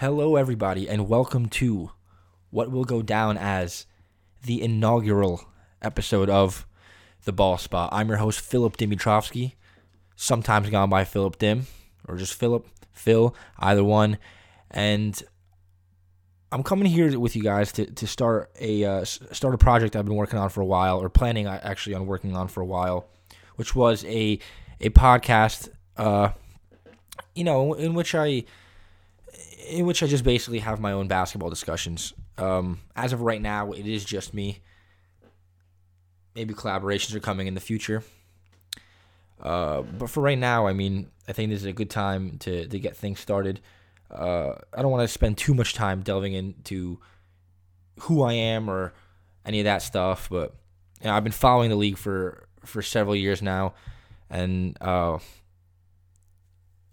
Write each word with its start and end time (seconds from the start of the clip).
Hello, 0.00 0.36
everybody, 0.36 0.88
and 0.88 1.10
welcome 1.10 1.46
to 1.50 1.90
what 2.48 2.70
will 2.70 2.84
go 2.84 3.02
down 3.02 3.36
as 3.36 3.84
the 4.46 4.62
inaugural 4.62 5.44
episode 5.82 6.30
of 6.30 6.66
The 7.24 7.34
Ball 7.34 7.58
Spot. 7.58 7.90
I'm 7.92 8.08
your 8.08 8.16
host, 8.16 8.40
Philip 8.40 8.78
Dimitrovsky, 8.78 9.56
sometimes 10.16 10.70
gone 10.70 10.88
by 10.88 11.04
Philip 11.04 11.36
Dim, 11.36 11.66
or 12.08 12.16
just 12.16 12.32
Philip, 12.32 12.66
Phil, 12.94 13.36
either 13.58 13.84
one. 13.84 14.16
And 14.70 15.22
I'm 16.50 16.62
coming 16.62 16.86
here 16.86 17.20
with 17.20 17.36
you 17.36 17.42
guys 17.42 17.70
to, 17.72 17.84
to 17.84 18.06
start 18.06 18.50
a 18.58 18.82
uh, 18.82 19.04
start 19.04 19.52
a 19.52 19.58
project 19.58 19.96
I've 19.96 20.06
been 20.06 20.14
working 20.14 20.38
on 20.38 20.48
for 20.48 20.62
a 20.62 20.66
while, 20.66 20.98
or 20.98 21.10
planning 21.10 21.46
actually 21.46 21.94
on 21.94 22.06
working 22.06 22.34
on 22.34 22.48
for 22.48 22.62
a 22.62 22.66
while, 22.66 23.06
which 23.56 23.76
was 23.76 24.02
a 24.06 24.38
a 24.80 24.88
podcast, 24.88 25.68
uh, 25.98 26.30
you 27.34 27.44
know, 27.44 27.74
in 27.74 27.92
which 27.92 28.14
I 28.14 28.44
in 29.68 29.86
which 29.86 30.02
I 30.02 30.06
just 30.06 30.24
basically 30.24 30.58
have 30.60 30.80
my 30.80 30.92
own 30.92 31.08
basketball 31.08 31.50
discussions. 31.50 32.12
Um, 32.38 32.80
as 32.96 33.12
of 33.12 33.20
right 33.20 33.40
now, 33.40 33.72
it 33.72 33.86
is 33.86 34.04
just 34.04 34.34
me. 34.34 34.60
Maybe 36.34 36.54
collaborations 36.54 37.14
are 37.14 37.20
coming 37.20 37.46
in 37.46 37.54
the 37.54 37.60
future. 37.60 38.02
Uh, 39.40 39.82
but 39.82 40.10
for 40.10 40.20
right 40.20 40.38
now, 40.38 40.66
I 40.66 40.72
mean, 40.72 41.10
I 41.28 41.32
think 41.32 41.50
this 41.50 41.60
is 41.60 41.66
a 41.66 41.72
good 41.72 41.90
time 41.90 42.38
to, 42.38 42.66
to 42.66 42.78
get 42.78 42.96
things 42.96 43.20
started. 43.20 43.60
Uh, 44.10 44.54
I 44.74 44.82
don't 44.82 44.90
want 44.90 45.02
to 45.02 45.08
spend 45.08 45.38
too 45.38 45.54
much 45.54 45.74
time 45.74 46.02
delving 46.02 46.32
into 46.32 46.98
who 48.00 48.22
I 48.22 48.32
am 48.32 48.68
or 48.68 48.92
any 49.46 49.60
of 49.60 49.64
that 49.64 49.82
stuff, 49.82 50.28
but 50.30 50.54
you 51.00 51.06
know, 51.06 51.14
I've 51.14 51.24
been 51.24 51.32
following 51.32 51.70
the 51.70 51.76
league 51.76 51.96
for, 51.96 52.48
for 52.64 52.82
several 52.82 53.16
years 53.16 53.40
now, 53.40 53.74
and 54.28 54.76
uh, 54.80 55.18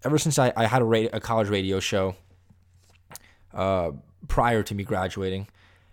ever 0.04 0.16
since 0.18 0.38
I, 0.38 0.52
I 0.56 0.66
had 0.66 0.80
a, 0.80 0.84
radio, 0.84 1.10
a 1.12 1.20
college 1.20 1.48
radio 1.48 1.80
show 1.80 2.14
uh, 3.58 3.90
prior 4.28 4.62
to 4.62 4.74
me 4.74 4.84
graduating. 4.84 5.48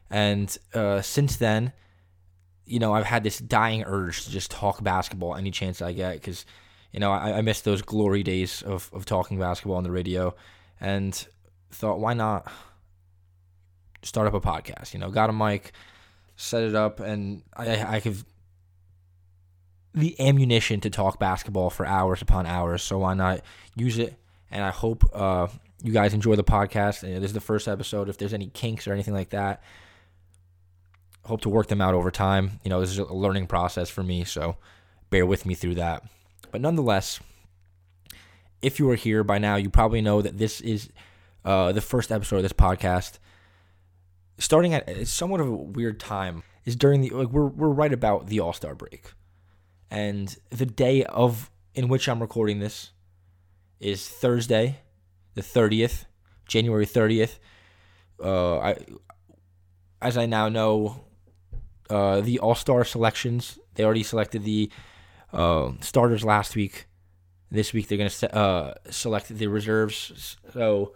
And 0.10 0.55
uh, 0.74 1.02
since 1.02 1.38
then, 1.38 1.74
you 2.66 2.80
know, 2.80 2.94
I've 2.94 3.05
had 3.05 3.24
this 3.24 3.40
dying 3.40 3.84
urge 3.85 4.24
to 4.26 4.32
just 4.32 4.52
talk 4.52 4.84
basketball 4.84 5.35
any 5.35 5.52
chance 5.52 5.82
I 5.82 5.91
get 5.91 6.13
because, 6.13 6.46
you 6.91 6.99
know, 6.99 7.12
I, 7.12 7.40
I 7.40 7.41
miss 7.41 7.62
those 7.62 7.82
glory 7.82 8.24
days 8.24 8.62
of, 8.62 8.90
of 8.94 9.05
talking 9.05 9.40
basketball 9.40 9.77
on 9.77 9.84
the 9.84 9.91
radio 9.91 10.35
and 10.80 11.27
thought, 11.72 11.99
why 11.99 12.13
not 12.13 12.52
start 14.04 14.27
up 14.27 14.35
a 14.35 14.41
podcast? 14.41 14.94
You 14.94 15.00
know, 15.00 15.10
got 15.10 15.32
a 15.32 15.34
mic, 15.34 15.72
set 16.35 16.63
it 16.63 16.76
up, 16.76 17.00
and 17.00 17.41
I, 17.55 17.72
I 17.96 18.00
have 18.00 18.26
the 19.96 20.20
ammunition 20.20 20.82
to 20.82 20.90
talk 20.91 21.20
basketball 21.20 21.72
for 21.72 21.85
hours 21.85 22.22
upon 22.22 22.46
hours. 22.46 22.84
So 22.84 23.00
why 23.00 23.16
not 23.16 23.41
use 23.76 23.98
it? 23.98 24.16
And 24.52 24.63
I 24.63 24.70
hope 24.70 25.04
uh, 25.13 25.48
you 25.84 25.91
guys 25.91 26.13
enjoy 26.13 26.35
the 26.35 26.43
podcast. 26.43 27.01
This 27.01 27.23
is 27.23 27.34
the 27.34 27.41
first 27.41 27.68
episode. 27.68 28.09
If 28.09 28.18
there's 28.18 28.34
any 28.34 28.48
kinks 28.48 28.87
or 28.87 28.93
anything 28.93 29.13
like 29.13 29.29
that, 29.29 29.62
hope 31.23 31.41
to 31.41 31.49
work 31.49 31.67
them 31.67 31.82
out 31.82 31.93
over 31.93 32.12
time. 32.12 32.59
You 32.63 32.70
know, 32.70 32.79
this 32.79 32.91
is 32.91 32.99
a 32.99 33.13
learning 33.13 33.48
process 33.48 33.90
for 33.90 34.04
me, 34.04 34.23
so 34.23 34.57
bear 35.09 35.26
with 35.26 35.45
me 35.45 35.55
through 35.55 35.76
that. 35.76 36.04
But 36.51 36.62
nonetheless, 36.62 37.20
if 38.62 38.79
you 38.79 38.90
are 38.90 38.95
here 38.95 39.23
by 39.23 39.37
now, 39.37 39.55
you 39.55 39.70
probably 39.70 40.01
know 40.01 40.21
that 40.21 40.37
this 40.37 40.62
is 40.62 40.90
uh, 41.43 41.71
the 41.71 41.82
first 41.82 42.12
episode 42.12 42.37
of 42.37 42.43
this 42.43 42.54
podcast. 42.54 43.20
Starting 44.37 44.73
at 44.73 45.07
somewhat 45.07 45.39
of 45.39 45.48
a 45.48 45.51
weird 45.51 45.99
time 45.99 46.43
is 46.65 46.76
during 46.76 47.01
the 47.01 47.10
like 47.12 47.29
we're 47.29 47.45
we're 47.45 47.70
right 47.70 47.93
about 47.93 48.27
the 48.27 48.39
All 48.39 48.54
Star 48.54 48.76
break, 48.76 49.13
and 49.89 50.35
the 50.49 50.65
day 50.65 51.04
of 51.05 51.49
in 51.73 51.87
which 51.87 52.10
I'm 52.10 52.21
recording 52.21 52.60
this 52.60 52.91
is 53.79 54.07
Thursday, 54.10 54.79
the 55.36 55.41
30th, 55.41 56.05
January 56.48 56.86
30th. 56.86 57.38
Uh, 58.24 58.58
I, 58.60 58.78
as 60.02 60.18
I 60.18 60.26
now 60.26 60.50
know, 60.50 61.05
uh, 61.90 62.22
the 62.22 62.40
All 62.40 62.55
Star 62.55 62.84
selections. 62.84 63.60
They 63.76 63.84
already 63.84 64.03
selected 64.03 64.44
the 64.44 64.72
uh, 65.34 65.74
starters 65.81 66.24
last 66.24 66.56
week. 66.56 66.88
This 67.51 67.74
week 67.74 67.88
they're 67.88 67.97
going 67.97 68.09
to 68.09 68.16
se- 68.16 68.29
uh, 68.34 68.74
select 68.90 69.29
the 69.29 69.47
reserves. 69.47 70.38
So 70.53 70.94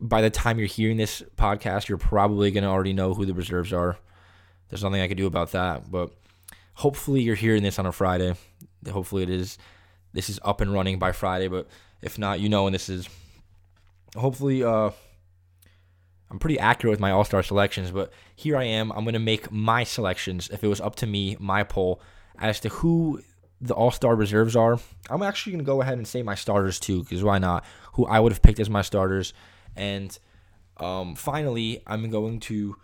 by 0.00 0.22
the 0.22 0.30
time 0.30 0.58
you're 0.58 0.68
hearing 0.68 0.96
this 0.96 1.22
podcast, 1.36 1.88
you're 1.88 1.98
probably 1.98 2.50
going 2.50 2.64
to 2.64 2.70
already 2.70 2.92
know 2.92 3.14
who 3.14 3.26
the 3.26 3.34
reserves 3.34 3.72
are. 3.72 3.98
There's 4.68 4.84
nothing 4.84 5.00
I 5.00 5.08
can 5.08 5.16
do 5.16 5.26
about 5.26 5.52
that, 5.52 5.90
but 5.90 6.12
hopefully 6.74 7.22
you're 7.22 7.34
hearing 7.34 7.62
this 7.62 7.78
on 7.78 7.86
a 7.86 7.92
Friday. 7.92 8.34
Hopefully 8.90 9.22
it 9.22 9.30
is. 9.30 9.58
This 10.12 10.28
is 10.28 10.38
up 10.44 10.60
and 10.60 10.72
running 10.72 10.98
by 10.98 11.12
Friday, 11.12 11.48
but 11.48 11.68
if 12.02 12.18
not, 12.18 12.40
you 12.40 12.48
know 12.48 12.64
when 12.64 12.72
this 12.72 12.88
is 12.88 13.08
hopefully 14.16 14.62
uh, 14.62 14.90
I'm 16.30 16.38
pretty 16.38 16.58
accurate 16.58 16.92
with 16.92 17.00
my 17.00 17.10
All 17.10 17.24
Star 17.24 17.42
selections, 17.42 17.90
but 17.90 18.12
here 18.34 18.56
I 18.56 18.64
am. 18.64 18.92
I'm 18.92 19.04
gonna 19.04 19.18
make 19.18 19.50
my 19.50 19.84
selections. 19.84 20.50
If 20.50 20.62
it 20.62 20.68
was 20.68 20.80
up 20.80 20.96
to 20.96 21.06
me, 21.06 21.36
my 21.40 21.64
poll 21.64 22.00
as 22.38 22.60
to 22.60 22.68
who 22.68 23.20
the 23.60 23.74
All 23.74 23.90
Star 23.90 24.14
reserves 24.14 24.54
are. 24.54 24.78
I'm 25.10 25.22
actually 25.22 25.52
gonna 25.52 25.64
go 25.64 25.80
ahead 25.82 25.98
and 25.98 26.06
say 26.06 26.22
my 26.22 26.34
starters 26.34 26.78
too, 26.78 27.02
because 27.02 27.24
why 27.24 27.38
not? 27.38 27.64
Who 27.94 28.06
I 28.06 28.20
would 28.20 28.32
have 28.32 28.42
picked 28.42 28.60
as 28.60 28.70
my 28.70 28.82
starters, 28.82 29.32
and 29.76 30.16
um, 30.78 31.14
finally, 31.14 31.82
I'm 31.86 32.10
going 32.10 32.40
to 32.40 32.76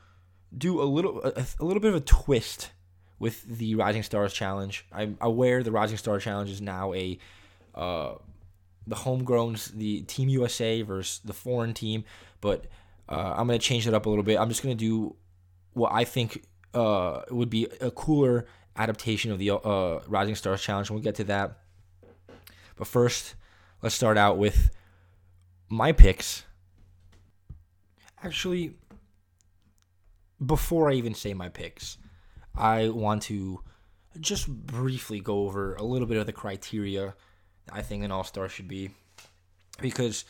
do 0.56 0.80
a 0.80 0.84
little 0.84 1.22
a, 1.22 1.44
a 1.60 1.64
little 1.64 1.80
bit 1.80 1.90
of 1.90 1.96
a 1.96 2.00
twist 2.00 2.70
with 3.18 3.42
the 3.44 3.74
Rising 3.74 4.02
Stars 4.02 4.32
Challenge. 4.32 4.86
I'm 4.92 5.16
aware 5.20 5.62
the 5.62 5.70
Rising 5.70 5.96
Star 5.96 6.18
Challenge 6.18 6.50
is 6.50 6.60
now 6.60 6.92
a 6.94 7.18
uh, 7.74 8.14
the 8.86 8.96
homegrowns, 8.96 9.72
the 9.72 10.02
Team 10.02 10.28
USA 10.28 10.82
versus 10.82 11.20
the 11.24 11.32
foreign 11.32 11.74
team. 11.74 12.04
But 12.40 12.66
uh, 13.08 13.34
I'm 13.36 13.46
gonna 13.46 13.58
change 13.58 13.86
it 13.86 13.94
up 13.94 14.06
a 14.06 14.08
little 14.08 14.24
bit. 14.24 14.38
I'm 14.38 14.48
just 14.48 14.62
gonna 14.62 14.74
do 14.74 15.16
what 15.72 15.92
I 15.92 16.04
think 16.04 16.44
uh, 16.72 17.22
would 17.30 17.50
be 17.50 17.68
a 17.80 17.90
cooler 17.90 18.46
adaptation 18.76 19.30
of 19.30 19.38
the 19.38 19.50
uh, 19.50 20.00
Rising 20.06 20.34
Stars 20.34 20.62
Challenge. 20.62 20.90
We'll 20.90 21.00
get 21.00 21.14
to 21.16 21.24
that. 21.24 21.58
But 22.76 22.86
first, 22.86 23.34
let's 23.82 23.94
start 23.94 24.18
out 24.18 24.36
with 24.38 24.70
my 25.68 25.92
picks. 25.92 26.44
Actually, 28.22 28.74
before 30.44 30.90
I 30.90 30.94
even 30.94 31.14
say 31.14 31.34
my 31.34 31.48
picks, 31.48 31.98
I 32.54 32.88
want 32.88 33.22
to 33.24 33.60
just 34.20 34.48
briefly 34.48 35.20
go 35.20 35.40
over 35.40 35.74
a 35.74 35.82
little 35.82 36.06
bit 36.06 36.16
of 36.16 36.26
the 36.26 36.32
criteria 36.32 37.14
I 37.72 37.82
think 37.82 38.04
an 38.04 38.10
all 38.10 38.24
star 38.24 38.48
should 38.48 38.68
be 38.68 38.90
because, 39.80 40.24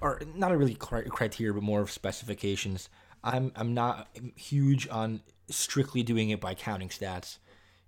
or 0.00 0.20
not 0.34 0.52
a 0.52 0.56
really 0.56 0.74
criteria, 0.74 1.52
but 1.52 1.62
more 1.62 1.80
of 1.80 1.90
specifications. 1.90 2.88
I'm 3.24 3.52
I'm 3.56 3.74
not 3.74 4.08
huge 4.36 4.88
on 4.88 5.20
strictly 5.48 6.02
doing 6.02 6.30
it 6.30 6.40
by 6.40 6.54
counting 6.54 6.88
stats. 6.88 7.38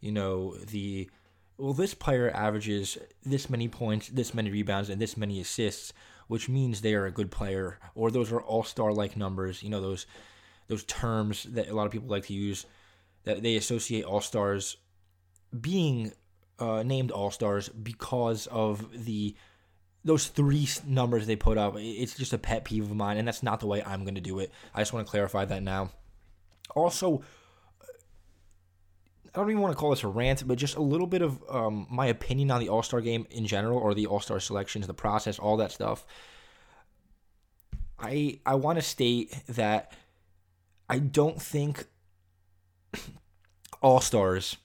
You 0.01 0.13
know 0.13 0.57
the 0.57 1.11
well, 1.57 1.73
this 1.73 1.95
player 1.95 2.31
averages 2.31 2.99
this 3.25 3.51
many 3.51 3.69
points, 3.69 4.09
this 4.09 4.33
many 4.33 4.51
rebounds, 4.51 4.91
and 4.91 5.01
this 5.01 5.17
many 5.17 5.41
assists, 5.41 5.93
which 6.29 6.49
means 6.49 6.81
they 6.81 6.95
are 6.95 7.07
a 7.07 7.11
good 7.13 7.31
player, 7.31 7.79
or 7.95 8.11
those 8.11 8.31
are 8.33 8.41
all 8.41 8.63
star 8.63 8.93
like 8.93 9.17
numbers. 9.17 9.63
You 9.63 9.71
know 9.71 9.81
those 9.81 10.07
those 10.69 10.85
terms 10.85 11.45
that 11.45 11.69
a 11.69 11.75
lot 11.75 11.87
of 11.87 11.93
people 11.93 12.09
like 12.09 12.27
to 12.27 12.35
use 12.35 12.67
that 13.25 13.43
they 13.43 13.57
associate 13.57 14.05
all 14.05 14.21
stars 14.21 14.77
being 15.61 16.13
uh, 16.59 16.83
named 16.83 17.11
All 17.11 17.31
Stars 17.31 17.69
because 17.69 18.47
of 18.49 19.05
the 19.05 19.35
those 20.05 20.29
three 20.29 20.69
numbers 20.87 21.27
they 21.27 21.37
put 21.37 21.59
up. 21.59 21.75
It's 21.77 22.15
just 22.17 22.33
a 22.33 22.39
pet 22.39 22.65
peeve 22.65 22.85
of 22.85 22.97
mine, 22.97 23.19
and 23.19 23.27
that's 23.27 23.43
not 23.43 23.61
the 23.61 23.67
way 23.67 23.83
I'm 23.83 24.05
going 24.05 24.15
to 24.15 24.21
do 24.21 24.39
it. 24.39 24.53
I 24.75 24.81
just 24.81 24.93
want 24.93 25.07
to 25.07 25.11
clarify 25.11 25.45
that 25.45 25.63
now. 25.63 25.91
Also, 26.75 27.23
I 29.35 29.39
don't 29.39 29.51
even 29.51 29.63
want 29.63 29.75
to 29.75 29.79
call 29.79 29.91
this 29.91 30.05
a 30.05 30.09
rant, 30.09 30.47
but 30.47 30.57
just 30.57 30.77
a 30.77 30.83
little 30.83 31.07
bit 31.07 31.23
of 31.23 31.43
um, 31.51 31.87
my 31.91 32.07
opinion 32.07 32.51
on 32.51 32.61
the 32.61 32.69
All 32.69 32.83
Star 32.83 33.01
game 33.01 33.27
in 33.31 33.47
general, 33.47 33.79
or 33.79 33.95
the 33.95 34.07
All 34.07 34.21
Star 34.21 34.41
selections, 34.41 34.87
the 34.87 34.95
process, 34.95 35.39
all 35.39 35.57
that 35.59 35.73
stuff. 35.73 36.07
I 37.99 38.41
I 38.47 38.55
want 38.55 38.79
to 38.79 38.83
state 38.83 39.35
that 39.49 39.93
I 40.89 40.99
don't 40.99 41.41
think 41.41 41.87
All 43.83 44.01
Stars 44.01 44.57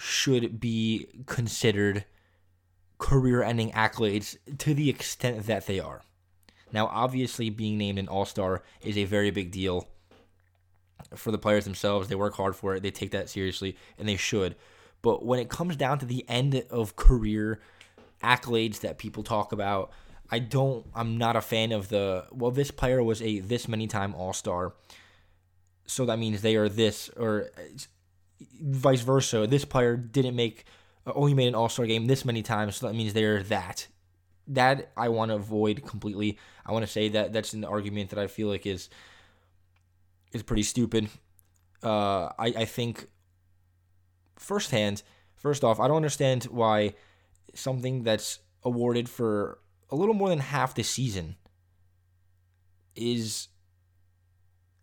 should 0.00 0.60
be 0.60 1.08
considered 1.26 2.04
career 2.98 3.42
ending 3.42 3.72
accolades 3.72 4.36
to 4.56 4.72
the 4.72 4.88
extent 4.88 5.44
that 5.46 5.66
they 5.66 5.80
are. 5.80 6.02
Now, 6.72 6.86
obviously, 6.86 7.50
being 7.50 7.76
named 7.76 7.98
an 7.98 8.06
all 8.06 8.24
star 8.24 8.62
is 8.80 8.96
a 8.96 9.04
very 9.04 9.32
big 9.32 9.50
deal 9.50 9.88
for 11.16 11.32
the 11.32 11.38
players 11.38 11.64
themselves. 11.64 12.08
They 12.08 12.14
work 12.14 12.34
hard 12.34 12.54
for 12.54 12.76
it, 12.76 12.82
they 12.82 12.92
take 12.92 13.10
that 13.10 13.28
seriously, 13.28 13.76
and 13.98 14.08
they 14.08 14.16
should. 14.16 14.54
But 15.02 15.24
when 15.24 15.40
it 15.40 15.48
comes 15.48 15.76
down 15.76 15.98
to 15.98 16.06
the 16.06 16.24
end 16.28 16.64
of 16.70 16.94
career 16.94 17.60
accolades 18.22 18.80
that 18.80 18.98
people 18.98 19.24
talk 19.24 19.50
about, 19.50 19.90
I 20.30 20.38
don't, 20.38 20.86
I'm 20.94 21.18
not 21.18 21.34
a 21.34 21.40
fan 21.40 21.72
of 21.72 21.88
the, 21.88 22.26
well, 22.30 22.52
this 22.52 22.70
player 22.70 23.02
was 23.02 23.20
a 23.20 23.40
this 23.40 23.66
many 23.66 23.88
time 23.88 24.14
all 24.14 24.32
star. 24.32 24.74
So 25.86 26.04
that 26.06 26.20
means 26.20 26.42
they 26.42 26.54
are 26.54 26.68
this, 26.68 27.08
or 27.16 27.50
vice 28.60 29.00
versa. 29.02 29.46
This 29.46 29.64
player 29.64 29.96
didn't 29.96 30.36
make 30.36 30.64
uh, 31.06 31.12
only 31.14 31.34
made 31.34 31.48
an 31.48 31.54
All 31.54 31.68
Star 31.68 31.86
game 31.86 32.06
this 32.06 32.24
many 32.24 32.42
times, 32.42 32.76
so 32.76 32.86
that 32.86 32.94
means 32.94 33.12
they're 33.12 33.42
that. 33.44 33.88
that 34.48 34.92
I 34.96 35.08
want 35.08 35.30
to 35.30 35.36
avoid 35.36 35.84
completely. 35.84 36.38
I 36.64 36.72
want 36.72 36.84
to 36.84 36.90
say 36.90 37.08
that 37.10 37.32
that's 37.32 37.52
an 37.52 37.64
argument 37.64 38.10
that 38.10 38.18
I 38.18 38.26
feel 38.26 38.48
like 38.48 38.66
is 38.66 38.88
is 40.32 40.42
pretty 40.42 40.62
stupid. 40.62 41.08
Uh, 41.82 42.28
I 42.38 42.46
I 42.56 42.64
think 42.64 43.08
firsthand, 44.36 45.02
first 45.36 45.64
off, 45.64 45.80
I 45.80 45.88
don't 45.88 45.96
understand 45.96 46.44
why 46.44 46.94
something 47.54 48.04
that's 48.04 48.40
awarded 48.62 49.08
for 49.08 49.58
a 49.90 49.96
little 49.96 50.14
more 50.14 50.28
than 50.28 50.40
half 50.40 50.74
the 50.74 50.82
season 50.82 51.36
is 52.94 53.48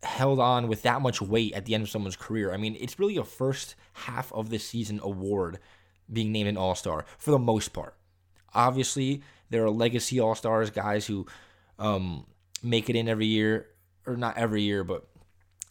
held 0.06 0.40
on 0.40 0.68
with 0.68 0.84
that 0.84 1.02
much 1.02 1.22
weight 1.22 1.54
at 1.54 1.66
the 1.66 1.74
end 1.74 1.84
of 1.84 1.90
someone's 1.90 2.16
career. 2.16 2.54
I 2.54 2.57
mean, 2.57 2.78
it's 2.80 3.00
really 3.00 3.18
a 3.18 3.24
first 3.24 3.75
half 3.94 4.31
of 4.34 4.50
the 4.50 4.60
season 4.60 5.00
award 5.04 5.60
being 6.12 6.31
named 6.31 6.50
an 6.50 6.57
All 6.57 6.75
Star 6.75 7.06
for 7.18 7.31
the 7.31 7.40
most 7.40 7.74
part. 7.74 7.96
Obviously, 8.54 9.22
there 9.50 9.63
are 9.66 9.69
legacy 9.69 10.19
All 10.19 10.36
Stars, 10.36 10.69
guys 10.69 11.06
who 11.06 11.25
um, 11.80 12.25
make 12.63 12.90
it 12.90 12.96
in 12.96 13.10
every 13.10 13.25
year, 13.25 13.68
or 14.06 14.16
not 14.16 14.38
every 14.38 14.62
year, 14.62 14.84
but 14.84 15.07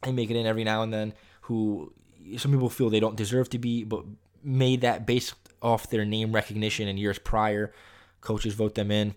they 0.02 0.12
make 0.12 0.30
it 0.30 0.36
in 0.36 0.46
every 0.46 0.64
now 0.64 0.82
and 0.82 0.92
then. 0.92 1.14
Who 1.42 1.92
some 2.36 2.52
people 2.52 2.70
feel 2.70 2.90
they 2.90 3.00
don't 3.00 3.16
deserve 3.16 3.50
to 3.50 3.58
be, 3.58 3.84
but 3.84 4.04
made 4.42 4.82
that 4.82 5.06
based 5.06 5.34
off 5.62 5.90
their 5.90 6.04
name 6.04 6.32
recognition 6.32 6.88
in 6.88 6.98
years 6.98 7.18
prior. 7.18 7.72
Coaches 8.20 8.54
vote 8.54 8.74
them 8.74 8.90
in. 8.90 9.14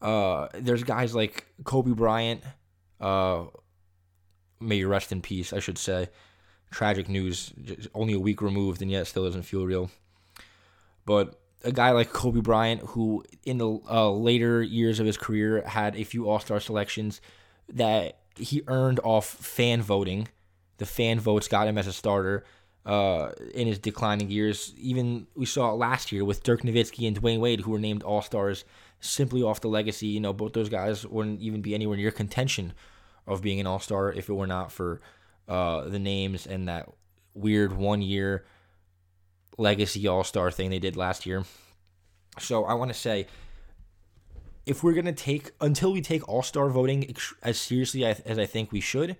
Uh, 0.00 0.48
there's 0.54 0.82
guys 0.82 1.14
like 1.14 1.46
Kobe 1.64 1.92
Bryant. 1.92 2.42
Uh, 3.00 3.44
may 4.60 4.76
you 4.76 4.88
rest 4.88 5.12
in 5.12 5.22
peace, 5.22 5.52
I 5.52 5.58
should 5.60 5.78
say. 5.78 6.08
Tragic 6.70 7.08
news, 7.08 7.52
only 7.94 8.12
a 8.12 8.20
week 8.20 8.42
removed, 8.42 8.82
and 8.82 8.90
yet 8.90 9.06
still 9.06 9.24
doesn't 9.24 9.42
feel 9.42 9.66
real. 9.66 9.90
But 11.04 11.40
a 11.64 11.72
guy 11.72 11.90
like 11.90 12.12
Kobe 12.12 12.40
Bryant, 12.40 12.80
who 12.80 13.24
in 13.44 13.58
the 13.58 13.80
uh, 13.90 14.10
later 14.10 14.62
years 14.62 15.00
of 15.00 15.06
his 15.06 15.16
career 15.16 15.62
had 15.66 15.96
a 15.96 16.04
few 16.04 16.28
All 16.28 16.38
Star 16.38 16.60
selections 16.60 17.20
that 17.68 18.18
he 18.36 18.62
earned 18.66 19.00
off 19.02 19.26
fan 19.26 19.82
voting. 19.82 20.28
The 20.78 20.86
fan 20.86 21.20
votes 21.20 21.48
got 21.48 21.68
him 21.68 21.76
as 21.76 21.86
a 21.86 21.92
starter 21.92 22.44
uh, 22.86 23.32
in 23.54 23.66
his 23.66 23.78
declining 23.78 24.30
years. 24.30 24.72
Even 24.78 25.26
we 25.34 25.46
saw 25.46 25.72
it 25.72 25.76
last 25.76 26.12
year 26.12 26.24
with 26.24 26.42
Dirk 26.42 26.62
Nowitzki 26.62 27.06
and 27.06 27.20
Dwyane 27.20 27.40
Wade, 27.40 27.60
who 27.60 27.72
were 27.72 27.78
named 27.78 28.02
All 28.02 28.22
Stars 28.22 28.64
simply 29.00 29.42
off 29.42 29.60
the 29.60 29.68
legacy. 29.68 30.06
You 30.06 30.20
know, 30.20 30.32
both 30.32 30.52
those 30.52 30.68
guys 30.68 31.06
wouldn't 31.06 31.40
even 31.40 31.62
be 31.62 31.74
anywhere 31.74 31.96
near 31.96 32.10
contention 32.10 32.74
of 33.26 33.42
being 33.42 33.60
an 33.60 33.66
All 33.66 33.80
Star 33.80 34.12
if 34.12 34.28
it 34.28 34.32
were 34.32 34.46
not 34.46 34.70
for 34.70 35.00
uh, 35.48 35.82
the 35.88 35.98
names 35.98 36.46
and 36.46 36.68
that 36.68 36.88
weird 37.34 37.72
one 37.72 38.02
year 38.02 38.44
legacy 39.58 40.06
All 40.06 40.24
Star 40.24 40.50
thing 40.50 40.70
they 40.70 40.78
did 40.78 40.96
last 40.96 41.26
year. 41.26 41.44
So 42.38 42.64
I 42.64 42.74
want 42.74 42.92
to 42.92 42.98
say, 42.98 43.26
if 44.66 44.82
we're 44.82 44.94
gonna 44.94 45.12
take 45.12 45.50
until 45.60 45.92
we 45.92 46.00
take 46.00 46.28
All 46.28 46.42
Star 46.42 46.68
voting 46.68 47.14
as 47.42 47.58
seriously 47.58 48.04
as 48.04 48.38
I 48.38 48.46
think 48.46 48.72
we 48.72 48.80
should, 48.80 49.16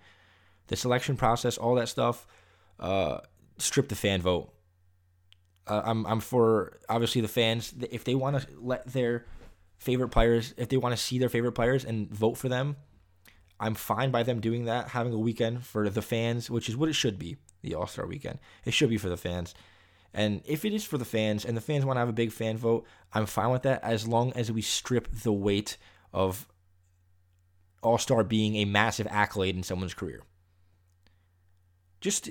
the 0.68 0.76
selection 0.76 1.16
process, 1.16 1.58
all 1.58 1.74
that 1.74 1.88
stuff, 1.88 2.26
uh, 2.78 3.18
strip 3.58 3.88
the 3.88 3.94
fan 3.94 4.22
vote. 4.22 4.52
Uh, 5.66 5.82
I'm 5.84 6.06
I'm 6.06 6.20
for 6.20 6.78
obviously 6.88 7.20
the 7.20 7.28
fans 7.28 7.74
if 7.90 8.04
they 8.04 8.14
want 8.14 8.40
to 8.40 8.46
let 8.60 8.86
their 8.92 9.26
favorite 9.80 10.10
players, 10.10 10.54
if 10.56 10.68
they 10.68 10.76
want 10.76 10.94
to 10.94 11.02
see 11.02 11.18
their 11.18 11.30
favorite 11.30 11.52
players 11.52 11.84
and 11.84 12.08
vote 12.10 12.36
for 12.36 12.48
them, 12.48 12.76
I'm 13.58 13.74
fine 13.74 14.10
by 14.10 14.22
them 14.22 14.40
doing 14.40 14.66
that, 14.66 14.88
having 14.88 15.12
a 15.12 15.18
weekend 15.18 15.64
for 15.64 15.88
the 15.88 16.02
fans, 16.02 16.50
which 16.50 16.68
is 16.68 16.76
what 16.76 16.88
it 16.88 16.94
should 16.94 17.18
be, 17.18 17.36
the 17.62 17.74
All 17.74 17.86
Star 17.86 18.06
weekend. 18.06 18.38
It 18.64 18.72
should 18.72 18.90
be 18.90 18.98
for 18.98 19.08
the 19.08 19.16
fans. 19.16 19.54
And 20.12 20.42
if 20.44 20.64
it 20.64 20.74
is 20.74 20.84
for 20.84 20.98
the 20.98 21.04
fans 21.04 21.44
and 21.44 21.56
the 21.56 21.60
fans 21.60 21.84
want 21.84 21.96
to 21.96 22.00
have 22.00 22.08
a 22.08 22.12
big 22.12 22.30
fan 22.30 22.56
vote, 22.56 22.86
I'm 23.12 23.26
fine 23.26 23.50
with 23.50 23.62
that 23.62 23.82
as 23.82 24.06
long 24.06 24.32
as 24.34 24.52
we 24.52 24.60
strip 24.60 25.08
the 25.10 25.32
weight 25.32 25.78
of 26.12 26.46
All 27.82 27.98
Star 27.98 28.22
being 28.22 28.56
a 28.56 28.66
massive 28.66 29.06
accolade 29.10 29.56
in 29.56 29.62
someone's 29.62 29.94
career. 29.94 30.22
Just 32.00 32.30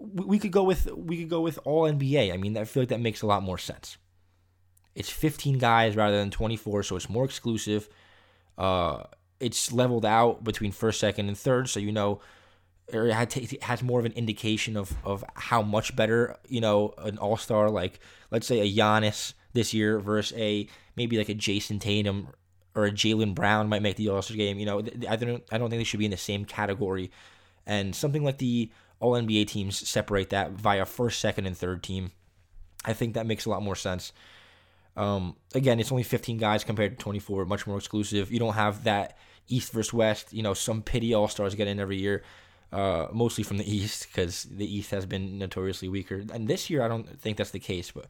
we 0.00 0.38
could 0.38 0.52
go 0.52 0.62
with 0.62 0.86
we 0.92 1.18
could 1.18 1.30
go 1.30 1.40
with 1.40 1.58
all 1.64 1.82
NBA. 1.82 2.32
I 2.32 2.36
mean, 2.36 2.56
I 2.56 2.64
feel 2.64 2.82
like 2.82 2.90
that 2.90 3.00
makes 3.00 3.22
a 3.22 3.26
lot 3.26 3.42
more 3.42 3.58
sense. 3.58 3.98
It's 4.98 5.08
15 5.10 5.58
guys 5.58 5.94
rather 5.94 6.18
than 6.18 6.32
24, 6.32 6.82
so 6.82 6.96
it's 6.96 7.08
more 7.08 7.24
exclusive. 7.24 7.88
Uh, 8.58 9.04
it's 9.38 9.70
leveled 9.70 10.04
out 10.04 10.42
between 10.42 10.72
first, 10.72 10.98
second, 10.98 11.28
and 11.28 11.38
third, 11.38 11.68
so 11.68 11.78
you 11.78 11.92
know, 11.92 12.20
it 12.88 13.62
has 13.62 13.82
more 13.82 14.00
of 14.00 14.06
an 14.06 14.12
indication 14.12 14.76
of 14.76 14.92
of 15.04 15.22
how 15.34 15.62
much 15.62 15.94
better 15.94 16.36
you 16.48 16.60
know 16.60 16.94
an 16.98 17.16
All 17.18 17.36
Star 17.36 17.70
like 17.70 18.00
let's 18.30 18.46
say 18.46 18.60
a 18.60 18.72
Giannis 18.72 19.34
this 19.52 19.72
year 19.72 20.00
versus 20.00 20.36
a 20.36 20.66
maybe 20.96 21.16
like 21.16 21.28
a 21.28 21.34
Jayson 21.34 21.78
Tatum 21.78 22.28
or 22.74 22.86
a 22.86 22.90
Jaylen 22.90 23.34
Brown 23.34 23.68
might 23.68 23.82
make 23.82 23.96
the 23.96 24.08
All 24.08 24.22
Star 24.22 24.36
game. 24.36 24.58
You 24.58 24.66
know, 24.66 24.82
I 25.08 25.14
don't 25.14 25.44
I 25.52 25.58
don't 25.58 25.70
think 25.70 25.80
they 25.80 25.84
should 25.84 26.00
be 26.00 26.06
in 26.06 26.10
the 26.10 26.16
same 26.16 26.44
category, 26.44 27.12
and 27.66 27.94
something 27.94 28.24
like 28.24 28.38
the 28.38 28.70
All 28.98 29.12
NBA 29.12 29.46
teams 29.46 29.86
separate 29.88 30.30
that 30.30 30.52
via 30.52 30.86
first, 30.86 31.20
second, 31.20 31.46
and 31.46 31.56
third 31.56 31.82
team. 31.82 32.10
I 32.84 32.94
think 32.94 33.14
that 33.14 33.26
makes 33.26 33.44
a 33.44 33.50
lot 33.50 33.62
more 33.62 33.76
sense. 33.76 34.12
Um, 34.98 35.36
again, 35.54 35.78
it's 35.78 35.92
only 35.92 36.02
15 36.02 36.38
guys 36.38 36.64
compared 36.64 36.98
to 36.98 37.02
24, 37.02 37.44
much 37.44 37.68
more 37.68 37.78
exclusive. 37.78 38.32
You 38.32 38.40
don't 38.40 38.54
have 38.54 38.82
that 38.84 39.16
East 39.46 39.72
versus 39.72 39.92
West. 39.92 40.32
You 40.32 40.42
know, 40.42 40.54
some 40.54 40.82
pity 40.82 41.14
All 41.14 41.28
Stars 41.28 41.54
get 41.54 41.68
in 41.68 41.78
every 41.78 41.98
year, 41.98 42.24
uh, 42.72 43.06
mostly 43.12 43.44
from 43.44 43.58
the 43.58 43.72
East 43.76 44.08
because 44.08 44.42
the 44.44 44.66
East 44.66 44.90
has 44.90 45.06
been 45.06 45.38
notoriously 45.38 45.88
weaker. 45.88 46.24
And 46.34 46.48
this 46.48 46.68
year, 46.68 46.82
I 46.82 46.88
don't 46.88 47.20
think 47.20 47.36
that's 47.36 47.52
the 47.52 47.60
case, 47.60 47.92
but 47.92 48.06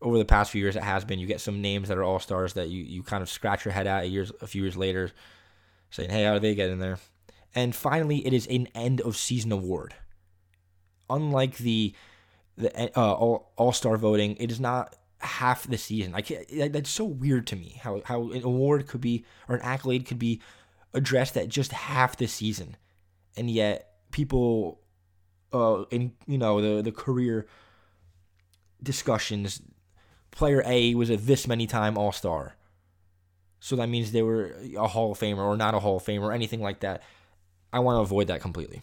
over 0.00 0.16
the 0.16 0.24
past 0.24 0.52
few 0.52 0.62
years, 0.62 0.76
it 0.76 0.84
has 0.84 1.04
been. 1.04 1.18
You 1.18 1.26
get 1.26 1.40
some 1.40 1.60
names 1.60 1.88
that 1.88 1.98
are 1.98 2.04
All 2.04 2.20
Stars 2.20 2.52
that 2.52 2.68
you, 2.68 2.84
you 2.84 3.02
kind 3.02 3.22
of 3.22 3.28
scratch 3.28 3.64
your 3.64 3.72
head 3.72 3.88
at 3.88 4.08
years 4.08 4.30
a 4.40 4.46
few 4.46 4.62
years 4.62 4.76
later, 4.76 5.10
saying, 5.90 6.10
"Hey, 6.10 6.22
how 6.22 6.34
do 6.34 6.40
they 6.40 6.54
get 6.54 6.70
in 6.70 6.78
there?" 6.78 7.00
And 7.52 7.74
finally, 7.74 8.24
it 8.24 8.32
is 8.32 8.46
an 8.46 8.68
end 8.76 9.00
of 9.00 9.16
season 9.16 9.50
award. 9.50 9.94
Unlike 11.10 11.56
the 11.58 11.94
the 12.56 12.96
uh, 12.96 13.12
all 13.12 13.50
All 13.56 13.72
Star 13.72 13.96
voting, 13.96 14.36
it 14.38 14.52
is 14.52 14.60
not 14.60 14.94
half 15.20 15.66
the 15.66 15.78
season. 15.78 16.12
Like 16.12 16.28
that's 16.50 16.90
so 16.90 17.04
weird 17.04 17.46
to 17.48 17.56
me 17.56 17.80
how 17.82 18.02
how 18.04 18.30
an 18.30 18.42
award 18.42 18.86
could 18.86 19.00
be 19.00 19.24
or 19.48 19.56
an 19.56 19.62
accolade 19.62 20.06
could 20.06 20.18
be 20.18 20.40
addressed 20.94 21.36
at 21.36 21.48
just 21.48 21.72
half 21.72 22.16
the 22.16 22.26
season, 22.26 22.76
and 23.36 23.50
yet 23.50 23.92
people, 24.10 24.80
uh, 25.52 25.84
in 25.90 26.12
you 26.26 26.38
know 26.38 26.60
the 26.60 26.82
the 26.82 26.92
career 26.92 27.46
discussions, 28.82 29.62
player 30.30 30.62
A 30.66 30.94
was 30.94 31.10
a 31.10 31.16
this 31.16 31.46
many 31.46 31.66
time 31.66 31.96
All 31.96 32.12
Star, 32.12 32.56
so 33.60 33.76
that 33.76 33.88
means 33.88 34.12
they 34.12 34.22
were 34.22 34.54
a 34.78 34.88
Hall 34.88 35.12
of 35.12 35.18
Famer 35.18 35.38
or 35.38 35.56
not 35.56 35.74
a 35.74 35.80
Hall 35.80 35.96
of 35.96 36.04
Famer 36.04 36.22
or 36.22 36.32
anything 36.32 36.60
like 36.60 36.80
that. 36.80 37.02
I 37.72 37.80
want 37.80 37.96
to 37.96 38.00
avoid 38.00 38.28
that 38.28 38.40
completely. 38.40 38.82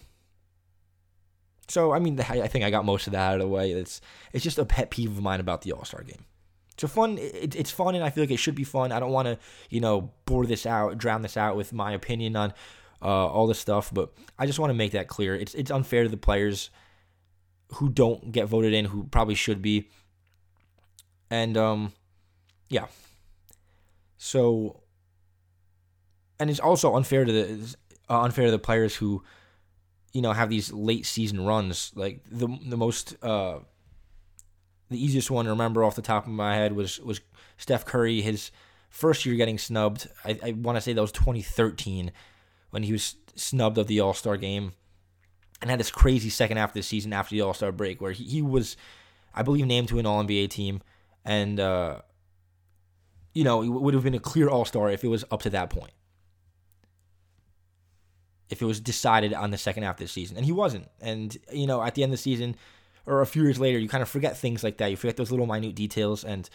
So 1.74 1.92
I 1.92 1.98
mean, 1.98 2.20
I 2.20 2.48
think 2.48 2.64
I 2.64 2.70
got 2.70 2.86
most 2.86 3.08
of 3.08 3.14
that 3.14 3.20
out 3.20 3.34
of 3.34 3.40
the 3.40 3.48
way. 3.48 3.72
It's 3.72 4.00
it's 4.32 4.44
just 4.44 4.60
a 4.60 4.66
pet 4.66 4.92
peeve 4.92 5.10
of 5.10 5.24
mine 5.24 5.40
about 5.40 5.64
the 5.64 5.72
All 5.72 5.84
Star 5.84 6.04
game. 6.04 6.24
It's 6.78 6.94
fun. 6.94 7.18
It, 7.18 7.56
it's 7.56 7.72
fun, 7.72 7.96
and 7.96 8.04
I 8.04 8.12
feel 8.12 8.22
like 8.22 8.30
it 8.30 8.38
should 8.38 8.54
be 8.54 8.64
fun. 8.64 8.92
I 8.92 9.00
don't 9.00 9.12
want 9.12 9.28
to, 9.28 9.40
you 9.72 9.80
know, 9.80 10.12
bore 10.26 10.46
this 10.46 10.68
out, 10.68 11.00
drown 11.00 11.24
this 11.24 11.36
out 11.36 11.56
with 11.56 11.74
my 11.74 11.94
opinion 11.94 12.36
on 12.36 12.54
uh, 13.02 13.26
all 13.26 13.48
this 13.48 13.58
stuff. 13.58 13.92
But 13.92 14.14
I 14.38 14.46
just 14.46 14.60
want 14.60 14.70
to 14.70 14.76
make 14.76 14.92
that 14.92 15.08
clear. 15.08 15.34
It's 15.34 15.56
it's 15.56 15.72
unfair 15.72 16.04
to 16.04 16.10
the 16.10 16.16
players 16.16 16.70
who 17.78 17.90
don't 17.90 18.32
get 18.32 18.46
voted 18.46 18.74
in, 18.74 18.86
who 18.86 19.06
probably 19.06 19.34
should 19.34 19.64
be. 19.64 19.90
And 21.32 21.58
um, 21.58 21.94
yeah. 22.70 22.86
So, 24.18 24.84
and 26.40 26.52
it's 26.52 26.60
also 26.60 26.96
unfair 26.96 27.26
to 27.26 27.32
the 27.32 27.76
uh, 28.12 28.22
unfair 28.22 28.46
to 28.46 28.52
the 28.52 28.60
players 28.60 28.96
who 28.96 29.24
you 30.14 30.22
know 30.22 30.32
have 30.32 30.50
these 30.50 30.72
late 30.72 31.06
season 31.06 31.44
runs. 31.44 31.92
Like 31.96 32.22
the 32.32 32.48
the 32.66 32.78
most 32.78 33.16
uh, 33.24 33.60
the 34.90 35.04
easiest 35.04 35.30
one 35.30 35.46
to 35.46 35.52
remember 35.52 35.84
off 35.84 35.96
the 35.96 36.02
top 36.02 36.26
of 36.26 36.32
my 36.32 36.56
head 36.56 36.74
was 36.74 37.00
was 37.00 37.20
Steph 37.58 37.86
Curry. 37.86 38.22
His 38.22 38.52
first 38.90 39.26
year 39.26 39.36
getting 39.36 39.58
snubbed. 39.58 40.08
I, 40.24 40.40
I 40.44 40.52
want 40.52 40.78
to 40.78 40.82
say 40.82 40.94
that 40.94 41.02
was 41.02 41.12
2013 41.12 42.12
when 42.70 42.84
he 42.84 42.92
was 42.92 43.16
snubbed 43.36 43.78
of 43.78 43.88
the 43.88 44.00
All 44.00 44.14
Star 44.14 44.38
game, 44.38 44.74
and 45.62 45.70
had 45.70 45.80
this 45.80 45.92
crazy 45.92 46.30
second 46.30 46.58
half 46.58 46.70
of 46.70 46.76
the 46.76 46.84
season 46.84 47.12
after 47.12 47.36
the 47.36 47.42
All 47.42 47.54
Star 47.54 47.72
break 47.72 48.00
where 48.00 48.12
he, 48.12 48.24
he 48.24 48.42
was, 48.42 48.78
I 49.34 49.42
believe, 49.42 49.66
named 49.66 49.90
to 49.90 50.00
an 50.00 50.06
All 50.06 50.24
NBA 50.24 50.52
team, 50.52 50.82
and 51.26 51.60
uh, 51.60 52.02
you 53.34 53.44
know 53.44 53.64
it 53.64 53.70
would 53.70 53.96
have 53.96 54.04
been 54.04 54.14
a 54.14 54.20
clear 54.20 54.48
All 54.48 54.66
Star 54.66 54.92
if 54.92 55.04
it 55.04 55.08
was 55.08 55.26
up 55.32 55.42
to 55.42 55.50
that 55.50 55.72
point 55.72 55.94
if 58.54 58.62
it 58.62 58.66
was 58.66 58.80
decided 58.80 59.34
on 59.34 59.50
the 59.50 59.58
second 59.58 59.82
half 59.82 59.96
of 59.96 60.00
the 60.00 60.08
season. 60.08 60.38
And 60.38 60.46
he 60.46 60.52
wasn't. 60.52 60.88
And, 61.02 61.36
you 61.52 61.66
know, 61.66 61.82
at 61.82 61.96
the 61.96 62.04
end 62.04 62.12
of 62.12 62.20
the 62.20 62.22
season 62.22 62.56
or 63.08 63.22
a 63.22 63.26
few 63.26 63.42
years 63.42 63.60
later, 63.60 63.80
you 63.80 63.90
kind 63.90 64.04
of 64.04 64.08
forget 64.08 64.38
things 64.38 64.64
like 64.64 64.78
that. 64.78 64.92
You 64.92 64.96
forget 64.96 65.18
those 65.18 65.32
little 65.32 65.48
minute 65.48 65.74
details 65.74 66.24
and 66.24 66.48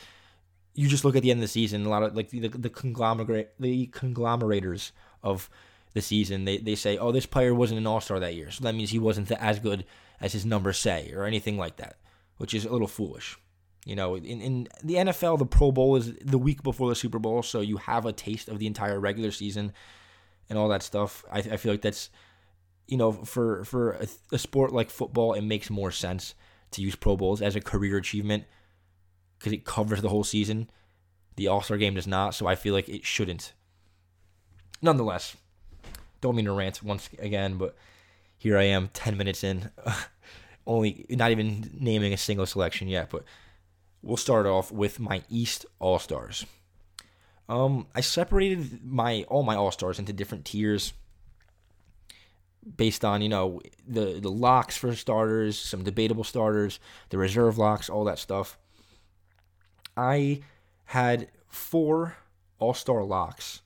you 0.75 0.87
just 0.87 1.05
look 1.05 1.17
at 1.17 1.23
the 1.23 1.33
end 1.33 1.39
of 1.39 1.43
the 1.43 1.49
season, 1.49 1.85
a 1.85 1.89
lot 1.89 2.05
of 2.05 2.15
like 2.15 2.31
the, 2.31 2.47
the 2.47 2.71
conglomerate 2.71 3.53
the 3.59 3.89
conglomerators 3.89 4.93
of 5.25 5.51
the 5.93 6.01
season, 6.01 6.45
they, 6.45 6.59
they 6.59 6.77
say, 6.77 6.97
oh, 6.99 7.11
this 7.11 7.27
player 7.27 7.53
wasn't 7.53 7.81
an 7.81 7.87
all 7.87 8.01
star 8.01 8.21
that 8.21 8.37
year. 8.37 8.53
So 8.53 8.63
that 8.63 8.77
means 8.77 8.91
he 8.91 9.01
wasn't 9.01 9.33
as 9.33 9.59
good 9.59 9.85
as 10.21 10.33
his 10.33 10.47
numbers 10.47 10.79
say 10.79 11.13
or 11.13 11.25
anything 11.25 11.59
like 11.59 11.79
that, 11.79 11.97
which 12.37 12.55
is 12.55 12.65
a 12.65 12.71
little 12.71 12.87
foolish. 12.87 13.37
You 13.85 13.97
know, 13.97 14.15
in, 14.15 14.41
in 14.41 14.69
the 14.85 14.95
NFL, 14.95 15.41
the 15.41 15.47
Pro 15.47 15.73
Bowl 15.73 15.97
is 15.97 16.15
the 16.25 16.39
week 16.39 16.63
before 16.63 16.89
the 16.89 16.95
Super 16.95 17.19
Bowl, 17.19 17.43
so 17.43 17.61
you 17.61 17.79
have 17.79 18.07
a 18.07 18.13
taste 18.13 18.49
of 18.49 18.61
the 18.61 18.69
entire 18.69 19.01
regular 19.01 19.33
season 19.33 19.73
and 20.49 20.59
all 20.59 20.69
that 20.69 20.83
stuff. 20.83 21.25
I, 21.31 21.39
I 21.39 21.57
feel 21.57 21.73
like 21.73 21.83
that's, 21.83 22.11
you 22.87 22.97
know, 22.97 23.13
for 23.13 23.65
for 23.65 23.93
a, 23.93 24.07
a 24.33 24.39
sport 24.39 24.73
like 24.73 24.91
football, 24.91 25.35
it 25.35 25.43
makes 25.43 25.71
more 25.71 25.91
sense 25.91 26.35
to 26.73 26.83
use 26.83 26.97
Pro 26.97 27.17
Bowls 27.17 27.43
as 27.43 27.57
a 27.57 27.61
career 27.61 27.97
achievement 27.97 28.45
because 29.39 29.53
it 29.53 29.65
covers 29.65 30.03
the 30.03 30.09
whole 30.09 30.25
season. 30.25 30.71
The 31.37 31.49
All 31.49 31.63
Star 31.63 31.77
game 31.77 31.95
does 31.95 32.07
not, 32.07 32.35
so 32.35 32.47
I 32.47 32.55
feel 32.55 32.75
like 32.75 32.89
it 32.89 33.05
shouldn't. 33.05 33.53
Nonetheless, 34.83 35.37
don't 36.21 36.37
mean 36.37 36.45
to 36.47 36.53
rant 36.53 36.83
once 36.83 37.09
again, 37.19 37.57
but 37.59 37.77
here 38.37 38.57
I 38.57 38.65
am, 38.65 38.91
10 38.93 39.17
minutes 39.17 39.43
in, 39.43 39.71
only 40.67 41.07
not 41.11 41.31
even 41.31 41.71
naming 41.79 42.13
a 42.13 42.17
single 42.17 42.47
selection 42.47 42.89
yet, 42.89 43.11
but 43.11 43.25
we'll 44.03 44.17
start 44.17 44.47
off 44.47 44.71
with 44.71 45.01
my 45.01 45.23
East 45.29 45.67
All 45.79 45.99
Stars. 45.99 46.47
Um, 47.49 47.87
I 47.95 48.01
separated 48.01 48.85
my 48.85 49.25
all 49.29 49.43
my 49.43 49.57
All 49.57 49.71
Stars 49.71 49.99
into 49.99 50.13
different 50.13 50.45
tiers 50.45 50.93
based 52.77 53.05
on 53.05 53.23
you 53.23 53.29
know 53.29 53.61
the 53.87 54.19
the 54.21 54.31
locks 54.31 54.77
for 54.77 54.95
starters, 54.95 55.59
some 55.59 55.83
debatable 55.83 56.25
starters, 56.25 56.79
the 57.11 57.19
reserve 57.19 57.57
locks, 57.57 57.89
all 57.89 58.05
that 58.05 58.19
stuff. 58.19 58.59
I 59.97 60.41
had 60.87 61.29
four 61.47 62.17
All 62.59 62.75
Star 62.75 63.03
locks 63.05 63.63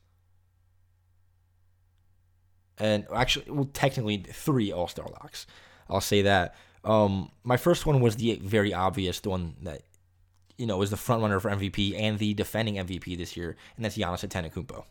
and 2.83 3.07
actually, 3.15 3.51
well, 3.51 3.71
technically 3.73 4.19
three 4.19 4.73
All 4.73 4.89
Star 4.89 5.07
locks. 5.07 5.47
I'll 5.89 6.01
say 6.01 6.23
that. 6.23 6.57
Um, 6.85 7.31
my 7.45 7.57
first 7.57 7.87
one 7.87 8.01
was 8.01 8.17
the 8.17 8.41
very 8.43 8.75
obvious, 8.75 9.21
the 9.21 9.31
one 9.31 9.55
that 9.63 9.83
you 10.63 10.69
know 10.69 10.77
was 10.77 10.91
the 10.91 10.97
front 10.97 11.23
runner 11.23 11.41
for 11.41 11.51
MVP 11.51 12.01
and 12.01 12.21
the 12.21 12.35
defending 12.35 12.77
MVP 12.77 13.19
this 13.19 13.37
year, 13.37 13.57
and 13.75 13.85
that's 13.85 13.99
Giannis 13.99 14.25
Antetokounmpo. 14.25 14.85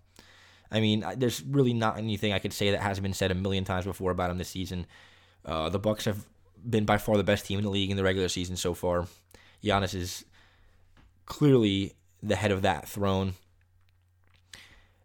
I 0.70 0.82
mean, 0.82 1.06
there's 1.16 1.42
really 1.44 1.74
not 1.74 1.98
anything 1.98 2.34
I 2.34 2.40
could 2.40 2.52
say 2.52 2.72
that 2.72 2.82
hasn't 2.82 3.04
been 3.04 3.14
said 3.14 3.32
a 3.32 3.36
million 3.36 3.64
times 3.64 3.86
before 3.86 4.12
about 4.12 4.32
him 4.32 4.38
this 4.38 4.50
season. 4.50 4.86
Uh, 5.46 5.70
the 5.70 5.80
Bucks 5.80 6.04
have 6.04 6.26
been 6.70 6.84
by 6.84 6.98
far 6.98 7.16
the 7.16 7.24
best 7.24 7.46
team 7.46 7.58
in 7.58 7.64
the 7.64 7.72
league 7.72 7.90
in 7.90 7.96
the 7.96 8.04
regular 8.04 8.28
season 8.28 8.58
so 8.58 8.74
far. 8.74 9.08
Giannis 9.64 9.96
is 9.96 10.26
clearly 11.26 11.94
the 12.22 12.36
head 12.36 12.52
of 12.52 12.64
that 12.64 12.86
throne, 12.86 13.36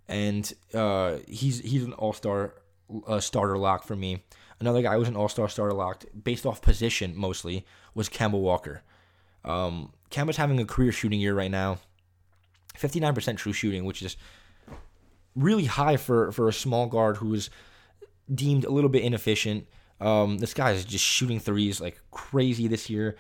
and 0.08 0.52
uh, 0.75 1.18
he's 1.28 1.61
he's 1.61 1.85
an 1.85 1.92
All 1.92 2.12
Star 2.12 2.54
a 3.06 3.23
starter 3.23 3.56
lock 3.56 3.85
for 3.85 3.94
me. 3.94 4.25
Another 4.58 4.82
guy 4.82 4.94
who 4.94 4.99
was 4.99 5.08
an 5.08 5.16
all 5.16 5.28
star 5.28 5.49
starter 5.49 5.75
locked 5.75 6.06
based 6.25 6.44
off 6.44 6.61
position 6.61 7.14
mostly 7.14 7.64
was 7.94 8.08
Kemba 8.08 8.40
Walker. 8.40 8.82
Um, 9.46 9.92
Kemba's 10.10 10.36
having 10.36 10.60
a 10.60 10.64
career 10.64 10.92
shooting 10.92 11.20
year 11.20 11.34
right 11.34 11.50
now. 11.50 11.78
59% 12.78 13.36
true 13.36 13.52
shooting, 13.52 13.84
which 13.84 14.02
is 14.02 14.16
really 15.34 15.64
high 15.64 15.96
for, 15.96 16.30
for 16.32 16.48
a 16.48 16.52
small 16.52 16.86
guard 16.86 17.18
who 17.18 17.32
is 17.32 17.48
deemed 18.32 18.64
a 18.64 18.70
little 18.70 18.90
bit 18.90 19.02
inefficient. 19.02 19.66
Um, 20.00 20.38
this 20.38 20.52
guy 20.52 20.72
is 20.72 20.84
just 20.84 21.04
shooting 21.04 21.40
threes 21.40 21.80
like 21.80 22.00
crazy 22.10 22.68
this 22.68 22.90
year. 22.90 23.16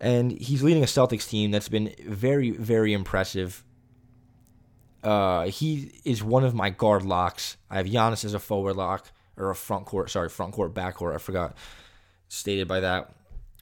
And 0.00 0.30
he's 0.30 0.62
leading 0.62 0.84
a 0.84 0.86
Celtics 0.86 1.28
team 1.28 1.50
that's 1.50 1.68
been 1.68 1.92
very, 2.06 2.50
very 2.52 2.92
impressive 2.92 3.64
uh, 5.02 5.44
he 5.44 6.00
is 6.04 6.22
one 6.22 6.44
of 6.44 6.54
my 6.54 6.70
guard 6.70 7.04
locks. 7.04 7.56
I 7.70 7.76
have 7.76 7.86
Giannis 7.86 8.24
as 8.24 8.34
a 8.34 8.38
forward 8.38 8.76
lock 8.76 9.10
or 9.36 9.50
a 9.50 9.54
front 9.54 9.86
court. 9.86 10.10
Sorry, 10.10 10.28
front 10.28 10.52
court, 10.52 10.74
back 10.74 10.96
court. 10.96 11.14
I 11.14 11.18
forgot 11.18 11.56
stated 12.28 12.66
by 12.66 12.80
that. 12.80 13.14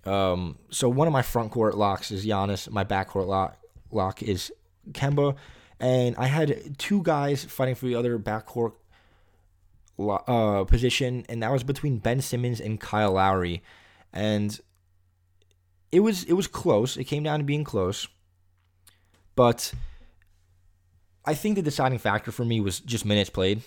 Um, 0.06 0.58
so 0.70 0.88
one 0.88 1.06
of 1.06 1.12
my 1.12 1.22
front 1.22 1.50
court 1.50 1.76
locks 1.76 2.10
is 2.10 2.24
Giannis. 2.24 2.70
My 2.70 2.84
back 2.84 3.08
court 3.08 3.26
lock 3.26 3.58
lock 3.90 4.22
is 4.22 4.52
Kemba, 4.92 5.36
and 5.80 6.14
I 6.16 6.26
had 6.26 6.78
two 6.78 7.02
guys 7.02 7.44
fighting 7.44 7.74
for 7.74 7.86
the 7.86 7.96
other 7.96 8.18
backcourt 8.18 8.72
uh, 9.98 10.64
position, 10.64 11.26
and 11.28 11.42
that 11.42 11.50
was 11.50 11.64
between 11.64 11.98
Ben 11.98 12.20
Simmons 12.20 12.60
and 12.60 12.80
Kyle 12.80 13.12
Lowry, 13.12 13.62
and 14.12 14.58
it 15.90 16.00
was 16.00 16.24
it 16.24 16.34
was 16.34 16.46
close. 16.46 16.96
It 16.96 17.04
came 17.04 17.22
down 17.22 17.40
to 17.40 17.44
being 17.44 17.64
close, 17.64 18.06
but 19.34 19.72
I 21.24 21.34
think 21.34 21.56
the 21.56 21.62
deciding 21.62 21.98
factor 21.98 22.30
for 22.30 22.44
me 22.44 22.60
was 22.60 22.80
just 22.80 23.04
minutes 23.04 23.30
played. 23.30 23.62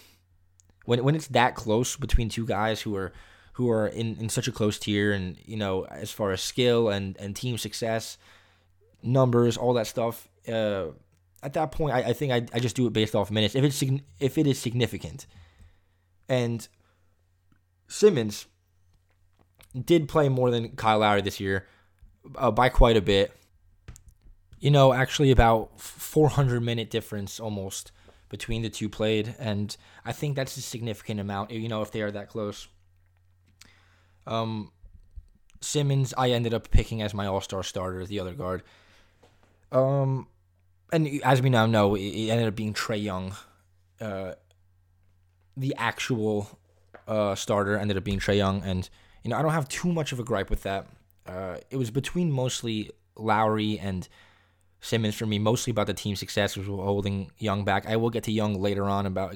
When 0.85 1.03
when 1.03 1.15
it's 1.15 1.27
that 1.27 1.55
close 1.55 1.97
between 1.97 2.29
two 2.29 2.45
guys 2.45 2.81
who 2.81 2.95
are 2.95 3.11
who 3.59 3.69
are 3.69 3.87
in, 3.87 4.15
in 4.21 4.29
such 4.29 4.47
a 4.47 4.53
close 4.53 4.79
tier 4.79 5.11
and 5.11 5.37
you 5.45 5.57
know 5.57 5.83
as 5.85 6.11
far 6.11 6.31
as 6.31 6.39
skill 6.41 6.87
and, 6.87 7.17
and 7.17 7.35
team 7.35 7.57
success, 7.57 8.17
numbers, 9.03 9.57
all 9.57 9.73
that 9.73 9.85
stuff. 9.85 10.29
Uh, 10.47 10.85
at 11.43 11.53
that 11.53 11.71
point, 11.73 11.93
I, 11.93 11.99
I 11.99 12.13
think 12.13 12.31
I, 12.31 12.45
I 12.55 12.59
just 12.59 12.75
do 12.75 12.87
it 12.87 12.93
based 12.93 13.15
off 13.15 13.29
minutes 13.29 13.55
if 13.55 13.63
it's 13.65 13.83
if 14.19 14.37
it 14.37 14.47
is 14.47 14.57
significant. 14.57 15.27
And 16.29 16.65
Simmons 17.87 18.45
did 19.85 20.07
play 20.07 20.29
more 20.29 20.51
than 20.51 20.69
Kyle 20.69 20.99
Lowry 20.99 21.21
this 21.21 21.41
year 21.41 21.67
uh, 22.37 22.51
by 22.51 22.69
quite 22.69 22.95
a 22.95 23.01
bit 23.01 23.35
you 24.59 24.71
know, 24.71 24.93
actually 24.93 25.31
about 25.31 25.79
400 25.79 26.61
minute 26.61 26.89
difference 26.89 27.39
almost 27.39 27.91
between 28.29 28.61
the 28.61 28.69
two 28.69 28.89
played, 28.89 29.35
and 29.39 29.75
I 30.05 30.11
think 30.11 30.35
that's 30.35 30.55
a 30.57 30.61
significant 30.61 31.19
amount. 31.19 31.51
You 31.51 31.67
know, 31.67 31.81
if 31.81 31.91
they 31.91 32.01
are 32.01 32.11
that 32.11 32.29
close. 32.29 32.67
Um, 34.29 34.71
Simmons, 35.59 36.13
I 36.17 36.31
ended 36.31 36.53
up 36.53 36.71
picking 36.71 37.01
as 37.01 37.13
my 37.13 37.25
All 37.25 37.41
Star 37.41 37.63
starter, 37.63 38.05
the 38.05 38.19
other 38.19 38.33
guard. 38.33 38.63
Um, 39.71 40.27
and 40.93 41.21
as 41.23 41.41
we 41.41 41.49
now 41.49 41.65
know, 41.65 41.95
it 41.95 42.29
ended 42.29 42.47
up 42.47 42.55
being 42.55 42.73
Trae 42.73 43.01
Young. 43.03 43.35
Uh, 43.99 44.33
the 45.57 45.75
actual 45.77 46.57
uh, 47.07 47.35
starter 47.35 47.77
ended 47.77 47.97
up 47.97 48.03
being 48.03 48.19
Trae 48.19 48.37
Young, 48.37 48.63
and 48.63 48.89
you 49.23 49.31
know 49.31 49.37
I 49.37 49.41
don't 49.41 49.51
have 49.51 49.67
too 49.67 49.91
much 49.91 50.11
of 50.13 50.19
a 50.19 50.23
gripe 50.23 50.49
with 50.49 50.63
that. 50.63 50.87
Uh, 51.25 51.57
it 51.69 51.75
was 51.75 51.91
between 51.91 52.31
mostly 52.31 52.91
Lowry 53.17 53.77
and 53.77 54.07
Simmons 54.79 55.15
for 55.15 55.25
me, 55.25 55.37
mostly 55.39 55.71
about 55.71 55.87
the 55.87 55.93
team 55.93 56.15
success, 56.15 56.55
was 56.55 56.67
holding 56.67 57.31
Young 57.37 57.65
back. 57.65 57.85
I 57.85 57.97
will 57.97 58.09
get 58.09 58.23
to 58.23 58.31
Young 58.31 58.59
later 58.59 58.85
on 58.85 59.05
about 59.05 59.35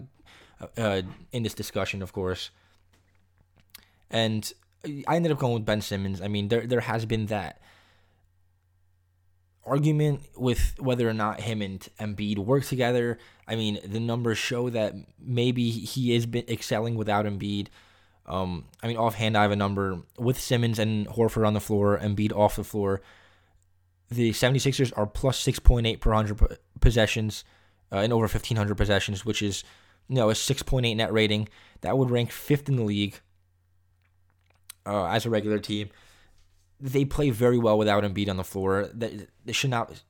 uh, 0.77 1.01
in 1.31 1.43
this 1.43 1.53
discussion, 1.53 2.01
of 2.01 2.13
course. 2.13 2.49
And 4.09 4.51
I 4.85 5.15
ended 5.15 5.31
up 5.31 5.39
going 5.39 5.53
with 5.53 5.65
Ben 5.65 5.81
Simmons. 5.81 6.21
I 6.21 6.27
mean, 6.27 6.47
there 6.47 6.67
there 6.67 6.81
has 6.81 7.05
been 7.05 7.27
that 7.27 7.61
argument 9.65 10.21
with 10.35 10.75
whether 10.77 11.07
or 11.07 11.13
not 11.13 11.39
him 11.41 11.61
and 11.61 11.87
Embiid 11.99 12.37
work 12.37 12.65
together. 12.65 13.17
I 13.47 13.55
mean, 13.55 13.79
the 13.85 13.99
numbers 13.99 14.37
show 14.37 14.69
that 14.69 14.93
maybe 15.19 15.69
he 15.69 16.13
is 16.13 16.25
been 16.25 16.45
excelling 16.49 16.95
without 16.95 17.25
Embiid. 17.25 17.67
Um, 18.25 18.65
I 18.81 18.87
mean, 18.87 18.97
offhand, 18.97 19.37
I 19.37 19.41
have 19.43 19.51
a 19.51 19.55
number 19.55 19.99
with 20.17 20.39
Simmons 20.39 20.79
and 20.79 21.07
Horford 21.07 21.47
on 21.47 21.53
the 21.53 21.59
floor, 21.61 21.97
Embiid 21.97 22.33
off 22.33 22.55
the 22.57 22.63
floor 22.63 23.01
the 24.13 24.31
76ers 24.31 24.93
are 24.95 25.05
plus 25.05 25.43
6.8 25.43 25.99
per 25.99 26.11
100 26.11 26.57
possessions 26.79 27.43
uh, 27.91 27.97
in 27.97 28.11
over 28.11 28.23
1,500 28.23 28.75
possessions, 28.75 29.25
which 29.25 29.41
is 29.41 29.63
you 30.07 30.15
know, 30.15 30.29
a 30.29 30.33
6.8 30.33 30.95
net 30.95 31.13
rating. 31.13 31.49
That 31.81 31.97
would 31.97 32.11
rank 32.11 32.31
fifth 32.31 32.69
in 32.69 32.75
the 32.75 32.83
league 32.83 33.19
uh, 34.85 35.05
as 35.05 35.25
a 35.25 35.29
regular 35.29 35.59
team. 35.59 35.89
They 36.79 37.05
play 37.05 37.29
very 37.29 37.57
well 37.57 37.77
without 37.77 38.03
Embiid 38.03 38.29
on 38.29 38.37
the 38.37 38.43
floor. 38.43 38.89
That 38.93 39.27
should 39.51 39.69
not 39.69 40.01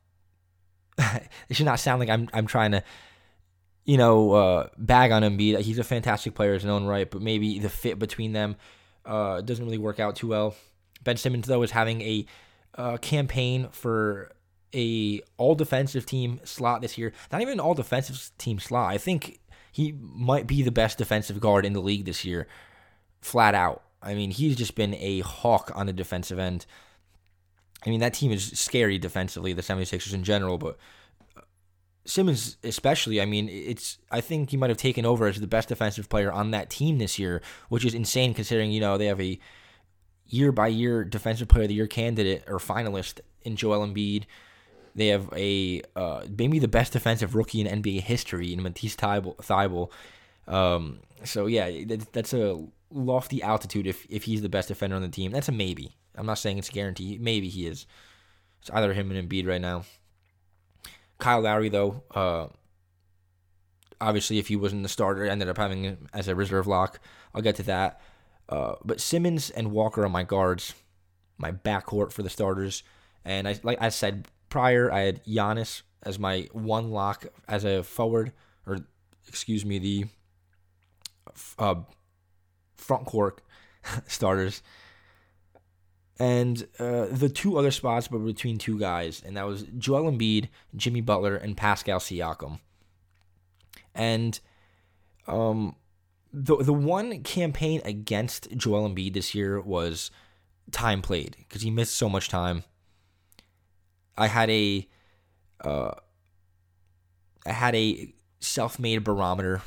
it 0.97 1.55
should 1.55 1.65
not 1.65 1.79
sound 1.79 1.99
like 1.99 2.09
I'm 2.09 2.29
I'm 2.33 2.47
trying 2.47 2.71
to 2.71 2.83
you 3.85 3.97
know 3.97 4.31
uh, 4.31 4.69
bag 4.77 5.11
on 5.11 5.23
Embiid. 5.23 5.59
He's 5.61 5.79
a 5.79 5.83
fantastic 5.83 6.33
player 6.35 6.53
in 6.53 6.61
his 6.61 6.69
own 6.69 6.85
right, 6.85 7.09
but 7.09 7.21
maybe 7.21 7.59
the 7.59 7.69
fit 7.69 7.99
between 7.99 8.33
them 8.33 8.55
uh, 9.05 9.41
doesn't 9.41 9.65
really 9.65 9.77
work 9.77 9.99
out 9.99 10.15
too 10.15 10.27
well. 10.27 10.55
Ben 11.03 11.17
Simmons 11.17 11.47
though 11.47 11.63
is 11.63 11.71
having 11.71 12.01
a 12.01 12.25
uh, 12.75 12.97
campaign 12.97 13.67
for 13.71 14.31
a 14.73 15.21
all 15.37 15.55
defensive 15.55 16.05
team 16.05 16.39
slot 16.43 16.81
this 16.81 16.97
year. 16.97 17.13
Not 17.31 17.41
even 17.41 17.53
an 17.53 17.59
all 17.59 17.75
defensive 17.75 18.31
team 18.37 18.59
slot. 18.59 18.91
I 18.91 18.97
think 18.97 19.39
he 19.71 19.93
might 19.99 20.47
be 20.47 20.61
the 20.61 20.71
best 20.71 20.97
defensive 20.97 21.39
guard 21.39 21.65
in 21.65 21.73
the 21.73 21.81
league 21.81 22.05
this 22.05 22.25
year, 22.25 22.47
flat 23.21 23.55
out. 23.55 23.83
I 24.03 24.13
mean, 24.13 24.31
he's 24.31 24.55
just 24.55 24.75
been 24.75 24.95
a 24.95 25.21
hawk 25.21 25.71
on 25.73 25.85
the 25.85 25.93
defensive 25.93 26.39
end. 26.39 26.65
I 27.85 27.89
mean, 27.89 27.99
that 27.99 28.13
team 28.13 28.31
is 28.31 28.57
scary 28.59 28.97
defensively, 28.97 29.53
the 29.53 29.61
76ers 29.61 30.13
in 30.13 30.23
general, 30.23 30.57
but 30.57 30.77
uh, 31.37 31.41
Simmons 32.05 32.57
especially, 32.63 33.21
I 33.21 33.25
mean, 33.25 33.49
it's 33.49 33.97
I 34.11 34.21
think 34.21 34.51
he 34.51 34.57
might 34.57 34.69
have 34.69 34.77
taken 34.77 35.05
over 35.05 35.27
as 35.27 35.39
the 35.39 35.47
best 35.47 35.69
defensive 35.69 36.09
player 36.09 36.31
on 36.31 36.51
that 36.51 36.69
team 36.69 36.97
this 36.97 37.19
year, 37.19 37.41
which 37.69 37.85
is 37.85 37.93
insane 37.93 38.33
considering, 38.33 38.71
you 38.71 38.79
know, 38.79 38.97
they 38.97 39.07
have 39.07 39.21
a 39.21 39.39
year 40.27 40.51
by 40.51 40.67
year 40.67 41.03
defensive 41.03 41.47
player 41.47 41.63
of 41.63 41.69
the 41.69 41.75
year 41.75 41.87
candidate 41.87 42.43
or 42.47 42.57
finalist 42.57 43.19
in 43.43 43.55
Joel 43.55 43.85
Embiid. 43.85 44.23
They 44.95 45.07
have 45.07 45.29
a 45.35 45.81
uh, 45.95 46.25
maybe 46.37 46.59
the 46.59 46.67
best 46.67 46.93
defensive 46.93 47.35
rookie 47.35 47.61
in 47.61 47.81
NBA 47.81 48.01
history 48.01 48.53
in 48.53 48.61
Matisse 48.61 48.95
Thybulle. 48.95 49.89
Um, 50.47 50.99
so 51.23 51.47
yeah, 51.47 51.69
that's 52.11 52.33
a 52.33 52.65
lofty 52.93 53.41
altitude 53.41 53.87
if 53.87 54.05
if 54.09 54.23
he's 54.23 54.41
the 54.41 54.49
best 54.49 54.67
defender 54.67 54.95
on 54.95 55.01
the 55.01 55.09
team. 55.09 55.31
That's 55.31 55.49
a 55.49 55.51
maybe. 55.51 55.95
I'm 56.15 56.25
not 56.25 56.37
saying 56.37 56.57
it's 56.57 56.69
a 56.69 56.73
guarantee. 56.73 57.17
Maybe 57.19 57.49
he 57.49 57.65
is. 57.65 57.85
It's 58.61 58.69
either 58.69 58.93
him 58.93 59.11
and 59.11 59.29
Embiid 59.29 59.47
right 59.47 59.61
now. 59.61 59.83
Kyle 61.17 61.41
Lowry, 61.41 61.69
though, 61.69 62.03
uh, 62.13 62.47
obviously, 63.99 64.37
if 64.37 64.47
he 64.47 64.55
wasn't 64.55 64.83
the 64.83 64.89
starter, 64.89 65.25
ended 65.25 65.49
up 65.49 65.57
having 65.57 65.83
him 65.83 66.07
as 66.13 66.27
a 66.27 66.35
reserve 66.35 66.67
lock. 66.67 66.99
I'll 67.33 67.41
get 67.41 67.55
to 67.57 67.63
that. 67.63 67.99
Uh, 68.47 68.75
but 68.83 69.01
Simmons 69.01 69.49
and 69.49 69.71
Walker 69.71 70.03
are 70.03 70.09
my 70.09 70.23
guards, 70.23 70.73
my 71.37 71.51
backcourt 71.51 72.11
for 72.11 72.23
the 72.23 72.29
starters. 72.29 72.83
And 73.25 73.47
I, 73.47 73.59
like 73.63 73.81
I 73.81 73.89
said 73.89 74.27
prior, 74.49 74.91
I 74.91 75.01
had 75.01 75.25
Giannis 75.25 75.81
as 76.03 76.19
my 76.19 76.47
one 76.51 76.91
lock 76.91 77.25
as 77.47 77.63
a 77.63 77.83
forward, 77.83 78.33
or 78.67 78.79
excuse 79.27 79.65
me, 79.65 79.79
the 79.79 80.05
uh, 81.57 81.75
front 82.83 83.05
court 83.05 83.41
starters. 84.07 84.61
And 86.19 86.67
uh, 86.77 87.07
the 87.09 87.29
two 87.29 87.57
other 87.57 87.71
spots 87.71 88.11
were 88.11 88.19
between 88.19 88.57
two 88.57 88.79
guys, 88.79 89.21
and 89.25 89.35
that 89.35 89.47
was 89.47 89.63
Joel 89.77 90.11
Embiid, 90.11 90.49
Jimmy 90.75 91.01
Butler, 91.01 91.35
and 91.35 91.57
Pascal 91.57 91.99
Siakam. 91.99 92.59
And 93.95 94.39
um, 95.27 95.75
the 96.31 96.57
the 96.57 96.73
one 96.73 97.23
campaign 97.23 97.81
against 97.83 98.55
Joel 98.55 98.89
Embiid 98.89 99.13
this 99.13 99.33
year 99.33 99.59
was 99.59 100.11
time 100.71 101.01
played 101.01 101.35
because 101.39 101.63
he 101.63 101.71
missed 101.71 101.95
so 101.95 102.07
much 102.07 102.29
time. 102.29 102.63
I 104.15 104.27
had 104.27 104.49
a 104.49 104.87
uh, 105.61 105.91
I 107.45 107.51
had 107.51 107.75
a 107.75 108.13
self-made 108.39 109.03
barometer, 109.03 109.61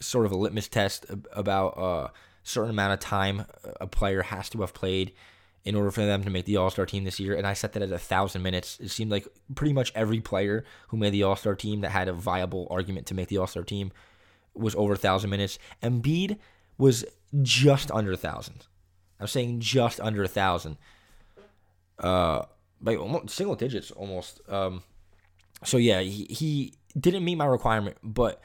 sort 0.00 0.26
of 0.26 0.32
a 0.32 0.36
litmus 0.36 0.68
test 0.68 1.06
about 1.32 1.74
a 1.76 1.80
uh, 1.80 2.08
certain 2.42 2.70
amount 2.70 2.92
of 2.92 3.00
time 3.00 3.46
a 3.80 3.86
player 3.86 4.22
has 4.22 4.48
to 4.50 4.60
have 4.60 4.74
played 4.74 5.12
in 5.64 5.74
order 5.74 5.90
for 5.90 6.04
them 6.04 6.22
to 6.22 6.30
make 6.30 6.44
the 6.44 6.58
All 6.58 6.70
Star 6.70 6.84
team 6.84 7.04
this 7.04 7.18
year, 7.18 7.34
and 7.34 7.46
I 7.46 7.54
set 7.54 7.72
that 7.72 7.82
at 7.82 7.90
a 7.90 7.98
thousand 7.98 8.42
minutes. 8.42 8.78
It 8.80 8.90
seemed 8.90 9.10
like 9.10 9.26
pretty 9.54 9.72
much 9.72 9.92
every 9.94 10.20
player 10.20 10.64
who 10.88 10.98
made 10.98 11.10
the 11.10 11.22
All 11.22 11.36
Star 11.36 11.54
team 11.54 11.80
that 11.80 11.90
had 11.90 12.08
a 12.08 12.12
viable 12.12 12.68
argument 12.70 13.06
to 13.06 13.14
make 13.14 13.28
the 13.28 13.38
All 13.38 13.46
Star 13.46 13.62
team 13.62 13.90
was 14.54 14.74
over 14.74 14.92
a 14.92 14.96
thousand 14.96 15.30
minutes. 15.30 15.58
Embiid 15.82 16.38
was 16.76 17.04
just 17.42 17.90
under 17.90 18.12
a 18.12 18.16
thousand. 18.16 18.66
I'm 19.18 19.26
saying 19.26 19.60
just 19.60 20.00
under 20.00 20.22
a 20.22 20.28
thousand. 20.28 20.76
Uh, 21.98 22.42
by 22.80 22.96
almost 22.96 23.30
single 23.30 23.56
digits 23.56 23.90
almost. 23.90 24.40
Um, 24.48 24.82
so 25.64 25.78
yeah, 25.78 26.00
he, 26.00 26.24
he 26.24 26.74
didn't 26.98 27.24
meet 27.24 27.36
my 27.36 27.46
requirement, 27.46 27.96
but 28.02 28.42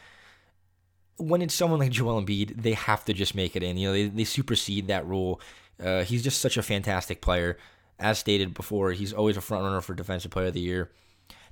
when 1.19 1.41
it's 1.41 1.53
someone 1.53 1.79
like 1.79 1.91
Joel 1.91 2.21
Embiid, 2.21 2.61
they 2.61 2.73
have 2.73 3.05
to 3.05 3.13
just 3.13 3.35
make 3.35 3.55
it 3.55 3.63
in. 3.63 3.77
You 3.77 3.89
know, 3.89 3.93
they, 3.93 4.07
they 4.07 4.23
supersede 4.23 4.87
that 4.87 5.05
rule. 5.05 5.41
Uh, 5.83 6.03
he's 6.03 6.23
just 6.23 6.41
such 6.41 6.57
a 6.57 6.63
fantastic 6.63 7.21
player. 7.21 7.57
As 7.99 8.17
stated 8.17 8.53
before, 8.53 8.91
he's 8.93 9.13
always 9.13 9.35
a 9.35 9.41
front 9.41 9.63
runner 9.63 9.81
for 9.81 9.93
Defensive 9.93 10.31
Player 10.31 10.47
of 10.47 10.53
the 10.53 10.61
Year. 10.61 10.89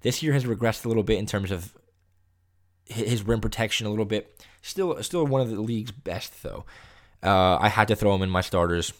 This 0.02 0.24
year 0.24 0.34
has 0.34 0.46
regressed 0.46 0.86
a 0.86 0.88
little 0.88 1.04
bit 1.04 1.20
in 1.20 1.26
terms 1.26 1.52
of 1.52 1.74
his 2.86 3.24
rim 3.24 3.42
protection 3.42 3.86
a 3.86 3.90
little 3.90 4.06
bit. 4.06 4.42
Still, 4.62 5.02
still 5.04 5.26
one 5.26 5.42
of 5.42 5.50
the 5.50 5.60
league's 5.60 5.92
best 5.92 6.42
though. 6.44 6.66
Uh, 7.22 7.58
I 7.60 7.68
had 7.68 7.90
to 7.90 7.96
throw 7.96 8.16
him 8.16 8.22
in 8.22 8.30
my 8.30 8.42
starters, 8.42 8.94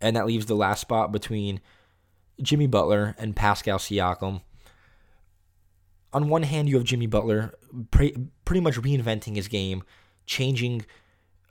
and 0.00 0.16
that 0.16 0.26
leaves 0.26 0.46
the 0.46 0.56
last 0.56 0.80
spot 0.80 1.12
between 1.12 1.60
Jimmy 2.42 2.66
Butler 2.66 3.14
and 3.18 3.36
Pascal 3.36 3.78
Siakam 3.78 4.42
on 6.16 6.30
one 6.30 6.44
hand, 6.44 6.66
you 6.66 6.76
have 6.76 6.84
Jimmy 6.84 7.06
Butler 7.06 7.52
pre- 7.90 8.16
pretty 8.46 8.62
much 8.62 8.76
reinventing 8.76 9.36
his 9.36 9.48
game, 9.48 9.82
changing 10.24 10.86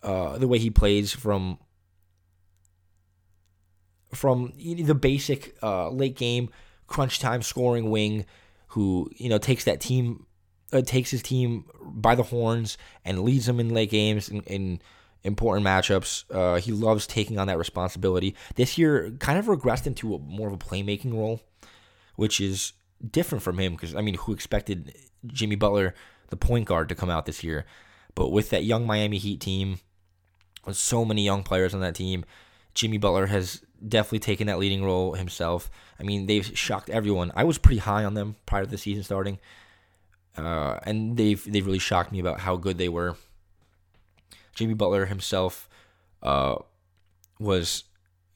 uh, 0.01 0.39
the 0.39 0.47
way 0.47 0.57
he 0.57 0.71
plays 0.71 1.13
from 1.13 1.59
from 4.11 4.53
the 4.57 4.95
basic 4.95 5.55
uh, 5.61 5.89
late 5.89 6.15
game 6.15 6.49
crunch 6.87 7.19
time 7.19 7.43
scoring 7.43 7.91
wing, 7.91 8.25
who 8.69 9.07
you 9.15 9.29
know 9.29 9.37
takes 9.37 9.65
that 9.65 9.79
team 9.79 10.25
uh, 10.73 10.81
takes 10.81 11.11
his 11.11 11.21
team 11.21 11.65
by 11.83 12.15
the 12.15 12.23
horns 12.23 12.75
and 13.05 13.21
leads 13.21 13.45
them 13.45 13.59
in 13.59 13.69
late 13.69 13.91
games 13.91 14.29
in, 14.29 14.41
in 14.47 14.81
important 15.23 15.63
matchups. 15.63 16.23
Uh, 16.31 16.59
he 16.59 16.71
loves 16.71 17.05
taking 17.05 17.37
on 17.37 17.45
that 17.45 17.59
responsibility. 17.59 18.35
This 18.55 18.79
year, 18.79 19.11
kind 19.19 19.37
of 19.37 19.45
regressed 19.45 19.85
into 19.85 20.15
a, 20.15 20.17
more 20.17 20.47
of 20.47 20.55
a 20.55 20.57
playmaking 20.57 21.13
role, 21.13 21.41
which 22.15 22.41
is 22.41 22.73
different 23.11 23.43
from 23.43 23.57
him 23.57 23.73
because 23.73 23.95
I 23.95 24.01
mean, 24.01 24.15
who 24.15 24.33
expected 24.33 24.93
Jimmy 25.25 25.55
Butler, 25.55 25.93
the 26.29 26.37
point 26.37 26.65
guard, 26.65 26.89
to 26.89 26.95
come 26.95 27.09
out 27.09 27.25
this 27.25 27.43
year? 27.43 27.65
But 28.13 28.31
with 28.31 28.49
that 28.49 28.63
young 28.63 28.85
Miami 28.85 29.17
Heat 29.17 29.41
team, 29.41 29.79
with 30.65 30.77
so 30.77 31.05
many 31.05 31.23
young 31.23 31.43
players 31.43 31.73
on 31.73 31.81
that 31.81 31.95
team, 31.95 32.25
Jimmy 32.73 32.97
Butler 32.97 33.27
has 33.27 33.61
definitely 33.87 34.19
taken 34.19 34.47
that 34.47 34.59
leading 34.59 34.83
role 34.83 35.13
himself. 35.13 35.69
I 35.99 36.03
mean, 36.03 36.25
they've 36.25 36.45
shocked 36.57 36.89
everyone. 36.89 37.31
I 37.35 37.43
was 37.43 37.57
pretty 37.57 37.79
high 37.79 38.03
on 38.03 38.13
them 38.13 38.35
prior 38.45 38.65
to 38.65 38.69
the 38.69 38.77
season 38.77 39.03
starting, 39.03 39.39
uh, 40.37 40.79
and 40.83 41.17
they've 41.17 41.43
they've 41.51 41.65
really 41.65 41.79
shocked 41.79 42.11
me 42.11 42.19
about 42.19 42.41
how 42.41 42.55
good 42.55 42.77
they 42.77 42.89
were. 42.89 43.15
Jimmy 44.53 44.73
Butler 44.73 45.05
himself 45.05 45.67
uh, 46.23 46.55
was 47.39 47.83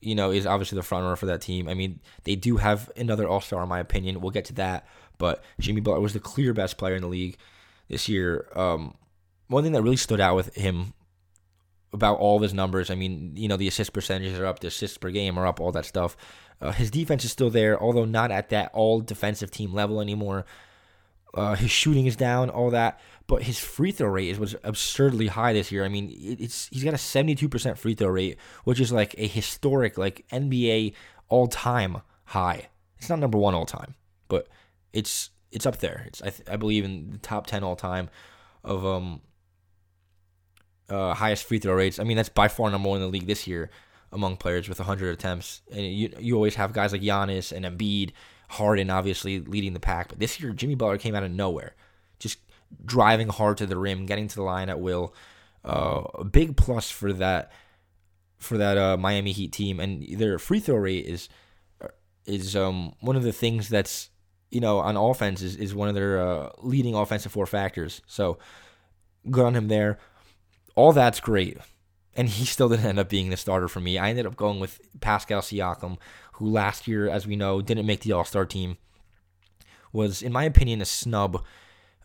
you 0.01 0.15
know, 0.15 0.31
is 0.31 0.45
obviously 0.45 0.75
the 0.75 0.83
front 0.83 1.03
runner 1.03 1.15
for 1.15 1.25
that 1.27 1.41
team. 1.41 1.67
I 1.67 1.73
mean, 1.73 1.99
they 2.23 2.35
do 2.35 2.57
have 2.57 2.91
another 2.95 3.27
All 3.27 3.41
Star, 3.41 3.63
in 3.63 3.69
my 3.69 3.79
opinion. 3.79 4.21
We'll 4.21 4.31
get 4.31 4.45
to 4.45 4.53
that, 4.53 4.88
but 5.17 5.43
Jimmy 5.59 5.81
Butler 5.81 6.01
was 6.01 6.13
the 6.13 6.19
clear 6.19 6.53
best 6.53 6.77
player 6.77 6.95
in 6.95 7.01
the 7.01 7.07
league 7.07 7.38
this 7.89 8.07
year. 8.07 8.47
Um, 8.55 8.95
one 9.47 9.63
thing 9.63 9.73
that 9.73 9.81
really 9.81 9.97
stood 9.97 10.21
out 10.21 10.35
with 10.35 10.55
him 10.55 10.93
about 11.91 12.19
all 12.19 12.38
of 12.38 12.43
his 12.43 12.53
numbers, 12.53 12.89
I 12.89 12.95
mean, 12.95 13.33
you 13.35 13.47
know, 13.47 13.57
the 13.57 13.67
assist 13.67 13.93
percentages 13.93 14.39
are 14.39 14.45
up, 14.45 14.59
the 14.59 14.67
assists 14.67 14.97
per 14.97 15.09
game 15.09 15.38
are 15.38 15.47
up, 15.47 15.59
all 15.59 15.71
that 15.71 15.85
stuff. 15.85 16.15
Uh, 16.62 16.71
his 16.71 16.91
defense 16.91 17.25
is 17.25 17.31
still 17.31 17.49
there, 17.49 17.81
although 17.81 18.05
not 18.05 18.31
at 18.31 18.49
that 18.49 18.69
all 18.73 19.01
defensive 19.01 19.49
team 19.49 19.73
level 19.73 20.01
anymore. 20.01 20.45
Uh, 21.33 21.55
his 21.55 21.69
shooting 21.69 22.07
is 22.07 22.15
down, 22.15 22.49
all 22.49 22.71
that, 22.71 22.99
but 23.27 23.43
his 23.43 23.59
free 23.59 23.91
throw 23.91 24.09
rate 24.09 24.29
is 24.29 24.39
was 24.39 24.55
absurdly 24.63 25.27
high 25.27 25.53
this 25.53 25.71
year. 25.71 25.85
I 25.85 25.89
mean, 25.89 26.11
it's 26.11 26.67
he's 26.71 26.83
got 26.83 26.93
a 26.93 26.97
seventy 26.97 27.35
two 27.35 27.49
percent 27.49 27.77
free 27.77 27.93
throw 27.93 28.09
rate, 28.09 28.37
which 28.63 28.79
is 28.79 28.91
like 28.91 29.13
a 29.17 29.27
historic, 29.27 29.97
like 29.97 30.25
NBA 30.31 30.93
all 31.27 31.47
time 31.47 32.01
high. 32.25 32.69
It's 32.97 33.09
not 33.09 33.19
number 33.19 33.37
one 33.37 33.53
all 33.53 33.65
time, 33.65 33.93
but 34.27 34.47
it's 34.91 35.29
it's 35.51 35.65
up 35.65 35.77
there. 35.77 36.03
It's 36.07 36.21
I, 36.21 36.29
th- 36.29 36.49
I 36.49 36.55
believe 36.55 36.83
in 36.83 37.11
the 37.11 37.17
top 37.19 37.45
ten 37.45 37.63
all 37.63 37.75
time 37.75 38.09
of 38.63 38.85
um 38.85 39.21
uh, 40.89 41.13
highest 41.13 41.45
free 41.45 41.59
throw 41.59 41.75
rates. 41.75 41.99
I 41.99 42.03
mean, 42.03 42.17
that's 42.17 42.29
by 42.29 42.47
far 42.47 42.69
number 42.71 42.89
one 42.89 42.97
in 42.97 43.03
the 43.03 43.11
league 43.11 43.27
this 43.27 43.47
year 43.47 43.69
among 44.11 44.37
players 44.37 44.67
with 44.67 44.79
100 44.79 45.13
attempts. 45.13 45.61
And 45.71 45.85
you 45.85 46.11
you 46.19 46.35
always 46.35 46.55
have 46.55 46.73
guys 46.73 46.91
like 46.91 47.01
Giannis 47.01 47.51
and 47.51 47.65
Embiid 47.65 48.11
Harden 48.49 48.89
obviously 48.89 49.39
leading 49.39 49.73
the 49.73 49.79
pack, 49.79 50.09
but 50.09 50.19
this 50.19 50.39
year 50.39 50.51
Jimmy 50.51 50.75
Butler 50.75 50.97
came 50.97 51.15
out 51.15 51.23
of 51.23 51.31
nowhere, 51.31 51.75
just 52.17 52.39
driving 52.83 53.29
hard 53.29 53.57
to 53.57 53.65
the 53.65 53.77
rim, 53.77 54.05
getting 54.05 54.27
to 54.27 54.35
the 54.35 54.43
line 54.43 54.69
at 54.69 54.79
will. 54.79 55.13
Uh, 55.63 56.03
a 56.15 56.23
big 56.23 56.57
plus 56.57 56.89
for 56.89 57.13
that 57.13 57.51
for 58.38 58.57
that 58.57 58.77
uh, 58.77 58.97
Miami 58.97 59.33
Heat 59.33 59.51
team, 59.51 59.79
and 59.79 60.03
their 60.17 60.39
free 60.39 60.59
throw 60.59 60.77
rate 60.77 61.05
is 61.05 61.29
is 62.25 62.55
um, 62.55 62.93
one 63.01 63.15
of 63.15 63.23
the 63.23 63.31
things 63.33 63.69
that's 63.69 64.09
you 64.49 64.59
know 64.59 64.79
on 64.79 64.97
offense 64.97 65.41
is, 65.41 65.55
is 65.55 65.75
one 65.75 65.88
of 65.88 65.95
their 65.95 66.19
uh, 66.19 66.49
leading 66.59 66.95
offensive 66.95 67.31
four 67.31 67.45
factors. 67.45 68.01
So 68.07 68.39
good 69.29 69.45
on 69.45 69.55
him 69.55 69.67
there. 69.67 69.99
All 70.75 70.91
that's 70.93 71.19
great 71.19 71.57
and 72.19 72.27
he 72.27 72.45
still 72.45 72.67
didn't 72.67 72.85
end 72.85 72.99
up 72.99 73.07
being 73.07 73.29
the 73.29 73.38
starter 73.38 73.69
for 73.69 73.79
me. 73.79 73.97
I 73.97 74.09
ended 74.09 74.25
up 74.25 74.35
going 74.35 74.59
with 74.59 74.81
Pascal 74.99 75.41
Siakam, 75.41 75.97
who 76.39 76.49
last 76.49 76.88
year, 76.88 77.08
as 77.08 77.28
we 77.28 77.36
know, 77.36 77.62
didn't 77.62 77.86
make 77.86 78.02
the 78.02 78.12
All 78.12 78.25
Star 78.25 78.45
team. 78.45 78.78
Was, 79.93 80.21
in 80.21 80.32
my 80.32 80.43
opinion, 80.43 80.82
a 80.82 80.86
snub 80.86 81.43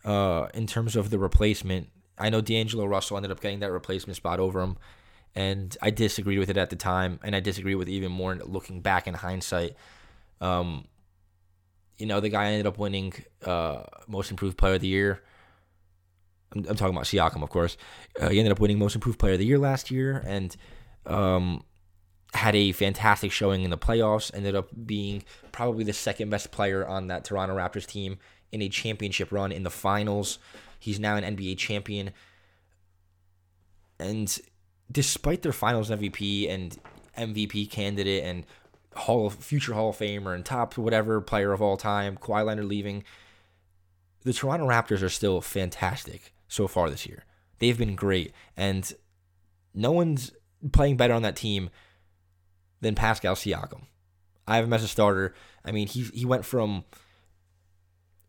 uh, 0.03 0.47
in 0.53 0.67
terms 0.67 0.95
of 0.95 1.09
the 1.09 1.19
replacement. 1.19 1.89
I 2.17 2.29
know 2.29 2.41
D'Angelo 2.41 2.85
Russell 2.85 3.17
ended 3.17 3.31
up 3.31 3.41
getting 3.41 3.59
that 3.59 3.71
replacement 3.71 4.15
spot 4.15 4.39
over 4.39 4.61
him, 4.61 4.77
and 5.35 5.75
I 5.81 5.89
disagreed 5.89 6.39
with 6.39 6.49
it 6.49 6.57
at 6.57 6.69
the 6.69 6.75
time, 6.75 7.19
and 7.23 7.35
I 7.35 7.41
disagree 7.41 7.75
with 7.75 7.87
it 7.87 7.91
even 7.91 8.11
more 8.11 8.35
looking 8.35 8.81
back 8.81 9.07
in 9.07 9.13
hindsight. 9.13 9.75
Um, 10.41 10.85
you 11.97 12.05
know, 12.05 12.19
the 12.19 12.29
guy 12.29 12.47
ended 12.47 12.65
up 12.65 12.77
winning 12.77 13.13
uh, 13.43 13.83
Most 14.07 14.31
Improved 14.31 14.57
Player 14.57 14.75
of 14.75 14.81
the 14.81 14.87
Year 14.87 15.21
I'm, 16.55 16.65
I'm 16.69 16.75
talking 16.75 16.95
about 16.95 17.05
Siakam, 17.05 17.43
of 17.43 17.49
course. 17.49 17.77
Uh, 18.19 18.29
he 18.29 18.39
ended 18.39 18.51
up 18.51 18.59
winning 18.59 18.79
Most 18.79 18.95
Improved 18.95 19.19
Player 19.19 19.33
of 19.33 19.39
the 19.39 19.45
Year 19.45 19.59
last 19.59 19.91
year, 19.91 20.23
and 20.25 20.55
um, 21.05 21.63
had 22.35 22.55
a 22.55 22.71
fantastic 22.71 23.31
showing 23.31 23.63
in 23.63 23.69
the 23.69 23.77
playoffs. 23.77 24.31
Ended 24.33 24.55
up 24.55 24.69
being 24.85 25.23
probably 25.51 25.83
the 25.83 25.93
second 25.93 26.29
best 26.29 26.51
player 26.51 26.85
on 26.85 27.07
that 27.07 27.25
Toronto 27.25 27.55
Raptors 27.55 27.85
team 27.85 28.17
in 28.51 28.61
a 28.61 28.69
championship 28.69 29.31
run 29.31 29.51
in 29.51 29.63
the 29.63 29.69
finals. 29.69 30.39
He's 30.79 30.99
now 30.99 31.15
an 31.15 31.35
NBA 31.35 31.57
champion, 31.57 32.11
and 33.99 34.37
despite 34.91 35.41
their 35.41 35.53
Finals 35.53 35.89
MVP 35.89 36.49
and 36.49 36.77
MVP 37.17 37.69
candidate 37.69 38.23
and 38.23 38.45
Hall 38.95 39.27
of 39.27 39.35
future 39.35 39.73
Hall 39.73 39.89
of 39.89 39.97
Famer 39.97 40.33
and 40.33 40.45
top 40.45 40.77
whatever 40.77 41.19
player 41.21 41.51
of 41.53 41.61
all 41.61 41.77
time, 41.77 42.17
Kawhi 42.17 42.45
Leonard 42.45 42.65
leaving, 42.65 43.03
the 44.23 44.33
Toronto 44.33 44.67
Raptors 44.67 45.01
are 45.01 45.09
still 45.09 45.41
fantastic 45.41 46.33
so 46.47 46.67
far 46.67 46.89
this 46.89 47.05
year. 47.05 47.25
They've 47.59 47.77
been 47.77 47.95
great, 47.95 48.33
and 48.55 48.91
no 49.73 49.91
one's 49.91 50.31
playing 50.71 50.97
better 50.97 51.13
on 51.13 51.21
that 51.23 51.35
team 51.35 51.69
than 52.85 52.95
Pascal 52.95 53.35
Siakam. 53.35 53.81
I 54.47 54.57
have 54.57 54.65
him 54.65 54.73
as 54.73 54.83
a 54.83 54.87
starter. 54.87 55.33
I 55.65 55.71
mean, 55.71 55.87
he 55.87 56.03
he 56.13 56.25
went 56.25 56.45
from 56.45 56.85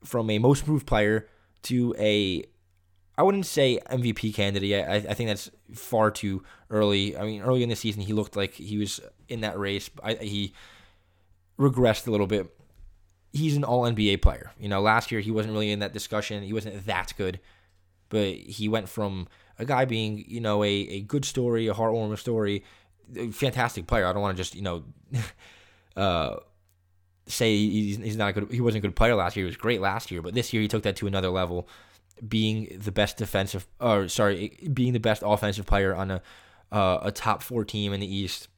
from 0.02 0.30
a 0.30 0.38
most 0.38 0.60
improved 0.60 0.86
player 0.86 1.28
to 1.64 1.94
a 1.98 2.44
I 3.18 3.22
wouldn't 3.22 3.46
say 3.46 3.78
MVP 3.90 4.34
candidate. 4.34 4.86
I, 4.86 4.94
I 5.10 5.14
think 5.14 5.28
that's 5.28 5.50
far 5.74 6.10
too 6.10 6.42
early. 6.70 7.16
I 7.16 7.24
mean, 7.24 7.42
early 7.42 7.62
in 7.62 7.68
the 7.68 7.76
season, 7.76 8.02
he 8.02 8.12
looked 8.12 8.36
like 8.36 8.54
he 8.54 8.78
was 8.78 9.00
in 9.28 9.40
that 9.40 9.58
race. 9.58 9.90
I, 10.02 10.14
he 10.14 10.54
regressed 11.58 12.06
a 12.06 12.10
little 12.10 12.26
bit. 12.26 12.54
He's 13.32 13.56
an 13.56 13.64
All 13.64 13.82
NBA 13.82 14.22
player. 14.22 14.52
You 14.58 14.68
know, 14.68 14.80
last 14.80 15.12
year 15.12 15.20
he 15.20 15.30
wasn't 15.30 15.52
really 15.52 15.70
in 15.70 15.80
that 15.80 15.92
discussion. 15.92 16.42
He 16.42 16.52
wasn't 16.52 16.86
that 16.86 17.12
good, 17.16 17.40
but 18.08 18.34
he 18.34 18.68
went 18.68 18.88
from 18.88 19.28
a 19.58 19.64
guy 19.64 19.84
being, 19.86 20.24
you 20.28 20.40
know, 20.40 20.62
a, 20.62 20.68
a 20.68 21.00
good 21.02 21.24
story, 21.24 21.68
a 21.68 21.74
heartwarming 21.74 22.18
story, 22.18 22.64
fantastic 23.32 23.86
player. 23.86 24.06
I 24.06 24.12
don't 24.12 24.22
want 24.22 24.36
to 24.36 24.40
just, 24.42 24.54
you 24.54 24.62
know, 24.62 24.84
uh, 25.96 26.36
say 27.26 27.56
he's, 27.56 27.96
he's 27.96 28.16
not 28.16 28.30
a 28.30 28.32
good. 28.32 28.52
He 28.52 28.60
wasn't 28.60 28.84
a 28.84 28.88
good 28.88 28.96
player 28.96 29.14
last 29.14 29.36
year. 29.36 29.44
He 29.44 29.48
was 29.48 29.56
great 29.56 29.80
last 29.80 30.10
year, 30.10 30.22
but 30.22 30.34
this 30.34 30.52
year 30.52 30.62
he 30.62 30.68
took 30.68 30.82
that 30.84 30.96
to 30.96 31.06
another 31.06 31.30
level 31.30 31.68
being 32.26 32.78
the 32.78 32.92
best 32.92 33.16
defensive 33.16 33.66
or 33.80 34.08
sorry, 34.08 34.58
being 34.72 34.92
the 34.92 35.00
best 35.00 35.22
offensive 35.24 35.66
player 35.66 35.94
on 35.94 36.10
a 36.10 36.22
uh, 36.72 36.98
a 37.02 37.12
top 37.12 37.42
four 37.42 37.64
team 37.64 37.92
in 37.92 38.00
the 38.00 38.14
East, 38.14 38.48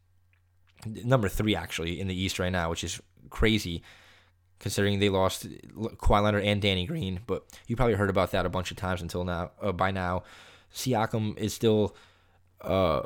number 0.86 1.28
three 1.28 1.54
actually 1.54 2.00
in 2.00 2.08
the 2.08 2.14
East 2.14 2.38
right 2.38 2.52
now, 2.52 2.70
which 2.70 2.84
is 2.84 3.00
crazy 3.30 3.82
considering 4.58 4.98
they 4.98 5.08
lost 5.08 5.46
Kawhi 5.48 6.22
Leonard 6.22 6.44
and 6.44 6.60
Danny 6.60 6.86
Green. 6.86 7.20
But 7.26 7.44
you 7.66 7.76
probably 7.76 7.94
heard 7.94 8.10
about 8.10 8.32
that 8.32 8.46
a 8.46 8.48
bunch 8.48 8.70
of 8.70 8.76
times 8.76 9.02
until 9.02 9.24
now. 9.24 9.52
Uh, 9.60 9.72
by 9.72 9.90
now, 9.90 10.24
Siakam 10.74 11.36
is 11.38 11.54
still. 11.54 11.96
Uh, 12.60 13.02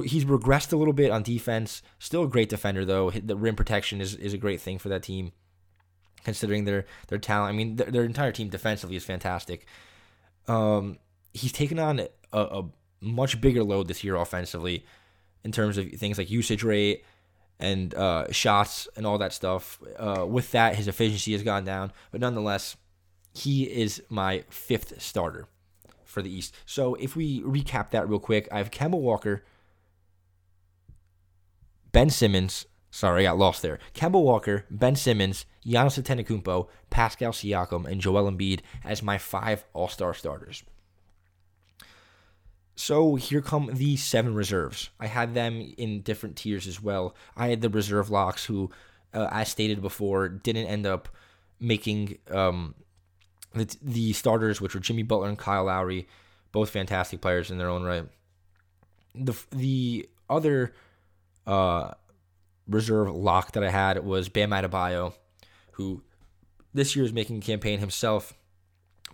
he's 0.00 0.24
regressed 0.24 0.72
a 0.72 0.76
little 0.76 0.94
bit 0.94 1.10
on 1.10 1.22
defense. 1.22 1.82
Still 1.98 2.24
a 2.24 2.28
great 2.28 2.48
defender 2.48 2.84
though. 2.84 3.10
The 3.10 3.36
rim 3.36 3.56
protection 3.56 4.00
is, 4.00 4.14
is 4.14 4.32
a 4.32 4.38
great 4.38 4.60
thing 4.60 4.78
for 4.78 4.88
that 4.88 5.02
team 5.02 5.32
considering 6.24 6.64
their 6.64 6.86
their 7.08 7.18
talent. 7.18 7.52
I 7.52 7.56
mean, 7.56 7.76
their, 7.76 7.90
their 7.90 8.04
entire 8.04 8.32
team 8.32 8.48
defensively 8.48 8.96
is 8.96 9.04
fantastic. 9.04 9.66
Um, 10.48 10.98
he's 11.32 11.52
taken 11.52 11.78
on 11.78 12.00
a, 12.00 12.08
a, 12.32 12.64
much 13.00 13.40
bigger 13.40 13.64
load 13.64 13.88
this 13.88 14.04
year 14.04 14.16
offensively 14.16 14.84
in 15.44 15.52
terms 15.52 15.76
of 15.78 15.90
things 15.92 16.18
like 16.18 16.30
usage 16.30 16.62
rate 16.62 17.04
and 17.58 17.94
uh, 17.94 18.30
shots 18.30 18.88
and 18.96 19.06
all 19.06 19.18
that 19.18 19.32
stuff. 19.32 19.80
Uh, 19.98 20.24
with 20.26 20.52
that, 20.52 20.76
his 20.76 20.88
efficiency 20.88 21.32
has 21.32 21.42
gone 21.42 21.64
down, 21.64 21.92
but 22.10 22.20
nonetheless, 22.20 22.76
he 23.34 23.64
is 23.64 24.02
my 24.08 24.44
fifth 24.50 25.00
starter 25.02 25.46
for 26.04 26.22
the 26.22 26.30
East. 26.30 26.54
So 26.66 26.94
if 26.94 27.16
we 27.16 27.40
recap 27.42 27.90
that 27.90 28.08
real 28.08 28.20
quick, 28.20 28.48
I 28.52 28.58
have 28.58 28.70
Kemba 28.70 28.98
Walker, 28.98 29.44
Ben 31.92 32.10
Simmons, 32.10 32.66
Sorry, 32.94 33.26
I 33.26 33.30
got 33.30 33.38
lost 33.38 33.62
there. 33.62 33.78
Kemba 33.94 34.22
Walker, 34.22 34.66
Ben 34.70 34.96
Simmons, 34.96 35.46
Giannis 35.64 36.00
Antetokounmpo, 36.00 36.68
Pascal 36.90 37.32
Siakam, 37.32 37.86
and 37.86 38.02
Joel 38.02 38.30
Embiid 38.30 38.60
as 38.84 39.02
my 39.02 39.16
five 39.16 39.64
All-Star 39.72 40.12
starters. 40.12 40.62
So 42.76 43.14
here 43.14 43.40
come 43.40 43.70
the 43.72 43.96
seven 43.96 44.34
reserves. 44.34 44.90
I 45.00 45.06
had 45.06 45.34
them 45.34 45.72
in 45.78 46.02
different 46.02 46.36
tiers 46.36 46.66
as 46.66 46.82
well. 46.82 47.16
I 47.34 47.48
had 47.48 47.62
the 47.62 47.70
reserve 47.70 48.10
locks 48.10 48.44
who, 48.44 48.70
uh, 49.14 49.28
as 49.30 49.48
stated 49.48 49.80
before, 49.80 50.28
didn't 50.28 50.66
end 50.66 50.84
up 50.84 51.08
making 51.58 52.18
um, 52.30 52.74
the, 53.54 53.74
the 53.80 54.12
starters, 54.12 54.60
which 54.60 54.74
were 54.74 54.80
Jimmy 54.80 55.02
Butler 55.02 55.30
and 55.30 55.38
Kyle 55.38 55.64
Lowry, 55.64 56.06
both 56.50 56.68
fantastic 56.68 57.22
players 57.22 57.50
in 57.50 57.56
their 57.56 57.70
own 57.70 57.84
right. 57.84 58.04
The 59.14 59.34
the 59.50 60.08
other 60.28 60.74
uh, 61.46 61.92
reserve 62.68 63.14
lock 63.14 63.52
that 63.52 63.64
I 63.64 63.70
had 63.70 64.04
was 64.04 64.28
Bam 64.28 64.50
Adebayo, 64.50 65.14
who 65.72 66.02
this 66.74 66.96
year 66.96 67.04
is 67.04 67.12
making 67.12 67.38
a 67.38 67.40
campaign 67.40 67.78
himself, 67.80 68.34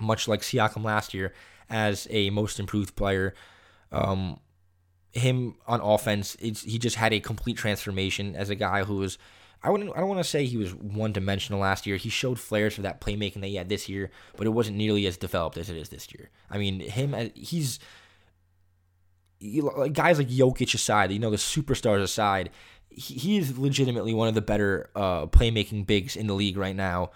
much 0.00 0.28
like 0.28 0.40
Siakam 0.40 0.84
last 0.84 1.14
year, 1.14 1.32
as 1.68 2.06
a 2.10 2.30
most 2.30 2.60
improved 2.60 2.96
player. 2.96 3.34
Um, 3.90 4.40
him 5.12 5.56
on 5.66 5.80
offense, 5.80 6.36
he 6.40 6.78
just 6.78 6.96
had 6.96 7.12
a 7.12 7.20
complete 7.20 7.56
transformation 7.56 8.36
as 8.36 8.50
a 8.50 8.54
guy 8.54 8.84
who 8.84 8.96
was. 8.96 9.18
I 9.60 9.70
wouldn't. 9.70 9.90
I 9.96 9.98
don't 9.98 10.08
want 10.08 10.20
to 10.20 10.30
say 10.30 10.44
he 10.44 10.56
was 10.56 10.72
one 10.72 11.12
dimensional 11.12 11.60
last 11.60 11.84
year. 11.84 11.96
He 11.96 12.10
showed 12.10 12.38
flares 12.38 12.74
for 12.74 12.82
that 12.82 13.00
playmaking 13.00 13.40
that 13.40 13.48
he 13.48 13.56
had 13.56 13.68
this 13.68 13.88
year, 13.88 14.10
but 14.36 14.46
it 14.46 14.50
wasn't 14.50 14.76
nearly 14.76 15.04
as 15.06 15.16
developed 15.16 15.56
as 15.56 15.68
it 15.68 15.76
is 15.76 15.88
this 15.88 16.12
year. 16.12 16.30
I 16.48 16.58
mean, 16.58 16.78
him. 16.78 17.32
He's 17.34 17.80
guys 19.40 20.18
like 20.18 20.28
Jokic 20.28 20.74
aside, 20.74 21.12
you 21.12 21.18
know, 21.18 21.30
the 21.30 21.36
superstars 21.36 22.02
aside, 22.02 22.50
he, 22.90 23.38
is 23.38 23.58
legitimately 23.58 24.14
one 24.14 24.28
of 24.28 24.34
the 24.34 24.42
better 24.42 24.90
uh, 24.94 25.26
playmaking 25.26 25.86
bigs 25.86 26.16
in 26.16 26.26
the 26.26 26.34
league 26.34 26.56
right 26.56 26.74
now, 26.74 27.10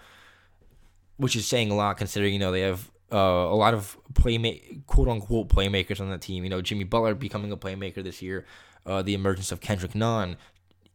which 1.17 1.35
is 1.35 1.45
saying 1.45 1.71
a 1.71 1.75
lot 1.75 1.97
considering 1.97 2.33
you 2.33 2.39
know 2.39 2.51
they 2.51 2.61
have 2.61 2.89
uh, 3.11 3.17
a 3.17 3.55
lot 3.55 3.73
of 3.73 3.97
playmate 4.13 4.85
quote 4.87 5.07
unquote 5.07 5.49
playmakers 5.49 5.99
on 5.99 6.09
the 6.09 6.17
team. 6.17 6.43
You 6.43 6.49
know 6.49 6.61
Jimmy 6.61 6.85
Butler 6.85 7.15
becoming 7.15 7.51
a 7.51 7.57
playmaker 7.57 8.03
this 8.03 8.21
year, 8.21 8.45
uh, 8.85 9.01
the 9.01 9.13
emergence 9.13 9.51
of 9.51 9.59
Kendrick 9.59 9.95
Nunn. 9.95 10.37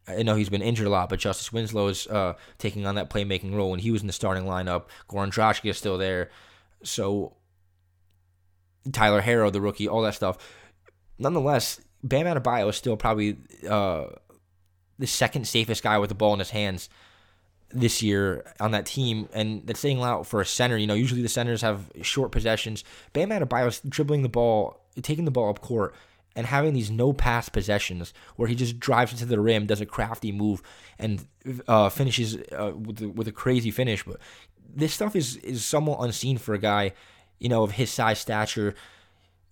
I 0.06 0.22
know 0.22 0.36
he's 0.36 0.48
been 0.48 0.62
injured 0.62 0.86
a 0.86 0.90
lot, 0.90 1.10
but 1.10 1.18
Justice 1.18 1.52
Winslow 1.52 1.88
is 1.88 2.06
uh, 2.06 2.32
taking 2.56 2.86
on 2.86 2.94
that 2.94 3.10
playmaking 3.10 3.54
role 3.54 3.70
when 3.70 3.80
he 3.80 3.90
was 3.90 4.00
in 4.00 4.06
the 4.06 4.12
starting 4.14 4.44
lineup. 4.44 4.84
Goran 5.06 5.30
Dragic 5.30 5.68
is 5.68 5.76
still 5.76 5.98
there, 5.98 6.30
so 6.82 7.36
Tyler 8.90 9.20
Herro, 9.20 9.52
the 9.52 9.60
rookie, 9.60 9.86
all 9.86 10.00
that 10.02 10.14
stuff. 10.14 10.38
Nonetheless, 11.18 11.80
Bam 12.02 12.26
Adebayo 12.26 12.68
is 12.68 12.76
still 12.76 12.96
probably 12.96 13.36
uh, 13.68 14.06
the 14.98 15.06
second 15.06 15.46
safest 15.46 15.82
guy 15.82 15.98
with 15.98 16.08
the 16.08 16.14
ball 16.14 16.32
in 16.32 16.38
his 16.38 16.50
hands 16.50 16.88
this 17.70 18.02
year 18.02 18.44
on 18.60 18.70
that 18.70 18.86
team, 18.86 19.28
and 19.32 19.66
that's 19.66 19.80
saying 19.80 19.98
a 19.98 20.00
lot 20.00 20.26
for 20.26 20.40
a 20.40 20.46
center. 20.46 20.76
You 20.76 20.86
know, 20.86 20.94
usually 20.94 21.22
the 21.22 21.28
centers 21.28 21.62
have 21.62 21.90
short 22.02 22.32
possessions. 22.32 22.84
Bam 23.12 23.30
Adebayo's 23.30 23.80
dribbling 23.80 24.22
the 24.22 24.28
ball, 24.28 24.80
taking 25.02 25.24
the 25.24 25.30
ball 25.30 25.50
up 25.50 25.60
court, 25.60 25.94
and 26.34 26.46
having 26.46 26.72
these 26.72 26.90
no 26.90 27.12
pass 27.12 27.48
possessions 27.48 28.14
where 28.36 28.48
he 28.48 28.54
just 28.54 28.78
drives 28.78 29.12
into 29.12 29.26
the 29.26 29.40
rim, 29.40 29.66
does 29.66 29.80
a 29.80 29.86
crafty 29.86 30.32
move, 30.32 30.62
and 30.98 31.26
uh, 31.66 31.88
finishes 31.88 32.36
uh, 32.52 32.72
with, 32.74 33.00
with 33.00 33.28
a 33.28 33.32
crazy 33.32 33.70
finish. 33.70 34.04
But 34.04 34.18
this 34.74 34.94
stuff 34.94 35.16
is 35.16 35.36
is 35.36 35.64
somewhat 35.64 36.00
unseen 36.00 36.38
for 36.38 36.54
a 36.54 36.58
guy, 36.58 36.92
you 37.38 37.48
know, 37.48 37.64
of 37.64 37.72
his 37.72 37.90
size, 37.90 38.18
stature. 38.18 38.74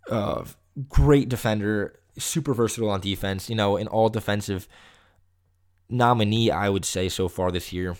Uh, 0.09 0.45
great 0.89 1.29
defender, 1.29 2.01
super 2.19 2.55
versatile 2.55 2.91
on 2.91 3.01
defense. 3.01 3.49
You 3.49 3.57
know, 3.57 3.77
an 3.77 3.89
all 3.89 4.09
defensive 4.09 4.69
nominee, 5.89 6.51
I 6.51 6.69
would 6.69 6.85
say, 6.85 7.09
so 7.09 7.29
far 7.29 7.51
this 7.51 7.73
year. 7.73 7.97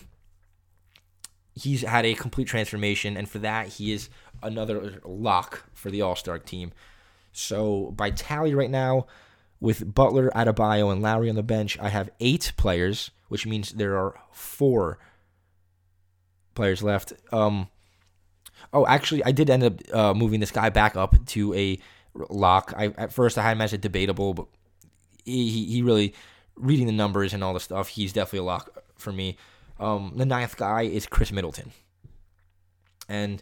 He's 1.53 1.81
had 1.81 2.05
a 2.05 2.13
complete 2.13 2.47
transformation, 2.47 3.17
and 3.17 3.27
for 3.27 3.39
that, 3.39 3.67
he 3.67 3.91
is 3.91 4.09
another 4.43 4.99
lock 5.03 5.65
for 5.73 5.89
the 5.89 6.01
All 6.01 6.15
Star 6.15 6.37
team. 6.37 6.71
So, 7.31 7.93
by 7.95 8.11
tally 8.11 8.53
right 8.53 8.69
now, 8.69 9.07
with 9.59 9.93
Butler, 9.93 10.29
Adebayo, 10.35 10.91
and 10.91 11.01
Lowry 11.01 11.29
on 11.29 11.35
the 11.35 11.43
bench, 11.43 11.77
I 11.79 11.89
have 11.89 12.09
eight 12.19 12.53
players, 12.57 13.11
which 13.27 13.45
means 13.45 13.71
there 13.71 13.97
are 13.97 14.15
four 14.31 14.99
players 16.53 16.83
left. 16.83 17.13
Um, 17.31 17.69
oh, 18.71 18.85
actually, 18.85 19.23
I 19.23 19.31
did 19.31 19.49
end 19.49 19.63
up 19.63 19.73
uh, 19.93 20.13
moving 20.13 20.39
this 20.39 20.51
guy 20.51 20.69
back 20.69 20.95
up 20.95 21.15
to 21.27 21.53
a 21.55 21.79
lock. 22.13 22.73
I 22.75 22.87
at 22.97 23.13
first 23.13 23.37
I 23.37 23.43
had 23.43 23.53
him 23.53 23.61
as 23.61 23.73
a 23.73 23.77
debatable, 23.77 24.33
but 24.33 24.47
he 25.25 25.65
he 25.65 25.81
really 25.81 26.13
reading 26.57 26.87
the 26.87 26.91
numbers 26.91 27.33
and 27.33 27.43
all 27.43 27.53
the 27.53 27.59
stuff, 27.59 27.89
he's 27.89 28.13
definitely 28.13 28.39
a 28.39 28.43
lock 28.43 28.83
for 28.95 29.11
me. 29.11 29.37
Um, 29.79 30.13
the 30.15 30.25
ninth 30.25 30.57
guy 30.57 30.83
is 30.83 31.05
Khris 31.05 31.31
Middleton. 31.31 31.71
And 33.07 33.41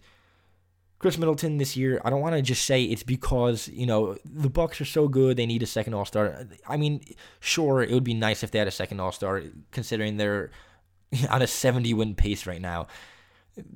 Khris 0.99 1.17
Middleton 1.17 1.58
this 1.58 1.75
year, 1.75 2.01
I 2.04 2.10
don't 2.10 2.21
want 2.21 2.36
to 2.36 2.41
just 2.41 2.65
say 2.65 2.84
it's 2.84 3.04
because, 3.04 3.67
you 3.69 3.86
know, 3.86 4.17
the 4.25 4.49
Bucks 4.49 4.80
are 4.82 4.86
so 4.86 5.08
good 5.08 5.38
they 5.38 5.45
need 5.45 5.63
a 5.63 5.67
second 5.67 5.93
All-Star. 5.93 6.45
I 6.67 6.78
mean, 6.78 7.01
sure, 7.39 7.82
it 7.82 7.91
would 7.91 8.04
be 8.04 8.13
nice 8.13 8.43
if 8.43 8.51
they 8.51 8.60
had 8.60 8.67
a 8.67 8.71
second 8.71 8.99
All-Star 8.99 9.43
considering 9.71 10.17
they're 10.17 10.51
on 11.30 11.41
a 11.41 11.47
70 11.47 11.93
win 11.93 12.15
pace 12.15 12.45
right 12.45 12.62
now. 12.62 12.88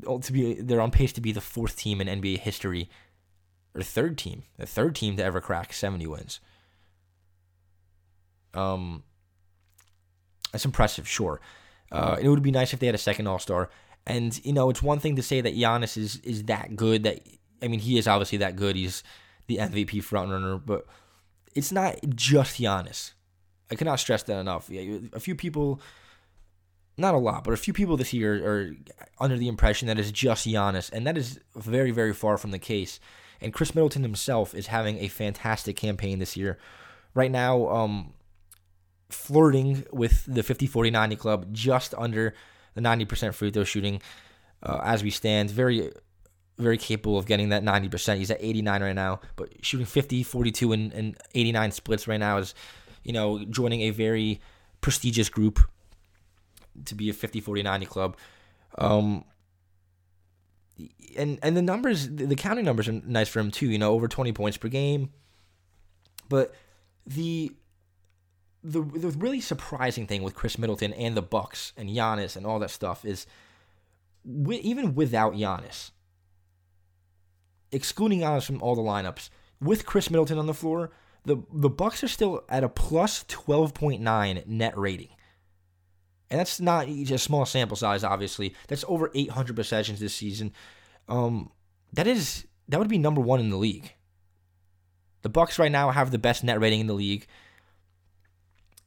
To 0.05 0.33
be 0.33 0.55
they're 0.55 0.81
on 0.81 0.91
pace 0.91 1.13
to 1.13 1.21
be 1.21 1.31
the 1.31 1.39
fourth 1.39 1.77
team 1.77 2.01
in 2.01 2.21
NBA 2.21 2.39
history 2.39 2.89
or 3.79 3.83
third 3.83 4.17
team, 4.17 4.43
the 4.57 4.65
third 4.65 4.95
team 4.95 5.17
to 5.17 5.23
ever 5.23 5.41
crack 5.41 5.73
70 5.73 6.07
wins. 6.07 6.39
Um 8.53 9.03
that's 10.51 10.65
impressive, 10.65 11.07
sure. 11.07 11.39
Uh, 11.91 12.17
it 12.19 12.27
would 12.29 12.43
be 12.43 12.51
nice 12.51 12.73
if 12.73 12.79
they 12.79 12.85
had 12.85 12.95
a 12.95 12.99
second 12.99 13.27
All 13.27 13.39
Star. 13.39 13.69
And 14.05 14.39
you 14.45 14.53
know, 14.53 14.69
it's 14.69 14.81
one 14.81 14.99
thing 14.99 15.15
to 15.15 15.23
say 15.23 15.41
that 15.41 15.55
Giannis 15.55 15.97
is 15.97 16.17
is 16.17 16.43
that 16.45 16.75
good. 16.75 17.03
That 17.03 17.19
I 17.61 17.67
mean, 17.67 17.79
he 17.79 17.97
is 17.97 18.07
obviously 18.07 18.39
that 18.39 18.55
good. 18.55 18.75
He's 18.75 19.03
the 19.47 19.57
MVP 19.57 20.03
frontrunner, 20.03 20.61
but 20.63 20.85
it's 21.55 21.71
not 21.71 21.97
just 22.15 22.59
Giannis. 22.59 23.13
I 23.71 23.75
cannot 23.75 23.99
stress 23.99 24.23
that 24.23 24.39
enough. 24.39 24.69
A 24.71 25.19
few 25.19 25.35
people, 25.35 25.79
not 26.97 27.13
a 27.13 27.19
lot, 27.19 27.43
but 27.43 27.53
a 27.53 27.57
few 27.57 27.73
people 27.73 27.97
this 27.97 28.13
year 28.13 28.33
are 28.45 28.75
under 29.19 29.37
the 29.37 29.47
impression 29.47 29.87
that 29.87 29.99
it's 29.99 30.11
just 30.11 30.47
Giannis, 30.47 30.91
and 30.91 31.05
that 31.05 31.17
is 31.17 31.39
very, 31.55 31.91
very 31.91 32.13
far 32.13 32.37
from 32.37 32.51
the 32.51 32.59
case. 32.59 32.99
And 33.41 33.53
Khris 33.53 33.73
Middleton 33.73 34.03
himself 34.03 34.53
is 34.53 34.67
having 34.67 34.99
a 34.99 35.07
fantastic 35.07 35.75
campaign 35.75 36.19
this 36.19 36.35
year. 36.35 36.57
Right 37.13 37.31
now, 37.31 37.67
um, 37.69 38.13
flirting 39.09 39.85
with 39.91 40.25
the 40.25 40.43
50 40.43 40.67
40 40.67 40.91
90 40.91 41.15
club, 41.15 41.47
just 41.51 41.93
under 41.97 42.33
the 42.75 42.81
90% 42.81 43.33
free 43.33 43.51
throw 43.51 43.63
shooting 43.63 44.01
uh, 44.63 44.79
as 44.83 45.03
we 45.03 45.09
stand. 45.09 45.49
Very, 45.51 45.91
very 46.57 46.77
capable 46.77 47.17
of 47.17 47.25
getting 47.25 47.49
that 47.49 47.63
90%. 47.63 48.17
He's 48.17 48.31
at 48.31 48.37
89 48.39 48.83
right 48.83 48.93
now, 48.93 49.21
but 49.35 49.65
shooting 49.65 49.85
50, 49.85 50.23
42, 50.23 50.71
and, 50.73 50.93
and 50.93 51.17
89 51.33 51.71
splits 51.71 52.07
right 52.07 52.19
now 52.19 52.37
is, 52.37 52.53
you 53.03 53.13
know, 53.13 53.43
joining 53.45 53.81
a 53.81 53.89
very 53.89 54.39
prestigious 54.81 55.29
group 55.29 55.59
to 56.85 56.95
be 56.95 57.09
a 57.09 57.13
50 57.13 57.41
40 57.41 57.63
90 57.63 57.85
club. 57.85 58.17
Um, 58.77 59.25
and 61.17 61.39
and 61.41 61.55
the 61.57 61.61
numbers, 61.61 62.07
the 62.09 62.35
counting 62.35 62.65
numbers 62.65 62.87
are 62.87 62.93
nice 62.93 63.29
for 63.29 63.39
him 63.39 63.51
too. 63.51 63.69
You 63.69 63.77
know, 63.77 63.91
over 63.91 64.07
20 64.07 64.31
points 64.33 64.57
per 64.57 64.67
game. 64.67 65.09
But 66.27 66.53
the 67.05 67.51
the 68.63 68.81
the 68.81 69.09
really 69.11 69.41
surprising 69.41 70.07
thing 70.07 70.23
with 70.23 70.35
Khris 70.35 70.57
Middleton 70.57 70.93
and 70.93 71.15
the 71.15 71.21
Bucks 71.21 71.73
and 71.77 71.89
Giannis 71.89 72.35
and 72.35 72.45
all 72.45 72.59
that 72.59 72.71
stuff 72.71 73.05
is, 73.05 73.25
even 74.25 74.95
without 74.95 75.33
Giannis, 75.33 75.91
excluding 77.71 78.19
Giannis 78.19 78.45
from 78.45 78.61
all 78.61 78.75
the 78.75 78.81
lineups, 78.81 79.29
with 79.61 79.85
Chris 79.85 80.09
Middleton 80.09 80.37
on 80.37 80.45
the 80.45 80.53
floor, 80.53 80.91
the 81.25 81.37
the 81.53 81.69
Bucks 81.69 82.03
are 82.03 82.09
still 82.09 82.43
at 82.49 82.63
a 82.63 82.69
plus 82.69 83.25
twelve 83.27 83.73
point 83.73 84.01
nine 84.01 84.43
net 84.45 84.77
rating, 84.77 85.09
and 86.29 86.39
that's 86.39 86.59
not 86.59 86.87
a 86.87 87.17
small 87.17 87.45
sample 87.45 87.77
size. 87.77 88.03
Obviously, 88.03 88.53
that's 88.67 88.85
over 88.87 89.11
eight 89.15 89.31
hundred 89.31 89.55
possessions 89.55 89.99
this 89.99 90.13
season. 90.13 90.53
Um, 91.07 91.51
that 91.93 92.07
is 92.07 92.45
that 92.67 92.79
would 92.79 92.89
be 92.89 92.97
number 92.97 93.21
one 93.21 93.39
in 93.39 93.49
the 93.49 93.57
league. 93.57 93.93
The 95.21 95.29
Bucks 95.29 95.59
right 95.59 95.71
now 95.71 95.89
have 95.91 96.11
the 96.11 96.19
best 96.19 96.43
net 96.43 96.59
rating 96.59 96.81
in 96.81 96.87
the 96.87 96.93
league. 96.93 97.27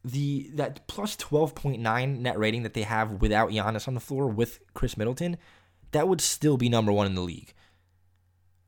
The 0.04 0.50
that 0.54 0.86
plus 0.86 1.16
twelve 1.16 1.54
point 1.54 1.80
nine 1.80 2.22
net 2.22 2.38
rating 2.38 2.62
that 2.62 2.74
they 2.74 2.82
have 2.82 3.20
without 3.20 3.50
Giannis 3.50 3.88
on 3.88 3.94
the 3.94 4.00
floor 4.00 4.28
with 4.28 4.60
Khris 4.74 4.96
Middleton, 4.96 5.36
that 5.90 6.08
would 6.08 6.20
still 6.20 6.56
be 6.56 6.68
number 6.68 6.92
one 6.92 7.06
in 7.06 7.14
the 7.14 7.22
league, 7.22 7.54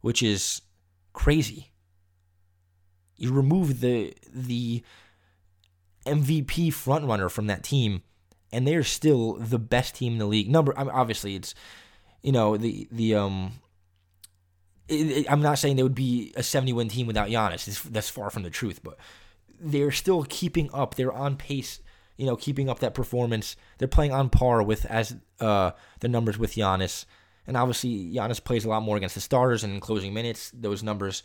which 0.01 0.23
is 0.23 0.63
crazy. 1.13 1.73
You 3.17 3.33
remove 3.33 3.81
the 3.81 4.15
the 4.33 4.83
MVP 6.05 6.69
frontrunner 6.69 7.31
from 7.31 7.47
that 7.47 7.63
team, 7.63 8.03
and 8.55 8.67
they're 8.67 8.85
still 8.85 9.35
the 9.35 9.59
best 9.59 9.97
team 9.97 10.15
in 10.15 10.19
the 10.19 10.27
league. 10.27 10.49
Number, 10.49 10.79
I 10.79 10.85
mean, 10.85 10.93
obviously, 10.93 11.35
it's 11.35 11.55
you 12.23 12.33
know 12.33 12.57
the 12.57 12.89
the 12.91 13.15
um 13.17 13.53
it, 14.89 15.11
it, 15.11 15.33
I'm 15.33 15.43
not 15.43 15.59
saying 15.59 15.77
they 15.77 15.83
would 15.83 15.95
be 15.95 16.33
a 16.37 16.43
70 16.43 16.73
win 16.73 16.89
team 16.89 17.07
without 17.07 17.29
Giannis. 17.29 17.67
It's, 17.69 17.83
that's 17.83 18.11
far 18.11 18.31
from 18.31 18.43
the 18.43 18.51
truth, 18.51 18.81
but 18.83 18.97
they're 19.61 19.91
still 19.91 20.25
keeping 20.29 20.71
up. 20.73 20.95
They're 20.95 21.13
on 21.13 21.37
pace, 21.37 21.81
you 22.17 22.27
know, 22.27 22.37
keeping 22.37 22.69
up 22.69 22.81
that 22.81 22.95
performance. 22.95 23.57
They're 23.79 23.89
playing 23.89 24.13
on 24.13 24.31
par 24.31 24.63
with 24.63 24.85
as 24.87 25.17
uh, 25.41 25.73
the 26.01 26.09
numbers 26.09 26.39
with 26.39 26.55
Giannis. 26.55 27.07
And 27.47 27.57
obviously, 27.57 28.13
Giannis 28.13 28.43
plays 28.43 28.65
a 28.65 28.69
lot 28.69 28.83
more 28.83 28.97
against 28.97 29.15
the 29.15 29.21
starters 29.21 29.65
and 29.65 29.75
in 29.75 29.81
closing 29.81 30.15
minutes. 30.15 30.51
Those 30.55 30.83
numbers, 30.83 31.23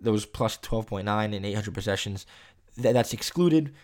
those 0.00 0.24
plus 0.26 0.58
12.9 0.58 1.34
and 1.34 1.46
800 1.46 1.74
possessions, 1.74 2.26
that, 2.76 2.92
that's 2.92 3.12
excluded. 3.12 3.74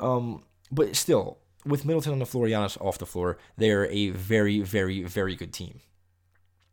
Um, 0.00 0.42
but 0.70 0.96
still, 0.96 1.38
with 1.64 1.84
Middleton 1.84 2.12
on 2.12 2.18
the 2.18 2.26
floor, 2.26 2.46
Giannis 2.46 2.80
off 2.80 2.98
the 2.98 3.06
floor, 3.06 3.38
they're 3.56 3.86
a 3.90 4.10
very, 4.10 4.60
very, 4.60 5.02
very 5.02 5.36
good 5.36 5.52
team. 5.52 5.80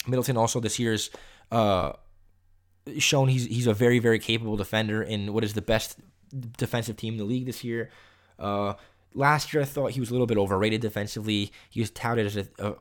Middleton 0.08 0.38
also 0.38 0.60
this 0.60 0.80
year's 0.80 1.10
uh, 1.52 1.94
shown 2.98 3.28
he's 3.28 3.46
he's 3.46 3.68
a 3.68 3.74
very 3.74 4.00
very 4.00 4.20
capable 4.20 4.56
defender 4.58 5.04
in 5.04 5.34
what 5.34 5.44
is 5.44 5.54
the 5.54 5.62
best 5.62 6.00
defensive 6.58 6.96
team 6.98 7.14
in 7.14 7.18
the 7.18 7.26
league 7.26 7.46
this 7.46 7.64
year. 7.64 7.90
Uh, 8.38 8.74
last 9.14 9.54
year 9.54 9.62
I 9.62 9.66
thought 9.66 9.92
he 9.92 10.00
was 10.00 10.10
a 10.10 10.14
little 10.14 10.28
bit 10.28 10.38
overrated 10.38 10.82
defensively. 10.82 11.52
He 11.70 11.82
was 11.82 11.92
touted 11.92 12.26
as 12.26 12.38
a, 12.38 12.48
a 12.60 12.76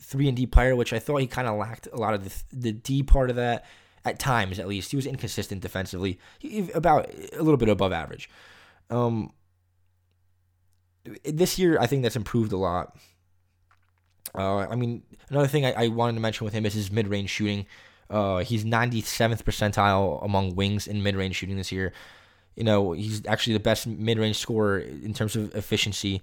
three 0.00 0.28
and 0.28 0.36
D 0.36 0.46
player, 0.46 0.76
which 0.76 0.92
I 0.92 0.98
thought 0.98 1.18
he 1.18 1.26
kind 1.26 1.48
of 1.48 1.56
lacked 1.56 1.88
a 1.92 1.96
lot 1.96 2.14
of 2.14 2.24
the, 2.24 2.42
the 2.52 2.72
D 2.72 3.02
part 3.02 3.30
of 3.30 3.36
that 3.36 3.64
at 4.04 4.18
times 4.18 4.58
at 4.58 4.68
least. 4.68 4.90
He 4.90 4.96
was 4.96 5.06
inconsistent 5.06 5.60
defensively, 5.60 6.18
he, 6.38 6.70
about 6.72 7.10
a 7.32 7.42
little 7.42 7.56
bit 7.56 7.68
above 7.68 7.92
average. 7.92 8.30
Um, 8.90 9.32
this 11.24 11.58
year 11.58 11.78
I 11.80 11.86
think 11.86 12.02
that's 12.02 12.16
improved 12.16 12.52
a 12.52 12.56
lot. 12.56 12.96
Uh, 14.36 14.58
I 14.58 14.74
mean, 14.74 15.02
another 15.30 15.46
thing 15.46 15.64
I, 15.64 15.84
I, 15.84 15.88
wanted 15.88 16.14
to 16.14 16.20
mention 16.20 16.44
with 16.44 16.54
him 16.54 16.66
is 16.66 16.74
his 16.74 16.90
mid 16.90 17.06
range 17.06 17.30
shooting. 17.30 17.66
Uh, 18.10 18.38
he's 18.38 18.64
97th 18.64 19.44
percentile 19.44 20.24
among 20.24 20.56
wings 20.56 20.88
in 20.88 21.02
mid 21.02 21.14
range 21.14 21.36
shooting 21.36 21.56
this 21.56 21.70
year. 21.70 21.92
You 22.56 22.64
know, 22.64 22.92
he's 22.92 23.24
actually 23.26 23.52
the 23.52 23.60
best 23.60 23.86
mid 23.86 24.18
range 24.18 24.36
scorer 24.38 24.80
in 24.80 25.14
terms 25.14 25.36
of 25.36 25.54
efficiency 25.54 26.20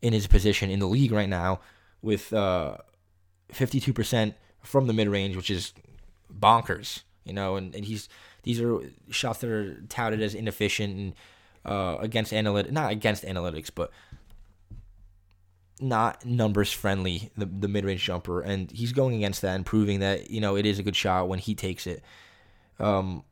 in 0.00 0.12
his 0.12 0.26
position 0.26 0.70
in 0.70 0.80
the 0.80 0.86
league 0.86 1.12
right 1.12 1.28
now, 1.28 1.60
with 2.02 2.32
uh, 2.32 2.78
52% 3.52 4.34
from 4.62 4.86
the 4.88 4.92
mid 4.92 5.08
range, 5.08 5.36
which 5.36 5.50
is 5.50 5.72
bonkers. 6.32 7.02
You 7.24 7.32
know, 7.32 7.54
and, 7.54 7.72
and 7.74 7.84
he's 7.84 8.08
these 8.42 8.60
are 8.60 8.80
shots 9.10 9.38
that 9.40 9.50
are 9.50 9.80
touted 9.88 10.20
as 10.20 10.34
inefficient 10.34 10.96
and 10.96 11.14
uh, 11.64 11.96
against 12.00 12.32
analytics, 12.32 12.72
not 12.72 12.90
against 12.90 13.24
analytics, 13.24 13.70
but 13.72 13.92
not 15.82 16.24
numbers 16.24 16.72
friendly, 16.72 17.30
the, 17.36 17.46
the 17.46 17.68
mid 17.68 17.84
range 17.84 18.04
jumper, 18.04 18.40
and 18.40 18.70
he's 18.70 18.92
going 18.92 19.14
against 19.14 19.42
that 19.42 19.56
and 19.56 19.66
proving 19.66 20.00
that 20.00 20.30
you 20.30 20.40
know 20.40 20.56
it 20.56 20.64
is 20.64 20.78
a 20.78 20.82
good 20.82 20.96
shot 20.96 21.28
when 21.28 21.38
he 21.38 21.54
takes 21.54 21.86
it. 21.86 22.02
Um, 22.78 23.24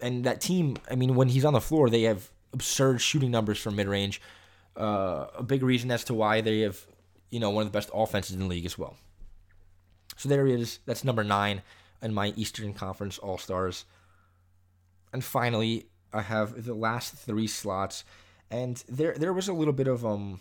and 0.00 0.24
that 0.24 0.40
team, 0.40 0.76
I 0.90 0.94
mean, 0.94 1.14
when 1.14 1.28
he's 1.28 1.44
on 1.44 1.52
the 1.52 1.60
floor, 1.60 1.90
they 1.90 2.02
have 2.02 2.30
absurd 2.52 3.00
shooting 3.00 3.30
numbers 3.30 3.58
from 3.58 3.76
mid 3.76 3.88
range. 3.88 4.20
Uh, 4.76 5.26
a 5.36 5.42
big 5.42 5.62
reason 5.62 5.90
as 5.90 6.04
to 6.04 6.14
why 6.14 6.40
they 6.40 6.60
have, 6.60 6.86
you 7.30 7.40
know, 7.40 7.50
one 7.50 7.66
of 7.66 7.72
the 7.72 7.76
best 7.76 7.90
offenses 7.92 8.34
in 8.34 8.40
the 8.40 8.46
league 8.46 8.66
as 8.66 8.78
well. 8.78 8.96
So 10.16 10.28
there 10.28 10.46
he 10.46 10.54
is. 10.54 10.78
That's 10.86 11.04
number 11.04 11.24
nine 11.24 11.62
in 12.02 12.14
my 12.14 12.32
Eastern 12.36 12.72
Conference 12.72 13.18
All 13.18 13.38
Stars. 13.38 13.84
And 15.12 15.24
finally, 15.24 15.86
I 16.12 16.22
have 16.22 16.64
the 16.64 16.74
last 16.74 17.14
three 17.14 17.46
slots, 17.46 18.04
and 18.50 18.82
there 18.88 19.14
there 19.14 19.32
was 19.32 19.48
a 19.48 19.52
little 19.52 19.72
bit 19.72 19.88
of 19.88 20.04
um 20.04 20.40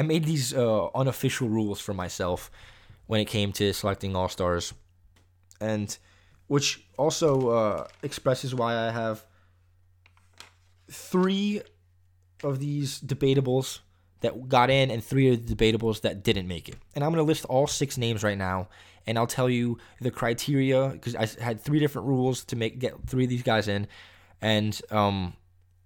I 0.00 0.02
made 0.02 0.24
these 0.24 0.54
uh, 0.54 0.86
unofficial 0.94 1.50
rules 1.50 1.78
for 1.78 1.92
myself 1.92 2.50
when 3.06 3.20
it 3.20 3.26
came 3.26 3.52
to 3.52 3.74
selecting 3.74 4.16
all 4.16 4.30
stars, 4.30 4.72
and 5.60 5.94
which 6.46 6.82
also 6.96 7.50
uh, 7.50 7.86
expresses 8.02 8.54
why 8.54 8.88
I 8.88 8.92
have 8.92 9.26
three 10.90 11.60
of 12.42 12.60
these 12.60 12.98
debatables 13.02 13.80
that 14.20 14.48
got 14.48 14.70
in 14.70 14.90
and 14.90 15.04
three 15.04 15.28
of 15.34 15.46
the 15.46 15.54
debatables 15.54 16.00
that 16.00 16.24
didn't 16.24 16.48
make 16.48 16.70
it. 16.70 16.76
And 16.94 17.04
I'm 17.04 17.10
going 17.10 17.22
to 17.22 17.28
list 17.28 17.44
all 17.44 17.66
six 17.66 17.98
names 17.98 18.22
right 18.22 18.38
now, 18.38 18.68
and 19.06 19.18
I'll 19.18 19.26
tell 19.26 19.50
you 19.50 19.76
the 20.00 20.10
criteria 20.10 20.88
because 20.88 21.14
I 21.14 21.26
had 21.42 21.60
three 21.60 21.78
different 21.78 22.08
rules 22.08 22.42
to 22.46 22.56
make 22.56 22.78
get 22.78 22.94
three 23.06 23.24
of 23.24 23.28
these 23.28 23.42
guys 23.42 23.68
in, 23.68 23.86
and 24.40 24.80
um, 24.90 25.34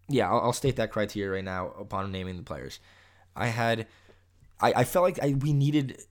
yeah, 0.09 0.31
I'll, 0.31 0.39
I'll 0.39 0.53
state 0.53 0.77
that 0.77 0.93
criteria 0.93 1.33
right 1.33 1.45
now 1.45 1.73
upon 1.81 2.13
naming 2.13 2.37
the 2.37 2.45
players. 2.45 2.79
I 3.37 3.49
had, 3.49 3.89
I, 4.65 4.81
I 4.81 4.85
felt 4.85 5.03
like 5.03 5.23
I, 5.23 5.35
we 5.35 5.53
needed, 5.53 6.03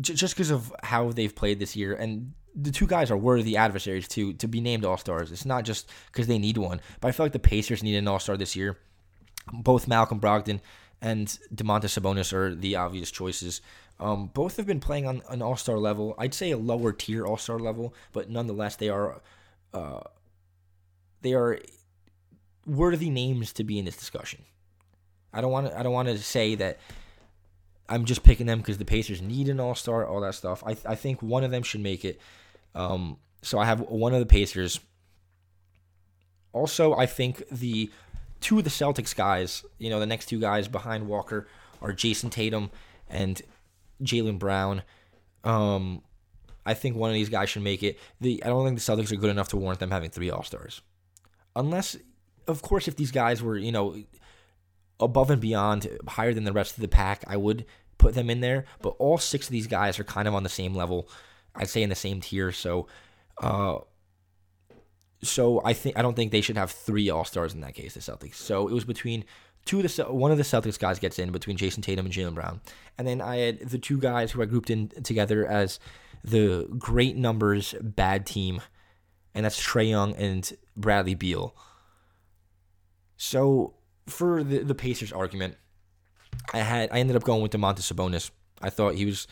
j- 0.00 0.14
just 0.14 0.34
because 0.34 0.50
of 0.50 0.72
how 0.82 1.10
they've 1.10 1.34
played 1.34 1.58
this 1.58 1.74
year, 1.74 1.94
and 1.94 2.34
the 2.54 2.70
two 2.70 2.86
guys 2.86 3.10
are 3.10 3.16
worthy 3.16 3.56
adversaries 3.56 4.06
to 4.08 4.34
to 4.34 4.46
be 4.46 4.60
named 4.60 4.84
All 4.84 4.98
Stars. 4.98 5.32
It's 5.32 5.46
not 5.46 5.64
just 5.64 5.90
because 6.06 6.26
they 6.26 6.38
need 6.38 6.58
one, 6.58 6.80
but 7.00 7.08
I 7.08 7.12
feel 7.12 7.24
like 7.24 7.32
the 7.32 7.38
Pacers 7.38 7.82
need 7.82 7.96
an 7.96 8.08
All 8.08 8.18
Star 8.18 8.36
this 8.36 8.54
year. 8.54 8.78
Both 9.52 9.88
Malcolm 9.88 10.20
Brogdon 10.20 10.60
and 11.00 11.26
Domantas 11.54 11.98
Sabonis 11.98 12.32
are 12.32 12.54
the 12.54 12.76
obvious 12.76 13.10
choices. 13.10 13.60
Um, 13.98 14.30
both 14.34 14.56
have 14.56 14.66
been 14.66 14.80
playing 14.80 15.06
on 15.06 15.22
an 15.30 15.40
All 15.42 15.56
Star 15.56 15.78
level. 15.78 16.14
I'd 16.18 16.34
say 16.34 16.50
a 16.50 16.58
lower 16.58 16.92
tier 16.92 17.26
All 17.26 17.38
Star 17.38 17.58
level, 17.58 17.94
but 18.12 18.28
nonetheless 18.28 18.76
they 18.76 18.90
are, 18.90 19.22
uh, 19.72 20.00
they 21.22 21.32
are 21.32 21.58
worthy 22.66 23.08
names 23.08 23.52
to 23.54 23.64
be 23.64 23.78
in 23.78 23.86
this 23.86 23.96
discussion. 23.96 24.44
I 25.32 25.40
don't 25.40 25.50
want 25.50 25.68
to. 25.68 25.78
I 25.78 25.82
don't 25.82 25.92
want 25.92 26.08
to 26.08 26.18
say 26.18 26.54
that 26.56 26.78
I'm 27.88 28.04
just 28.04 28.22
picking 28.22 28.46
them 28.46 28.58
because 28.58 28.78
the 28.78 28.84
Pacers 28.84 29.20
need 29.20 29.48
an 29.48 29.60
All 29.60 29.74
Star, 29.74 30.06
all 30.06 30.20
that 30.20 30.34
stuff. 30.34 30.62
I 30.66 30.76
I 30.86 30.94
think 30.94 31.22
one 31.22 31.44
of 31.44 31.50
them 31.50 31.62
should 31.62 31.80
make 31.80 32.04
it. 32.04 32.20
Um, 32.74 33.18
so 33.42 33.58
I 33.58 33.66
have 33.66 33.80
one 33.80 34.14
of 34.14 34.20
the 34.20 34.26
Pacers. 34.26 34.80
Also, 36.52 36.94
I 36.94 37.06
think 37.06 37.48
the 37.50 37.90
two 38.40 38.58
of 38.58 38.64
the 38.64 38.70
Celtics 38.70 39.14
guys, 39.16 39.64
you 39.78 39.90
know, 39.90 40.00
the 40.00 40.06
next 40.06 40.26
two 40.26 40.40
guys 40.40 40.68
behind 40.68 41.08
Walker 41.08 41.48
are 41.80 41.92
Jayson 41.92 42.30
Tatum 42.30 42.70
and 43.08 43.40
Jaylen 44.02 44.38
Brown. 44.38 44.82
Um, 45.44 46.02
I 46.64 46.74
think 46.74 46.96
one 46.96 47.10
of 47.10 47.14
these 47.14 47.28
guys 47.28 47.50
should 47.50 47.62
make 47.62 47.82
it. 47.82 47.98
The 48.20 48.42
I 48.44 48.48
don't 48.48 48.64
think 48.64 48.78
the 48.78 48.84
Celtics 48.84 49.12
are 49.12 49.16
good 49.16 49.30
enough 49.30 49.48
to 49.48 49.56
warrant 49.56 49.80
them 49.80 49.90
having 49.90 50.10
three 50.10 50.30
All 50.30 50.44
Stars, 50.44 50.82
unless, 51.56 51.96
of 52.46 52.62
course, 52.62 52.86
if 52.86 52.96
these 52.96 53.10
guys 53.10 53.42
were 53.42 53.56
you 53.56 53.72
know 53.72 53.96
above 55.02 55.30
and 55.30 55.40
beyond, 55.40 55.88
higher 56.08 56.34
than 56.34 56.44
the 56.44 56.52
rest 56.52 56.76
of 56.76 56.82
the 56.82 56.88
pack, 56.88 57.24
I 57.26 57.36
would 57.36 57.64
put 57.98 58.14
them 58.14 58.30
in 58.30 58.40
there. 58.40 58.64
But 58.80 58.90
all 58.98 59.18
six 59.18 59.46
of 59.46 59.52
these 59.52 59.66
guys 59.66 59.98
are 59.98 60.04
kind 60.04 60.28
of 60.28 60.34
on 60.34 60.42
the 60.42 60.48
same 60.48 60.74
level. 60.74 61.08
I'd 61.54 61.68
say 61.68 61.82
in 61.82 61.88
the 61.88 61.94
same 61.94 62.20
tier. 62.20 62.52
So, 62.52 62.86
uh, 63.38 63.78
so 65.22 65.62
I 65.64 65.72
think 65.72 65.98
I 65.98 66.02
don't 66.02 66.14
think 66.14 66.32
they 66.32 66.40
should 66.40 66.56
have 66.56 66.70
three 66.70 67.10
All 67.10 67.24
Stars 67.24 67.54
in 67.54 67.60
that 67.60 67.74
case. 67.74 67.94
The 67.94 68.00
Celtics. 68.00 68.36
So 68.36 68.68
it 68.68 68.74
was 68.74 68.84
between 68.84 69.24
two 69.64 69.80
of 69.80 69.96
the 69.96 70.04
one 70.04 70.30
of 70.32 70.38
the 70.38 70.44
Celtics 70.44 70.78
guys 70.78 70.98
gets 70.98 71.18
in 71.18 71.30
between 71.30 71.56
Jayson 71.56 71.82
Tatum 71.82 72.06
and 72.06 72.14
Jaylen 72.14 72.34
Brown, 72.34 72.60
and 72.98 73.06
then 73.06 73.20
I 73.20 73.36
had 73.36 73.60
the 73.60 73.78
two 73.78 73.98
guys 73.98 74.32
who 74.32 74.42
I 74.42 74.46
grouped 74.46 74.70
in 74.70 74.88
together 74.88 75.46
as 75.46 75.78
the 76.24 76.68
great 76.78 77.16
numbers 77.16 77.74
bad 77.80 78.26
team, 78.26 78.60
and 79.34 79.44
that's 79.44 79.62
Trae 79.62 79.88
Young 79.88 80.14
and 80.14 80.50
Bradley 80.76 81.14
Beal. 81.14 81.54
So 83.16 83.74
for 84.06 84.42
the 84.42 84.58
the 84.58 84.74
Pacers 84.74 85.12
argument, 85.12 85.56
I 86.52 86.58
had 86.58 86.90
I 86.92 86.98
ended 86.98 87.16
up 87.16 87.24
going 87.24 87.42
with 87.42 87.52
Domantas 87.52 87.92
Sabonis. 87.92 88.30
I 88.60 88.70
thought 88.70 88.94
he 88.94 89.06
was 89.06 89.26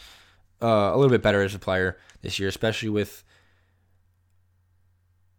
uh, 0.62 0.90
a 0.92 0.96
little 0.96 1.10
bit 1.10 1.22
better 1.22 1.42
as 1.42 1.54
a 1.54 1.58
player 1.58 1.98
this 2.22 2.38
year, 2.38 2.48
especially 2.48 2.88
with 2.88 3.24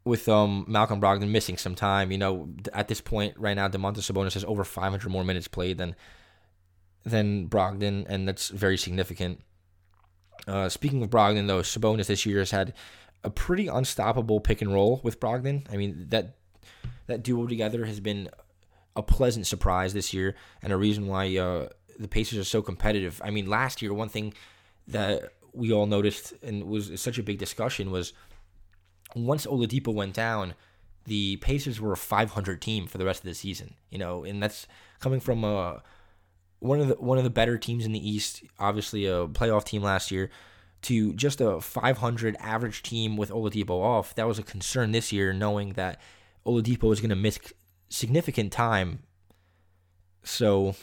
with 0.03 0.27
um 0.27 0.65
Malcolm 0.67 0.99
Brogdon 0.99 1.29
missing 1.29 1.57
some 1.57 1.75
time. 1.75 2.11
You 2.11 2.17
know, 2.17 2.49
at 2.73 2.87
this 2.87 3.01
point 3.01 3.35
right 3.37 3.55
now, 3.55 3.67
Domantas 3.67 4.11
Sabonis 4.11 4.33
has 4.33 4.45
over 4.45 4.63
500 4.63 5.09
more 5.09 5.23
minutes 5.23 5.47
played 5.47 5.77
than 5.77 5.95
than 7.03 7.47
Brogdon, 7.47 8.05
and 8.07 8.27
that's 8.27 8.49
very 8.49 8.77
significant. 8.77 9.41
Uh, 10.47 10.69
speaking 10.69 11.03
of 11.03 11.09
Brogdon, 11.09 11.47
though, 11.47 11.61
Sabonis 11.61 12.07
this 12.07 12.25
year 12.25 12.39
has 12.39 12.51
had 12.51 12.73
a 13.23 13.29
pretty 13.29 13.67
unstoppable 13.67 14.39
pick 14.39 14.61
and 14.61 14.73
roll 14.73 14.99
with 15.03 15.19
Brogdon. 15.19 15.65
I 15.71 15.77
mean 15.77 16.07
that 16.09 16.37
that 17.07 17.23
duo 17.23 17.47
together 17.47 17.85
has 17.85 17.99
been 17.99 18.29
a 18.95 19.03
pleasant 19.03 19.47
surprise 19.47 19.93
this 19.93 20.13
year, 20.13 20.35
and 20.61 20.73
a 20.73 20.77
reason 20.77 21.07
why 21.07 21.37
uh, 21.37 21.69
the 21.99 22.07
Pacers 22.07 22.39
are 22.39 22.43
so 22.43 22.61
competitive. 22.61 23.21
I 23.23 23.31
mean, 23.31 23.47
last 23.47 23.81
year, 23.81 23.93
one 23.93 24.09
thing 24.09 24.33
that 24.87 25.33
we 25.53 25.71
all 25.71 25.85
noticed 25.85 26.33
and 26.43 26.63
was 26.63 26.99
such 26.99 27.17
a 27.17 27.23
big 27.23 27.37
discussion 27.37 27.91
was 27.91 28.13
once 29.15 29.45
Oladipo 29.45 29.93
went 29.93 30.13
down, 30.13 30.55
the 31.05 31.37
Pacers 31.37 31.79
were 31.79 31.93
a 31.93 31.97
500 31.97 32.61
team 32.61 32.87
for 32.87 32.97
the 32.97 33.05
rest 33.05 33.21
of 33.21 33.25
the 33.25 33.33
season. 33.33 33.75
You 33.89 33.97
know, 33.97 34.23
and 34.23 34.41
that's 34.41 34.67
coming 34.99 35.19
from 35.19 35.43
a 35.43 35.55
uh, 35.55 35.79
one 36.59 36.79
of 36.79 36.87
the 36.87 36.95
one 36.95 37.17
of 37.17 37.23
the 37.23 37.29
better 37.29 37.57
teams 37.57 37.85
in 37.85 37.91
the 37.91 38.09
East, 38.09 38.43
obviously 38.59 39.05
a 39.05 39.27
playoff 39.27 39.65
team 39.65 39.81
last 39.81 40.11
year, 40.11 40.29
to 40.83 41.13
just 41.13 41.41
a 41.41 41.59
500 41.59 42.35
average 42.39 42.83
team 42.83 43.17
with 43.17 43.31
Oladipo 43.31 43.81
off. 43.81 44.15
That 44.15 44.27
was 44.27 44.39
a 44.39 44.43
concern 44.43 44.91
this 44.91 45.11
year, 45.11 45.33
knowing 45.33 45.73
that 45.73 45.99
Oladipo 46.45 46.83
was 46.83 47.01
going 47.01 47.09
to 47.09 47.15
miss 47.15 47.39
significant 47.91 48.51
time. 48.51 49.03
So 50.23 50.75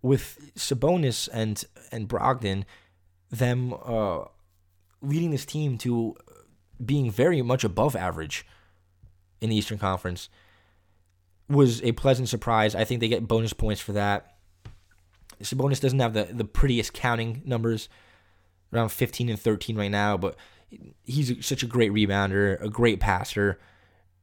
with 0.00 0.52
Sabonis 0.56 1.28
and 1.32 1.64
and 1.92 2.08
Brogdon, 2.08 2.64
them 3.30 3.74
uh, 3.84 4.24
leading 5.00 5.30
this 5.30 5.44
team 5.44 5.78
to 5.78 6.16
being 6.84 7.10
very 7.10 7.42
much 7.42 7.62
above 7.62 7.94
average 7.94 8.44
in 9.40 9.50
the 9.50 9.56
Eastern 9.56 9.78
Conference 9.78 10.28
was 11.48 11.82
a 11.82 11.92
pleasant 11.92 12.28
surprise. 12.28 12.74
I 12.74 12.84
think 12.84 13.00
they 13.00 13.08
get 13.08 13.28
bonus 13.28 13.52
points 13.52 13.80
for 13.80 13.92
that. 13.92 14.36
Sabonis 15.42 15.80
doesn't 15.80 15.98
have 15.98 16.14
the, 16.14 16.24
the 16.24 16.44
prettiest 16.44 16.92
counting 16.92 17.42
numbers, 17.44 17.88
around 18.72 18.90
15 18.90 19.28
and 19.28 19.40
13 19.40 19.76
right 19.76 19.90
now, 19.90 20.16
but 20.16 20.36
he's 21.04 21.44
such 21.44 21.62
a 21.62 21.66
great 21.66 21.92
rebounder, 21.92 22.62
a 22.62 22.68
great 22.68 23.00
passer. 23.00 23.58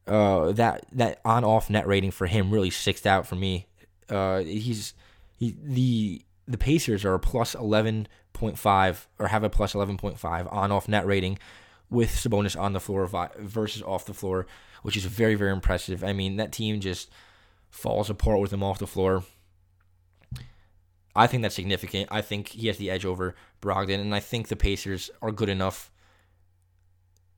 Uh, 0.09 0.51
that 0.53 0.85
that 0.91 1.21
on 1.23 1.43
off 1.43 1.69
net 1.69 1.85
rating 1.85 2.09
for 2.09 2.25
him 2.25 2.49
really 2.49 2.71
sticks 2.71 3.05
out 3.05 3.27
for 3.27 3.35
me. 3.35 3.67
Uh, 4.09 4.39
he's 4.39 4.95
he, 5.37 5.55
the 5.61 6.21
the 6.47 6.57
Pacers 6.57 7.05
are 7.05 7.13
a 7.13 7.19
plus 7.19 7.53
11.5 7.53 9.05
or 9.19 9.27
have 9.27 9.43
a 9.43 9.49
plus 9.49 9.73
11.5 9.73 10.51
on 10.51 10.71
off 10.71 10.87
net 10.87 11.05
rating 11.05 11.37
with 11.91 12.09
Sabonis 12.09 12.59
on 12.59 12.73
the 12.73 12.79
floor 12.79 13.07
versus 13.37 13.83
off 13.83 14.05
the 14.05 14.15
floor, 14.15 14.47
which 14.81 14.97
is 14.97 15.05
very, 15.05 15.35
very 15.35 15.51
impressive. 15.51 16.03
I 16.03 16.13
mean, 16.13 16.37
that 16.37 16.51
team 16.51 16.79
just 16.79 17.11
falls 17.69 18.09
apart 18.09 18.39
with 18.39 18.51
him 18.51 18.63
off 18.63 18.79
the 18.79 18.87
floor. 18.87 19.23
I 21.15 21.27
think 21.27 21.43
that's 21.43 21.55
significant. 21.55 22.09
I 22.11 22.21
think 22.21 22.49
he 22.49 22.67
has 22.67 22.77
the 22.77 22.89
edge 22.89 23.05
over 23.05 23.35
Brogdon, 23.61 23.99
and 23.99 24.15
I 24.15 24.19
think 24.19 24.47
the 24.47 24.55
Pacers 24.55 25.11
are 25.21 25.31
good 25.31 25.49
enough. 25.49 25.91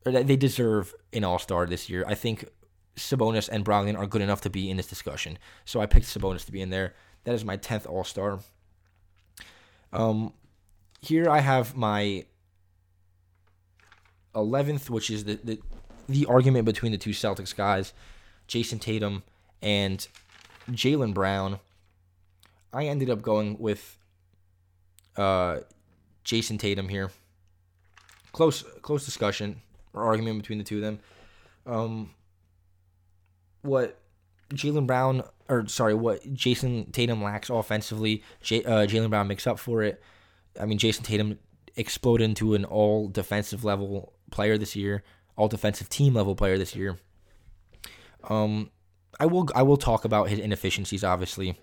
They 0.06 0.38
deserve 0.38 0.94
an 1.12 1.26
All 1.26 1.40
Star 1.40 1.66
this 1.66 1.90
year. 1.90 2.06
I 2.08 2.16
think 2.16 2.46
Sabonis 2.96 3.50
and 3.50 3.64
Brogdon 3.64 3.98
are 3.98 4.06
good 4.06 4.22
enough 4.22 4.42
to 4.42 4.50
be 4.50 4.70
in 4.70 4.78
this 4.78 4.88
discussion. 4.88 5.38
So 5.66 5.80
I 5.82 5.86
picked 5.86 6.06
Sabonis 6.06 6.46
to 6.46 6.52
be 6.52 6.62
in 6.62 6.70
there. 6.70 6.94
That 7.24 7.34
is 7.36 7.46
my 7.46 7.58
tenth 7.58 7.86
All 7.86 8.04
Star. 8.04 8.40
Um, 9.94 10.34
here 11.02 11.30
I 11.30 11.40
have 11.40 11.76
my 11.76 12.26
eleventh, 14.36 14.90
which 14.90 15.10
is 15.10 15.26
the, 15.26 15.40
the 15.44 15.60
the 16.08 16.26
argument 16.26 16.66
between 16.66 16.92
the 16.92 16.98
two 16.98 17.12
Celtics 17.12 17.56
guys, 17.56 17.94
Jayson 18.48 18.80
Tatum 18.80 19.24
and 19.62 20.08
Jaylen 20.70 21.14
Brown. 21.14 21.60
I 22.74 22.86
ended 22.86 23.10
up 23.10 23.22
going 23.22 23.58
with 23.60 23.98
uh, 25.18 25.60
Jayson 26.24 26.58
Tatum 26.58 26.90
here. 26.90 27.12
Close 28.32 28.64
close 28.82 29.06
discussion 29.06 29.62
or 29.94 30.04
argument 30.04 30.40
between 30.40 30.58
the 30.58 30.64
two 30.64 30.78
of 30.78 30.82
them. 30.82 31.00
Um, 31.66 32.12
what 33.62 34.00
Jaylen 34.54 34.88
Brown 34.88 35.24
or 35.52 35.68
sorry, 35.68 35.94
what 35.94 36.34
Jayson 36.34 36.92
Tatum 36.94 37.22
lacks 37.22 37.50
offensively, 37.50 38.24
uh, 38.44 38.88
Jaylen 38.88 39.10
Brown 39.10 39.28
makes 39.28 39.46
up 39.46 39.60
for 39.60 39.84
it. 39.84 40.02
I 40.60 40.66
mean, 40.66 40.80
Jayson 40.80 41.04
Tatum 41.04 41.38
exploded 41.76 42.24
into 42.24 42.54
an 42.56 42.64
all 42.64 43.10
defensive 43.10 43.66
level 43.66 44.14
player 44.32 44.58
this 44.58 44.76
year, 44.76 45.04
all 45.36 45.50
defensive 45.50 45.90
team 45.90 46.14
level 46.14 46.36
player 46.36 46.58
this 46.58 46.74
year. 46.74 46.98
Um, 48.30 48.72
I 49.20 49.26
will 49.26 49.50
I 49.54 49.64
will 49.64 49.78
talk 49.78 50.06
about 50.06 50.30
his 50.30 50.40
inefficiencies, 50.40 51.04
obviously, 51.04 51.60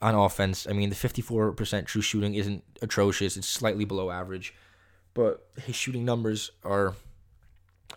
on 0.00 0.14
offense. 0.14 0.66
I 0.68 0.72
mean, 0.72 0.90
the 0.90 0.96
54% 0.96 1.86
true 1.86 2.02
shooting 2.02 2.34
isn't 2.36 2.62
atrocious; 2.82 3.36
it's 3.36 3.48
slightly 3.48 3.84
below 3.84 4.10
average, 4.10 4.54
but 5.12 5.48
his 5.64 5.74
shooting 5.74 6.04
numbers 6.04 6.52
are 6.62 6.94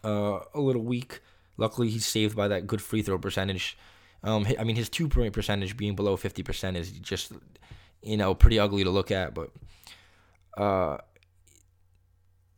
uh, 0.04 0.40
a 0.54 0.60
little 0.60 0.82
weak. 0.82 1.22
Luckily, 1.60 1.90
he's 1.90 2.06
saved 2.06 2.36
by 2.36 2.48
that 2.48 2.66
good 2.66 2.82
free 2.82 3.02
throw 3.02 3.20
percentage. 3.20 3.78
Um, 4.24 4.48
I 4.58 4.64
mean, 4.64 4.78
his 4.78 4.90
two 4.90 5.10
point 5.10 5.34
percentage 5.34 5.76
being 5.76 5.96
below 5.96 6.16
fifty 6.16 6.42
percent 6.42 6.78
is 6.78 6.92
just, 6.92 7.34
you 8.02 8.18
know, 8.18 8.34
pretty 8.34 8.58
ugly 8.58 8.84
to 8.84 8.90
look 8.90 9.12
at. 9.12 9.36
But, 9.36 9.52
uh, 10.58 10.98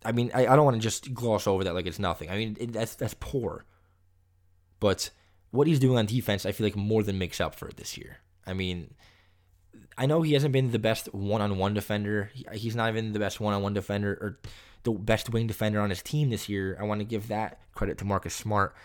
I 0.06 0.12
mean, 0.12 0.32
I, 0.34 0.48
I 0.48 0.56
don't 0.56 0.66
want 0.66 0.76
to 0.76 0.82
just 0.82 1.14
gloss 1.14 1.48
over 1.48 1.64
that 1.64 1.74
like 1.74 1.88
it's 1.88 2.00
nothing. 2.00 2.30
I 2.30 2.38
mean, 2.38 2.58
it, 2.60 2.74
that's 2.74 2.96
that's 2.96 3.16
poor. 3.20 3.66
But 4.80 5.10
what 5.50 5.68
he's 5.68 5.80
doing 5.80 5.98
on 5.98 6.06
defense, 6.06 6.46
I 6.46 6.52
feel 6.52 6.66
like 6.66 6.76
more 6.76 7.04
than 7.04 7.18
makes 7.18 7.42
up 7.42 7.56
for 7.56 7.68
it 7.68 7.78
this 7.78 7.98
year. 7.98 8.18
I 8.48 8.54
mean, 8.54 8.94
I 9.98 10.06
know 10.06 10.22
he 10.22 10.34
hasn't 10.34 10.54
been 10.54 10.72
the 10.72 10.80
best 10.80 11.14
one-on-one 11.14 11.74
defender. 11.74 12.32
He, 12.34 12.46
he's 12.54 12.76
not 12.76 12.90
even 12.90 13.14
the 13.14 13.20
best 13.20 13.40
one-on-one 13.40 13.74
defender 13.74 14.14
or 14.14 14.40
the 14.84 14.92
best 14.92 15.32
wing 15.32 15.48
defender 15.48 15.80
on 15.80 15.90
his 15.90 16.02
team 16.02 16.30
this 16.30 16.50
year. 16.50 16.78
I 16.80 16.84
want 16.84 17.00
to 17.00 17.06
give 17.06 17.28
that 17.28 17.60
credit 17.74 17.98
to 18.00 18.06
Marcus 18.06 18.34
Smart 18.34 18.76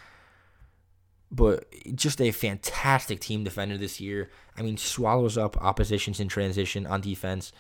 but 1.31 1.67
just 1.95 2.21
a 2.21 2.31
fantastic 2.31 3.21
team 3.21 3.45
defender 3.45 3.77
this 3.77 4.01
year. 4.01 4.31
I 4.57 4.63
mean, 4.63 4.77
swallows 4.77 5.37
up 5.37 5.61
oppositions 5.63 6.21
in 6.21 6.29
transition 6.29 6.87
on 6.87 7.01
defense, 7.01 7.53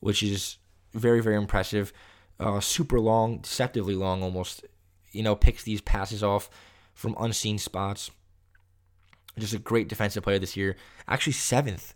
which 0.00 0.22
is 0.22 0.58
very, 0.92 1.20
very 1.20 1.36
impressive. 1.36 1.92
Uh, 2.38 2.60
super 2.60 3.00
long, 3.00 3.38
deceptively 3.38 3.94
long 3.94 4.22
almost. 4.22 4.64
You 5.12 5.22
know, 5.22 5.34
picks 5.34 5.62
these 5.62 5.80
passes 5.80 6.22
off 6.22 6.50
from 6.92 7.16
unseen 7.18 7.58
spots. 7.58 8.10
Just 9.38 9.54
a 9.54 9.58
great 9.58 9.88
defensive 9.88 10.22
player 10.22 10.38
this 10.38 10.56
year. 10.56 10.76
Actually, 11.08 11.34
seventh 11.34 11.94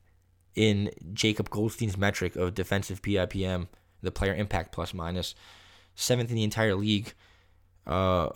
in 0.55 0.91
Jacob 1.13 1.51
Goldstein's 1.51 1.99
metric 1.99 2.35
of 2.37 2.55
defensive 2.55 3.03
PIPM, 3.03 3.69
the 4.03 4.11
player 4.11 4.35
impact 4.35 4.73
plus 4.73 4.95
minus. 4.95 5.35
Seventh 6.01 6.31
in 6.31 6.37
the 6.37 6.45
entire 6.45 6.75
league, 6.75 7.13
uh, 7.87 8.31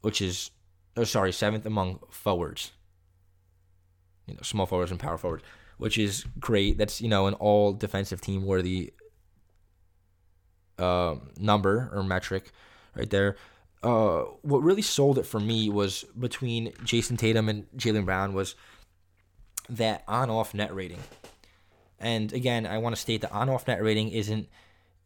which 0.00 0.20
is 0.20 0.50
or 0.96 1.04
sorry, 1.04 1.32
seventh 1.32 1.64
among 1.64 2.00
forwards. 2.10 2.72
You 4.26 4.34
know, 4.34 4.40
small 4.42 4.66
forwards 4.66 4.90
and 4.90 4.98
power 4.98 5.16
forwards, 5.16 5.44
which 5.78 5.96
is 5.96 6.26
great. 6.40 6.76
That's 6.76 7.00
you 7.00 7.08
know 7.08 7.28
an 7.28 7.34
all 7.34 7.72
defensive 7.72 8.20
team 8.20 8.44
worthy 8.44 8.92
uh, 10.78 11.16
number 11.38 11.88
or 11.94 12.02
metric 12.02 12.50
right 12.96 13.08
there. 13.08 13.36
Uh, 13.80 14.22
what 14.42 14.58
really 14.58 14.82
sold 14.82 15.18
it 15.18 15.26
for 15.26 15.38
me 15.38 15.70
was 15.70 16.04
between 16.18 16.72
Jayson 16.84 17.16
Tatum 17.16 17.48
and 17.48 17.70
Jaylen 17.76 18.04
Brown 18.04 18.34
was 18.34 18.56
that 19.70 20.02
on-off 20.08 20.52
net 20.52 20.74
rating. 20.74 20.98
And 22.00 22.32
again, 22.32 22.66
I 22.66 22.78
want 22.78 22.96
to 22.96 23.00
state 23.00 23.20
that 23.20 23.30
on-off 23.30 23.68
net 23.68 23.80
rating 23.80 24.08
isn't, 24.08 24.48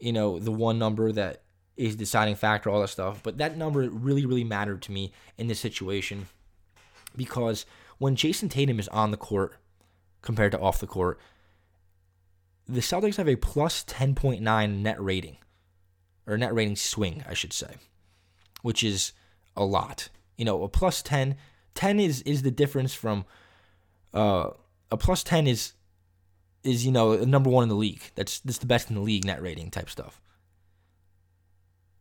you 0.01 0.13
know, 0.13 0.39
the 0.39 0.51
one 0.51 0.79
number 0.79 1.13
that 1.13 1.43
is 1.83 1.97
deciding 1.97 2.37
factor, 2.37 2.71
all 2.71 2.81
that 2.81 2.89
stuff. 2.89 3.23
But 3.23 3.39
that 3.39 3.57
number 3.57 3.89
really, 3.91 4.25
really 4.25 4.45
mattered 4.45 4.83
to 4.83 4.93
me 4.93 5.13
in 5.37 5.49
this 5.49 5.59
situation 5.59 6.29
because 7.17 7.67
when 7.99 8.15
Jayson 8.15 8.49
Tatum 8.49 8.79
is 8.79 8.89
on 8.89 9.11
the 9.11 9.17
court 9.17 9.57
compared 10.23 10.53
to 10.53 10.61
off 10.61 10.79
the 10.79 10.87
court, 10.87 11.19
the 12.69 12.81
Celtics 12.81 13.17
have 13.17 13.29
a 13.29 13.35
plus 13.35 13.83
10.9 13.85 14.79
net 14.79 15.03
rating, 15.03 15.39
or 16.25 16.39
net 16.39 16.55
rating 16.55 16.77
swing, 16.77 17.25
I 17.29 17.35
should 17.35 17.53
say, 17.53 17.75
which 18.63 18.85
is 18.85 19.13
a 19.57 19.65
lot. 19.65 20.09
You 20.37 20.45
know, 20.45 20.63
a 20.63 20.69
plus 20.69 21.03
10, 21.03 21.37
10 21.75 22.01
is 22.01 22.23
is 22.23 22.43
the 22.43 22.51
difference 22.51 22.95
from 22.95 23.25
uh 24.15 24.51
a 24.91 24.97
plus 24.97 25.25
10 25.25 25.47
is 25.47 25.73
is 26.63 26.87
you 26.87 26.93
know 26.93 27.17
number 27.25 27.51
1 27.51 27.65
in 27.65 27.69
the 27.69 27.75
league. 27.75 28.03
That's 28.15 28.39
that's 28.39 28.59
the 28.59 28.67
best 28.67 28.89
in 28.89 28.95
the 28.95 29.03
league 29.03 29.25
net 29.25 29.43
rating 29.43 29.71
type 29.71 29.91
stuff. 29.91 30.21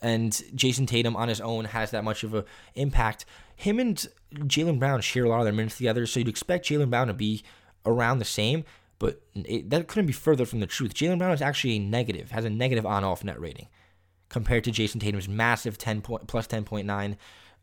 And 0.01 0.31
Jayson 0.55 0.87
Tatum 0.87 1.15
on 1.15 1.27
his 1.27 1.41
own 1.41 1.65
has 1.65 1.91
that 1.91 2.03
much 2.03 2.23
of 2.23 2.33
an 2.33 2.43
impact. 2.75 3.25
Him 3.55 3.79
and 3.79 4.07
Jaylen 4.33 4.79
Brown 4.79 5.01
share 5.01 5.25
a 5.25 5.29
lot 5.29 5.39
of 5.39 5.45
their 5.45 5.53
minutes 5.53 5.77
together, 5.77 6.07
so 6.07 6.19
you'd 6.19 6.27
expect 6.27 6.67
Jaylen 6.67 6.89
Brown 6.89 7.07
to 7.07 7.13
be 7.13 7.43
around 7.85 8.19
the 8.19 8.25
same, 8.25 8.63
but 8.97 9.21
it, 9.35 9.69
that 9.69 9.87
couldn't 9.87 10.07
be 10.07 10.13
further 10.13 10.45
from 10.45 10.59
the 10.59 10.67
truth. 10.67 10.93
Jaylen 10.93 11.19
Brown 11.19 11.31
is 11.31 11.41
actually 11.41 11.75
a 11.75 11.79
negative, 11.79 12.31
has 12.31 12.45
a 12.45 12.49
negative 12.49 12.85
on-off 12.85 13.23
net 13.23 13.39
rating 13.39 13.67
compared 14.29 14.63
to 14.63 14.71
Jayson 14.71 14.99
Tatum's 14.99 15.27
massive 15.27 15.77
10 15.77 16.01
point, 16.01 16.25
plus 16.27 16.47
10.9. 16.47 17.17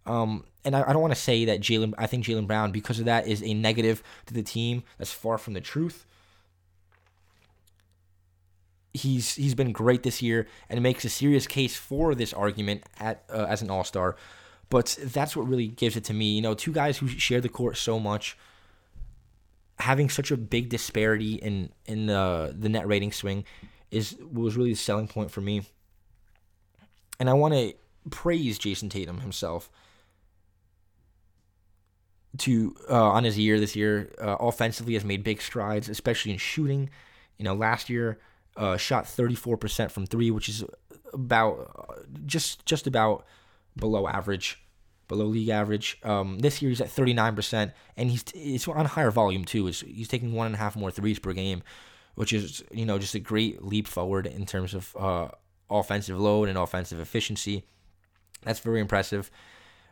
Um, 0.06 0.44
and 0.64 0.76
I, 0.76 0.82
I 0.88 0.92
don't 0.92 1.02
want 1.02 1.14
to 1.14 1.20
say 1.20 1.46
that 1.46 1.60
Jaylen, 1.60 1.94
I 1.98 2.06
think 2.06 2.24
Jaylen 2.24 2.46
Brown, 2.46 2.72
because 2.72 2.98
of 2.98 3.06
that, 3.06 3.26
is 3.26 3.42
a 3.42 3.54
negative 3.54 4.02
to 4.26 4.34
the 4.34 4.42
team. 4.42 4.84
That's 4.98 5.12
far 5.12 5.38
from 5.38 5.54
the 5.54 5.60
truth. 5.60 6.06
He's 8.98 9.34
he's 9.34 9.54
been 9.54 9.72
great 9.72 10.02
this 10.02 10.20
year 10.22 10.46
and 10.68 10.82
makes 10.82 11.04
a 11.04 11.08
serious 11.08 11.46
case 11.46 11.76
for 11.76 12.14
this 12.14 12.32
argument 12.32 12.84
at 12.98 13.24
uh, 13.30 13.46
as 13.48 13.62
an 13.62 13.70
All 13.70 13.84
Star. 13.84 14.16
But 14.70 14.98
that's 15.02 15.34
what 15.34 15.48
really 15.48 15.68
gives 15.68 15.96
it 15.96 16.04
to 16.04 16.14
me. 16.14 16.34
You 16.34 16.42
know, 16.42 16.54
two 16.54 16.72
guys 16.72 16.98
who 16.98 17.08
share 17.08 17.40
the 17.40 17.48
court 17.48 17.76
so 17.76 17.98
much, 17.98 18.36
having 19.78 20.10
such 20.10 20.30
a 20.30 20.36
big 20.36 20.68
disparity 20.68 21.34
in 21.34 21.70
in 21.86 22.06
the 22.06 22.54
the 22.58 22.68
net 22.68 22.86
rating 22.86 23.12
swing, 23.12 23.44
is 23.90 24.16
was 24.32 24.56
really 24.56 24.72
the 24.72 24.76
selling 24.76 25.08
point 25.08 25.30
for 25.30 25.40
me. 25.40 25.62
And 27.20 27.30
I 27.30 27.32
want 27.32 27.54
to 27.54 27.74
praise 28.10 28.58
Jayson 28.58 28.90
Tatum 28.90 29.20
himself 29.20 29.70
to 32.38 32.74
uh, 32.90 32.94
on 32.94 33.24
his 33.24 33.38
year 33.38 33.58
this 33.58 33.74
year. 33.74 34.12
Uh, 34.20 34.36
offensively, 34.38 34.94
has 34.94 35.04
made 35.04 35.24
big 35.24 35.40
strides, 35.40 35.88
especially 35.88 36.32
in 36.32 36.38
shooting. 36.38 36.90
You 37.38 37.44
know, 37.44 37.54
last 37.54 37.88
year 37.88 38.18
uh, 38.58 38.76
shot 38.76 39.04
34% 39.04 39.90
from 39.90 40.06
three, 40.06 40.30
which 40.30 40.48
is 40.48 40.64
about 41.14 41.86
uh, 41.88 42.02
just 42.26 42.66
just 42.66 42.86
about 42.86 43.24
below 43.76 44.06
average, 44.08 44.62
below 45.06 45.24
league 45.24 45.48
average. 45.48 45.98
Um, 46.02 46.40
this 46.40 46.60
year 46.60 46.68
he's 46.68 46.80
at 46.80 46.88
39%, 46.88 47.72
and 47.96 48.10
he's 48.10 48.24
it's 48.34 48.68
on 48.68 48.84
higher 48.84 49.10
volume 49.10 49.44
too. 49.44 49.66
He's 49.66 50.08
taking 50.08 50.32
one 50.32 50.46
and 50.46 50.56
a 50.56 50.58
half 50.58 50.76
more 50.76 50.90
threes 50.90 51.18
per 51.18 51.32
game, 51.32 51.62
which 52.16 52.32
is 52.32 52.62
you 52.72 52.84
know 52.84 52.98
just 52.98 53.14
a 53.14 53.20
great 53.20 53.64
leap 53.64 53.86
forward 53.86 54.26
in 54.26 54.44
terms 54.44 54.74
of 54.74 54.94
uh, 54.98 55.28
offensive 55.70 56.18
load 56.18 56.48
and 56.48 56.58
offensive 56.58 56.98
efficiency. 56.98 57.64
That's 58.42 58.60
very 58.60 58.80
impressive. 58.80 59.30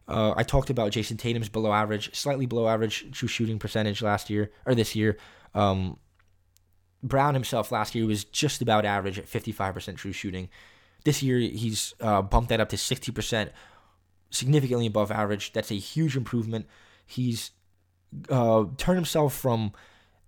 Uh, 0.09 0.35
I 0.37 0.45
talked 0.45 0.71
about 0.71 0.93
Jayson 0.93 1.17
Tatum's 1.17 1.49
below 1.49 1.73
average, 1.73 2.15
slightly 2.15 2.47
below 2.47 2.69
average 2.69 3.11
true 3.13 3.29
shooting 3.29 3.59
percentage 3.59 4.03
last 4.03 4.31
year 4.31 4.51
or 4.65 4.75
this 4.75 4.95
year. 4.95 5.19
Um, 5.55 5.99
Brown 7.03 7.35
himself 7.35 7.71
last 7.71 7.95
year 7.95 8.07
was 8.07 8.25
just 8.25 8.63
about 8.63 8.85
average 8.85 9.19
at 9.19 9.27
55% 9.27 9.97
true 9.97 10.13
shooting. 10.13 10.49
This 11.05 11.23
year 11.23 11.39
he's 11.39 11.95
uh, 12.01 12.23
bumped 12.23 12.49
that 12.49 12.61
up 12.61 12.69
to 12.71 12.77
60%, 12.77 13.51
significantly 14.31 14.87
above 14.87 15.11
average. 15.11 15.53
That's 15.53 15.71
a 15.71 15.75
huge 15.75 16.17
improvement. 16.17 16.67
He's 17.07 17.53
uh, 18.29 18.65
turned 18.77 18.97
himself 18.97 19.35
from 19.35 19.73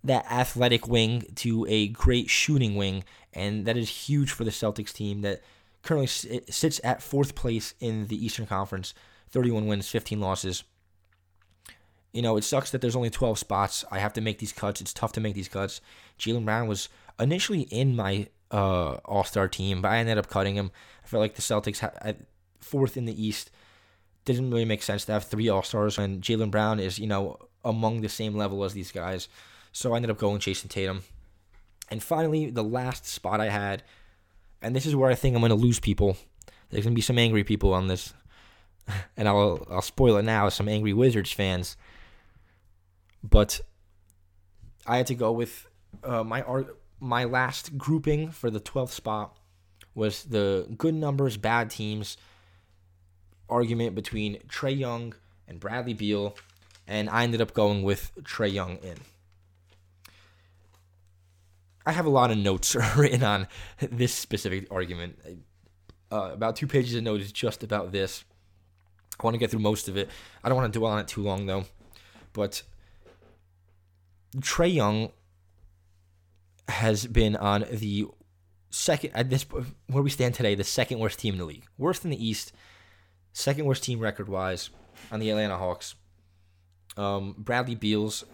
that 0.05 0.25
athletic 0.31 0.87
wing 0.87 1.25
to 1.37 1.67
a 1.69 1.89
great 1.89 2.31
shooting 2.31 2.77
wing, 2.77 3.05
and 3.33 3.67
that 3.67 3.77
is 3.77 3.89
huge 3.89 4.31
for 4.31 4.45
the 4.45 4.51
Celtics 4.51 4.93
team 4.93 5.23
that 5.23 5.43
currently 5.83 6.07
sits 6.07 6.81
at 6.85 7.03
fourth 7.03 7.35
place 7.35 7.75
in 7.81 8.07
the 8.07 8.25
Eastern 8.25 8.47
Conference, 8.47 8.95
31 9.31 9.67
wins, 9.67 9.89
15 9.89 10.21
losses. 10.21 10.65
You 12.13 12.23
know, 12.23 12.37
it 12.37 12.45
sucks 12.45 12.71
that 12.71 12.81
there's 12.81 12.97
only 12.97 13.11
12 13.11 13.39
spots. 13.39 13.85
I 13.91 13.99
have 13.99 14.13
to 14.15 14.21
make 14.21 14.39
these 14.39 14.53
cuts. 14.53 14.81
It's 14.81 14.95
tough 14.95 15.13
to 15.13 15.21
make 15.21 15.35
these 15.35 15.49
cuts. 15.49 15.81
Jaylen 16.19 16.45
Brown 16.45 16.67
was 16.67 16.89
initially 17.21 17.63
in 17.63 17.95
my 17.95 18.29
uh, 18.51 18.95
All 19.05 19.25
Star 19.25 19.49
team, 19.49 19.83
but 19.83 19.91
I 19.91 19.99
ended 19.99 20.19
up 20.19 20.29
cutting 20.29 20.57
him. 20.57 20.71
I 21.05 21.07
felt 21.07 21.21
like 21.21 21.35
the 21.35 21.43
Celtics 21.43 21.81
ha- 21.81 22.15
fourth 22.61 22.97
in 22.97 23.05
the 23.05 23.23
East 23.27 23.51
didn't 24.25 24.51
really 24.51 24.65
make 24.65 24.83
sense 24.83 25.05
to 25.07 25.13
have 25.13 25.25
three 25.25 25.49
All 25.49 25.63
Stars 25.63 25.99
when 25.99 26.21
Jaylen 26.21 26.51
Brown 26.51 26.81
is, 26.81 26.99
you 26.99 27.07
know, 27.07 27.39
among 27.65 28.01
the 28.01 28.09
same 28.09 28.35
level 28.37 28.65
as 28.65 28.75
these 28.75 28.93
guys. 28.93 29.29
So 29.73 29.93
I 29.93 29.97
ended 29.97 30.11
up 30.11 30.19
going 30.19 30.41
Jayson 30.41 30.69
Tatum. 30.69 31.03
And 31.91 32.03
finally, 32.03 32.51
the 32.51 32.65
last 32.65 33.07
spot 33.07 33.41
I 33.41 33.49
had, 33.49 33.83
and 34.61 34.75
this 34.77 34.87
is 34.87 34.95
where 34.95 35.11
I 35.11 35.15
think 35.15 35.35
I'm 35.35 35.41
going 35.41 35.51
to 35.51 35.57
lose 35.57 35.81
people. 35.81 36.17
There's 36.71 36.85
going 36.85 36.95
to 36.95 36.99
be 36.99 37.03
some 37.03 37.19
angry 37.19 37.45
people 37.45 37.73
on 37.73 37.89
this, 37.89 38.13
and 39.17 39.27
I'll 39.27 39.67
I'll 39.71 39.83
spoil 39.83 40.19
it 40.19 40.25
now. 40.25 40.49
Some 40.51 40.69
angry 40.69 40.93
Wizards 40.93 41.33
fans. 41.33 41.77
But 43.23 43.61
I 44.87 44.97
had 44.97 45.07
to 45.09 45.15
go 45.15 45.33
with 45.33 45.67
uh, 46.05 46.25
my 46.25 46.43
art. 46.43 46.77
My 47.01 47.25
last 47.25 47.79
grouping 47.79 48.31
for 48.33 48.51
the 48.51 48.59
12th 48.59 48.91
spot 48.91 49.37
was 49.95 50.25
the 50.25 50.67
good 50.77 50.95
numbers, 50.95 51.37
bad 51.37 51.71
teams 51.71 52.17
argument 53.49 53.95
between 53.95 54.37
Trae 54.49 54.77
Young 54.77 55.15
and 55.47 55.59
Bradley 55.61 55.95
Beal, 55.95 56.37
and 56.87 57.09
I 57.09 57.25
ended 57.25 57.41
up 57.41 57.55
going 57.55 57.83
with 57.83 58.13
Trae 58.23 58.53
Young 58.53 58.77
in. 58.79 58.99
I 61.87 61.93
have 61.93 62.07
a 62.07 62.11
lot 62.11 62.31
of 62.31 62.37
notes 62.37 62.77
written 62.97 63.23
on 63.23 63.49
this 63.81 64.13
specific 64.13 64.67
argument. 64.71 65.19
Uh, 66.11 66.31
about 66.33 66.57
two 66.57 66.67
pages 66.67 66.95
of 66.95 67.03
notes 67.03 67.33
just 67.33 67.63
about 67.63 67.93
this. 67.93 68.25
I 69.19 69.25
want 69.25 69.35
to 69.35 69.39
get 69.39 69.51
through 69.51 69.61
most 69.61 69.89
of 69.89 69.97
it. 69.97 70.09
I 70.45 70.49
don't 70.49 70.57
want 70.57 70.73
to 70.73 70.79
dwell 70.79 70.93
on 70.93 71.01
it 71.01 71.09
too 71.09 71.23
long 71.23 71.47
though. 71.47 71.65
But 72.33 72.63
Trae 74.37 74.73
Young 74.73 75.11
has 76.69 77.07
been 77.07 77.35
on 77.37 77.65
the 77.73 78.07
second 78.71 79.11
at 79.15 79.31
this 79.31 79.45
where 79.89 80.03
we 80.03 80.11
stand 80.11 80.35
today, 80.35 80.55
the 80.55 80.65
second 80.65 80.99
worst 80.99 81.19
team 81.19 81.35
in 81.35 81.39
the 81.39 81.47
league, 81.47 81.65
worst 81.79 82.05
in 82.05 82.11
the 82.11 82.27
East, 82.27 82.53
second 83.33 83.65
worst 83.65 83.85
team 83.85 84.01
record 84.01 84.29
wise 84.29 84.71
on 85.11 85.21
the 85.21 85.31
Atlanta 85.31 85.57
Hawks. 85.57 85.95
Um, 86.97 87.35
Bradley 87.39 87.75
Beal's 87.75 88.25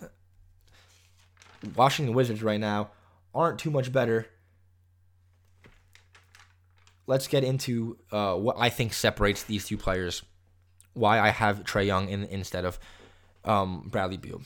Washington 1.77 2.15
Wizards 2.15 2.43
right 2.43 2.61
now 2.61 2.91
aren't 3.35 3.59
too 3.59 3.71
much 3.71 3.93
better. 3.93 4.27
Let's 7.07 7.29
get 7.29 7.45
into 7.45 7.99
uh, 8.11 8.35
what 8.35 8.57
I 8.59 8.71
think 8.71 8.95
separates 8.95 9.43
these 9.43 9.67
two 9.67 9.77
players. 9.77 10.23
Why 10.95 11.21
I 11.21 11.29
have 11.31 11.65
Trae 11.65 11.87
Young 11.87 12.09
in, 12.09 12.25
instead 12.25 12.65
of 12.65 12.79
um, 13.45 13.89
Bradley 13.89 14.17
Beal. 14.17 14.41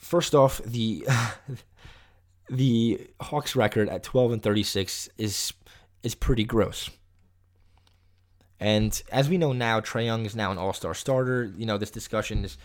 First 0.00 0.34
off, 0.34 0.62
the 0.64 1.06
the 2.50 3.06
Hawks 3.20 3.54
record 3.54 3.88
at 3.88 4.02
12 4.02 4.32
and 4.32 4.42
36 4.42 5.10
is 5.18 5.52
is 6.02 6.14
pretty 6.14 6.42
gross. 6.42 6.90
And 8.58 9.00
as 9.12 9.28
we 9.28 9.38
know 9.38 9.52
now, 9.52 9.80
Trae 9.80 10.06
Young 10.06 10.26
is 10.26 10.34
now 10.34 10.50
an 10.50 10.58
All 10.58 10.72
Star 10.72 10.94
starter. 10.94 11.52
You 11.56 11.66
know 11.66 11.78
this 11.78 11.90
discussion 11.90 12.44
is 12.44 12.56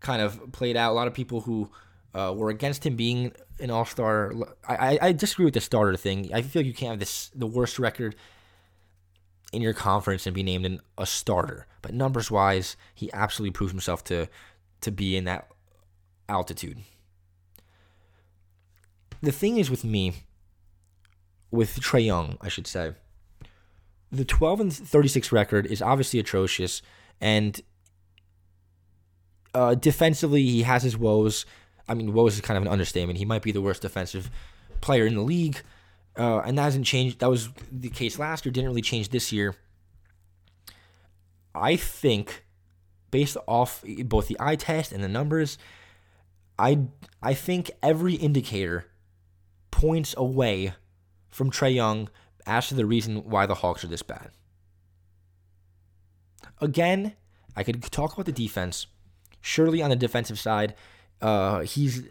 kind 0.00 0.22
of 0.22 0.50
played 0.52 0.76
out. 0.76 0.92
A 0.92 0.94
lot 0.94 1.06
of 1.06 1.14
people 1.14 1.42
who 1.42 1.70
uh, 2.14 2.32
were 2.34 2.48
against 2.48 2.84
him 2.84 2.96
being 2.96 3.32
an 3.60 3.70
All 3.70 3.84
Star. 3.84 4.32
I, 4.66 4.98
I 5.00 5.12
disagree 5.12 5.44
with 5.44 5.54
the 5.54 5.60
starter 5.60 5.96
thing. 5.96 6.30
I 6.34 6.40
feel 6.40 6.60
like 6.60 6.66
you 6.66 6.74
can't 6.74 6.92
have 6.92 7.00
this 7.00 7.30
the 7.34 7.46
worst 7.46 7.78
record 7.78 8.16
in 9.52 9.60
your 9.60 9.74
conference 9.74 10.26
and 10.26 10.34
be 10.34 10.42
named 10.42 10.64
an, 10.64 10.80
a 10.96 11.04
starter. 11.04 11.66
But 11.82 11.92
numbers 11.92 12.30
wise, 12.30 12.78
he 12.94 13.12
absolutely 13.12 13.52
proved 13.52 13.72
himself 13.72 14.02
to 14.04 14.28
to 14.80 14.90
be 14.90 15.16
in 15.16 15.24
that 15.24 15.48
altitude. 16.32 16.78
The 19.20 19.32
thing 19.32 19.58
is 19.58 19.70
with 19.70 19.84
me, 19.84 20.14
with 21.50 21.78
Trae 21.80 22.04
Young, 22.04 22.38
I 22.40 22.48
should 22.48 22.66
say, 22.66 22.94
the 24.10 24.24
12 24.24 24.60
and 24.60 24.72
36 24.72 25.30
record 25.32 25.66
is 25.66 25.80
obviously 25.80 26.18
atrocious, 26.18 26.82
and 27.20 27.60
uh, 29.54 29.74
defensively 29.74 30.42
he 30.42 30.62
has 30.62 30.82
his 30.82 30.98
woes. 30.98 31.46
I 31.88 31.94
mean, 31.94 32.12
woes 32.12 32.34
is 32.34 32.40
kind 32.40 32.56
of 32.56 32.62
an 32.62 32.68
understatement. 32.68 33.18
He 33.18 33.24
might 33.24 33.42
be 33.42 33.52
the 33.52 33.62
worst 33.62 33.82
defensive 33.82 34.30
player 34.80 35.06
in 35.06 35.14
the 35.14 35.22
league, 35.22 35.62
uh, 36.18 36.40
and 36.40 36.58
that 36.58 36.62
hasn't 36.62 36.84
changed. 36.84 37.20
That 37.20 37.30
was 37.30 37.50
the 37.70 37.88
case 37.88 38.18
last 38.18 38.44
year. 38.44 38.52
Didn't 38.52 38.68
really 38.68 38.82
change 38.82 39.10
this 39.10 39.32
year. 39.32 39.54
I 41.54 41.76
think, 41.76 42.44
based 43.10 43.36
off 43.46 43.84
both 44.04 44.28
the 44.28 44.36
eye 44.40 44.56
test 44.56 44.92
and 44.92 45.02
the 45.02 45.08
numbers, 45.08 45.58
I 46.62 46.78
I 47.20 47.34
think 47.34 47.72
every 47.82 48.14
indicator 48.14 48.86
points 49.72 50.14
away 50.16 50.74
from 51.28 51.50
Trae 51.50 51.74
Young 51.74 52.08
as 52.46 52.68
to 52.68 52.74
the 52.74 52.86
reason 52.86 53.24
why 53.28 53.46
the 53.46 53.56
Hawks 53.56 53.82
are 53.82 53.88
this 53.88 54.02
bad. 54.02 54.30
Again, 56.60 57.14
I 57.56 57.64
could 57.64 57.82
talk 57.90 58.12
about 58.12 58.26
the 58.26 58.32
defense. 58.32 58.86
Surely 59.40 59.82
on 59.82 59.90
the 59.90 59.96
defensive 59.96 60.38
side, 60.38 60.76
uh, 61.20 61.60
he's 61.60 62.04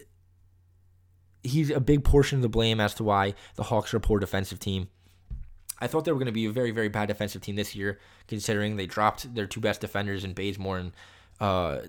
he's 1.44 1.70
a 1.70 1.80
big 1.80 2.04
portion 2.04 2.40
of 2.40 2.42
the 2.42 2.50
blame 2.50 2.82
as 2.82 2.94
to 2.96 3.06
why 3.06 3.34
the 3.56 3.64
Hawks 3.64 3.94
are 3.94 3.98
a 3.98 4.02
poor 4.02 4.20
defensive 4.20 4.60
team. 4.60 4.90
I 5.80 5.88
thought 5.88 6.04
they 6.04 6.12
were 6.12 6.20
going 6.20 6.26
to 6.26 6.34
be 6.34 6.46
a 6.46 6.52
very, 6.52 6.72
very 6.72 6.90
bad 6.90 7.08
defensive 7.08 7.42
team 7.42 7.56
this 7.56 7.74
year, 7.74 8.00
considering 8.28 8.76
they 8.76 8.86
dropped 8.86 9.34
their 9.34 9.48
two 9.48 9.62
best 9.62 9.80
defenders 9.80 10.26
in 10.26 10.34
Bazemore 10.34 10.78
and 10.78 10.92
uh. 11.40 11.80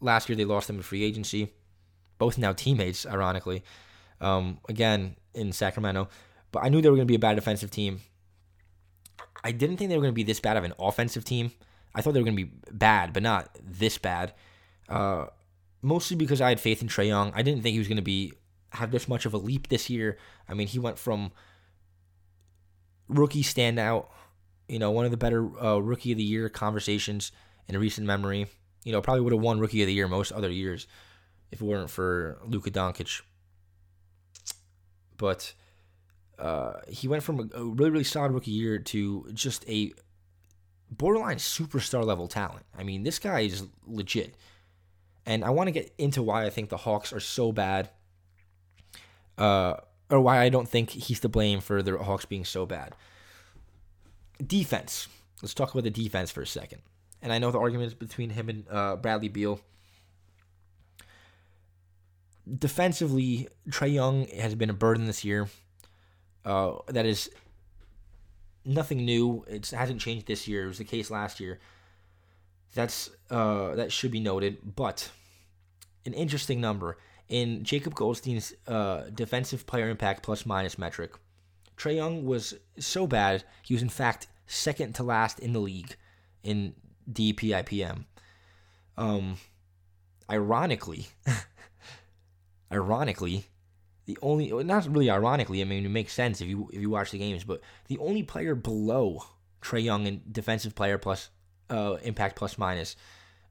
Last 0.00 0.28
year, 0.28 0.34
they 0.34 0.44
lost 0.44 0.66
them 0.66 0.76
in 0.76 0.82
free 0.82 1.04
agency. 1.04 1.52
Both 2.22 2.38
now 2.38 2.52
teammates, 2.52 3.04
ironically, 3.04 3.64
um, 4.20 4.58
again 4.68 5.16
in 5.34 5.50
Sacramento. 5.50 6.08
But 6.52 6.62
I 6.62 6.68
knew 6.68 6.80
they 6.80 6.88
were 6.88 6.94
going 6.94 7.08
to 7.08 7.10
be 7.10 7.16
a 7.16 7.18
bad 7.18 7.34
defensive 7.34 7.72
team. 7.72 8.00
I 9.42 9.50
didn't 9.50 9.76
think 9.76 9.90
they 9.90 9.96
were 9.96 10.02
going 10.02 10.14
to 10.14 10.22
be 10.22 10.22
this 10.22 10.38
bad 10.38 10.56
of 10.56 10.62
an 10.62 10.72
offensive 10.78 11.24
team. 11.24 11.50
I 11.96 12.00
thought 12.00 12.14
they 12.14 12.20
were 12.20 12.24
going 12.24 12.36
to 12.36 12.44
be 12.44 12.52
bad, 12.70 13.12
but 13.12 13.24
not 13.24 13.58
this 13.60 13.98
bad. 13.98 14.34
Uh, 14.88 15.26
mostly 15.82 16.16
because 16.16 16.40
I 16.40 16.50
had 16.50 16.60
faith 16.60 16.80
in 16.80 16.86
Trae 16.86 17.08
Young. 17.08 17.32
I 17.34 17.42
didn't 17.42 17.64
think 17.64 17.72
he 17.72 17.80
was 17.80 17.88
going 17.88 17.96
to 17.96 18.02
be 18.02 18.34
have 18.70 18.92
this 18.92 19.08
much 19.08 19.26
of 19.26 19.34
a 19.34 19.38
leap 19.38 19.66
this 19.66 19.90
year. 19.90 20.16
I 20.48 20.54
mean, 20.54 20.68
he 20.68 20.78
went 20.78 21.00
from 21.00 21.32
rookie 23.08 23.42
standout, 23.42 24.06
you 24.68 24.78
know, 24.78 24.92
one 24.92 25.06
of 25.06 25.10
the 25.10 25.16
better 25.16 25.42
uh, 25.60 25.78
rookie 25.78 26.12
of 26.12 26.18
the 26.18 26.22
year 26.22 26.48
conversations 26.48 27.32
in 27.66 27.76
recent 27.76 28.06
memory. 28.06 28.46
You 28.84 28.92
know, 28.92 29.02
probably 29.02 29.22
would 29.22 29.32
have 29.32 29.42
won 29.42 29.58
rookie 29.58 29.82
of 29.82 29.88
the 29.88 29.92
year 29.92 30.06
most 30.06 30.30
other 30.30 30.50
years 30.50 30.86
if 31.52 31.60
it 31.60 31.64
weren't 31.64 31.90
for 31.90 32.38
Luka 32.44 32.70
Doncic. 32.70 33.20
But 35.16 35.52
uh, 36.38 36.80
he 36.88 37.06
went 37.06 37.22
from 37.22 37.50
a, 37.54 37.64
really, 37.64 37.90
really 37.90 38.04
solid 38.04 38.32
rookie 38.32 38.50
year 38.50 38.78
to 38.78 39.28
just 39.32 39.68
a 39.68 39.92
borderline 40.90 41.36
superstar 41.36 42.04
level 42.04 42.26
talent. 42.26 42.66
I 42.76 42.82
mean, 42.82 43.04
this 43.04 43.18
guy 43.18 43.40
is 43.40 43.66
legit. 43.86 44.34
And 45.24 45.44
I 45.44 45.50
want 45.50 45.68
to 45.68 45.72
get 45.72 45.92
into 45.98 46.22
why 46.22 46.44
I 46.44 46.50
think 46.50 46.68
the 46.68 46.78
Hawks 46.78 47.12
are 47.12 47.20
so 47.20 47.52
bad, 47.52 47.90
uh, 49.38 49.74
or 50.10 50.20
why 50.20 50.40
I 50.40 50.48
don't 50.48 50.68
think 50.68 50.90
he's 50.90 51.20
to 51.20 51.28
blame 51.28 51.60
for 51.60 51.82
the 51.82 51.96
Hawks 51.98 52.24
being 52.24 52.44
so 52.44 52.66
bad. 52.66 52.94
Defense. 54.44 55.06
Let's 55.40 55.54
talk 55.54 55.72
about 55.72 55.84
the 55.84 55.90
defense 55.90 56.32
for 56.32 56.42
a 56.42 56.46
second. 56.46 56.82
And 57.20 57.32
I 57.32 57.38
know 57.38 57.52
the 57.52 57.60
argument 57.60 57.86
is 57.86 57.94
between 57.94 58.30
him 58.30 58.48
and 58.48 58.64
uh, 58.68 58.96
Bradley 58.96 59.28
Beal. 59.28 59.60
Defensively, 62.58 63.48
Trae 63.68 63.92
Young 63.92 64.26
has 64.28 64.54
been 64.54 64.70
a 64.70 64.74
burden 64.74 65.06
this 65.06 65.24
year. 65.24 65.48
Uh, 66.44 66.74
that 66.88 67.06
is 67.06 67.30
nothing 68.64 69.04
new. 69.04 69.44
It 69.48 69.70
hasn't 69.70 70.00
changed 70.00 70.26
this 70.26 70.48
year. 70.48 70.64
It 70.64 70.68
was 70.68 70.78
the 70.78 70.84
case 70.84 71.10
last 71.10 71.40
year. 71.40 71.60
That's 72.74 73.10
uh, 73.30 73.74
that 73.74 73.92
should 73.92 74.10
be 74.10 74.20
noted. 74.20 74.74
But 74.76 75.10
an 76.04 76.14
interesting 76.14 76.60
number 76.60 76.98
in 77.28 77.64
Jacob 77.64 77.94
Goldstein's 77.94 78.52
uh, 78.66 79.04
defensive 79.14 79.66
player 79.66 79.88
impact 79.88 80.22
plus 80.22 80.44
minus 80.44 80.78
metric. 80.78 81.14
Trae 81.76 81.96
Young 81.96 82.24
was 82.24 82.54
so 82.78 83.06
bad 83.06 83.44
he 83.62 83.74
was 83.74 83.82
in 83.82 83.88
fact 83.88 84.26
second 84.46 84.94
to 84.96 85.02
last 85.02 85.38
in 85.38 85.52
the 85.52 85.60
league 85.60 85.96
in 86.42 86.74
DPIPM. 87.10 88.04
Um, 88.96 89.36
ironically, 90.30 91.06
ironically, 92.72 93.46
the 94.06 94.18
only 94.22 94.50
not 94.64 94.86
really 94.86 95.10
ironically, 95.10 95.60
I 95.60 95.64
mean 95.64 95.84
it 95.84 95.90
makes 95.90 96.12
sense 96.12 96.40
if 96.40 96.48
you 96.48 96.68
if 96.72 96.80
you 96.80 96.90
watch 96.90 97.10
the 97.10 97.18
games, 97.18 97.44
but 97.44 97.60
the 97.88 97.98
only 97.98 98.22
player 98.22 98.54
below 98.54 99.24
Trae 99.60 99.82
Young 99.82 100.06
in 100.06 100.22
defensive 100.30 100.74
player 100.74 100.98
plus 100.98 101.30
uh, 101.70 101.96
impact 102.02 102.36
plus 102.36 102.58
minus, 102.58 102.96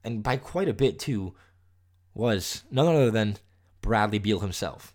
and 0.03 0.23
by 0.23 0.37
quite 0.37 0.67
a 0.67 0.73
bit 0.73 0.99
too, 0.99 1.33
was 2.13 2.63
none 2.69 2.87
other 2.87 3.11
than 3.11 3.37
Bradley 3.81 4.19
Beal 4.19 4.39
himself. 4.39 4.93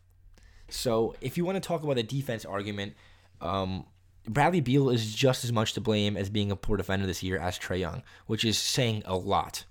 So 0.69 1.15
if 1.21 1.37
you 1.37 1.45
want 1.45 1.57
to 1.57 1.67
talk 1.67 1.83
about 1.83 1.97
the 1.97 2.03
defense 2.03 2.45
argument, 2.45 2.95
um, 3.41 3.87
Bradley 4.29 4.61
Beal 4.61 4.91
is 4.91 5.15
just 5.15 5.45
as 5.45 5.53
much 5.53 5.73
to 5.75 5.81
blame 5.81 6.17
as 6.17 6.29
being 6.29 6.51
a 6.51 6.57
poor 6.57 6.77
defender 6.77 7.07
this 7.07 7.23
year 7.23 7.39
as 7.39 7.59
Trae 7.59 7.79
Young, 7.79 8.03
which 8.27 8.45
is 8.45 8.59
saying 8.59 9.03
a 9.07 9.17
lot. 9.17 9.65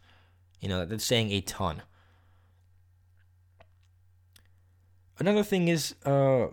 You 0.62 0.70
know, 0.70 0.86
that's 0.86 1.06
saying 1.06 1.32
a 1.32 1.42
ton. 1.42 1.82
Another 5.18 5.44
thing 5.44 5.68
is 5.68 5.96
uh, 6.06 6.48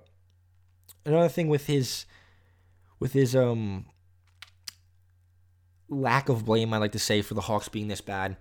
another 1.04 1.28
thing 1.28 1.48
with 1.48 1.66
his 1.66 2.06
with 3.00 3.12
his 3.12 3.34
um 3.34 3.86
lack 5.88 6.28
of 6.28 6.44
blame, 6.44 6.72
I 6.72 6.78
like 6.78 6.92
to 6.92 6.98
say, 6.98 7.22
for 7.22 7.34
the 7.34 7.42
Hawks 7.42 7.68
being 7.68 7.88
this 7.88 8.00
bad, 8.00 8.36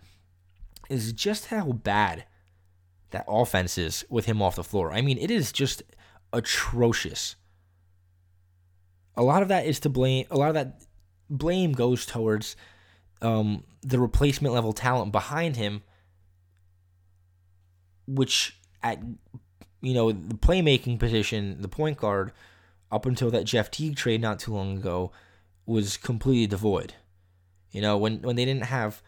is 0.89 1.13
just 1.13 1.47
how 1.47 1.72
bad 1.72 2.26
that 3.11 3.26
offense 3.28 3.78
is 3.78 4.05
with 4.09 4.26
him 4.26 4.41
off 4.41 4.55
the 4.55 4.63
floor. 4.63 4.91
I 4.91 5.01
mean, 5.01 5.17
it 5.17 5.30
is 5.30 5.51
just 5.51 5.84
atrocious. 6.32 7.36
A 9.15 9.24
lot 9.24 9.41
of 9.41 9.49
that 9.49 9.65
is 9.65 9.80
to 9.82 9.89
blame. 9.89 10.26
A 10.32 10.38
lot 10.38 10.49
of 10.49 10.53
that 10.53 10.82
blame 11.30 11.74
goes 11.74 12.05
towards 12.05 12.55
um, 13.22 13.63
the 13.82 13.99
replacement 13.99 14.53
level 14.53 14.74
talent 14.74 15.11
behind 15.11 15.57
him, 15.57 15.84
which 18.07 18.57
at 18.82 18.99
you 19.82 19.94
know 19.94 20.12
the 20.12 20.36
playmaking 20.36 21.00
position, 21.00 21.62
the 21.62 21.68
point 21.68 21.98
guard, 21.98 22.32
up 22.92 23.06
until 23.06 23.32
that 23.32 23.46
Jeff 23.46 23.72
Teague 23.72 23.96
trade 23.96 24.22
not 24.22 24.40
too 24.40 24.54
long 24.54 24.78
ago, 24.78 25.12
was 25.66 25.98
completely 25.98 26.48
devoid. 26.48 26.96
You 27.72 27.82
know, 27.82 27.98
when 27.98 28.22
when 28.22 28.36
they 28.36 28.46
didn't 28.46 28.66
have 28.66 29.02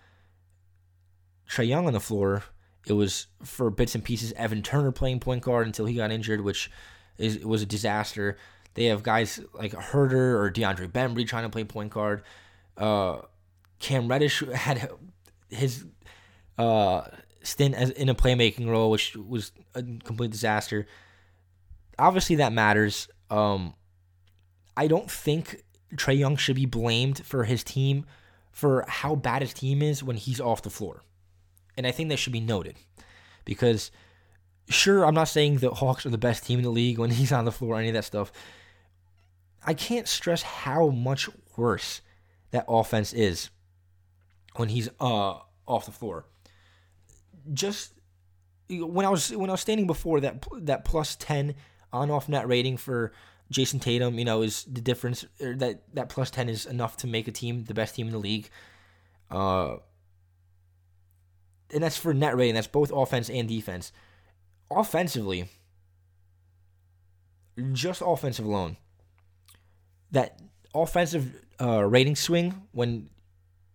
Trae 1.50 1.68
Young 1.68 1.88
on 1.88 1.94
the 1.94 2.00
floor, 2.00 2.44
it 2.88 2.94
was 2.94 3.28
for 3.44 3.70
bits 3.70 3.96
and 3.96 4.04
pieces 4.04 4.34
Evan 4.34 4.62
Turner 4.62 4.92
playing 4.92 5.20
point 5.20 5.44
guard 5.44 5.68
until 5.68 5.86
he 5.86 5.96
got 5.96 6.12
injured, 6.12 6.42
which 6.42 6.72
is 7.18 7.46
was 7.46 7.62
a 7.62 7.66
disaster. 7.66 8.38
They 8.76 8.86
have 8.86 9.04
guys 9.04 9.40
like 9.54 9.74
Huerter 9.74 10.36
or 10.36 10.52
DeAndre 10.52 10.92
Bembry 10.92 11.28
trying 11.28 11.44
to 11.44 11.50
play 11.50 11.64
point 11.64 11.92
guard. 11.92 12.24
Uh, 12.76 13.20
Cam 13.80 14.08
Reddish 14.08 14.40
had 14.52 14.90
his 15.50 15.86
uh, 16.58 17.04
stint 17.44 17.76
as 17.76 17.92
in 17.92 18.10
a 18.10 18.16
playmaking 18.16 18.68
role, 18.68 18.90
which 18.90 19.16
was 19.16 19.52
a 19.76 19.84
complete 19.84 20.32
disaster. 20.32 20.88
Obviously, 22.00 22.38
that 22.38 22.54
matters. 22.54 23.08
Um, 23.30 23.76
I 24.76 24.88
don't 24.88 25.10
think 25.10 25.64
Trae 25.96 26.18
Young 26.18 26.38
should 26.38 26.56
be 26.56 26.66
blamed 26.66 27.24
for 27.26 27.44
his 27.44 27.64
team 27.64 28.06
for 28.52 28.86
how 28.88 29.16
bad 29.16 29.42
his 29.42 29.54
team 29.54 29.82
is 29.82 30.04
when 30.04 30.16
he's 30.16 30.40
off 30.40 30.62
the 30.62 30.70
floor. 30.70 31.04
And 31.76 31.88
I 31.88 31.92
think 31.92 32.10
that 32.10 32.18
should 32.18 32.34
be 32.34 32.40
noted 32.40 32.76
because, 33.46 33.92
sure, 34.70 35.06
I'm 35.06 35.16
not 35.16 35.28
saying 35.28 35.58
the 35.58 35.72
Hawks 35.72 36.06
are 36.06 36.12
the 36.12 36.18
best 36.18 36.46
team 36.46 36.60
in 36.60 36.64
the 36.64 36.72
league 36.72 37.00
when 37.00 37.10
he's 37.12 37.32
on 37.32 37.46
the 37.46 37.52
floor, 37.52 37.78
any 37.78 37.90
of 37.90 37.94
that 37.94 38.06
stuff. 38.06 38.32
I 39.66 39.74
can't 39.74 40.08
stress 40.08 40.42
how 40.42 40.90
much 40.90 41.30
worse 41.56 42.02
that 42.52 42.66
offense 42.68 43.14
is 43.14 43.50
when 44.56 44.70
he's 44.70 44.90
uh, 45.00 45.40
off 45.68 45.86
the 45.86 45.92
floor. 45.92 46.26
Just 47.52 47.94
when 48.70 49.06
I 49.06 49.10
was 49.10 49.32
when 49.32 49.50
I 49.50 49.54
was 49.54 49.62
standing 49.62 49.88
before 49.88 50.22
that 50.22 50.46
that 50.62 50.86
plus 50.86 51.16
ten 51.16 51.56
on 51.92 52.10
off 52.12 52.30
net 52.30 52.48
rating 52.48 52.78
for 52.78 53.12
Jayson 53.52 53.80
Tatum, 53.80 54.18
you 54.18 54.26
know, 54.26 54.42
is 54.42 54.64
the 54.64 54.82
difference 54.82 55.26
that 55.40 55.82
that 55.94 56.10
plus 56.10 56.32
10 56.32 56.50
is 56.50 56.66
enough 56.66 56.98
to 56.98 57.08
make 57.08 57.28
a 57.28 57.32
team 57.32 57.66
the 57.66 57.74
best 57.74 57.96
team 57.96 58.08
in 58.08 58.14
the 58.14 58.20
league. 58.20 58.50
Uh 59.30 59.76
and 61.74 61.84
that's 61.84 61.98
for 61.98 62.14
net 62.14 62.36
rating, 62.36 62.56
that's 62.56 62.68
both 62.68 62.92
offense 62.92 63.30
and 63.30 63.48
defense. 63.48 63.92
Offensively, 64.70 65.50
just 67.72 68.02
offensive 68.06 68.46
alone. 68.46 68.78
That 70.12 70.40
offensive 70.74 71.34
uh, 71.60 71.84
rating 71.84 72.16
swing 72.16 72.68
when 72.72 73.10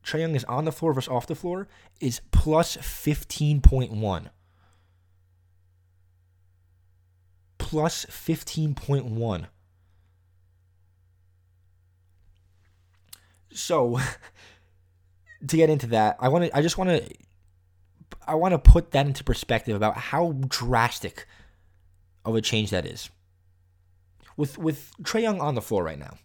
Trae 0.09 0.21
Young 0.21 0.35
is 0.35 0.45
on 0.45 0.65
the 0.65 0.73
floor 0.73 0.95
versus 0.95 1.11
off 1.11 1.27
the 1.27 1.35
floor 1.35 1.69
is 2.01 2.23
plus 2.31 2.79
15.1. 2.79 4.31
Plus 7.59 8.07
15.1. 8.07 9.47
So 13.53 14.01
to 15.47 15.57
get 15.57 15.69
into 15.69 15.89
that, 15.89 16.17
I 16.21 16.29
want 16.31 16.47
to 16.47 16.57
I 16.57 16.63
just 16.63 16.79
want 16.79 16.89
to 16.89 17.15
I 18.27 18.35
want 18.35 18.53
to 18.53 18.59
put 18.59 18.93
that 18.93 19.07
into 19.07 19.23
perspective 19.23 19.77
about 19.77 19.99
how 19.99 20.33
drastic 20.49 21.27
of 22.25 22.35
a 22.35 22.41
change 22.41 22.71
that 22.71 22.87
is. 22.87 23.11
With 24.39 24.57
with 24.57 24.91
Trae 25.03 25.21
Young 25.21 25.41
on 25.41 25.55
the 25.55 25.61
floor 25.61 25.85
right 25.85 25.99
now, 25.99 26.17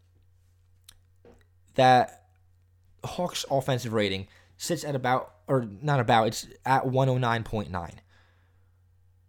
that 1.75 2.22
Hawks 3.03 3.45
offensive 3.49 3.93
rating 3.93 4.27
sits 4.57 4.83
at 4.83 4.95
about 4.95 5.33
or 5.47 5.67
not 5.81 5.99
about 5.99 6.27
it's 6.27 6.47
at 6.65 6.85
109.9, 6.85 7.91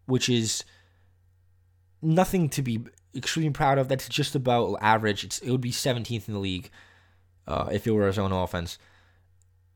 which 0.07 0.29
is 0.29 0.65
nothing 2.01 2.49
to 2.51 2.63
be 2.63 2.85
extremely 3.15 3.51
proud 3.51 3.79
of. 3.79 3.89
That's 3.89 4.09
just 4.09 4.35
about 4.35 4.77
average. 4.81 5.25
It's 5.25 5.39
it 5.41 5.51
would 5.51 5.61
be 5.61 5.73
17th 5.73 6.29
in 6.29 6.35
the 6.35 6.41
league 6.41 6.71
uh, 7.47 7.69
if 7.73 7.87
it 7.87 7.93
were 7.93 8.07
his 8.07 8.19
own 8.19 8.33
offense, 8.33 8.79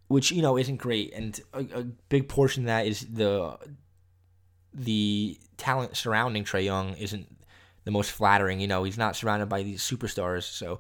which 0.09 0.31
you 0.31 0.43
know 0.43 0.57
isn't 0.57 0.77
great. 0.77 1.13
And 1.13 1.41
a, 1.53 1.81
a, 1.81 1.83
big 2.09 2.29
portion 2.29 2.65
of 2.65 2.67
that 2.67 2.87
is 2.87 3.01
the 3.01 3.59
the 4.73 5.39
talent 5.57 5.97
surrounding 5.97 6.45
Trae 6.45 6.65
Young 6.65 6.95
isn't 6.95 7.27
the 7.85 7.91
most 7.91 8.13
flattering. 8.13 8.61
You 8.61 8.69
know, 8.69 8.85
he's 8.85 8.99
not 8.99 9.17
surrounded 9.17 9.49
by 9.49 9.63
these 9.63 9.83
superstars, 9.83 10.45
so 10.45 10.79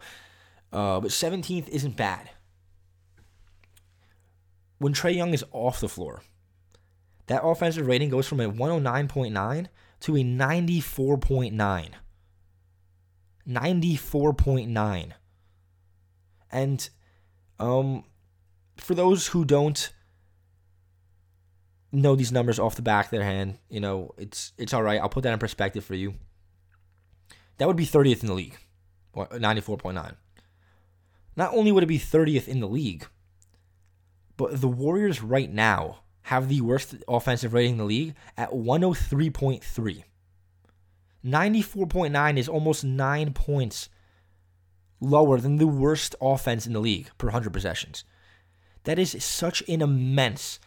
Uh, 0.70 1.00
but 1.00 1.10
17th 1.10 1.68
isn't 1.68 1.96
bad. 1.96 2.30
When 4.78 4.92
Trae 4.92 5.14
Young 5.14 5.34
is 5.34 5.44
off 5.52 5.80
the 5.80 5.88
floor, 5.88 6.22
that 7.26 7.44
offensive 7.44 7.86
rating 7.86 8.10
goes 8.10 8.26
from 8.26 8.40
a 8.40 8.50
109.9 8.50 9.66
to 10.00 10.16
a 10.16 10.20
94.9. 10.20 11.90
94.9. 13.48 15.12
And 16.50 16.90
um, 17.58 18.04
for 18.76 18.94
those 18.94 19.28
who 19.28 19.44
don't 19.44 19.92
know 21.90 22.14
these 22.14 22.32
numbers 22.32 22.58
off 22.58 22.76
the 22.76 22.82
back 22.82 23.06
of 23.06 23.10
their 23.10 23.24
hand, 23.24 23.58
you 23.68 23.80
know, 23.80 24.14
it's 24.16 24.52
it's 24.58 24.72
all 24.72 24.82
right. 24.82 25.00
I'll 25.00 25.08
put 25.08 25.22
that 25.24 25.32
in 25.32 25.38
perspective 25.38 25.84
for 25.84 25.94
you. 25.94 26.14
That 27.58 27.66
would 27.66 27.76
be 27.76 27.86
30th 27.86 28.22
in 28.22 28.28
the 28.28 28.34
league. 28.34 28.58
94.9. 29.16 30.14
Not 31.34 31.54
only 31.54 31.72
would 31.72 31.82
it 31.82 31.86
be 31.86 31.98
30th 31.98 32.46
in 32.46 32.60
the 32.60 32.68
league, 32.68 33.06
but 34.38 34.60
the 34.60 34.68
Warriors 34.68 35.22
right 35.22 35.52
now 35.52 35.98
have 36.22 36.48
the 36.48 36.62
worst 36.62 36.94
offensive 37.06 37.52
rating 37.52 37.72
in 37.72 37.78
the 37.78 37.84
league 37.84 38.14
at 38.36 38.50
103.3. 38.52 40.04
94.9 41.24 42.38
is 42.38 42.48
almost 42.48 42.84
9 42.84 43.32
points 43.32 43.88
lower 45.00 45.38
than 45.38 45.56
the 45.56 45.66
worst 45.66 46.14
offense 46.20 46.66
in 46.66 46.72
the 46.72 46.80
league 46.80 47.10
per 47.18 47.26
100 47.26 47.52
possessions. 47.52 48.04
That 48.84 48.98
is 48.98 49.22
such 49.22 49.62
an 49.68 49.82
immense, 49.82 50.60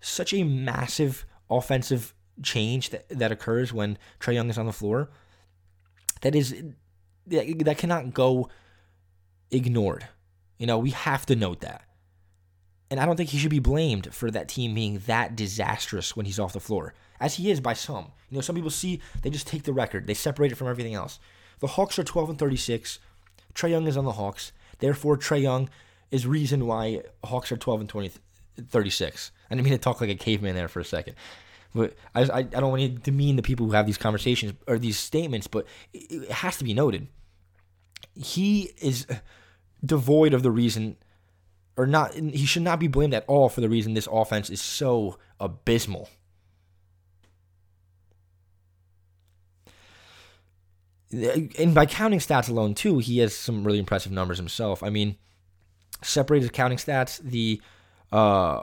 such 0.00 0.32
a 0.32 0.42
massive 0.42 1.26
offensive 1.50 2.14
change 2.42 2.90
that, 2.90 3.08
that 3.10 3.30
occurs 3.30 3.72
when 3.72 3.98
Trae 4.18 4.34
Young 4.34 4.48
is 4.48 4.58
on 4.58 4.66
the 4.66 4.72
floor. 4.72 5.10
That 6.22 6.34
is 6.34 6.56
that, 7.26 7.64
that 7.64 7.78
cannot 7.78 8.14
go 8.14 8.48
ignored. 9.50 10.08
You 10.58 10.66
know, 10.66 10.78
we 10.78 10.90
have 10.90 11.26
to 11.26 11.36
note 11.36 11.60
that. 11.60 11.84
And 12.94 13.00
I 13.00 13.06
don't 13.06 13.16
think 13.16 13.30
he 13.30 13.38
should 13.38 13.50
be 13.50 13.58
blamed 13.58 14.14
for 14.14 14.30
that 14.30 14.46
team 14.46 14.72
being 14.72 15.00
that 15.06 15.34
disastrous 15.34 16.14
when 16.14 16.26
he's 16.26 16.38
off 16.38 16.52
the 16.52 16.60
floor, 16.60 16.94
as 17.18 17.34
he 17.34 17.50
is 17.50 17.60
by 17.60 17.72
some. 17.72 18.12
You 18.30 18.36
know, 18.36 18.40
some 18.40 18.54
people 18.54 18.70
see 18.70 19.00
they 19.20 19.30
just 19.30 19.48
take 19.48 19.64
the 19.64 19.72
record, 19.72 20.06
they 20.06 20.14
separate 20.14 20.52
it 20.52 20.54
from 20.54 20.68
everything 20.68 20.94
else. 20.94 21.18
The 21.58 21.66
Hawks 21.66 21.98
are 21.98 22.04
12 22.04 22.30
and 22.30 22.38
36. 22.38 23.00
Trae 23.52 23.70
Young 23.70 23.88
is 23.88 23.96
on 23.96 24.04
the 24.04 24.12
Hawks. 24.12 24.52
Therefore, 24.78 25.16
Trae 25.16 25.42
Young 25.42 25.70
is 26.12 26.24
reason 26.24 26.68
why 26.68 27.02
Hawks 27.24 27.50
are 27.50 27.56
12 27.56 27.80
and 27.80 27.88
20, 27.88 28.12
36. 28.64 29.32
I 29.50 29.54
didn't 29.56 29.64
mean 29.64 29.72
to 29.72 29.78
talk 29.78 30.00
like 30.00 30.10
a 30.10 30.14
caveman 30.14 30.54
there 30.54 30.68
for 30.68 30.78
a 30.78 30.84
second. 30.84 31.16
But 31.74 31.96
I, 32.14 32.22
I, 32.32 32.42
don't 32.42 32.70
want 32.70 32.82
to 32.82 32.88
demean 32.90 33.34
the 33.34 33.42
people 33.42 33.66
who 33.66 33.72
have 33.72 33.86
these 33.86 33.98
conversations 33.98 34.52
or 34.68 34.78
these 34.78 35.00
statements, 35.00 35.48
but 35.48 35.66
it 35.92 36.30
has 36.30 36.58
to 36.58 36.64
be 36.64 36.74
noted. 36.74 37.08
He 38.14 38.70
is 38.80 39.08
devoid 39.84 40.32
of 40.32 40.44
the 40.44 40.52
reason, 40.52 40.96
or 41.76 41.86
not, 41.86 42.14
he 42.14 42.46
should 42.46 42.62
not 42.62 42.78
be 42.78 42.88
blamed 42.88 43.14
at 43.14 43.24
all 43.26 43.48
for 43.48 43.60
the 43.60 43.68
reason 43.68 43.94
this 43.94 44.08
offense 44.10 44.50
is 44.50 44.60
so 44.60 45.18
abysmal. 45.40 46.08
and 51.58 51.74
by 51.74 51.86
counting 51.86 52.18
stats 52.18 52.48
alone 52.48 52.74
too, 52.74 52.98
he 52.98 53.18
has 53.18 53.34
some 53.34 53.64
really 53.64 53.78
impressive 53.78 54.12
numbers 54.12 54.38
himself. 54.38 54.82
I 54.82 54.90
mean, 54.90 55.16
separated 56.02 56.52
counting 56.52 56.78
stats, 56.78 57.18
the 57.18 57.60
uh, 58.12 58.62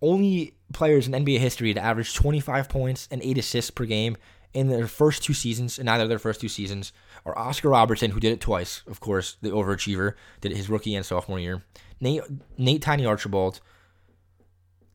only 0.00 0.54
players 0.72 1.06
in 1.06 1.12
NBA 1.12 1.38
history 1.38 1.72
to 1.74 1.80
average 1.80 2.14
25 2.14 2.68
points 2.68 3.08
and 3.10 3.22
eight 3.22 3.38
assists 3.38 3.70
per 3.70 3.84
game 3.84 4.16
in 4.52 4.68
their 4.68 4.86
first 4.86 5.22
two 5.22 5.32
seasons, 5.32 5.78
in 5.78 5.88
either 5.88 6.02
of 6.02 6.08
their 6.08 6.18
first 6.18 6.40
two 6.40 6.48
seasons, 6.48 6.92
are 7.24 7.36
Oscar 7.38 7.70
Robertson, 7.70 8.10
who 8.10 8.20
did 8.20 8.32
it 8.32 8.40
twice, 8.40 8.82
of 8.86 9.00
course, 9.00 9.36
the 9.42 9.50
overachiever, 9.50 10.14
did 10.40 10.52
it 10.52 10.56
his 10.56 10.68
rookie 10.68 10.94
and 10.94 11.04
sophomore 11.06 11.38
year. 11.38 11.62
Nate, 12.00 12.22
Nate 12.58 12.82
Tiny 12.82 13.06
Archibald, 13.06 13.60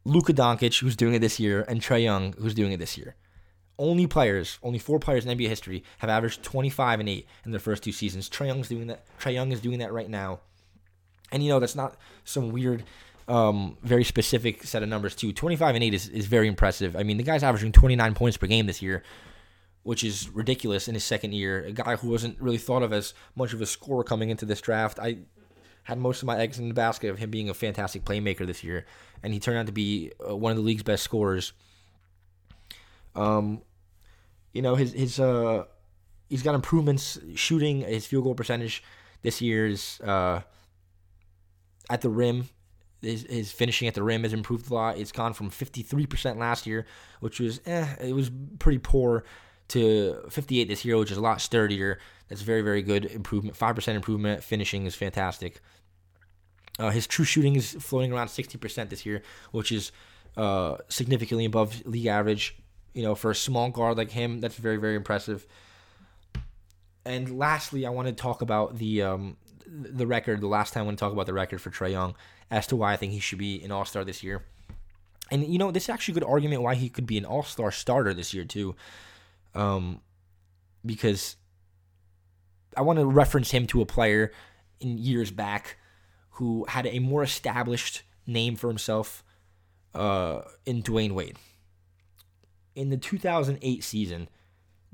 Luka 0.04 0.34
Doncic, 0.34 0.82
who's 0.82 0.96
doing 0.96 1.14
it 1.14 1.20
this 1.20 1.40
year, 1.40 1.66
and 1.68 1.82
Trae 1.82 2.04
Young, 2.04 2.34
who's 2.34 2.54
doing 2.54 2.72
it 2.72 2.78
this 2.78 2.98
year 2.98 3.16
only 3.80 4.08
players, 4.08 4.58
only 4.64 4.80
four 4.80 5.00
players 5.00 5.26
in 5.26 5.38
NBA 5.38 5.48
history 5.48 5.84
have 6.00 6.10
averaged 6.10 6.44
25 6.44 7.00
and 7.00 7.10
8 7.10 7.28
in 7.46 7.52
their 7.52 7.60
first 7.60 7.84
two 7.84 7.92
seasons. 7.92 8.30
Trae 8.30 8.48
Young's 8.48 8.70
doing 8.70 8.88
that. 8.88 9.06
Trae 9.20 9.34
Young 9.34 9.52
is 9.52 9.62
doing 9.62 9.80
that 9.80 9.94
right 9.94 10.10
now. 10.10 10.40
And 11.32 11.44
you 11.44 11.50
know, 11.50 11.60
that's 11.60 11.76
not 11.76 11.98
some 12.24 12.52
weird 12.52 12.84
um, 13.28 13.78
very 13.84 14.04
specific 14.04 14.64
set 14.64 14.84
of 14.84 14.90
numbers 14.90 15.14
too. 15.16 15.34
25 15.34 15.76
and 15.76 15.84
8 15.84 15.94
is, 15.94 16.08
is 16.10 16.26
very 16.26 16.48
impressive. 16.48 16.96
I 16.96 17.04
mean, 17.04 17.18
the 17.18 17.24
guy's 17.24 17.44
averaging 17.44 17.72
29 17.72 18.14
points 18.14 18.38
per 18.38 18.48
game 18.48 18.66
this 18.66 18.82
year, 18.82 19.04
which 19.88 20.04
is 20.04 20.28
ridiculous 20.32 20.90
in 20.90 20.96
his 20.96 21.06
second 21.06 21.34
year. 21.34 21.64
A 21.64 21.72
guy 21.72 21.96
who 21.96 22.10
wasn't 22.10 22.38
really 22.42 22.58
thought 22.58 22.84
of 22.84 22.92
as 22.92 23.14
much 23.38 23.54
of 23.54 23.62
a 23.62 23.66
scorer 23.66 24.04
coming 24.04 24.30
into 24.30 24.46
this 24.46 24.60
draft. 24.60 25.00
I 25.00 25.20
had 25.84 25.98
most 25.98 26.22
of 26.22 26.26
my 26.26 26.38
eggs 26.38 26.60
in 26.60 26.68
the 26.68 26.74
basket 26.74 27.10
of 27.10 27.20
him 27.20 27.32
being 27.32 27.50
a 27.50 27.54
fantastic 27.54 28.04
playmaker 28.04 28.46
this 28.46 28.66
year, 28.66 28.86
and 29.24 29.32
he 29.32 29.40
turned 29.40 29.58
out 29.58 29.66
to 29.68 29.72
be 29.72 30.12
uh, 30.30 30.36
one 30.36 30.52
of 30.52 30.58
the 30.58 30.62
league's 30.62 30.84
best 30.84 31.04
scorers. 31.04 31.54
Um, 33.16 33.62
you 34.52 34.62
know 34.62 34.76
his 34.76 34.92
his 34.92 35.22
uh 35.22 35.64
he's 36.28 36.44
got 36.44 36.54
improvements 36.54 37.18
shooting 37.36 37.80
his 37.80 38.06
field 38.06 38.26
goal 38.26 38.36
percentage 38.36 38.84
this 39.22 39.40
year's 39.40 40.02
uh 40.02 40.42
at 41.90 42.02
the 42.02 42.10
rim 42.10 42.50
his, 43.02 43.26
his 43.30 43.52
finishing 43.52 43.88
at 43.88 43.94
the 43.94 44.04
rim 44.04 44.24
has 44.24 44.34
improved 44.34 44.70
a 44.72 44.74
lot. 44.74 44.98
It's 44.98 45.12
gone 45.12 45.34
from 45.34 45.52
53% 45.52 46.38
last 46.38 46.66
year, 46.66 46.86
which 47.20 47.40
was 47.40 47.62
eh, 47.66 47.88
it 48.02 48.14
was 48.14 48.32
pretty 48.60 48.80
poor, 48.80 49.24
to 49.70 50.26
58 50.30 50.68
this 50.68 50.86
year, 50.86 50.97
which 50.97 51.11
is 51.11 51.18
a 51.18 51.22
lot 51.22 51.41
sturdier. 51.41 51.99
That's 52.30 52.41
very 52.41 52.61
very 52.61 52.82
good 52.82 53.05
improvement. 53.05 53.55
Five 53.55 53.76
percent 53.76 53.95
improvement. 53.95 54.43
Finishing 54.43 54.86
is 54.86 54.95
fantastic. 54.95 55.61
Uh, 56.80 56.91
his 56.91 57.07
true 57.07 57.26
shooting 57.26 57.55
is 57.55 57.72
floating 57.80 58.13
around 58.13 58.28
60% 58.28 58.89
this 58.89 59.03
year, 59.03 59.24
which 59.51 59.72
is 59.72 59.91
uh, 60.36 60.78
significantly 60.89 61.45
above 61.45 61.84
league 61.88 62.05
average 62.05 62.55
you 62.97 63.03
know, 63.03 63.13
for 63.13 63.30
a 63.30 63.36
small 63.36 63.70
guard 63.70 63.95
like 63.95 64.09
him, 64.09 64.39
that's 64.39 64.55
very, 64.55 64.78
very 64.78 64.95
impressive. 64.95 65.45
And 67.05 67.38
lastly, 67.38 67.86
I 67.86 67.91
want 67.91 68.07
to 68.07 68.13
talk 68.13 68.41
about 68.41 68.80
the 68.80 69.03
um, 69.03 69.38
the 69.68 70.07
record. 70.07 70.41
The 70.41 70.47
last 70.47 70.74
time 70.74 70.82
I 70.82 70.86
want 70.88 70.97
to 70.97 71.05
talk 71.05 71.13
about 71.13 71.28
the 71.28 71.34
record 71.34 71.61
for 71.61 71.70
Trae 71.70 71.91
Young 71.91 72.15
as 72.49 72.65
to 72.68 72.76
why 72.76 72.93
I 72.93 72.95
think 72.97 73.11
he 73.11 73.20
should 73.20 73.38
be 73.38 73.63
an 73.63 73.72
All 73.72 73.86
Star 73.86 74.03
this 74.03 74.24
year. 74.24 74.41
And 75.30 75.45
you 75.45 75.59
know, 75.59 75.70
this 75.70 75.84
is 75.84 75.89
actually 75.89 76.13
a 76.13 76.15
good 76.15 76.28
argument 76.28 76.63
why 76.63 76.74
he 76.74 76.89
could 76.89 77.05
be 77.05 77.20
an 77.20 77.26
All 77.26 77.43
Star 77.43 77.72
starter 77.72 78.15
this 78.15 78.34
year 78.34 78.45
too, 78.45 78.76
um, 79.58 80.01
because 80.86 81.36
I 82.76 82.82
want 82.82 82.99
to 82.99 83.05
reference 83.05 83.51
him 83.51 83.68
to 83.68 83.82
a 83.82 83.86
player 83.86 84.32
in 84.80 84.97
years 84.97 85.32
back 85.32 85.78
who 86.32 86.66
had 86.70 86.86
a 86.86 86.99
more 86.99 87.24
established 87.24 88.03
name 88.26 88.55
for 88.55 88.68
himself 88.68 89.24
uh, 89.93 90.41
in 90.66 90.84
Dwyane 90.84 91.12
Wade 91.12 91.38
in 92.78 92.91
the 92.91 92.97
2008 92.97 93.84
season, 93.84 94.30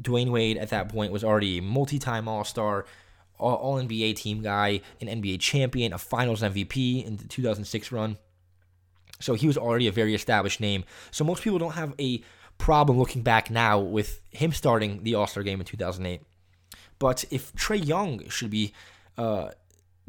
Dwyane 0.01 0.31
Wade 0.31 0.57
at 0.57 0.69
that 0.69 0.89
point 0.89 1.11
was 1.11 1.23
already 1.23 1.57
a 1.57 1.61
multi 1.61 1.99
time 1.99 2.27
All 2.27 2.45
Star, 2.45 2.85
All 3.37 3.75
NBA 3.75 4.15
team 4.15 4.41
guy, 4.41 4.79
an 5.01 5.07
NBA 5.07 5.41
champion, 5.41 5.91
a 5.91 5.97
finals 5.97 6.41
MVP 6.41 7.05
in 7.05 7.17
the 7.17 7.25
2006 7.25 7.91
run. 7.91 8.17
So 9.19 9.33
he 9.33 9.47
was 9.47 9.57
already 9.57 9.87
a 9.87 9.91
very 9.91 10.15
established 10.15 10.61
name. 10.61 10.85
So 11.11 11.25
most 11.25 11.43
people 11.43 11.59
don't 11.59 11.73
have 11.73 11.93
a 11.99 12.23
problem 12.63 12.97
looking 12.97 13.21
back 13.21 13.51
now 13.51 13.77
with 13.77 14.21
him 14.31 14.53
starting 14.53 15.03
the 15.03 15.15
All 15.15 15.27
Star 15.27 15.43
game 15.43 15.59
in 15.59 15.65
2008. 15.65 16.21
But 16.97 17.25
if 17.29 17.53
Trae 17.55 17.85
Young 17.85 18.29
should 18.29 18.49
be 18.49 18.71
uh, 19.17 19.49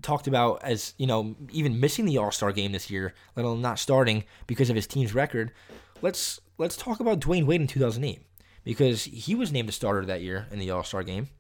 talked 0.02 0.28
about 0.28 0.62
as, 0.62 0.94
you 0.96 1.09
know, 1.09 1.34
even 1.50 1.80
missing 1.80 2.05
the 2.05 2.18
All 2.18 2.30
Star 2.30 2.52
game 2.52 2.70
this 2.70 2.88
year, 2.88 3.12
let 3.34 3.44
alone 3.44 3.61
not 3.61 3.80
starting 3.80 4.22
because 4.46 4.70
of 4.70 4.76
his 4.76 4.86
team's 4.86 5.12
record, 5.12 5.50
let's 6.00 6.40
let's 6.57 6.76
talk 6.76 7.00
about 7.00 7.18
Dwyane 7.18 7.44
Wade 7.44 7.61
in 7.61 7.66
2008 7.66 8.22
because 8.62 9.02
he 9.02 9.34
was 9.34 9.50
named 9.50 9.68
a 9.68 9.72
starter 9.72 10.07
that 10.07 10.22
year 10.22 10.46
in 10.52 10.61
the 10.61 10.70
All 10.70 10.84
Star 10.84 11.02
game. 11.02 11.30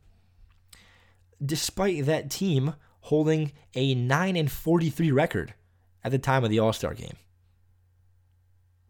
Despite 1.40 2.06
that 2.06 2.28
team 2.28 2.74
holding 3.02 3.52
a 3.76 3.94
9 3.94 4.36
and 4.36 4.50
43 4.50 5.12
record 5.12 5.54
at 6.02 6.10
the 6.10 6.18
time 6.18 6.42
of 6.42 6.50
the 6.50 6.58
All 6.58 6.72
Star 6.72 6.92
game. 6.92 7.16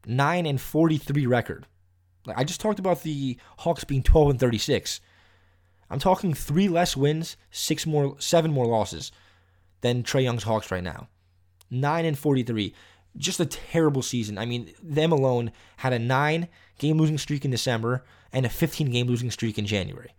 9 0.06 0.46
and 0.46 0.58
43 0.58 1.26
record. 1.26 1.66
Like 2.26 2.38
I 2.38 2.44
just 2.44 2.60
talked 2.60 2.78
about 2.78 3.02
the 3.02 3.38
Hawks 3.58 3.84
being 3.84 4.02
12 4.02 4.30
and 4.30 4.40
36. 4.40 5.00
I'm 5.90 5.98
talking 5.98 6.34
three 6.34 6.68
less 6.68 6.96
wins, 6.96 7.36
six 7.50 7.86
more, 7.86 8.16
seven 8.18 8.50
more 8.52 8.66
losses 8.66 9.12
than 9.82 10.02
Trae 10.02 10.22
Young's 10.22 10.44
Hawks 10.44 10.70
right 10.70 10.82
now. 10.82 11.08
9 11.70 12.04
and 12.04 12.18
43 12.18 12.74
just 13.16 13.40
a 13.40 13.46
terrible 13.46 14.02
season. 14.02 14.38
I 14.38 14.44
mean, 14.44 14.72
them 14.82 15.12
alone 15.12 15.52
had 15.78 15.92
a 15.92 15.98
nine 15.98 16.48
game 16.78 16.98
losing 16.98 17.18
streak 17.18 17.44
in 17.44 17.50
December 17.50 18.04
and 18.32 18.44
a 18.44 18.48
15 18.48 18.90
game 18.90 19.06
losing 19.06 19.30
streak 19.30 19.58
in 19.58 19.66
January. 19.66 20.14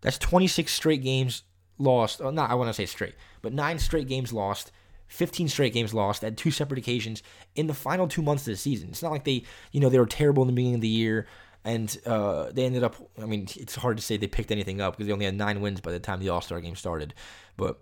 That's 0.00 0.18
26 0.18 0.72
straight 0.72 1.02
games 1.02 1.44
lost. 1.78 2.20
Not 2.20 2.50
I 2.50 2.54
want 2.54 2.68
to 2.68 2.74
say 2.74 2.86
straight, 2.86 3.14
but 3.40 3.52
nine 3.52 3.78
straight 3.78 4.08
games 4.08 4.32
lost, 4.32 4.72
15 5.12 5.48
straight 5.48 5.72
games 5.72 5.92
lost 5.92 6.24
at 6.24 6.36
two 6.36 6.50
separate 6.50 6.78
occasions 6.78 7.22
in 7.54 7.66
the 7.66 7.74
final 7.74 8.08
two 8.08 8.22
months 8.22 8.42
of 8.42 8.52
the 8.52 8.56
season. 8.56 8.88
It's 8.88 9.02
not 9.02 9.12
like 9.12 9.24
they, 9.24 9.44
you 9.70 9.80
know, 9.80 9.88
they 9.88 9.98
were 9.98 10.06
terrible 10.06 10.42
in 10.42 10.46
the 10.48 10.54
beginning 10.54 10.76
of 10.76 10.80
the 10.80 10.88
year 10.88 11.26
and 11.64 11.96
uh, 12.06 12.50
they 12.52 12.64
ended 12.64 12.82
up. 12.82 12.96
I 13.20 13.26
mean, 13.26 13.46
it's 13.56 13.74
hard 13.74 13.96
to 13.96 14.02
say 14.02 14.16
they 14.16 14.26
picked 14.26 14.50
anything 14.50 14.80
up 14.80 14.94
because 14.94 15.06
they 15.06 15.12
only 15.12 15.26
had 15.26 15.36
nine 15.36 15.60
wins 15.60 15.80
by 15.80 15.92
the 15.92 16.00
time 16.00 16.20
the 16.20 16.28
All 16.28 16.40
Star 16.40 16.60
game 16.60 16.74
started, 16.74 17.14
but 17.56 17.80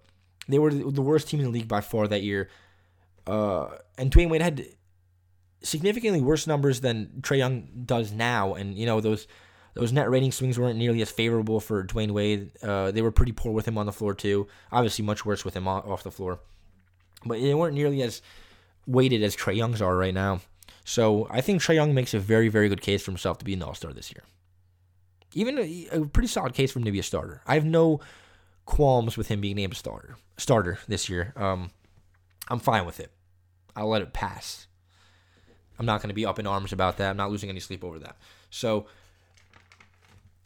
they 0.48 0.58
were 0.58 0.70
the 0.70 1.02
worst 1.02 1.28
team 1.28 1.40
in 1.40 1.46
the 1.46 1.52
league 1.52 1.68
by 1.68 1.80
far 1.80 2.06
that 2.08 2.22
year. 2.22 2.50
Uh, 3.26 3.68
and 3.96 4.10
Dwyane 4.10 4.28
Wade 4.28 4.42
had 4.42 4.66
significantly 5.62 6.20
worse 6.20 6.46
numbers 6.46 6.80
than 6.80 7.20
Trae 7.20 7.38
Young 7.38 7.68
does 7.84 8.12
now, 8.12 8.54
and 8.54 8.74
you 8.74 8.86
know 8.86 9.00
those 9.00 9.26
those 9.74 9.92
net 9.92 10.10
rating 10.10 10.32
swings 10.32 10.58
weren't 10.58 10.78
nearly 10.78 11.00
as 11.00 11.10
favorable 11.10 11.60
for 11.60 11.84
Dwyane 11.84 12.10
Wade. 12.10 12.50
Uh, 12.62 12.90
they 12.90 13.02
were 13.02 13.12
pretty 13.12 13.32
poor 13.32 13.52
with 13.52 13.66
him 13.66 13.78
on 13.78 13.86
the 13.86 13.92
floor 13.92 14.14
too. 14.14 14.46
Obviously, 14.72 15.04
much 15.04 15.24
worse 15.24 15.44
with 15.44 15.54
him 15.54 15.66
off 15.66 16.02
the 16.02 16.10
floor, 16.10 16.40
but 17.24 17.40
they 17.40 17.54
weren't 17.54 17.74
nearly 17.74 18.02
as 18.02 18.22
weighted 18.86 19.22
as 19.22 19.36
Trae 19.36 19.56
Young's 19.56 19.82
are 19.82 19.96
right 19.96 20.14
now. 20.14 20.40
So 20.84 21.26
I 21.30 21.40
think 21.40 21.60
Trae 21.60 21.74
Young 21.74 21.94
makes 21.94 22.14
a 22.14 22.18
very, 22.18 22.48
very 22.48 22.68
good 22.68 22.80
case 22.80 23.02
for 23.02 23.10
himself 23.10 23.38
to 23.38 23.44
be 23.44 23.54
an 23.54 23.62
All 23.62 23.74
Star 23.74 23.92
this 23.92 24.12
year. 24.12 24.24
Even 25.34 25.58
a, 25.58 25.88
a, 25.92 26.04
pretty 26.06 26.26
solid 26.26 26.54
case 26.54 26.72
for 26.72 26.80
him 26.80 26.84
to 26.86 26.90
be 26.90 26.98
a 26.98 27.04
starter. 27.04 27.40
I 27.46 27.54
have 27.54 27.64
no 27.64 28.00
qualms 28.64 29.16
with 29.16 29.28
him 29.28 29.40
being 29.40 29.56
named 29.56 29.74
a 29.74 29.76
starter 29.76 30.16
starter 30.36 30.78
this 30.88 31.08
year. 31.08 31.32
Um, 31.36 31.70
I'm 32.48 32.58
fine 32.58 32.84
with 32.84 32.98
it. 32.98 33.12
I'll 33.76 33.88
let 33.88 34.02
it 34.02 34.12
pass. 34.12 34.66
I'm 35.78 35.86
not 35.86 36.02
going 36.02 36.08
to 36.08 36.14
be 36.14 36.26
up 36.26 36.38
in 36.38 36.46
arms 36.46 36.72
about 36.72 36.96
that. 36.98 37.10
I'm 37.10 37.16
not 37.16 37.30
losing 37.30 37.48
any 37.48 37.60
sleep 37.60 37.84
over 37.84 37.98
that. 38.00 38.16
So 38.50 38.86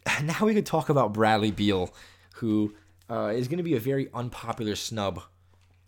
now 0.22 0.38
we 0.42 0.54
could 0.54 0.66
talk 0.66 0.88
about 0.88 1.12
Bradley 1.12 1.50
Beal, 1.50 1.94
who 2.36 2.74
uh, 3.08 3.32
is 3.34 3.48
going 3.48 3.58
to 3.58 3.64
be 3.64 3.74
a 3.74 3.80
very 3.80 4.08
unpopular 4.12 4.76
snub 4.76 5.22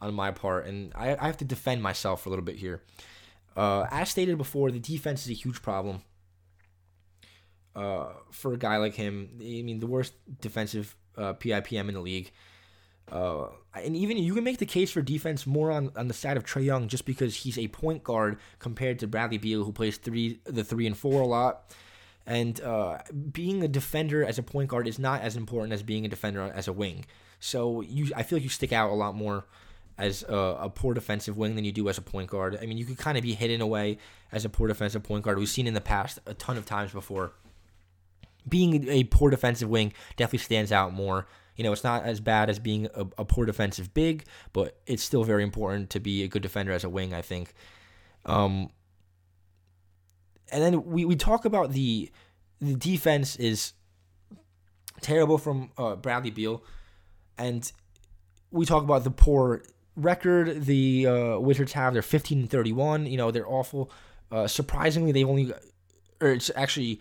on 0.00 0.14
my 0.14 0.30
part, 0.30 0.66
and 0.66 0.92
I, 0.94 1.16
I 1.16 1.26
have 1.26 1.38
to 1.38 1.44
defend 1.44 1.82
myself 1.82 2.22
for 2.22 2.28
a 2.28 2.30
little 2.30 2.44
bit 2.44 2.56
here. 2.56 2.82
Uh, 3.56 3.86
as 3.90 4.10
stated 4.10 4.36
before, 4.36 4.70
the 4.70 4.78
defense 4.78 5.24
is 5.24 5.30
a 5.30 5.34
huge 5.34 5.62
problem 5.62 6.02
uh, 7.74 8.08
for 8.30 8.52
a 8.52 8.58
guy 8.58 8.76
like 8.76 8.94
him. 8.94 9.30
I 9.40 9.62
mean, 9.62 9.80
the 9.80 9.86
worst 9.86 10.14
defensive 10.40 10.96
uh, 11.16 11.34
PIPM 11.34 11.88
in 11.88 11.94
the 11.94 12.00
league. 12.00 12.32
Uh, 13.10 13.46
and 13.74 13.94
even 13.96 14.16
you 14.16 14.34
can 14.34 14.42
make 14.42 14.58
the 14.58 14.66
case 14.66 14.90
for 14.90 15.00
defense 15.00 15.46
more 15.46 15.70
on, 15.70 15.92
on 15.94 16.08
the 16.08 16.14
side 16.14 16.36
of 16.36 16.44
Trae 16.44 16.64
Young 16.64 16.88
just 16.88 17.04
because 17.04 17.36
he's 17.36 17.56
a 17.56 17.68
point 17.68 18.02
guard 18.02 18.38
compared 18.58 18.98
to 18.98 19.06
Bradley 19.06 19.38
Beal, 19.38 19.62
who 19.62 19.72
plays 19.72 19.96
three 19.96 20.40
the 20.44 20.64
three 20.64 20.86
and 20.86 20.96
four 20.96 21.22
a 21.22 21.26
lot. 21.26 21.72
And 22.26 22.60
uh, 22.60 22.98
being 23.30 23.62
a 23.62 23.68
defender 23.68 24.24
as 24.24 24.38
a 24.38 24.42
point 24.42 24.68
guard 24.68 24.88
is 24.88 24.98
not 24.98 25.20
as 25.20 25.36
important 25.36 25.72
as 25.72 25.84
being 25.84 26.04
a 26.04 26.08
defender 26.08 26.50
as 26.52 26.66
a 26.66 26.72
wing. 26.72 27.04
So 27.38 27.80
you, 27.82 28.10
I 28.16 28.24
feel 28.24 28.38
like 28.38 28.42
you 28.42 28.48
stick 28.48 28.72
out 28.72 28.90
a 28.90 28.94
lot 28.94 29.14
more 29.14 29.44
as 29.98 30.22
a, 30.24 30.36
a, 30.36 30.70
poor 30.70 30.92
defensive 30.94 31.36
wing 31.36 31.54
than 31.54 31.64
you 31.64 31.72
do 31.72 31.88
as 31.88 31.96
a 31.96 32.02
point 32.02 32.28
guard. 32.28 32.58
I 32.60 32.66
mean, 32.66 32.76
you 32.76 32.84
could 32.84 32.98
kind 32.98 33.16
of 33.16 33.22
be 33.22 33.34
hidden 33.34 33.60
away 33.60 33.98
as 34.30 34.44
a 34.44 34.48
poor 34.48 34.68
defensive 34.68 35.02
point 35.02 35.24
guard. 35.24 35.38
We've 35.38 35.48
seen 35.48 35.66
in 35.66 35.74
the 35.74 35.80
past 35.80 36.18
a 36.26 36.34
ton 36.34 36.56
of 36.56 36.66
times 36.66 36.92
before. 36.92 37.32
Being 38.48 38.88
a 38.88 39.04
poor 39.04 39.30
defensive 39.30 39.68
wing 39.68 39.92
definitely 40.16 40.40
stands 40.40 40.70
out 40.70 40.92
more. 40.92 41.26
You 41.56 41.64
know, 41.64 41.72
it's 41.72 41.82
not 41.82 42.04
as 42.04 42.20
bad 42.20 42.50
as 42.50 42.58
being 42.58 42.86
a, 42.94 43.06
a 43.18 43.24
poor 43.24 43.46
defensive 43.46 43.94
big, 43.94 44.24
but 44.52 44.78
it's 44.86 45.02
still 45.02 45.24
very 45.24 45.42
important 45.42 45.90
to 45.90 46.00
be 46.00 46.22
a 46.22 46.28
good 46.28 46.42
defender 46.42 46.72
as 46.72 46.84
a 46.84 46.88
wing, 46.90 47.14
I 47.14 47.22
think. 47.22 47.54
Um, 48.26 48.70
and 50.52 50.62
then 50.62 50.84
we, 50.84 51.04
we 51.04 51.16
talk 51.16 51.44
about 51.44 51.72
the 51.72 52.10
the 52.60 52.74
defense 52.74 53.36
is 53.36 53.72
terrible 55.00 55.38
from 55.38 55.70
uh, 55.76 55.96
Bradley 55.96 56.30
Beal, 56.30 56.62
and 57.36 57.70
we 58.50 58.64
talk 58.64 58.82
about 58.82 59.04
the 59.04 59.10
poor 59.10 59.62
record 59.96 60.64
the 60.66 61.06
uh, 61.06 61.38
Wizards 61.38 61.72
have. 61.72 61.92
They're 61.92 62.02
15 62.02 62.40
and 62.40 62.50
31. 62.50 63.06
You 63.06 63.16
know, 63.16 63.30
they're 63.30 63.48
awful. 63.48 63.90
Uh, 64.30 64.46
surprisingly, 64.46 65.12
they've 65.12 65.28
only, 65.28 65.52
or 66.20 66.28
it's 66.28 66.50
actually 66.54 67.00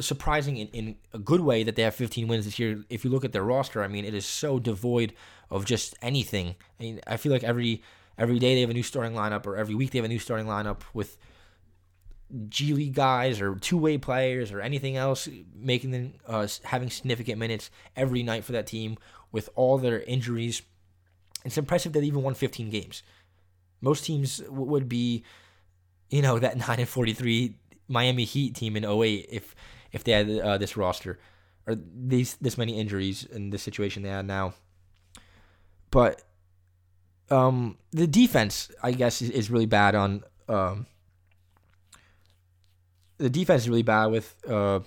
surprising 0.00 0.58
in, 0.58 0.68
in 0.68 0.96
a 1.12 1.18
good 1.18 1.40
way 1.40 1.62
that 1.62 1.76
they 1.76 1.82
have 1.82 1.94
15 1.94 2.28
wins 2.28 2.44
this 2.44 2.58
year. 2.58 2.84
If 2.88 3.04
you 3.04 3.10
look 3.10 3.24
at 3.24 3.32
their 3.32 3.44
roster, 3.44 3.82
I 3.82 3.88
mean, 3.88 4.04
it 4.04 4.14
is 4.14 4.26
so 4.26 4.58
devoid 4.58 5.12
of 5.50 5.64
just 5.64 5.94
anything. 6.02 6.54
I 6.78 6.82
mean, 6.82 7.00
I 7.06 7.16
feel 7.16 7.32
like 7.32 7.44
every 7.44 7.82
every 8.18 8.38
day 8.38 8.54
they 8.54 8.62
have 8.62 8.70
a 8.70 8.74
new 8.74 8.82
starting 8.82 9.14
lineup, 9.14 9.46
or 9.46 9.56
every 9.56 9.74
week 9.74 9.90
they 9.90 9.98
have 9.98 10.04
a 10.04 10.08
new 10.08 10.18
starting 10.18 10.46
lineup 10.46 10.82
with 10.94 11.18
G 12.48 12.72
League 12.72 12.94
guys 12.94 13.40
or 13.40 13.54
two 13.56 13.78
way 13.78 13.98
players 13.98 14.52
or 14.52 14.60
anything 14.60 14.96
else 14.96 15.28
making 15.54 15.92
them 15.92 16.14
uh, 16.26 16.46
having 16.64 16.90
significant 16.90 17.38
minutes 17.38 17.70
every 17.94 18.22
night 18.22 18.44
for 18.44 18.52
that 18.52 18.66
team 18.66 18.96
with 19.30 19.48
all 19.54 19.78
their 19.78 20.00
injuries 20.02 20.62
it's 21.46 21.58
impressive 21.58 21.92
that 21.92 22.00
they 22.00 22.06
even 22.06 22.22
won 22.22 22.34
15 22.34 22.70
games. 22.70 23.02
Most 23.80 24.04
teams 24.04 24.42
would 24.48 24.88
be, 24.88 25.24
you 26.10 26.22
know, 26.22 26.38
that 26.38 26.56
9 26.68 26.80
and 26.80 26.88
43 26.88 27.56
Miami 27.88 28.24
Heat 28.24 28.54
team 28.54 28.76
in 28.76 28.84
08 28.84 29.28
if 29.30 29.54
if 29.92 30.04
they 30.04 30.12
had 30.12 30.28
uh, 30.28 30.58
this 30.58 30.76
roster 30.76 31.18
or 31.66 31.76
these 31.76 32.36
this 32.36 32.58
many 32.58 32.78
injuries 32.78 33.24
in 33.24 33.50
the 33.50 33.58
situation 33.58 34.02
they 34.02 34.08
had 34.08 34.26
now. 34.26 34.54
But 35.90 36.22
um, 37.30 37.78
the 37.92 38.06
defense, 38.06 38.70
I 38.82 38.92
guess, 38.92 39.22
is, 39.22 39.30
is 39.30 39.50
really 39.50 39.66
bad 39.66 39.94
on. 39.94 40.22
Um, 40.48 40.86
the 43.18 43.30
defense 43.30 43.62
is 43.62 43.68
really 43.68 43.82
bad 43.82 44.06
with 44.06 44.36
uh, 44.48 44.80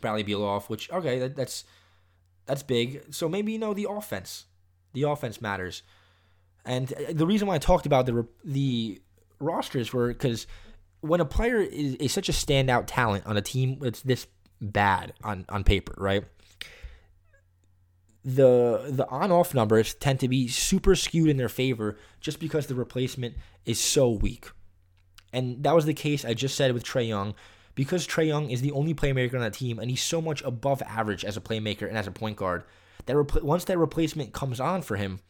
Bradley 0.00 0.22
Beal 0.22 0.44
off, 0.44 0.70
which 0.70 0.90
okay, 0.90 1.18
that, 1.18 1.36
that's 1.36 1.64
that's 2.46 2.62
big. 2.62 3.02
So 3.10 3.28
maybe 3.28 3.52
you 3.52 3.58
know 3.58 3.74
the 3.74 3.88
offense 3.90 4.44
the 4.96 5.02
offense 5.02 5.42
matters. 5.42 5.82
And 6.64 6.92
uh, 6.92 7.12
the 7.12 7.26
reason 7.26 7.46
why 7.46 7.54
I 7.54 7.58
talked 7.58 7.84
about 7.84 8.06
the 8.06 8.26
the 8.44 9.00
rosters 9.38 9.92
were 9.92 10.08
because 10.08 10.46
when 11.02 11.20
a 11.20 11.26
player 11.26 11.60
is, 11.60 11.94
is 11.96 12.12
such 12.12 12.30
a 12.30 12.32
standout 12.32 12.84
talent 12.86 13.26
on 13.26 13.36
a 13.36 13.42
team 13.42 13.78
that's 13.78 14.00
this 14.00 14.26
bad 14.60 15.12
on, 15.22 15.44
on 15.50 15.64
paper, 15.64 15.94
right? 15.98 16.24
The 18.24 18.86
the 18.88 19.06
on 19.08 19.30
off 19.30 19.54
numbers 19.54 19.92
tend 19.94 20.18
to 20.20 20.28
be 20.28 20.48
super 20.48 20.96
skewed 20.96 21.28
in 21.28 21.36
their 21.36 21.50
favor 21.50 21.98
just 22.20 22.40
because 22.40 22.66
the 22.66 22.74
replacement 22.74 23.36
is 23.66 23.78
so 23.78 24.10
weak. 24.10 24.50
And 25.32 25.62
that 25.62 25.74
was 25.74 25.84
the 25.84 25.94
case 25.94 26.24
I 26.24 26.32
just 26.32 26.56
said 26.56 26.72
with 26.72 26.84
Trae 26.84 27.06
Young. 27.06 27.34
Because 27.74 28.08
Trae 28.08 28.28
Young 28.28 28.48
is 28.48 28.62
the 28.62 28.72
only 28.72 28.94
playmaker 28.94 29.34
on 29.34 29.40
that 29.40 29.52
team, 29.52 29.78
and 29.78 29.90
he's 29.90 30.02
so 30.02 30.22
much 30.22 30.42
above 30.42 30.80
average 30.80 31.26
as 31.26 31.36
a 31.36 31.42
playmaker 31.42 31.86
and 31.86 31.98
as 31.98 32.06
a 32.06 32.10
point 32.10 32.38
guard, 32.38 32.64
that 33.06 33.16
repl- 33.16 33.42
once 33.42 33.64
that 33.64 33.78
replacement 33.78 34.32
comes 34.32 34.60
on 34.60 34.82
for 34.82 34.96
him, 34.96 35.20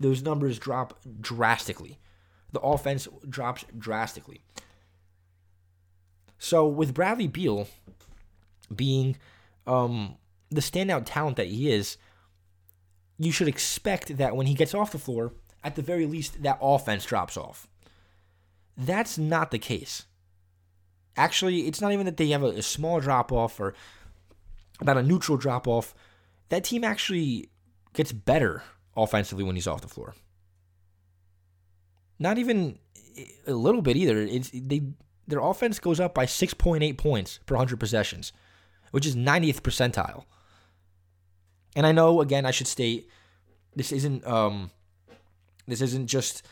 those 0.00 0.22
numbers 0.22 0.58
drop 0.58 0.98
drastically. 1.20 1.98
The 2.52 2.60
offense 2.60 3.06
drops 3.28 3.64
drastically. 3.76 4.40
So 6.38 6.66
with 6.66 6.94
Bradley 6.94 7.26
Beal 7.26 7.68
being 8.74 9.16
um, 9.66 10.16
the 10.50 10.60
standout 10.60 11.02
talent 11.04 11.36
that 11.36 11.48
he 11.48 11.70
is, 11.70 11.96
you 13.18 13.32
should 13.32 13.48
expect 13.48 14.16
that 14.16 14.36
when 14.36 14.46
he 14.46 14.54
gets 14.54 14.74
off 14.74 14.92
the 14.92 14.98
floor, 14.98 15.32
at 15.64 15.74
the 15.74 15.82
very 15.82 16.06
least, 16.06 16.42
that 16.42 16.58
offense 16.62 17.04
drops 17.04 17.36
off. 17.36 17.68
That's 18.76 19.18
not 19.18 19.50
the 19.50 19.58
case. 19.58 20.04
Actually, 21.16 21.66
it's 21.66 21.80
not 21.80 21.92
even 21.92 22.06
that 22.06 22.16
they 22.16 22.28
have 22.28 22.44
a, 22.44 22.48
a 22.48 22.62
small 22.62 23.00
drop 23.00 23.32
off 23.32 23.58
or 23.58 23.74
about 24.80 24.96
a 24.96 25.02
neutral 25.02 25.36
drop 25.36 25.66
off 25.66 25.94
that 26.48 26.64
team 26.64 26.84
actually 26.84 27.50
gets 27.92 28.12
better 28.12 28.62
offensively 28.96 29.44
when 29.44 29.54
he's 29.54 29.66
off 29.66 29.80
the 29.80 29.88
floor. 29.88 30.14
Not 32.18 32.38
even 32.38 32.78
a 33.46 33.52
little 33.52 33.82
bit 33.82 33.96
either. 33.96 34.18
It's 34.18 34.50
they 34.52 34.82
their 35.26 35.40
offense 35.40 35.78
goes 35.78 36.00
up 36.00 36.14
by 36.14 36.24
6.8 36.24 36.96
points 36.96 37.38
per 37.46 37.54
100 37.54 37.78
possessions, 37.78 38.32
which 38.92 39.06
is 39.06 39.14
90th 39.14 39.60
percentile. 39.60 40.24
And 41.76 41.86
I 41.86 41.92
know 41.92 42.20
again 42.20 42.46
I 42.46 42.50
should 42.50 42.66
state 42.66 43.08
this 43.76 43.92
isn't 43.92 44.26
um 44.26 44.70
this 45.66 45.80
isn't 45.80 46.06
just 46.06 46.44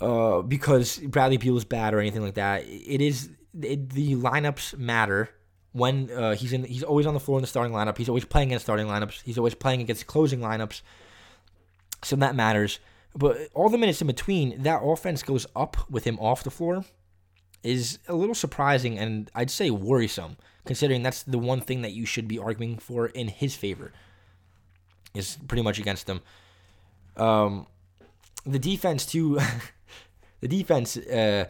uh 0.00 0.42
because 0.42 0.98
Bradley 0.98 1.36
Beal 1.36 1.56
is 1.56 1.64
bad 1.64 1.94
or 1.94 2.00
anything 2.00 2.22
like 2.22 2.34
that. 2.34 2.64
It 2.66 3.00
is 3.00 3.30
it, 3.60 3.90
the 3.90 4.16
lineups 4.16 4.78
matter 4.78 5.30
when 5.72 6.10
uh, 6.10 6.34
he's 6.34 6.52
in. 6.52 6.64
He's 6.64 6.82
always 6.82 7.06
on 7.06 7.14
the 7.14 7.20
floor 7.20 7.38
in 7.38 7.42
the 7.42 7.48
starting 7.48 7.72
lineup. 7.72 7.96
He's 7.98 8.08
always 8.08 8.24
playing 8.24 8.48
against 8.48 8.66
starting 8.66 8.86
lineups. 8.86 9.22
He's 9.22 9.38
always 9.38 9.54
playing 9.54 9.80
against 9.80 10.06
closing 10.06 10.40
lineups. 10.40 10.82
So 12.04 12.16
that 12.16 12.34
matters. 12.34 12.78
But 13.14 13.48
all 13.54 13.68
the 13.68 13.78
minutes 13.78 14.00
in 14.00 14.06
between, 14.06 14.62
that 14.62 14.80
offense 14.82 15.22
goes 15.22 15.46
up 15.54 15.90
with 15.90 16.04
him 16.04 16.18
off 16.18 16.42
the 16.42 16.50
floor 16.50 16.84
is 17.62 17.98
a 18.08 18.14
little 18.14 18.34
surprising 18.34 18.98
and 18.98 19.30
I'd 19.34 19.50
say 19.50 19.70
worrisome, 19.70 20.36
considering 20.64 21.02
that's 21.02 21.22
the 21.22 21.38
one 21.38 21.60
thing 21.60 21.82
that 21.82 21.92
you 21.92 22.06
should 22.06 22.26
be 22.26 22.38
arguing 22.38 22.78
for 22.78 23.06
in 23.06 23.28
his 23.28 23.54
favor. 23.54 23.92
Is 25.14 25.38
pretty 25.46 25.62
much 25.62 25.78
against 25.78 26.08
him. 26.08 26.20
Um, 27.16 27.66
the 28.46 28.58
defense 28.58 29.04
too. 29.04 29.38
the 30.40 30.48
defense. 30.48 30.96
Uh, 30.96 31.46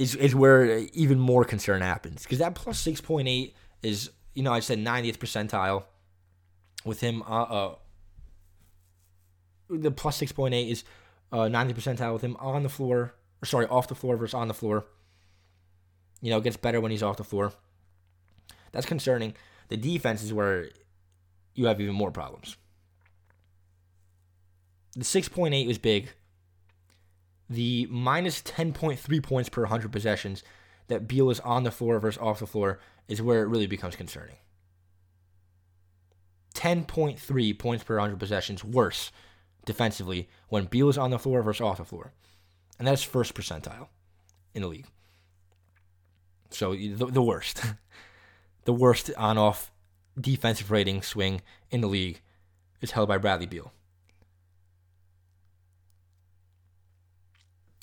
is 0.00 0.14
is 0.16 0.34
where 0.34 0.78
even 0.92 1.18
more 1.18 1.44
concern 1.44 1.82
happens 1.82 2.22
because 2.22 2.38
that 2.38 2.54
plus 2.54 2.78
six 2.78 3.00
point 3.00 3.28
eight 3.28 3.54
is 3.82 4.10
you 4.34 4.42
know 4.42 4.52
I 4.52 4.60
said 4.60 4.78
90th 4.78 5.18
percentile 5.18 5.84
with 6.84 7.00
him 7.00 7.22
uh, 7.22 7.42
uh 7.42 7.74
the 9.68 9.90
plus 9.90 10.16
six 10.16 10.32
point 10.32 10.54
eight 10.54 10.68
is 10.70 10.84
uh 11.32 11.40
90th 11.40 11.74
percentile 11.74 12.12
with 12.12 12.22
him 12.22 12.36
on 12.40 12.62
the 12.62 12.68
floor 12.68 13.14
or 13.42 13.46
sorry 13.46 13.66
off 13.66 13.88
the 13.88 13.94
floor 13.94 14.16
versus 14.16 14.34
on 14.34 14.48
the 14.48 14.54
floor 14.54 14.86
You 16.22 16.30
know, 16.30 16.40
gets 16.40 16.56
better 16.56 16.80
when 16.80 16.90
he's 16.90 17.02
off 17.02 17.16
the 17.16 17.24
floor. 17.24 17.52
That's 18.72 18.86
concerning. 18.86 19.34
The 19.68 19.76
defense 19.76 20.22
is 20.22 20.32
where 20.32 20.68
you 21.54 21.66
have 21.66 21.80
even 21.80 21.94
more 21.94 22.10
problems. 22.10 22.56
The 24.94 25.04
6.8 25.04 25.66
was 25.66 25.78
big. 25.78 26.10
The 27.50 27.88
minus 27.90 28.40
10.3 28.42 29.22
points 29.22 29.48
per 29.48 29.62
100 29.62 29.90
possessions 29.90 30.44
that 30.86 31.08
Beal 31.08 31.30
is 31.30 31.40
on 31.40 31.64
the 31.64 31.70
floor 31.70 31.98
versus 31.98 32.22
off 32.22 32.38
the 32.38 32.46
floor 32.46 32.78
is 33.08 33.20
where 33.20 33.42
it 33.42 33.48
really 33.48 33.66
becomes 33.66 33.96
concerning. 33.96 34.36
10.3 36.54 37.58
points 37.58 37.84
per 37.84 37.96
100 37.96 38.18
possessions 38.18 38.62
worse 38.64 39.10
defensively 39.64 40.28
when 40.48 40.66
Beal 40.66 40.88
is 40.88 40.98
on 40.98 41.10
the 41.10 41.18
floor 41.18 41.42
versus 41.42 41.60
off 41.60 41.78
the 41.78 41.84
floor. 41.84 42.12
And 42.78 42.86
that's 42.86 43.02
first 43.02 43.34
percentile 43.34 43.88
in 44.54 44.62
the 44.62 44.68
league. 44.68 44.86
So 46.50 46.74
the, 46.74 47.06
the 47.06 47.22
worst. 47.22 47.62
the 48.64 48.72
worst 48.72 49.10
on 49.16 49.38
off 49.38 49.72
defensive 50.20 50.70
rating 50.70 51.02
swing 51.02 51.40
in 51.70 51.80
the 51.80 51.88
league 51.88 52.20
is 52.80 52.92
held 52.92 53.08
by 53.08 53.18
Bradley 53.18 53.46
Beal. 53.46 53.72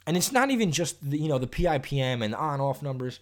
And 0.08 0.18
it's 0.18 0.32
not 0.32 0.50
even 0.50 0.72
just 0.72 1.08
the, 1.08 1.20
you 1.20 1.28
know 1.28 1.38
the 1.38 1.48
PIPM 1.48 2.24
and 2.24 2.34
on 2.34 2.60
off 2.60 2.82
numbers. 2.82 3.20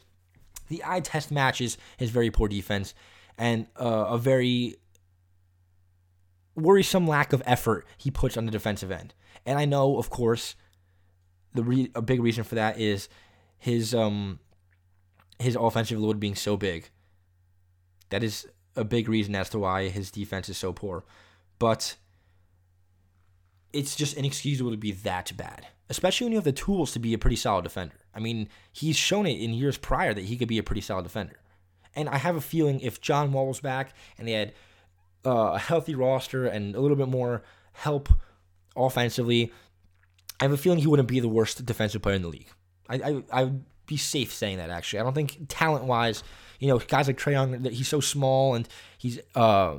The 0.69 0.83
eye 0.85 1.01
test 1.01 1.31
matches 1.31 1.77
his 1.97 2.11
very 2.11 2.31
poor 2.31 2.47
defense 2.47 2.93
and 3.37 3.67
uh, 3.79 4.05
a 4.09 4.17
very 4.17 4.75
worrisome 6.55 7.05
lack 7.05 7.33
of 7.33 7.43
effort 7.45 7.85
he 7.97 8.09
puts 8.09 8.37
on 8.37 8.45
the 8.45 8.51
defensive 8.51 8.91
end. 8.91 9.13
And 9.45 9.59
I 9.59 9.65
know, 9.65 9.97
of 9.97 10.09
course, 10.09 10.55
the 11.53 11.63
re- 11.63 11.91
a 11.93 12.01
big 12.01 12.21
reason 12.21 12.43
for 12.43 12.55
that 12.55 12.79
is 12.79 13.09
his 13.57 13.93
um 13.93 14.39
his 15.39 15.55
offensive 15.55 15.99
load 15.99 16.19
being 16.19 16.35
so 16.35 16.55
big. 16.55 16.89
That 18.09 18.23
is 18.23 18.47
a 18.75 18.83
big 18.83 19.09
reason 19.09 19.35
as 19.35 19.49
to 19.49 19.59
why 19.59 19.89
his 19.89 20.11
defense 20.11 20.49
is 20.49 20.57
so 20.57 20.71
poor. 20.71 21.03
But 21.57 21.95
it's 23.73 23.95
just 23.95 24.15
inexcusable 24.15 24.71
to 24.71 24.77
be 24.77 24.91
that 24.91 25.35
bad, 25.35 25.67
especially 25.89 26.25
when 26.25 26.31
you 26.31 26.37
have 26.37 26.45
the 26.45 26.51
tools 26.51 26.91
to 26.93 26.99
be 26.99 27.13
a 27.13 27.17
pretty 27.17 27.35
solid 27.35 27.63
defender. 27.63 27.95
I 28.13 28.19
mean, 28.19 28.49
he's 28.71 28.95
shown 28.95 29.25
it 29.25 29.39
in 29.39 29.53
years 29.53 29.77
prior 29.77 30.13
that 30.13 30.25
he 30.25 30.37
could 30.37 30.47
be 30.47 30.57
a 30.57 30.63
pretty 30.63 30.81
solid 30.81 31.03
defender. 31.03 31.39
And 31.95 32.09
I 32.09 32.17
have 32.17 32.35
a 32.35 32.41
feeling 32.41 32.79
if 32.79 33.01
John 33.01 33.31
Wall 33.31 33.47
was 33.47 33.59
back 33.59 33.93
and 34.17 34.27
they 34.27 34.33
had 34.33 34.53
uh, 35.25 35.53
a 35.53 35.59
healthy 35.59 35.95
roster 35.95 36.45
and 36.45 36.75
a 36.75 36.81
little 36.81 36.97
bit 36.97 37.07
more 37.07 37.43
help 37.73 38.09
offensively, 38.75 39.51
I 40.39 40.45
have 40.45 40.51
a 40.51 40.57
feeling 40.57 40.79
he 40.79 40.87
wouldn't 40.87 41.07
be 41.07 41.19
the 41.19 41.29
worst 41.29 41.65
defensive 41.65 42.01
player 42.01 42.15
in 42.15 42.21
the 42.21 42.27
league. 42.27 42.49
I, 42.89 42.95
I, 42.95 43.23
I 43.31 43.43
would 43.45 43.63
be 43.85 43.97
safe 43.97 44.33
saying 44.33 44.57
that, 44.57 44.69
actually. 44.69 44.99
I 44.99 45.03
don't 45.03 45.13
think 45.13 45.37
talent 45.47 45.85
wise, 45.85 46.23
you 46.59 46.67
know, 46.67 46.79
guys 46.79 47.07
like 47.07 47.17
Trae 47.17 47.31
Young, 47.31 47.63
he's 47.65 47.87
so 47.87 47.99
small 47.99 48.55
and 48.55 48.67
he's. 48.97 49.19
Uh, 49.35 49.75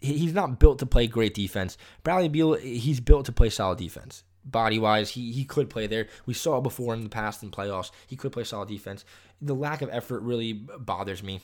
he's 0.00 0.32
not 0.32 0.60
built 0.60 0.78
to 0.78 0.86
play 0.86 1.08
great 1.08 1.34
defense. 1.34 1.76
Bradley 2.04 2.28
Beal, 2.28 2.54
he's 2.54 3.00
built 3.00 3.26
to 3.26 3.32
play 3.32 3.50
solid 3.50 3.78
defense. 3.78 4.22
Body 4.50 4.78
wise, 4.78 5.10
he, 5.10 5.32
he 5.32 5.44
could 5.44 5.68
play 5.68 5.86
there. 5.86 6.08
We 6.24 6.32
saw 6.32 6.60
before 6.60 6.94
in 6.94 7.02
the 7.02 7.10
past 7.10 7.42
in 7.42 7.50
playoffs. 7.50 7.90
He 8.06 8.16
could 8.16 8.32
play 8.32 8.44
solid 8.44 8.68
defense. 8.68 9.04
The 9.42 9.54
lack 9.54 9.82
of 9.82 9.90
effort 9.92 10.20
really 10.20 10.54
bothers 10.54 11.22
me. 11.22 11.42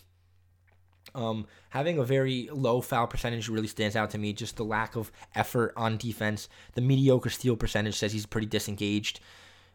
Um, 1.15 1.47
having 1.69 1.99
a 1.99 2.05
very 2.05 2.49
low 2.51 2.81
foul 2.81 3.07
percentage 3.07 3.49
really 3.49 3.67
stands 3.67 3.95
out 3.95 4.11
to 4.11 4.19
me. 4.19 4.33
Just 4.33 4.57
the 4.57 4.65
lack 4.65 4.97
of 4.97 5.13
effort 5.35 5.75
on 5.77 5.99
defense. 5.99 6.49
The 6.75 6.81
mediocre 6.81 7.29
steal 7.29 7.57
percentage 7.57 7.97
says 7.97 8.13
he's 8.13 8.27
pretty 8.27 8.47
disengaged. 8.47 9.21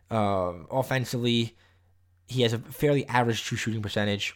Uh, 0.09 0.53
offensively, 0.71 1.55
he 2.27 2.41
has 2.41 2.53
a 2.53 2.57
fairly 2.57 3.07
average 3.07 3.43
true 3.43 3.57
shooting 3.57 3.83
percentage. 3.83 4.35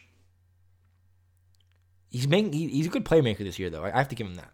He's 2.10 2.28
making, 2.28 2.52
he, 2.52 2.68
he's 2.68 2.86
a 2.86 2.90
good 2.90 3.04
playmaker 3.04 3.38
this 3.38 3.58
year, 3.58 3.70
though. 3.70 3.82
I, 3.82 3.92
I 3.92 3.98
have 3.98 4.08
to 4.08 4.14
give 4.14 4.28
him 4.28 4.36
that. 4.36 4.52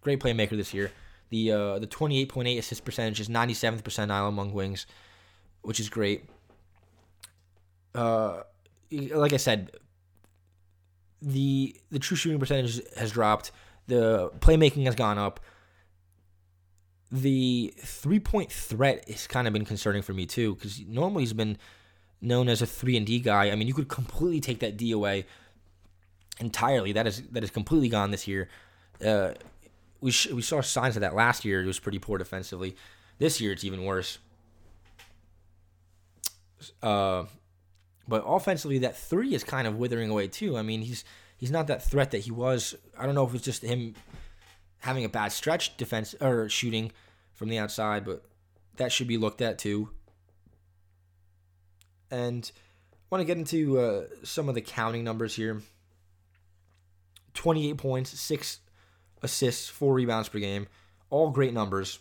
Great 0.00 0.18
playmaker 0.18 0.56
this 0.56 0.74
year. 0.74 0.90
The 1.32 1.50
uh, 1.50 1.78
the 1.78 1.86
28.8 1.86 2.58
assist 2.58 2.84
percentage 2.84 3.18
is 3.18 3.30
97th 3.30 3.80
percentile 3.80 4.28
among 4.28 4.52
wings, 4.52 4.86
which 5.62 5.80
is 5.80 5.88
great. 5.88 6.28
Uh, 7.94 8.42
like 8.90 9.32
I 9.32 9.38
said, 9.38 9.70
the 11.22 11.74
the 11.90 11.98
true 11.98 12.18
shooting 12.18 12.38
percentage 12.38 12.82
has 12.98 13.12
dropped. 13.12 13.50
The 13.86 14.30
playmaking 14.40 14.84
has 14.84 14.94
gone 14.94 15.16
up. 15.16 15.40
The 17.10 17.72
three 17.78 18.20
point 18.20 18.52
threat 18.52 19.08
has 19.08 19.26
kind 19.26 19.46
of 19.46 19.54
been 19.54 19.64
concerning 19.64 20.02
for 20.02 20.12
me 20.12 20.26
too, 20.26 20.54
because 20.54 20.80
normally 20.86 21.22
he's 21.22 21.32
been 21.32 21.56
known 22.20 22.50
as 22.50 22.60
a 22.60 22.66
three 22.66 22.94
and 22.94 23.06
D 23.06 23.20
guy. 23.20 23.50
I 23.50 23.56
mean, 23.56 23.68
you 23.68 23.74
could 23.74 23.88
completely 23.88 24.40
take 24.40 24.60
that 24.60 24.76
D 24.76 24.92
away 24.92 25.24
entirely. 26.38 26.92
That 26.92 27.06
is 27.06 27.22
that 27.30 27.42
is 27.42 27.50
completely 27.50 27.88
gone 27.88 28.10
this 28.10 28.28
year. 28.28 28.50
Uh, 29.02 29.30
we 30.02 30.10
sh- 30.10 30.30
we 30.30 30.42
saw 30.42 30.60
signs 30.60 30.96
of 30.96 31.00
that 31.00 31.14
last 31.14 31.44
year. 31.46 31.62
It 31.62 31.66
was 31.66 31.78
pretty 31.78 31.98
poor 31.98 32.18
defensively. 32.18 32.76
This 33.18 33.40
year 33.40 33.52
it's 33.52 33.64
even 33.64 33.84
worse. 33.84 34.18
Uh, 36.82 37.24
but 38.06 38.24
offensively, 38.26 38.78
that 38.78 38.96
three 38.96 39.34
is 39.34 39.44
kind 39.44 39.66
of 39.66 39.76
withering 39.76 40.10
away 40.10 40.28
too. 40.28 40.58
I 40.58 40.62
mean, 40.62 40.82
he's 40.82 41.04
he's 41.36 41.50
not 41.50 41.68
that 41.68 41.82
threat 41.82 42.10
that 42.10 42.18
he 42.18 42.32
was. 42.32 42.74
I 42.98 43.06
don't 43.06 43.14
know 43.14 43.26
if 43.26 43.34
it's 43.34 43.44
just 43.44 43.62
him 43.62 43.94
having 44.80 45.04
a 45.04 45.08
bad 45.08 45.30
stretch 45.30 45.76
defense 45.76 46.14
or 46.20 46.48
shooting 46.48 46.90
from 47.32 47.48
the 47.48 47.58
outside, 47.58 48.04
but 48.04 48.24
that 48.76 48.90
should 48.90 49.08
be 49.08 49.16
looked 49.16 49.40
at 49.40 49.58
too. 49.58 49.88
And 52.10 52.50
I 52.92 52.96
want 53.08 53.20
to 53.20 53.24
get 53.24 53.38
into 53.38 53.78
uh, 53.78 54.04
some 54.24 54.48
of 54.48 54.56
the 54.56 54.60
counting 54.60 55.04
numbers 55.04 55.36
here. 55.36 55.62
28 57.34 57.78
points, 57.78 58.20
6 58.20 58.58
assists, 59.22 59.68
4 59.68 59.94
rebounds 59.94 60.28
per 60.28 60.38
game. 60.38 60.66
All 61.10 61.30
great 61.30 61.54
numbers. 61.54 61.98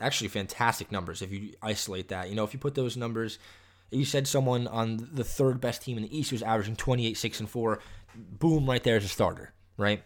Actually, 0.00 0.28
fantastic 0.28 0.90
numbers 0.90 1.22
if 1.22 1.30
you 1.32 1.54
isolate 1.62 2.08
that. 2.08 2.28
You 2.28 2.34
know, 2.34 2.44
if 2.44 2.52
you 2.52 2.58
put 2.58 2.74
those 2.74 2.96
numbers 2.96 3.38
you 3.90 4.04
said 4.04 4.26
someone 4.26 4.66
on 4.68 5.08
the 5.12 5.24
third 5.24 5.60
best 5.60 5.82
team 5.82 5.96
in 5.96 6.04
the 6.04 6.16
East 6.16 6.32
was 6.32 6.42
averaging 6.42 6.76
28, 6.76 7.16
6, 7.16 7.40
and 7.40 7.50
4. 7.50 7.80
Boom, 8.14 8.68
right 8.68 8.82
there 8.82 8.96
as 8.96 9.04
a 9.04 9.08
starter, 9.08 9.52
right? 9.76 10.02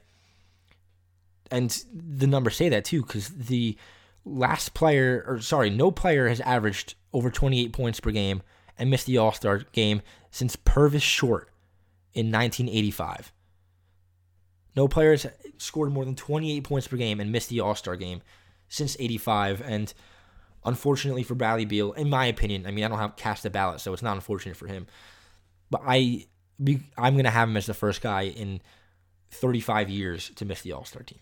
And 1.50 1.84
the 1.92 2.26
numbers 2.26 2.56
say 2.56 2.68
that 2.70 2.84
too, 2.84 3.02
because 3.02 3.28
the 3.28 3.76
last 4.24 4.74
player, 4.74 5.24
or 5.26 5.40
sorry, 5.40 5.70
no 5.70 5.90
player 5.90 6.28
has 6.28 6.40
averaged 6.40 6.94
over 7.12 7.30
28 7.30 7.72
points 7.72 8.00
per 8.00 8.10
game 8.10 8.42
and 8.78 8.90
missed 8.90 9.06
the 9.06 9.18
All 9.18 9.32
Star 9.32 9.58
game 9.72 10.00
since 10.30 10.56
Purvis 10.56 11.02
Short 11.02 11.50
in 12.14 12.32
1985. 12.32 13.32
No 14.76 14.88
player 14.88 15.12
has 15.12 15.26
scored 15.58 15.92
more 15.92 16.04
than 16.04 16.16
28 16.16 16.64
points 16.64 16.88
per 16.88 16.96
game 16.96 17.20
and 17.20 17.30
missed 17.30 17.48
the 17.48 17.60
All 17.60 17.74
Star 17.74 17.96
game 17.96 18.22
since 18.68 18.96
85. 18.98 19.62
And 19.64 19.94
Unfortunately 20.66 21.22
for 21.22 21.34
Bradley 21.34 21.66
Beal, 21.66 21.92
in 21.92 22.08
my 22.08 22.24
opinion, 22.24 22.66
I 22.66 22.70
mean 22.70 22.84
I 22.84 22.88
don't 22.88 22.98
have 22.98 23.16
cast 23.16 23.44
a 23.44 23.50
ballot, 23.50 23.80
so 23.80 23.92
it's 23.92 24.02
not 24.02 24.14
unfortunate 24.14 24.56
for 24.56 24.66
him. 24.66 24.86
But 25.70 25.82
I, 25.86 26.26
I'm 26.96 27.16
gonna 27.16 27.30
have 27.30 27.48
him 27.50 27.56
as 27.58 27.66
the 27.66 27.74
first 27.74 28.00
guy 28.00 28.22
in 28.22 28.62
35 29.30 29.90
years 29.90 30.30
to 30.36 30.46
miss 30.46 30.62
the 30.62 30.72
All 30.72 30.86
Star 30.86 31.02
team. 31.02 31.18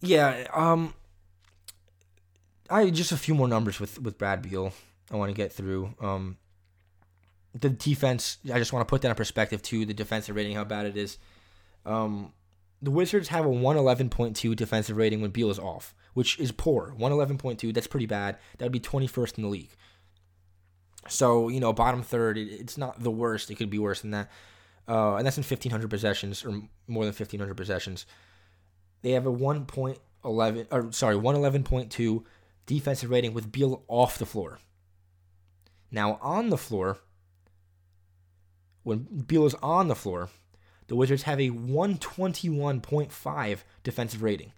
Yeah, 0.00 0.46
um, 0.54 0.94
I 2.70 2.88
just 2.88 3.12
a 3.12 3.16
few 3.18 3.34
more 3.34 3.46
numbers 3.46 3.78
with 3.78 4.00
with 4.00 4.16
Brad 4.16 4.40
Beal. 4.40 4.72
I 5.10 5.16
want 5.16 5.28
to 5.28 5.36
get 5.36 5.52
through. 5.52 5.94
Um, 6.00 6.38
the 7.54 7.70
defense, 7.70 8.38
I 8.52 8.58
just 8.58 8.72
want 8.72 8.86
to 8.86 8.90
put 8.90 9.02
that 9.02 9.08
in 9.10 9.14
perspective 9.14 9.62
too. 9.62 9.84
The 9.84 9.94
defensive 9.94 10.36
rating, 10.36 10.56
how 10.56 10.64
bad 10.64 10.86
it 10.86 10.96
is. 10.96 11.18
Um, 11.84 12.32
the 12.80 12.90
Wizards 12.90 13.28
have 13.28 13.44
a 13.44 13.48
111.2 13.48 14.56
defensive 14.56 14.96
rating 14.96 15.20
when 15.20 15.30
Beal 15.30 15.50
is 15.50 15.58
off, 15.58 15.94
which 16.14 16.38
is 16.38 16.50
poor. 16.50 16.94
111.2, 16.98 17.72
that's 17.72 17.86
pretty 17.86 18.06
bad. 18.06 18.38
That 18.58 18.64
would 18.64 18.72
be 18.72 18.80
21st 18.80 19.38
in 19.38 19.42
the 19.42 19.48
league. 19.48 19.70
So, 21.08 21.48
you 21.48 21.60
know, 21.60 21.72
bottom 21.72 22.02
third, 22.02 22.38
it, 22.38 22.48
it's 22.48 22.78
not 22.78 23.02
the 23.02 23.10
worst. 23.10 23.50
It 23.50 23.56
could 23.56 23.70
be 23.70 23.78
worse 23.78 24.00
than 24.00 24.12
that. 24.12 24.30
Uh, 24.88 25.16
and 25.16 25.26
that's 25.26 25.36
in 25.36 25.44
1,500 25.44 25.88
possessions, 25.88 26.44
or 26.44 26.50
more 26.88 27.04
than 27.04 27.14
1,500 27.14 27.56
possessions. 27.56 28.06
They 29.02 29.12
have 29.12 29.26
a 29.26 29.32
1.11, 29.32 30.66
or 30.70 30.92
sorry, 30.92 31.16
111.2 31.16 32.24
defensive 32.66 33.10
rating 33.10 33.34
with 33.34 33.52
Beal 33.52 33.84
off 33.88 34.18
the 34.18 34.26
floor. 34.26 34.58
Now, 35.90 36.18
on 36.20 36.50
the 36.50 36.58
floor, 36.58 36.98
when 38.82 39.24
Beal 39.26 39.46
is 39.46 39.54
on 39.62 39.88
the 39.88 39.94
floor, 39.94 40.28
the 40.88 40.96
Wizards 40.96 41.22
have 41.22 41.40
a 41.40 41.48
121.5 41.50 43.58
defensive 43.82 44.22
rating. 44.22 44.52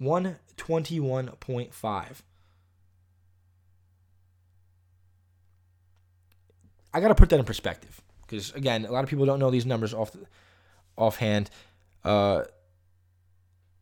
121.5. 0.00 2.22
I 6.94 7.00
got 7.00 7.08
to 7.08 7.14
put 7.14 7.30
that 7.30 7.38
in 7.38 7.44
perspective 7.44 8.02
because 8.26 8.50
again, 8.52 8.84
a 8.84 8.90
lot 8.90 9.04
of 9.04 9.10
people 9.10 9.26
don't 9.26 9.38
know 9.38 9.50
these 9.50 9.64
numbers 9.64 9.94
off 9.94 10.10
the, 10.12 10.26
offhand. 10.96 11.50
Uh, 12.04 12.42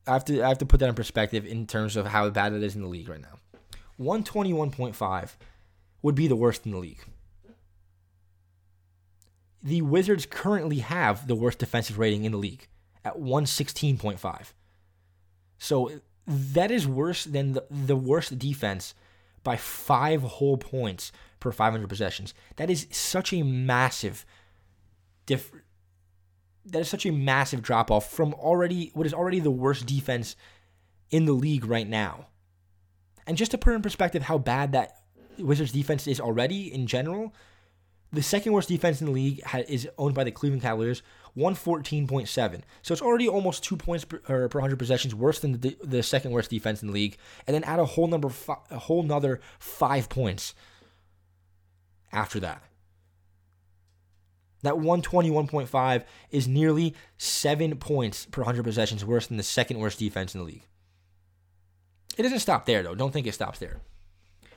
I 0.06 0.12
have 0.12 0.24
to 0.26 0.42
I 0.42 0.48
have 0.48 0.58
to 0.58 0.66
put 0.66 0.80
that 0.80 0.88
in 0.88 0.94
perspective 0.94 1.46
in 1.46 1.66
terms 1.66 1.96
of 1.96 2.06
how 2.06 2.28
bad 2.30 2.52
it 2.52 2.62
is 2.62 2.76
in 2.76 2.82
the 2.82 2.88
league 2.88 3.08
right 3.08 3.20
now. 3.20 3.38
121.5 3.98 5.30
would 6.02 6.14
be 6.14 6.26
the 6.26 6.36
worst 6.36 6.64
in 6.64 6.72
the 6.72 6.78
league. 6.78 7.04
The 9.62 9.82
Wizards 9.82 10.26
currently 10.26 10.78
have 10.78 11.26
the 11.26 11.34
worst 11.34 11.58
defensive 11.58 11.98
rating 11.98 12.24
in 12.24 12.32
the 12.32 12.38
league 12.38 12.66
at 13.04 13.16
116.5. 13.16 14.52
So 15.58 15.90
that 16.26 16.70
is 16.70 16.86
worse 16.86 17.24
than 17.24 17.52
the, 17.52 17.66
the 17.70 17.96
worst 17.96 18.38
defense 18.38 18.94
by 19.42 19.56
five 19.56 20.22
whole 20.22 20.56
points 20.56 21.12
per 21.40 21.52
500 21.52 21.88
possessions. 21.88 22.34
That 22.56 22.70
is 22.70 22.86
such 22.90 23.32
a 23.32 23.42
massive 23.42 24.24
diff- 25.26 25.52
that 26.66 26.80
is 26.80 26.88
such 26.88 27.06
a 27.06 27.10
massive 27.10 27.62
drop 27.62 27.90
off 27.90 28.10
from 28.10 28.34
already 28.34 28.90
what 28.94 29.06
is 29.06 29.14
already 29.14 29.40
the 29.40 29.50
worst 29.50 29.86
defense 29.86 30.36
in 31.10 31.24
the 31.24 31.32
league 31.32 31.64
right 31.64 31.88
now. 31.88 32.26
And 33.26 33.36
just 33.36 33.50
to 33.52 33.58
put 33.58 33.74
in 33.74 33.82
perspective 33.82 34.22
how 34.22 34.38
bad 34.38 34.72
that 34.72 35.02
Wizards 35.38 35.72
defense 35.72 36.06
is 36.06 36.20
already 36.20 36.72
in 36.72 36.86
general, 36.86 37.34
the 38.12 38.22
second 38.22 38.52
worst 38.52 38.68
defense 38.68 39.00
in 39.00 39.06
the 39.06 39.12
league 39.12 39.40
is 39.68 39.88
owned 39.96 40.14
by 40.14 40.24
the 40.24 40.32
Cleveland 40.32 40.62
Cavaliers, 40.62 41.02
114.7. 41.36 42.62
So 42.82 42.92
it's 42.92 43.02
already 43.02 43.28
almost 43.28 43.62
two 43.62 43.76
points 43.76 44.04
per, 44.04 44.18
per 44.18 44.46
100 44.48 44.78
possessions 44.78 45.14
worse 45.14 45.38
than 45.38 45.60
the, 45.60 45.76
the 45.82 46.02
second 46.02 46.32
worst 46.32 46.50
defense 46.50 46.82
in 46.82 46.88
the 46.88 46.94
league. 46.94 47.16
And 47.46 47.54
then 47.54 47.64
add 47.64 47.78
a 47.78 47.84
whole 47.84 48.08
number, 48.08 48.30
a 48.70 48.78
whole 48.78 49.02
nother 49.02 49.40
five 49.58 50.08
points 50.08 50.54
after 52.12 52.40
that. 52.40 52.62
That 54.62 54.74
121.5 54.74 56.04
is 56.30 56.46
nearly 56.48 56.94
seven 57.16 57.76
points 57.76 58.26
per 58.26 58.42
100 58.42 58.62
possessions 58.62 59.04
worse 59.04 59.26
than 59.28 59.36
the 59.36 59.42
second 59.42 59.78
worst 59.78 59.98
defense 59.98 60.34
in 60.34 60.40
the 60.40 60.46
league. 60.46 60.66
It 62.18 62.24
doesn't 62.24 62.40
stop 62.40 62.66
there, 62.66 62.82
though. 62.82 62.94
Don't 62.94 63.12
think 63.12 63.26
it 63.26 63.32
stops 63.32 63.58
there. 63.58 63.80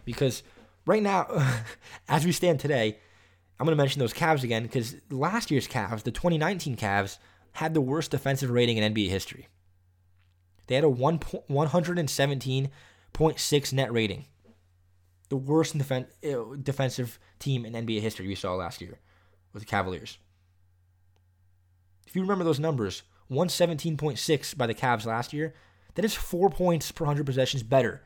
Because 0.03 0.43
right 0.85 1.01
now, 1.01 1.27
as 2.09 2.25
we 2.25 2.33
stand 2.33 2.59
today, 2.59 2.97
I'm 3.59 3.65
going 3.65 3.77
to 3.77 3.81
mention 3.81 3.99
those 3.99 4.13
Cavs 4.13 4.43
again 4.43 4.63
because 4.63 4.95
last 5.09 5.51
year's 5.51 5.67
Cavs, 5.67 6.03
the 6.03 6.11
2019 6.11 6.75
Cavs, 6.75 7.17
had 7.53 7.73
the 7.73 7.81
worst 7.81 8.11
defensive 8.11 8.49
rating 8.49 8.77
in 8.77 8.93
NBA 8.93 9.09
history. 9.09 9.47
They 10.67 10.75
had 10.75 10.83
a 10.83 10.89
1, 10.89 11.19
117.6 11.19 13.73
net 13.73 13.93
rating. 13.93 14.25
The 15.29 15.37
worst 15.37 15.77
defen- 15.77 16.07
uh, 16.23 16.55
defensive 16.61 17.19
team 17.39 17.65
in 17.65 17.73
NBA 17.73 18.01
history 18.01 18.27
we 18.27 18.35
saw 18.35 18.53
last 18.55 18.81
year 18.81 18.99
with 19.51 19.63
the 19.63 19.67
Cavaliers. 19.67 20.19
If 22.07 22.15
you 22.15 22.21
remember 22.21 22.43
those 22.43 22.59
numbers, 22.59 23.03
117.6 23.31 24.57
by 24.57 24.67
the 24.67 24.73
Cavs 24.73 25.05
last 25.05 25.33
year, 25.33 25.53
that 25.95 26.05
is 26.05 26.13
four 26.13 26.49
points 26.49 26.91
per 26.91 27.05
100 27.05 27.25
possessions 27.25 27.63
better 27.63 28.03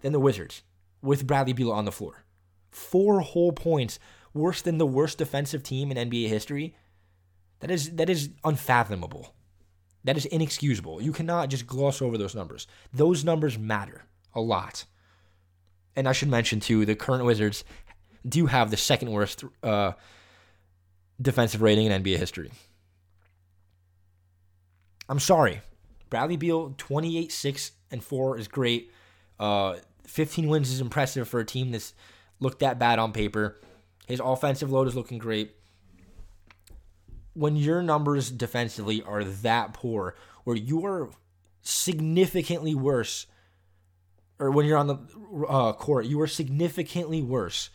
than 0.00 0.12
the 0.12 0.20
Wizards 0.20 0.62
with 1.02 1.26
Bradley 1.26 1.52
Beal 1.52 1.72
on 1.72 1.84
the 1.84 1.92
floor. 1.92 2.24
Four 2.70 3.20
whole 3.20 3.52
points 3.52 3.98
worse 4.34 4.62
than 4.62 4.78
the 4.78 4.86
worst 4.86 5.18
defensive 5.18 5.62
team 5.62 5.90
in 5.90 6.10
NBA 6.10 6.28
history. 6.28 6.74
That 7.60 7.70
is 7.70 7.96
that 7.96 8.08
is 8.08 8.30
unfathomable. 8.44 9.34
That 10.04 10.16
is 10.16 10.26
inexcusable. 10.26 11.02
You 11.02 11.12
cannot 11.12 11.50
just 11.50 11.66
gloss 11.66 12.00
over 12.00 12.16
those 12.16 12.34
numbers. 12.34 12.66
Those 12.92 13.24
numbers 13.24 13.58
matter 13.58 14.04
a 14.34 14.40
lot. 14.40 14.84
And 15.96 16.08
I 16.08 16.12
should 16.12 16.28
mention 16.28 16.60
too, 16.60 16.86
the 16.86 16.94
current 16.94 17.24
Wizards 17.24 17.64
do 18.26 18.46
have 18.46 18.70
the 18.70 18.76
second 18.76 19.10
worst 19.10 19.44
uh, 19.62 19.92
defensive 21.20 21.60
rating 21.60 21.86
in 21.86 22.02
NBA 22.02 22.18
history. 22.18 22.52
I'm 25.08 25.18
sorry. 25.18 25.62
Bradley 26.10 26.36
Beal, 26.36 26.74
28, 26.78 27.32
6, 27.32 27.72
and 27.90 28.02
4 28.02 28.38
is 28.38 28.48
great. 28.48 28.92
Uh, 29.38 29.76
15 30.06 30.48
wins 30.48 30.70
is 30.70 30.80
impressive 30.80 31.28
for 31.28 31.40
a 31.40 31.44
team 31.44 31.70
that's 31.70 31.94
looked 32.40 32.60
that 32.60 32.78
bad 32.78 32.98
on 32.98 33.12
paper. 33.12 33.60
His 34.08 34.20
offensive 34.24 34.72
load 34.72 34.88
is 34.88 34.96
looking 34.96 35.18
great. 35.18 35.54
When 37.34 37.56
your 37.56 37.82
numbers 37.82 38.30
defensively 38.30 39.02
are 39.02 39.22
that 39.22 39.74
poor, 39.74 40.16
where 40.44 40.56
you 40.56 40.86
are 40.86 41.10
significantly 41.60 42.74
worse, 42.74 43.26
or 44.38 44.50
when 44.50 44.64
you're 44.64 44.78
on 44.78 44.86
the 44.86 44.96
uh, 45.46 45.74
court, 45.74 46.06
you 46.06 46.18
are 46.22 46.26
significantly 46.26 47.22
worse 47.22 47.68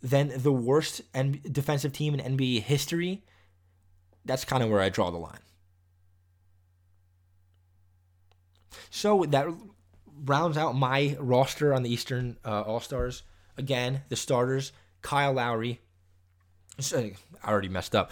than 0.00 0.32
the 0.34 0.50
worst 0.50 1.02
defensive 1.12 1.92
team 1.92 2.18
in 2.18 2.36
NBA 2.36 2.62
history, 2.62 3.22
that's 4.24 4.46
kind 4.46 4.62
of 4.62 4.70
where 4.70 4.80
I 4.80 4.88
draw 4.88 5.10
the 5.10 5.18
line. 5.18 5.38
So 8.88 9.24
that 9.28 9.48
rounds 10.24 10.56
out 10.56 10.74
my 10.74 11.14
roster 11.20 11.74
on 11.74 11.82
the 11.82 11.92
Eastern 11.92 12.38
uh, 12.42 12.62
All 12.62 12.80
Stars. 12.80 13.22
Again, 13.58 14.00
the 14.08 14.16
starters 14.16 14.72
Kyle 15.02 15.32
Lowry. 15.32 15.80
I 16.92 17.12
already 17.46 17.68
messed 17.68 17.94
up. 17.94 18.10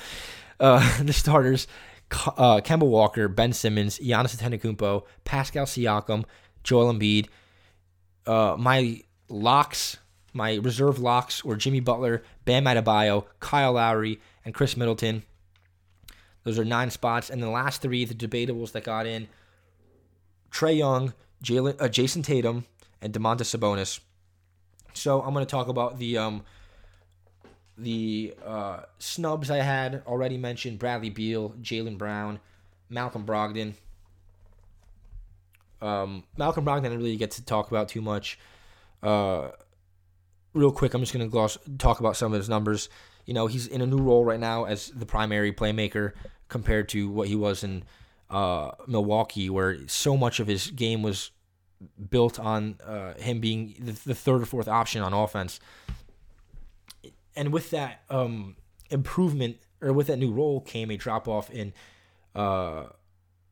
Uh, 0.58 1.02
the 1.02 1.12
starters 1.12 1.66
uh, 2.10 2.60
Kemba 2.60 2.86
Walker, 2.86 3.28
Ben 3.28 3.52
Simmons, 3.52 3.98
Giannis 3.98 4.36
Antetokounmpo, 4.36 5.04
Pascal 5.24 5.66
Siakam, 5.66 6.24
Joel 6.64 6.92
Embiid. 6.92 7.28
Uh, 8.26 8.56
my 8.58 9.02
locks, 9.28 9.96
my 10.32 10.56
reserve 10.56 10.98
locks 10.98 11.44
were 11.44 11.56
Jimmy 11.56 11.80
Butler, 11.80 12.22
Bam 12.44 12.64
Adebayo, 12.64 13.26
Kyle 13.38 13.72
Lowry, 13.72 14.20
and 14.44 14.54
Khris 14.54 14.76
Middleton. 14.76 15.22
Those 16.44 16.58
are 16.58 16.64
nine 16.64 16.90
spots. 16.90 17.30
And 17.30 17.42
the 17.42 17.50
last 17.50 17.82
three, 17.82 18.04
the 18.04 18.14
debatables 18.14 18.72
that 18.72 18.84
got 18.84 19.06
in 19.06 19.28
Trae 20.50 20.76
Young, 20.76 21.14
Jalen, 21.44 21.80
uh, 21.80 21.88
Jayson 21.88 22.22
Tatum, 22.22 22.66
and 23.00 23.12
Domantas 23.12 23.56
Sabonis. 23.56 24.00
So 24.94 25.22
I'm 25.22 25.32
going 25.32 25.46
to 25.46 25.50
talk 25.50 25.68
about 25.68 25.98
the 25.98 26.18
um, 26.18 26.42
the 27.82 28.34
uh, 28.44 28.80
snubs 28.98 29.50
I 29.50 29.58
had 29.58 30.02
already 30.06 30.36
mentioned: 30.36 30.78
Bradley 30.78 31.10
Beal, 31.10 31.50
Jaylen 31.62 31.98
Brown, 31.98 32.40
Malcolm 32.88 33.24
Brogdon. 33.24 33.74
Um, 35.82 36.24
Malcolm 36.36 36.64
Brogdon, 36.64 36.80
I 36.80 36.88
didn't 36.90 36.98
really 36.98 37.16
get 37.16 37.32
to 37.32 37.44
talk 37.44 37.70
about 37.70 37.88
too 37.88 38.02
much. 38.02 38.38
Uh, 39.02 39.50
real 40.52 40.72
quick, 40.72 40.94
I'm 40.94 41.00
just 41.00 41.12
going 41.12 41.24
to 41.24 41.30
gloss 41.30 41.56
talk 41.78 42.00
about 42.00 42.16
some 42.16 42.32
of 42.32 42.38
his 42.38 42.48
numbers. 42.48 42.88
You 43.26 43.34
know, 43.34 43.46
he's 43.46 43.66
in 43.66 43.80
a 43.80 43.86
new 43.86 43.98
role 43.98 44.24
right 44.24 44.40
now 44.40 44.64
as 44.64 44.88
the 44.88 45.06
primary 45.06 45.52
playmaker 45.52 46.12
compared 46.48 46.88
to 46.90 47.08
what 47.08 47.28
he 47.28 47.36
was 47.36 47.64
in 47.64 47.84
uh, 48.28 48.72
Milwaukee, 48.86 49.50
where 49.50 49.88
so 49.88 50.16
much 50.16 50.40
of 50.40 50.46
his 50.46 50.70
game 50.70 51.02
was 51.02 51.30
built 52.10 52.38
on 52.38 52.76
uh, 52.84 53.14
him 53.14 53.40
being 53.40 53.74
the, 53.78 53.92
the, 53.92 54.14
third 54.14 54.42
or 54.42 54.46
fourth 54.46 54.68
option 54.68 55.02
on 55.02 55.12
offense. 55.12 55.60
And 57.40 57.54
with 57.54 57.70
that 57.70 58.02
um, 58.10 58.54
improvement, 58.90 59.56
or 59.80 59.94
with 59.94 60.08
that 60.08 60.18
new 60.18 60.30
role, 60.30 60.60
came 60.60 60.90
a 60.90 60.98
drop 60.98 61.26
off 61.26 61.48
in 61.48 61.72
uh, 62.34 62.84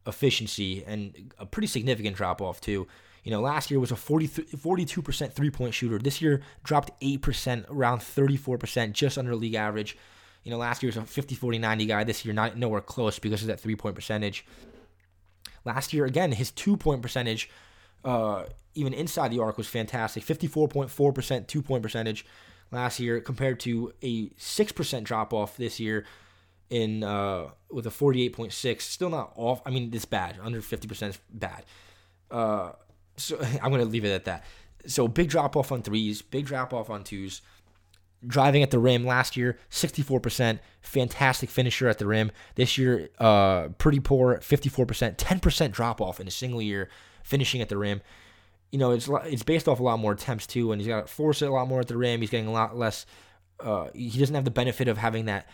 efficiency 0.07 0.85
and 0.87 1.33
a 1.39 1.47
pretty 1.47 1.69
significant 1.69 2.15
drop 2.15 2.43
off, 2.43 2.61
too. 2.61 2.87
You 3.25 3.31
know, 3.31 3.41
last 3.41 3.71
year 3.71 3.81
was 3.81 3.91
a 3.91 3.97
40, 3.97 4.29
42% 4.29 5.33
three 5.33 5.49
point 5.49 5.73
shooter. 5.73 5.99
This 5.99 6.21
year 6.21 6.43
dropped 6.65 7.01
8%, 7.01 7.65
around 7.71 8.01
34%, 8.01 8.93
just 8.93 9.17
under 9.17 9.35
league 9.35 9.55
average. 9.55 9.97
You 10.45 10.51
know, 10.51 10.59
last 10.59 10.83
year 10.83 10.89
was 10.89 10.99
a 10.99 11.07
50 11.07 11.35
40 11.35 11.59
90 11.59 11.87
guy. 11.87 12.05
This 12.05 12.27
year, 12.27 12.35
not 12.35 12.59
nowhere 12.59 12.83
close 12.83 13.19
because 13.19 13.41
of 13.41 13.49
that 13.49 13.59
three 13.59 13.75
point 13.75 13.95
percentage. 13.95 14.45
Last 15.65 15.95
year, 15.95 16.05
again, 16.05 16.33
his 16.33 16.51
two 16.51 16.77
point 16.77 17.01
percentage, 17.01 17.49
uh, 18.05 18.45
even 18.75 18.93
inside 18.93 19.31
the 19.31 19.41
arc, 19.41 19.57
was 19.57 19.67
fantastic 19.67 20.25
54.4% 20.25 21.47
two 21.47 21.63
point 21.63 21.83
percentage 21.83 22.27
last 22.71 23.01
year 23.01 23.21
compared 23.21 23.61
to 23.61 23.93
a 24.03 24.29
6% 24.31 25.05
drop 25.05 25.33
off 25.33 25.57
this 25.57 25.81
year 25.81 26.05
in 26.71 27.03
uh, 27.03 27.47
with 27.71 27.87
a 27.87 27.91
48.6 27.91 28.83
still 28.83 29.09
not 29.09 29.33
off 29.37 29.63
i 29.65 29.71
mean 29.71 29.91
it's 29.93 30.05
bad 30.05 30.37
under 30.43 30.61
50% 30.61 31.09
is 31.09 31.19
bad. 31.31 31.65
Uh, 32.31 32.73
so 33.17 33.39
i'm 33.63 33.71
going 33.71 33.83
to 33.83 33.89
leave 33.89 34.05
it 34.05 34.13
at 34.13 34.25
that. 34.27 34.45
So 34.87 35.09
big 35.09 35.29
drop 35.29 35.57
off 35.57 35.73
on 35.73 35.83
threes 35.83 36.23
big 36.23 36.47
drop 36.47 36.73
off 36.73 36.91
on 36.91 37.05
twos. 37.05 37.43
Driving 38.27 38.65
at 38.65 38.73
the 38.73 38.81
rim 38.81 39.07
last 39.07 39.37
year 39.37 39.59
64% 39.71 40.59
fantastic 40.83 41.51
finisher 41.51 41.89
at 41.89 41.99
the 41.99 42.07
rim. 42.07 42.33
This 42.57 42.77
year 42.77 43.09
uh 43.19 43.69
pretty 43.79 44.01
poor 44.01 44.39
54% 44.39 45.17
10% 45.17 45.73
drop 45.73 46.01
off 46.01 46.21
in 46.21 46.29
a 46.29 46.31
single 46.31 46.61
year 46.61 46.91
finishing 47.23 47.63
at 47.63 47.69
the 47.69 47.79
rim 47.79 48.03
you 48.71 48.79
know 48.79 48.93
it's 48.93 49.09
it's 49.25 49.43
based 49.43 49.69
off 49.69 49.81
a 49.81 49.83
lot 49.83 49.99
more 49.99 50.13
attempts 50.13 50.47
too 50.47 50.73
and 50.73 50.81
he's 50.81 50.89
got 50.89 51.07
to 51.07 51.13
force 51.13 51.43
it 51.43 51.47
a 51.47 51.53
lot 51.53 51.69
more 51.69 51.81
at 51.81 51.89
the 51.89 51.97
rim. 51.97 52.21
He's 52.21 52.31
getting 52.31 52.49
a 52.49 52.53
lot 52.53 52.77
less 52.77 53.07
uh 53.61 53.89
he 53.95 54.19
doesn't 54.19 54.35
have 54.35 54.45
the 54.45 54.51
benefit 54.51 54.89
of 54.89 54.99
having 54.99 55.27
that 55.27 55.49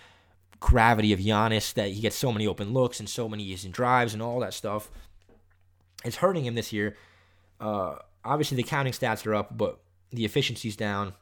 gravity 0.61 1.13
of 1.13 1.21
Giannis 1.21 1.75
that 1.75 1.89
he 1.89 2.01
gets 2.01 2.17
so 2.17 2.33
many 2.33 2.47
open 2.47 2.73
looks 2.73 3.01
and 3.01 3.09
so 3.09 3.29
many 3.29 3.45
easy 3.45 3.69
drives 3.69 4.15
and 4.15 4.23
all 4.23 4.41
that 4.41 4.55
stuff. 4.55 4.91
It's 6.05 6.17
hurting 6.17 6.45
him 6.45 6.55
this 6.55 6.73
year. 6.73 6.97
Uh 7.61 7.97
obviously 8.25 8.57
the 8.57 8.63
counting 8.63 8.93
stats 8.93 9.27
are 9.27 9.35
up 9.35 9.57
but 9.57 9.81
the 10.15 10.25
efficiency's 10.25 10.77
down. 10.77 11.15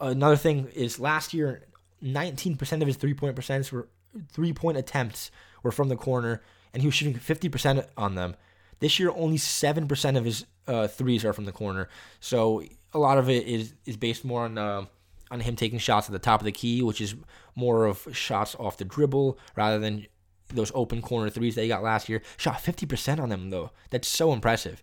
Another 0.00 0.36
thing 0.36 0.68
is 0.74 1.00
last 1.00 1.34
year, 1.34 1.66
19% 2.02 2.80
of 2.80 2.86
his 2.86 2.96
three 2.96 3.14
point 3.14 3.34
percents 3.36 3.72
were 3.72 3.88
three 4.30 4.52
point 4.52 4.78
attempts 4.78 5.30
were 5.62 5.72
from 5.72 5.88
the 5.88 5.96
corner, 5.96 6.42
and 6.72 6.82
he 6.82 6.86
was 6.86 6.94
shooting 6.94 7.14
50% 7.14 7.86
on 7.96 8.14
them. 8.14 8.36
This 8.80 8.98
year, 8.98 9.10
only 9.14 9.36
7% 9.36 10.16
of 10.16 10.24
his 10.24 10.46
uh, 10.66 10.88
threes 10.88 11.24
are 11.24 11.32
from 11.32 11.44
the 11.44 11.52
corner. 11.52 11.88
So 12.18 12.62
a 12.92 12.98
lot 12.98 13.18
of 13.18 13.28
it 13.30 13.46
is, 13.46 13.74
is 13.86 13.96
based 13.96 14.24
more 14.24 14.44
on 14.44 14.58
uh, 14.58 14.86
on 15.30 15.40
him 15.40 15.54
taking 15.54 15.78
shots 15.78 16.08
at 16.08 16.12
the 16.12 16.18
top 16.18 16.40
of 16.40 16.44
the 16.44 16.52
key, 16.52 16.82
which 16.82 17.00
is 17.00 17.14
more 17.54 17.84
of 17.84 18.08
shots 18.12 18.56
off 18.58 18.78
the 18.78 18.84
dribble 18.84 19.38
rather 19.54 19.78
than 19.78 20.06
those 20.48 20.72
open 20.74 21.00
corner 21.00 21.30
threes 21.30 21.54
that 21.54 21.62
he 21.62 21.68
got 21.68 21.82
last 21.82 22.08
year. 22.08 22.20
Shot 22.36 22.56
50% 22.56 23.20
on 23.20 23.28
them, 23.28 23.50
though. 23.50 23.70
That's 23.90 24.08
so 24.08 24.32
impressive. 24.32 24.82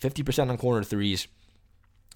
50% 0.00 0.50
on 0.50 0.58
corner 0.58 0.84
threes 0.84 1.26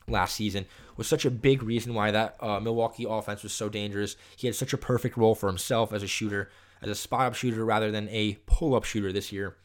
last 0.06 0.36
season 0.36 0.66
was 0.96 1.08
such 1.08 1.24
a 1.24 1.30
big 1.30 1.62
reason 1.62 1.94
why 1.94 2.10
that 2.10 2.36
uh, 2.40 2.60
Milwaukee 2.60 3.06
offense 3.08 3.42
was 3.42 3.52
so 3.52 3.68
dangerous. 3.68 4.16
He 4.36 4.46
had 4.46 4.54
such 4.54 4.72
a 4.72 4.78
perfect 4.78 5.16
role 5.16 5.34
for 5.34 5.46
himself 5.46 5.92
as 5.92 6.02
a 6.02 6.06
shooter, 6.06 6.50
as 6.82 6.90
a 6.90 6.94
spot 6.94 7.26
up 7.26 7.34
shooter 7.34 7.64
rather 7.64 7.90
than 7.90 8.08
a 8.10 8.34
pull 8.46 8.74
up 8.74 8.84
shooter 8.84 9.12
this 9.12 9.32
year. 9.32 9.56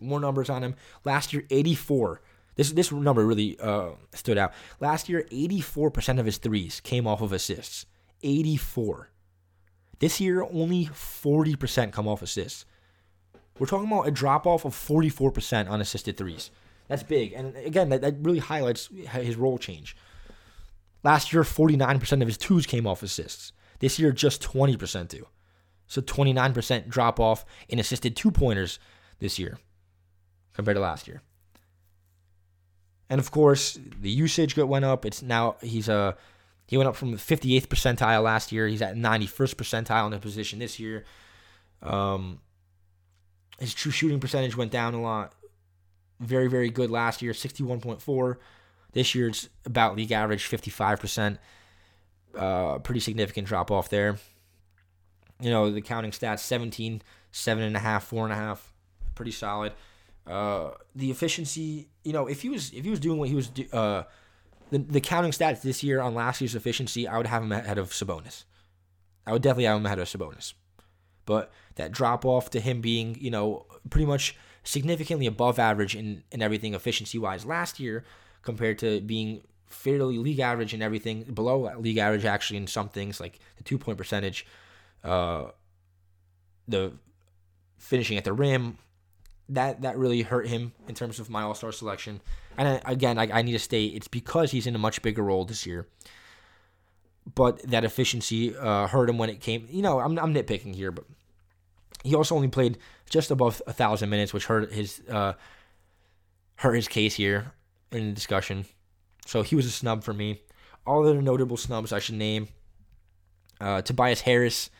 More 0.00 0.20
numbers 0.20 0.50
on 0.50 0.62
him. 0.62 0.74
Last 1.04 1.32
year, 1.32 1.44
84. 1.50 2.20
This 2.56 2.72
this 2.72 2.90
number 2.90 3.24
really 3.24 3.58
uh, 3.60 3.90
stood 4.14 4.38
out. 4.38 4.52
Last 4.80 5.08
year, 5.08 5.26
84% 5.30 6.18
of 6.18 6.26
his 6.26 6.38
threes 6.38 6.80
came 6.80 7.06
off 7.06 7.20
of 7.20 7.32
assists. 7.32 7.86
84. 8.22 9.10
This 9.98 10.20
year, 10.20 10.42
only 10.42 10.86
40% 10.86 11.92
come 11.92 12.08
off 12.08 12.22
assists. 12.22 12.64
We're 13.58 13.66
talking 13.66 13.86
about 13.86 14.08
a 14.08 14.10
drop 14.10 14.46
off 14.46 14.64
of 14.64 14.74
44% 14.74 15.70
on 15.70 15.80
assisted 15.80 16.16
threes. 16.18 16.50
That's 16.88 17.02
big. 17.02 17.32
And 17.32 17.56
again, 17.56 17.88
that, 17.88 18.02
that 18.02 18.16
really 18.20 18.38
highlights 18.38 18.88
his 18.88 19.36
role 19.36 19.58
change. 19.58 19.96
Last 21.02 21.32
year, 21.32 21.42
49% 21.42 22.20
of 22.20 22.28
his 22.28 22.36
twos 22.36 22.66
came 22.66 22.86
off 22.86 23.02
assists. 23.02 23.52
This 23.78 23.98
year, 23.98 24.12
just 24.12 24.42
20% 24.42 25.08
do. 25.08 25.26
So 25.86 26.02
29% 26.02 26.88
drop 26.88 27.18
off 27.18 27.44
in 27.68 27.78
assisted 27.78 28.16
two 28.16 28.30
pointers 28.30 28.78
this 29.18 29.38
year 29.38 29.58
compared 30.56 30.76
to 30.76 30.80
last 30.80 31.06
year. 31.06 31.22
And 33.08 33.20
of 33.20 33.30
course, 33.30 33.78
the 34.00 34.10
usage 34.10 34.56
went 34.56 34.84
up. 34.84 35.04
It's 35.06 35.22
now 35.22 35.56
he's 35.62 35.88
a 35.88 35.94
uh, 35.94 36.12
he 36.66 36.76
went 36.76 36.88
up 36.88 36.96
from 36.96 37.12
the 37.12 37.18
58th 37.18 37.68
percentile 37.68 38.24
last 38.24 38.50
year. 38.50 38.66
He's 38.66 38.82
at 38.82 38.96
91st 38.96 39.54
percentile 39.54 40.06
in 40.06 40.10
the 40.10 40.18
position 40.18 40.58
this 40.58 40.80
year. 40.80 41.04
Um, 41.80 42.40
his 43.60 43.72
true 43.72 43.92
shooting 43.92 44.18
percentage 44.18 44.56
went 44.56 44.72
down 44.72 44.94
a 44.94 45.00
lot 45.00 45.32
very, 46.18 46.48
very 46.48 46.70
good 46.70 46.90
last 46.90 47.22
year, 47.22 47.32
61.4. 47.32 48.36
This 48.92 49.14
year 49.14 49.28
it's 49.28 49.48
about 49.64 49.96
league 49.96 50.12
average, 50.12 50.48
55%. 50.48 51.38
Uh, 52.36 52.78
pretty 52.78 53.00
significant 53.00 53.46
drop 53.46 53.70
off 53.70 53.88
there. 53.88 54.16
You 55.40 55.50
know, 55.50 55.70
the 55.70 55.82
counting 55.82 56.10
stats 56.10 56.40
17, 56.40 57.02
7.5, 57.32 57.80
4.5. 57.80 58.58
Pretty 59.14 59.30
solid. 59.30 59.72
Uh, 60.26 60.70
the 60.94 61.10
efficiency, 61.10 61.88
you 62.04 62.12
know, 62.12 62.26
if 62.26 62.42
he 62.42 62.48
was 62.48 62.72
if 62.72 62.84
he 62.84 62.90
was 62.90 63.00
doing 63.00 63.18
what 63.18 63.28
he 63.28 63.34
was 63.34 63.48
do, 63.48 63.64
uh, 63.72 64.02
the, 64.70 64.78
the 64.78 65.00
counting 65.00 65.30
stats 65.30 65.62
this 65.62 65.82
year 65.82 66.00
on 66.00 66.14
last 66.14 66.40
year's 66.40 66.54
efficiency, 66.54 67.06
I 67.06 67.16
would 67.16 67.26
have 67.26 67.42
him 67.42 67.52
ahead 67.52 67.78
of 67.78 67.90
Sabonis. 67.90 68.44
I 69.26 69.32
would 69.32 69.42
definitely 69.42 69.64
have 69.64 69.78
him 69.78 69.86
ahead 69.86 69.98
of 69.98 70.08
Sabonis. 70.08 70.54
But 71.24 71.52
that 71.76 71.92
drop 71.92 72.24
off 72.24 72.50
to 72.50 72.60
him 72.60 72.80
being, 72.80 73.16
you 73.20 73.30
know, 73.30 73.66
pretty 73.90 74.06
much 74.06 74.36
significantly 74.62 75.26
above 75.26 75.58
average 75.58 75.94
in, 75.94 76.22
in 76.32 76.42
everything 76.42 76.74
efficiency 76.74 77.18
wise 77.18 77.44
last 77.44 77.78
year 77.78 78.04
compared 78.42 78.78
to 78.78 79.00
being 79.00 79.42
fairly 79.66 80.18
league 80.18 80.40
average 80.40 80.72
in 80.72 80.82
everything, 80.82 81.22
below 81.24 81.72
league 81.78 81.98
average 81.98 82.24
actually 82.24 82.56
in 82.56 82.66
some 82.66 82.88
things 82.88 83.20
like 83.20 83.38
the 83.56 83.64
two 83.64 83.78
point 83.78 83.98
percentage, 83.98 84.46
uh, 85.04 85.46
the 86.68 86.92
finishing 87.78 88.16
at 88.16 88.24
the 88.24 88.32
rim. 88.32 88.78
That 89.48 89.82
that 89.82 89.96
really 89.96 90.22
hurt 90.22 90.48
him 90.48 90.72
in 90.88 90.94
terms 90.94 91.20
of 91.20 91.30
my 91.30 91.42
All 91.42 91.54
Star 91.54 91.72
selection. 91.72 92.20
And 92.58 92.66
I, 92.68 92.92
again, 92.92 93.18
I, 93.18 93.28
I 93.32 93.42
need 93.42 93.52
to 93.52 93.58
state 93.58 93.94
it's 93.94 94.08
because 94.08 94.50
he's 94.50 94.66
in 94.66 94.74
a 94.74 94.78
much 94.78 95.02
bigger 95.02 95.22
role 95.22 95.44
this 95.44 95.66
year. 95.66 95.86
But 97.34 97.62
that 97.70 97.84
efficiency 97.84 98.56
uh, 98.56 98.86
hurt 98.86 99.08
him 99.08 99.18
when 99.18 99.30
it 99.30 99.40
came. 99.40 99.66
You 99.70 99.82
know, 99.82 100.00
I'm 100.00 100.18
I'm 100.18 100.34
nitpicking 100.34 100.74
here, 100.74 100.90
but 100.90 101.04
he 102.02 102.14
also 102.14 102.34
only 102.34 102.48
played 102.48 102.78
just 103.08 103.30
above 103.30 103.62
a 103.66 103.72
thousand 103.72 104.10
minutes, 104.10 104.32
which 104.32 104.46
hurt 104.46 104.72
his 104.72 105.00
uh, 105.08 105.34
hurt 106.56 106.74
his 106.74 106.88
case 106.88 107.14
here 107.14 107.52
in 107.92 108.08
the 108.08 108.12
discussion. 108.12 108.64
So 109.26 109.42
he 109.42 109.56
was 109.56 109.66
a 109.66 109.70
snub 109.70 110.04
for 110.04 110.12
me. 110.12 110.40
All 110.86 111.06
other 111.06 111.20
notable 111.20 111.56
snubs 111.56 111.92
I 111.92 111.98
should 111.98 112.14
name: 112.14 112.48
uh, 113.60 113.82
Tobias 113.82 114.22
Harris. 114.22 114.70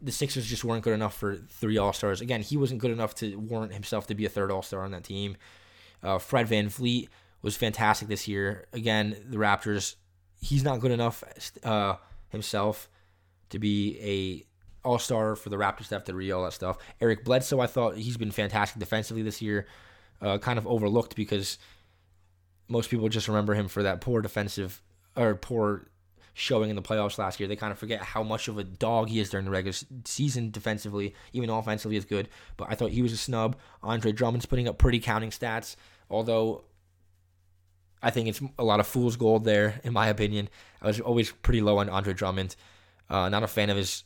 The 0.00 0.12
Sixers 0.12 0.46
just 0.46 0.64
weren't 0.64 0.84
good 0.84 0.92
enough 0.92 1.16
for 1.16 1.36
three 1.36 1.76
All 1.78 1.92
Stars. 1.92 2.20
Again, 2.20 2.42
he 2.42 2.56
wasn't 2.56 2.80
good 2.80 2.90
enough 2.90 3.14
to 3.16 3.36
warrant 3.36 3.72
himself 3.72 4.06
to 4.08 4.14
be 4.14 4.24
a 4.24 4.28
third 4.28 4.50
All 4.50 4.62
Star 4.62 4.82
on 4.82 4.92
that 4.92 5.04
team. 5.04 5.36
Uh, 6.02 6.18
Fred 6.18 6.46
VanVleet 6.46 7.08
was 7.42 7.56
fantastic 7.56 8.08
this 8.08 8.28
year. 8.28 8.66
Again, 8.72 9.16
the 9.28 9.36
Raptors, 9.36 9.96
he's 10.40 10.62
not 10.62 10.80
good 10.80 10.92
enough 10.92 11.24
uh, 11.64 11.96
himself 12.28 12.88
to 13.50 13.58
be 13.58 13.98
a 14.00 14.44
all 14.88 14.98
star 14.98 15.36
for 15.36 15.50
the 15.50 15.56
Raptors 15.56 15.88
to 15.88 15.94
have 15.96 16.04
to 16.04 16.14
read 16.14 16.30
all 16.30 16.44
that 16.44 16.52
stuff. 16.52 16.78
Eric 17.00 17.24
Bledsoe, 17.24 17.60
I 17.60 17.66
thought 17.66 17.96
he's 17.96 18.16
been 18.16 18.30
fantastic 18.30 18.78
defensively 18.78 19.22
this 19.22 19.42
year. 19.42 19.66
Uh, 20.20 20.38
kind 20.38 20.58
of 20.58 20.66
overlooked 20.66 21.14
because 21.14 21.58
most 22.68 22.90
people 22.90 23.08
just 23.08 23.28
remember 23.28 23.54
him 23.54 23.68
for 23.68 23.82
that 23.82 24.00
poor 24.00 24.20
defensive 24.20 24.82
or 25.16 25.34
poor 25.34 25.90
showing 26.38 26.70
in 26.70 26.76
the 26.76 26.82
playoffs 26.82 27.18
last 27.18 27.40
year. 27.40 27.48
They 27.48 27.56
kind 27.56 27.72
of 27.72 27.78
forget 27.78 28.00
how 28.00 28.22
much 28.22 28.46
of 28.46 28.58
a 28.58 28.64
dog 28.64 29.08
he 29.08 29.18
is 29.18 29.28
during 29.28 29.44
the 29.44 29.50
regular 29.50 29.76
season 30.04 30.52
defensively, 30.52 31.14
even 31.32 31.50
offensively 31.50 31.96
is 31.96 32.04
good. 32.04 32.28
But 32.56 32.68
I 32.70 32.76
thought 32.76 32.92
he 32.92 33.02
was 33.02 33.12
a 33.12 33.16
snub. 33.16 33.56
Andre 33.82 34.12
Drummond's 34.12 34.46
putting 34.46 34.68
up 34.68 34.78
pretty 34.78 35.00
counting 35.00 35.30
stats, 35.30 35.74
although 36.08 36.62
I 38.00 38.10
think 38.10 38.28
it's 38.28 38.40
a 38.56 38.62
lot 38.62 38.78
of 38.78 38.86
fool's 38.86 39.16
gold 39.16 39.44
there, 39.44 39.80
in 39.82 39.92
my 39.92 40.06
opinion. 40.06 40.48
I 40.80 40.86
was 40.86 41.00
always 41.00 41.32
pretty 41.32 41.60
low 41.60 41.78
on 41.78 41.88
Andre 41.88 42.14
Drummond. 42.14 42.54
Uh, 43.10 43.28
not 43.28 43.42
a 43.42 43.48
fan 43.48 43.68
of 43.68 43.76
his 43.76 44.04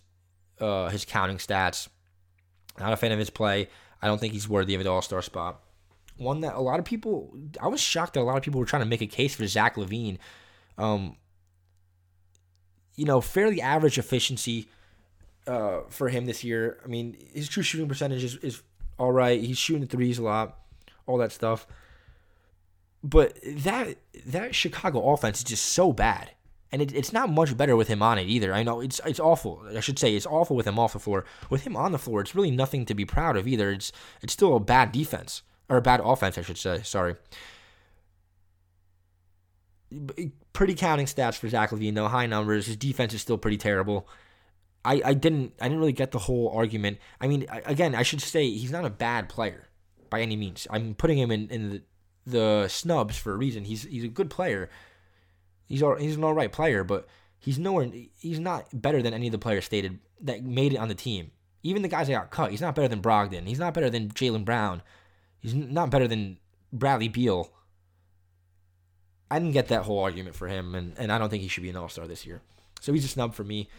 uh, 0.58 0.88
his 0.88 1.04
counting 1.04 1.36
stats. 1.36 1.88
Not 2.80 2.94
a 2.94 2.96
fan 2.96 3.12
of 3.12 3.18
his 3.18 3.28
play. 3.28 3.68
I 4.00 4.06
don't 4.06 4.18
think 4.18 4.32
he's 4.32 4.48
worthy 4.48 4.74
of 4.74 4.80
an 4.80 4.86
All 4.86 5.02
Star 5.02 5.20
spot. 5.20 5.60
One 6.16 6.40
that 6.40 6.54
a 6.54 6.60
lot 6.60 6.78
of 6.78 6.86
people, 6.86 7.36
I 7.60 7.68
was 7.68 7.80
shocked 7.80 8.14
that 8.14 8.20
a 8.20 8.22
lot 8.22 8.38
of 8.38 8.42
people 8.42 8.58
were 8.58 8.66
trying 8.66 8.82
to 8.82 8.88
make 8.88 9.02
a 9.02 9.06
case 9.06 9.34
for 9.34 9.46
Zach 9.46 9.76
LaVine. 9.76 10.16
Um, 10.78 11.16
you 12.97 13.05
know, 13.05 13.20
fairly 13.20 13.61
average 13.61 13.99
efficiency 13.99 14.68
uh, 15.47 15.80
for 15.88 16.09
him 16.09 16.26
this 16.26 16.45
year. 16.45 16.78
I 16.84 16.88
mean, 16.88 17.16
his 17.32 17.49
true 17.49 17.62
shooting 17.62 17.88
percentage 17.88 18.24
is, 18.24 18.36
is 18.36 18.62
all 18.99 19.12
right. 19.12 19.40
He's 19.40 19.59
shooting 19.59 19.82
the 19.82 19.88
threes 19.88 20.18
a 20.18 20.22
lot, 20.22 20.59
all 21.07 21.18
that 21.18 21.32
stuff. 21.32 21.66
But 23.05 23.36
that 23.45 23.97
that 24.26 24.55
Chicago 24.55 25.12
offense 25.12 25.38
is 25.38 25.45
just 25.45 25.64
so 25.64 25.93
bad 25.93 26.30
and 26.72 26.80
it, 26.80 26.93
it's 26.95 27.12
not 27.12 27.30
much 27.30 27.57
better 27.57 27.76
with 27.76 27.88
him 27.88 28.03
on 28.03 28.18
it 28.18 28.26
either. 28.26 28.53
I 28.53 28.62
know 28.62 28.80
it's 28.80 29.01
it's 29.05 29.20
awful. 29.20 29.62
I 29.76 29.80
should 29.80 29.99
say 29.99 30.16
it's 30.16 30.26
awful 30.26 30.57
with 30.57 30.66
him 30.66 30.78
off 30.78 30.94
the 30.94 30.98
floor. 30.98 31.24
With 31.51 31.66
him 31.66 31.77
on 31.77 31.93
the 31.93 31.98
floor, 31.98 32.23
it's 32.23 32.35
really 32.35 32.51
nothing 32.51 32.86
to 32.86 32.94
be 32.94 33.05
proud 33.05 33.36
of 33.36 33.47
either. 33.47 33.70
It's 33.70 33.93
it's 34.23 34.32
still 34.32 34.56
a 34.56 34.60
bad 34.60 34.90
defense 34.90 35.43
or 35.69 35.77
a 35.77 35.82
bad 35.82 36.01
offense, 36.02 36.39
I 36.39 36.43
should 36.43 36.59
say. 36.59 36.81
Sorry. 36.82 37.16
Pretty 40.52 40.74
counting 40.74 41.06
stats 41.06 41.36
for 41.36 41.48
Zach 41.48 41.70
LaVine 41.70 41.94
though, 41.94 42.09
high 42.09 42.27
numbers. 42.27 42.66
His 42.66 42.77
defense 42.77 43.14
is 43.14 43.20
still 43.20 43.39
pretty 43.39 43.56
terrible. 43.56 44.09
I, 44.85 45.01
I 45.05 45.14
didn't 45.14 45.55
I 45.60 45.64
didn't 45.64 45.78
really 45.78 45.93
get 45.93 46.10
the 46.10 46.19
whole 46.19 46.51
argument. 46.55 46.98
I 47.20 47.28
mean, 47.28 47.47
again, 47.66 47.94
I 47.94 48.02
should 48.02 48.20
say 48.20 48.51
he's 48.51 48.73
not 48.73 48.85
a 48.85 48.90
bad 48.90 49.28
player 49.28 49.69
by 50.10 50.20
any 50.20 50.36
means. 50.36 50.66
I'm 50.70 50.94
putting 50.94 51.19
him 51.19 51.31
in, 51.31 51.48
in 51.48 51.70
the, 51.70 51.82
the 52.27 52.69
snubs 52.69 53.16
for 53.16 53.32
a 53.32 53.36
reason. 53.36 53.64
He's 53.64 53.85
he's 53.85 54.05
a 54.05 54.09
good 54.09 54.31
player 54.31 54.69
He's 55.73 55.82
all, 55.82 55.97
he's 55.97 56.16
an 56.16 56.24
all 56.24 56.35
right 56.35 56.52
player, 56.52 56.85
but 56.85 57.09
he's 57.39 57.59
nowhere. 57.59 57.90
He's 58.19 58.39
not 58.39 58.66
better 58.74 59.01
than 59.01 59.14
any 59.14 59.28
of 59.28 59.32
the 59.32 59.39
players 59.39 59.64
stated 59.64 60.01
that 60.20 60.44
made 60.44 60.74
it 60.74 60.77
on 60.77 60.89
the 60.89 60.94
team. 60.94 61.31
Even 61.62 61.81
the 61.81 61.89
guys 61.89 62.09
that 62.09 62.12
got 62.12 62.31
cut, 62.31 62.51
he's 62.51 62.60
not 62.60 62.74
better 62.74 62.89
than 62.89 63.01
Brogdon. 63.01 63.47
He's 63.47 63.59
not 63.59 63.73
better 63.73 63.89
than 63.89 64.10
Jaylen 64.10 64.44
Brown. 64.44 64.82
He's 65.40 65.55
not 65.55 65.89
better 65.89 66.06
than 66.06 66.39
Bradley 66.74 67.09
Beal. 67.09 67.51
I 69.32 69.38
didn't 69.38 69.54
get 69.54 69.68
that 69.68 69.84
whole 69.84 70.00
argument 70.00 70.36
for 70.36 70.46
him, 70.46 70.74
and, 70.74 70.92
and 70.98 71.10
I 71.10 71.16
don't 71.16 71.30
think 71.30 71.42
he 71.42 71.48
should 71.48 71.62
be 71.62 71.70
an 71.70 71.76
All 71.76 71.88
Star 71.88 72.06
this 72.06 72.26
year. 72.26 72.42
So 72.82 72.92
he's 72.92 73.06
a 73.06 73.09
snub 73.09 73.32
for 73.32 73.44
me. 73.44 73.70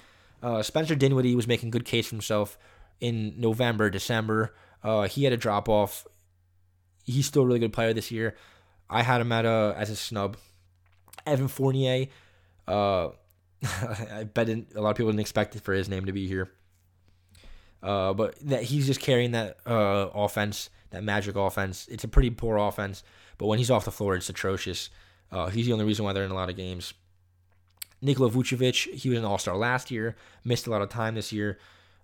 Uh, 0.42 0.64
Spencer 0.64 0.96
Dinwiddie 0.96 1.36
was 1.36 1.46
making 1.46 1.70
good 1.70 1.86
case 1.86 2.08
for 2.08 2.16
himself 2.16 2.58
in 3.00 3.40
November, 3.40 3.92
December. 3.92 4.56
Uh, 4.84 5.04
he 5.04 5.26
had 5.26 5.32
a 5.32 5.38
drop 5.38 5.70
off. 5.70 6.08
He's 7.04 7.28
still 7.28 7.44
a 7.44 7.46
really 7.46 7.60
good 7.60 7.72
player 7.72 7.94
this 7.94 8.10
year. 8.10 8.36
I 8.90 9.04
had 9.04 9.22
him 9.22 9.32
at 9.32 9.46
a 9.46 9.76
as 9.78 9.92
a 9.92 9.96
snub. 9.96 10.38
Evan 11.28 11.48
Fournier. 11.48 12.08
Uh, 12.68 13.10
I 13.64 14.24
bet 14.24 14.50
a 14.50 14.66
lot 14.82 14.90
of 14.90 14.98
people 14.98 15.12
didn't 15.12 15.20
expect 15.20 15.54
for 15.60 15.74
his 15.74 15.88
name 15.88 16.06
to 16.06 16.12
be 16.12 16.28
here. 16.28 16.50
Uh, 17.84 18.14
but 18.14 18.40
that 18.42 18.64
he's 18.64 18.88
just 18.88 19.02
carrying 19.02 19.34
that 19.34 19.58
uh, 19.68 20.10
offense, 20.16 20.72
that 20.90 21.04
magic 21.04 21.36
offense. 21.36 21.88
It's 21.92 22.04
a 22.04 22.08
pretty 22.08 22.32
poor 22.32 22.58
offense, 22.58 23.04
but 23.38 23.46
when 23.46 23.60
he's 23.60 23.70
off 23.70 23.86
the 23.86 23.92
floor, 23.92 24.16
it's 24.16 24.30
atrocious. 24.30 24.90
Uh, 25.32 25.50
he's 25.50 25.66
the 25.66 25.74
only 25.74 25.86
reason 25.86 26.06
why 26.06 26.14
they're 26.14 26.26
in 26.26 26.32
a 26.32 26.36
lot 26.36 26.50
of 26.50 26.56
games. 26.56 26.94
Nikola 28.02 28.30
Vucevic, 28.30 28.94
he 28.94 29.10
was 29.10 29.18
an 29.18 29.26
All 29.26 29.38
Star 29.38 29.56
last 29.56 29.90
year, 29.90 30.16
missed 30.44 30.68
a 30.68 30.70
lot 30.70 30.82
of 30.82 30.90
time 30.90 31.16
this 31.16 31.32
year. 31.32 31.58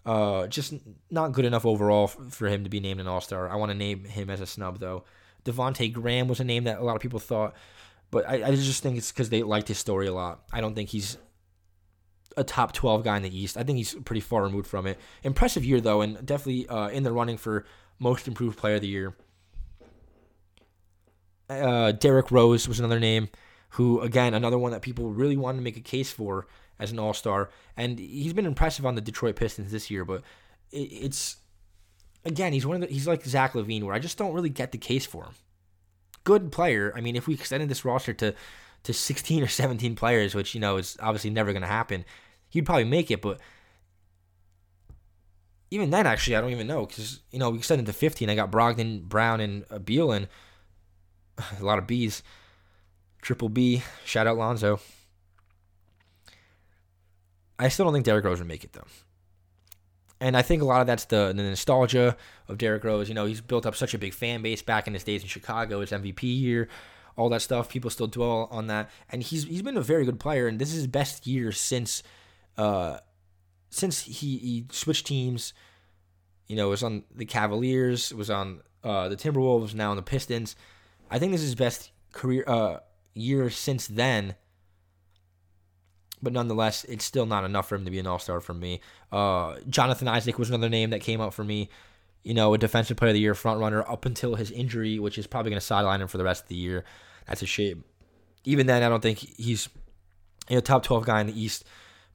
Uh, 0.06 0.48
just 0.48 0.74
not 1.12 1.34
good 1.34 1.46
enough 1.46 1.66
overall 1.66 2.08
for 2.08 2.48
him 2.48 2.64
to 2.64 2.70
be 2.70 2.80
named 2.80 3.02
an 3.02 3.08
All 3.08 3.22
Star. 3.22 3.50
I 3.50 3.56
want 3.56 3.72
to 3.72 3.78
name 3.78 4.06
him 4.06 4.30
as 4.30 4.40
a 4.42 4.46
snub 4.46 4.80
though. 4.80 5.04
Devonte 5.46 5.92
Graham 5.92 6.28
was 6.28 6.40
a 6.40 6.44
name 6.44 6.64
that 6.64 6.80
a 6.80 6.84
lot 6.84 6.96
of 6.96 7.02
people 7.02 7.20
thought, 7.20 7.54
but 8.12 8.28
I, 8.28 8.48
I 8.48 8.56
just 8.56 8.82
think 8.82 8.98
it's 8.98 9.12
because 9.12 9.30
they 9.30 9.44
liked 9.44 9.68
his 9.68 9.78
story 9.78 10.08
a 10.08 10.14
lot. 10.14 10.44
I 10.52 10.62
don't 10.62 10.74
think 10.74 10.90
he's 10.90 11.18
a 12.38 12.44
top 12.44 12.72
12 12.72 13.04
guy 13.04 13.18
in 13.18 13.24
the 13.24 13.38
East. 13.38 13.58
I 13.58 13.64
think 13.64 13.78
he's 13.78 13.94
pretty 13.94 14.22
far 14.22 14.44
removed 14.44 14.68
from 14.68 14.88
it. 14.88 14.98
Impressive 15.24 15.66
year 15.66 15.82
though, 15.82 16.02
and 16.02 16.26
definitely 16.26 16.68
uh, 16.68 16.88
in 16.88 17.04
the 17.04 17.12
running 17.12 17.38
for 17.38 17.66
most 18.00 18.28
improved 18.28 18.58
player 18.58 18.76
of 18.76 18.82
the 18.82 18.88
year. 18.88 19.16
Uh, 21.50 21.92
Derrick 21.92 22.32
Rose 22.32 22.68
was 22.68 22.80
another 22.80 23.00
name 23.00 23.30
who, 23.72 24.02
again, 24.02 24.34
another 24.34 24.58
one 24.58 24.72
that 24.72 24.82
people 24.82 25.10
really 25.10 25.38
wanted 25.38 25.58
to 25.58 25.64
make 25.64 25.78
a 25.78 25.82
case 25.82 26.12
for 26.12 26.48
as 26.80 26.92
an 26.92 27.00
All 27.00 27.14
Star, 27.14 27.50
and 27.76 28.00
he's 28.00 28.34
been 28.34 28.46
impressive 28.46 28.86
on 28.86 28.96
the 28.96 29.02
Detroit 29.02 29.36
Pistons 29.36 29.72
this 29.72 29.92
year. 29.92 30.06
But 30.06 30.24
it's 30.72 31.38
again, 32.26 32.54
he's 32.54 32.66
one 32.66 32.76
of 32.76 32.88
the, 32.88 32.94
he's 32.94 33.08
like 33.08 33.26
Zach 33.26 33.54
LaVine, 33.54 33.84
where 33.84 33.94
I 33.94 34.00
just 34.00 34.18
don't 34.18 34.34
really 34.34 34.50
get 34.50 34.72
the 34.72 34.78
case 34.78 35.06
for 35.06 35.24
him. 35.26 35.34
Good 36.24 36.52
player. 36.52 36.94
I 36.96 37.02
mean, 37.02 37.16
if 37.16 37.28
we 37.28 37.34
extended 37.34 37.70
this 37.70 37.86
roster 37.86 38.14
to 38.14 38.34
to 38.84 38.94
16 38.94 39.44
or 39.44 39.48
17 39.48 39.96
players, 39.96 40.34
which 40.34 40.56
you 40.56 40.62
know 40.62 40.78
is 40.78 40.98
obviously 41.02 41.30
never 41.30 41.52
going 41.52 41.62
to 41.62 41.68
happen, 41.68 42.06
he'd 42.50 42.66
probably 42.66 42.86
make 42.86 43.12
it. 43.12 43.22
But 43.22 43.40
even 45.72 45.90
then, 45.90 46.08
actually, 46.08 46.36
I 46.36 46.42
don't 46.42 46.52
even 46.52 46.68
know 46.68 46.86
because 46.86 47.20
you 47.32 47.40
know 47.40 47.50
we 47.50 47.58
extended 47.58 47.86
to 47.88 47.94
15. 47.94 48.30
I 48.30 48.36
got 48.36 48.52
Brogdon, 48.52 49.04
Brown, 49.04 49.42
and 49.42 49.86
Beal, 49.86 50.12
and 50.12 50.28
a 51.60 51.64
lot 51.64 51.80
of 51.80 51.88
B's. 51.88 52.24
Triple 53.22 53.50
B. 53.50 53.84
Shout 54.06 54.28
out 54.28 54.38
Lonzo. 54.38 54.80
I 57.58 57.68
still 57.68 57.86
don't 57.86 57.94
think 57.94 58.06
Derrick 58.06 58.24
Rose 58.24 58.40
would 58.40 58.48
make 58.48 58.64
it 58.64 58.72
though. 58.74 58.88
And 60.22 60.36
I 60.36 60.42
think 60.42 60.62
a 60.62 60.66
lot 60.66 60.82
of 60.82 60.88
that's 60.88 61.06
the, 61.06 61.28
the 61.28 61.44
nostalgia 61.44 62.18
of 62.48 62.58
Derrick 62.58 62.84
Rose. 62.84 63.08
You 63.08 63.16
know, 63.16 63.26
he's 63.26 63.42
built 63.42 63.66
up 63.66 63.76
such 63.76 63.94
a 63.94 63.98
big 63.98 64.14
fan 64.14 64.42
base 64.42 64.62
back 64.62 64.88
in 64.88 64.94
his 64.94 65.04
days 65.04 65.22
in 65.22 65.28
Chicago, 65.28 65.82
his 65.82 65.92
MVP 65.92 66.24
year, 66.24 66.68
all 67.16 67.30
that 67.30 67.42
stuff. 67.42 67.70
People 67.70 67.90
still 67.90 68.08
dwell 68.08 68.48
on 68.52 68.68
that. 68.68 68.90
And 69.10 69.24
he's 69.24 69.46
he's 69.46 69.62
been 69.62 69.78
a 69.78 69.82
very 69.82 70.06
good 70.06 70.20
player, 70.20 70.48
and 70.48 70.60
this 70.60 70.70
is 70.70 70.76
his 70.76 70.88
best 70.88 71.28
year 71.28 71.52
since 71.52 72.04
uh 72.58 72.98
since 73.70 74.02
he, 74.02 74.38
he 74.38 74.66
switched 74.72 75.08
teams. 75.08 75.54
You 76.48 76.56
know, 76.56 76.70
was 76.70 76.84
on 76.84 77.04
the 77.14 77.26
Cavaliers, 77.26 78.14
was 78.14 78.30
on 78.30 78.62
uh, 78.84 79.08
the 79.08 79.16
Timberwolves, 79.16 79.76
now 79.76 79.92
on 79.92 79.98
the 79.98 80.02
Pistons. 80.02 80.56
I 81.10 81.20
think 81.20 81.32
this 81.32 81.42
is 81.42 81.48
his 81.48 81.56
best 81.56 81.92
career 82.12 82.44
uh, 82.48 82.80
year 83.14 83.50
since 83.50 83.88
then. 83.88 84.36
But 86.22 86.34
nonetheless, 86.34 86.84
it's 86.84 87.06
still 87.06 87.26
not 87.26 87.46
enough 87.46 87.70
for 87.70 87.76
him 87.76 87.86
to 87.86 87.92
be 87.92 88.00
an 88.00 88.08
all 88.08 88.20
star 88.20 88.42
for 88.42 88.54
me. 88.54 88.82
Uh, 89.12 89.56
Jonathan 89.70 90.08
Isaac 90.08 90.38
was 90.38 90.50
another 90.50 90.70
name 90.70 90.90
that 90.90 91.02
came 91.02 91.22
up 91.22 91.34
for 91.34 91.44
me. 91.44 91.70
You 92.24 92.34
know, 92.34 92.54
a 92.54 92.58
defensive 92.58 92.98
player 92.98 93.12
of 93.12 93.14
the 93.14 93.22
year 93.22 93.34
front 93.34 93.62
runner 93.62 93.90
up 93.90 94.06
until 94.06 94.36
his 94.36 94.52
injury, 94.52 95.00
which 95.00 95.18
is 95.18 95.28
probably 95.28 95.52
going 95.52 95.60
to 95.62 95.66
sideline 95.66 96.02
him 96.02 96.10
for 96.10 96.18
the 96.18 96.26
rest 96.26 96.44
of 96.44 96.50
the 96.50 96.56
year. 96.56 96.84
That's 97.26 97.42
a 97.42 97.46
shame. 97.46 97.86
Even 98.44 98.68
then, 98.68 98.84
I 98.84 98.90
don't 98.90 99.02
think 99.02 99.20
he's 99.20 99.70
you 100.50 100.56
know 100.56 100.62
top 100.62 100.84
twelve 100.84 101.06
guy 101.06 101.22
in 101.22 101.28
the 101.28 101.42
East, 101.42 101.64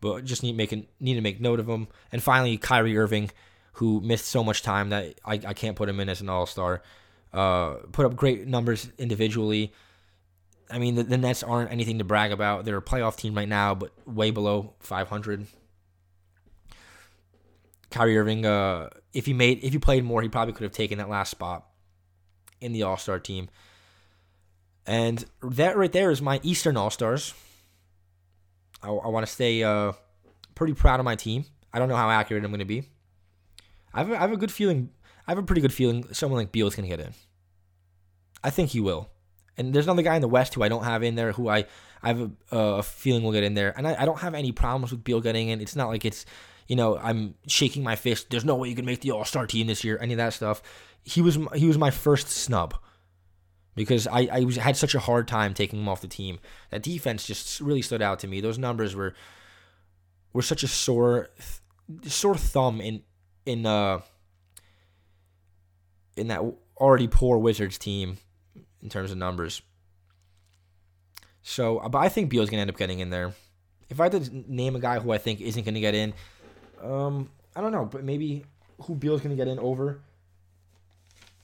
but 0.00 0.24
just 0.24 0.42
need 0.42 0.56
make 0.56 0.72
need 1.00 1.14
to 1.14 1.20
make 1.22 1.40
note 1.40 1.58
of 1.60 1.68
him. 1.68 1.88
And 2.12 2.22
finally, 2.22 2.58
Kyrie 2.58 2.98
Irving, 2.98 3.30
who 3.74 4.02
missed 4.02 4.26
so 4.26 4.44
much 4.44 4.62
time 4.62 4.90
that 4.90 5.18
I, 5.24 5.34
I 5.46 5.54
can't 5.54 5.76
put 5.76 5.88
him 5.88 6.00
in 6.00 6.10
as 6.10 6.20
an 6.20 6.28
all 6.28 6.44
star. 6.44 6.82
Uh, 7.34 7.80
put 7.90 8.06
up 8.06 8.14
great 8.14 8.46
numbers 8.46 8.88
individually. 8.96 9.72
I 10.70 10.78
mean, 10.78 10.94
the, 10.94 11.02
the 11.02 11.18
Nets 11.18 11.42
aren't 11.42 11.72
anything 11.72 11.98
to 11.98 12.04
brag 12.04 12.30
about. 12.30 12.64
They're 12.64 12.76
a 12.76 12.82
playoff 12.82 13.16
team 13.16 13.34
right 13.34 13.48
now, 13.48 13.74
but 13.74 13.90
way 14.06 14.30
below 14.30 14.74
500. 14.78 15.46
Kyrie 17.90 18.16
Irving, 18.16 18.46
uh, 18.46 18.88
if 19.12 19.26
he 19.26 19.32
made, 19.32 19.64
if 19.64 19.72
he 19.72 19.78
played 19.78 20.04
more, 20.04 20.22
he 20.22 20.28
probably 20.28 20.54
could 20.54 20.62
have 20.62 20.72
taken 20.72 20.98
that 20.98 21.08
last 21.08 21.30
spot 21.30 21.66
in 22.60 22.72
the 22.72 22.84
All 22.84 22.96
Star 22.96 23.18
team. 23.18 23.48
And 24.86 25.24
that 25.42 25.76
right 25.76 25.92
there 25.92 26.10
is 26.12 26.22
my 26.22 26.38
Eastern 26.44 26.76
All 26.76 26.90
Stars. 26.90 27.34
I, 28.80 28.88
I 28.88 29.08
want 29.08 29.26
to 29.26 29.32
stay 29.32 29.64
uh, 29.64 29.92
pretty 30.54 30.74
proud 30.74 31.00
of 31.00 31.04
my 31.04 31.16
team. 31.16 31.46
I 31.72 31.80
don't 31.80 31.88
know 31.88 31.96
how 31.96 32.10
accurate 32.10 32.44
I'm 32.44 32.50
going 32.50 32.60
to 32.60 32.64
be. 32.64 32.84
I 33.92 33.98
have, 33.98 34.10
a, 34.10 34.16
I 34.16 34.20
have 34.20 34.32
a 34.32 34.36
good 34.36 34.52
feeling. 34.52 34.90
I 35.26 35.30
have 35.30 35.38
a 35.38 35.42
pretty 35.42 35.60
good 35.60 35.72
feeling 35.72 36.06
someone 36.12 36.38
like 36.38 36.52
Beal 36.52 36.66
is 36.66 36.74
going 36.74 36.88
to 36.88 36.96
get 36.96 37.04
in. 37.04 37.14
I 38.42 38.50
think 38.50 38.70
he 38.70 38.80
will. 38.80 39.10
And 39.56 39.72
there's 39.72 39.86
another 39.86 40.02
guy 40.02 40.16
in 40.16 40.22
the 40.22 40.28
West 40.28 40.54
who 40.54 40.62
I 40.62 40.68
don't 40.68 40.84
have 40.84 41.02
in 41.02 41.14
there 41.14 41.32
who 41.32 41.48
I, 41.48 41.64
I 42.02 42.08
have 42.08 42.20
a, 42.20 42.30
a 42.58 42.82
feeling 42.82 43.22
will 43.22 43.32
get 43.32 43.44
in 43.44 43.54
there. 43.54 43.72
And 43.76 43.86
I, 43.86 44.02
I 44.02 44.04
don't 44.04 44.20
have 44.20 44.34
any 44.34 44.52
problems 44.52 44.90
with 44.90 45.04
Beal 45.04 45.20
getting 45.20 45.48
in. 45.48 45.60
It's 45.60 45.76
not 45.76 45.88
like 45.88 46.04
it's, 46.04 46.26
you 46.68 46.76
know, 46.76 46.98
I'm 46.98 47.34
shaking 47.46 47.82
my 47.82 47.96
fist. 47.96 48.30
There's 48.30 48.44
no 48.44 48.56
way 48.56 48.68
you 48.68 48.74
can 48.74 48.84
make 48.84 49.00
the 49.00 49.12
All 49.12 49.24
Star 49.24 49.46
team 49.46 49.66
this 49.66 49.84
year. 49.84 49.98
Any 50.00 50.14
of 50.14 50.18
that 50.18 50.34
stuff. 50.34 50.62
He 51.04 51.20
was 51.20 51.38
he 51.54 51.66
was 51.66 51.76
my 51.76 51.90
first 51.90 52.28
snub 52.28 52.74
because 53.74 54.06
I, 54.06 54.28
I 54.32 54.40
was, 54.40 54.56
had 54.56 54.76
such 54.76 54.94
a 54.94 55.00
hard 55.00 55.28
time 55.28 55.52
taking 55.52 55.80
him 55.80 55.88
off 55.88 56.00
the 56.00 56.08
team. 56.08 56.38
That 56.70 56.82
defense 56.82 57.26
just 57.26 57.60
really 57.60 57.82
stood 57.82 58.02
out 58.02 58.20
to 58.20 58.26
me. 58.26 58.40
Those 58.40 58.58
numbers 58.58 58.94
were 58.94 59.14
were 60.32 60.42
such 60.42 60.62
a 60.62 60.68
sore 60.68 61.28
sore 62.06 62.36
thumb 62.36 62.80
in 62.80 63.02
in 63.44 63.66
uh 63.66 64.00
in 66.16 66.28
that 66.28 66.42
already 66.76 67.08
poor 67.08 67.38
Wizards 67.38 67.78
team 67.78 68.18
in 68.82 68.88
terms 68.88 69.10
of 69.10 69.16
numbers. 69.16 69.62
So, 71.42 71.80
but 71.88 71.98
I 71.98 72.08
think 72.08 72.30
Beal's 72.30 72.50
gonna 72.50 72.62
end 72.62 72.70
up 72.70 72.76
getting 72.76 73.00
in 73.00 73.10
there. 73.10 73.32
If 73.90 74.00
I 74.00 74.04
had 74.04 74.12
to 74.12 74.52
name 74.52 74.76
a 74.76 74.80
guy 74.80 74.98
who 74.98 75.12
I 75.12 75.18
think 75.18 75.40
isn't 75.40 75.64
gonna 75.64 75.80
get 75.80 75.94
in, 75.94 76.14
um, 76.82 77.30
I 77.54 77.60
don't 77.60 77.72
know, 77.72 77.84
but 77.84 78.02
maybe 78.02 78.44
who 78.82 78.94
Beal's 78.94 79.20
gonna 79.20 79.36
get 79.36 79.48
in 79.48 79.58
over. 79.58 80.00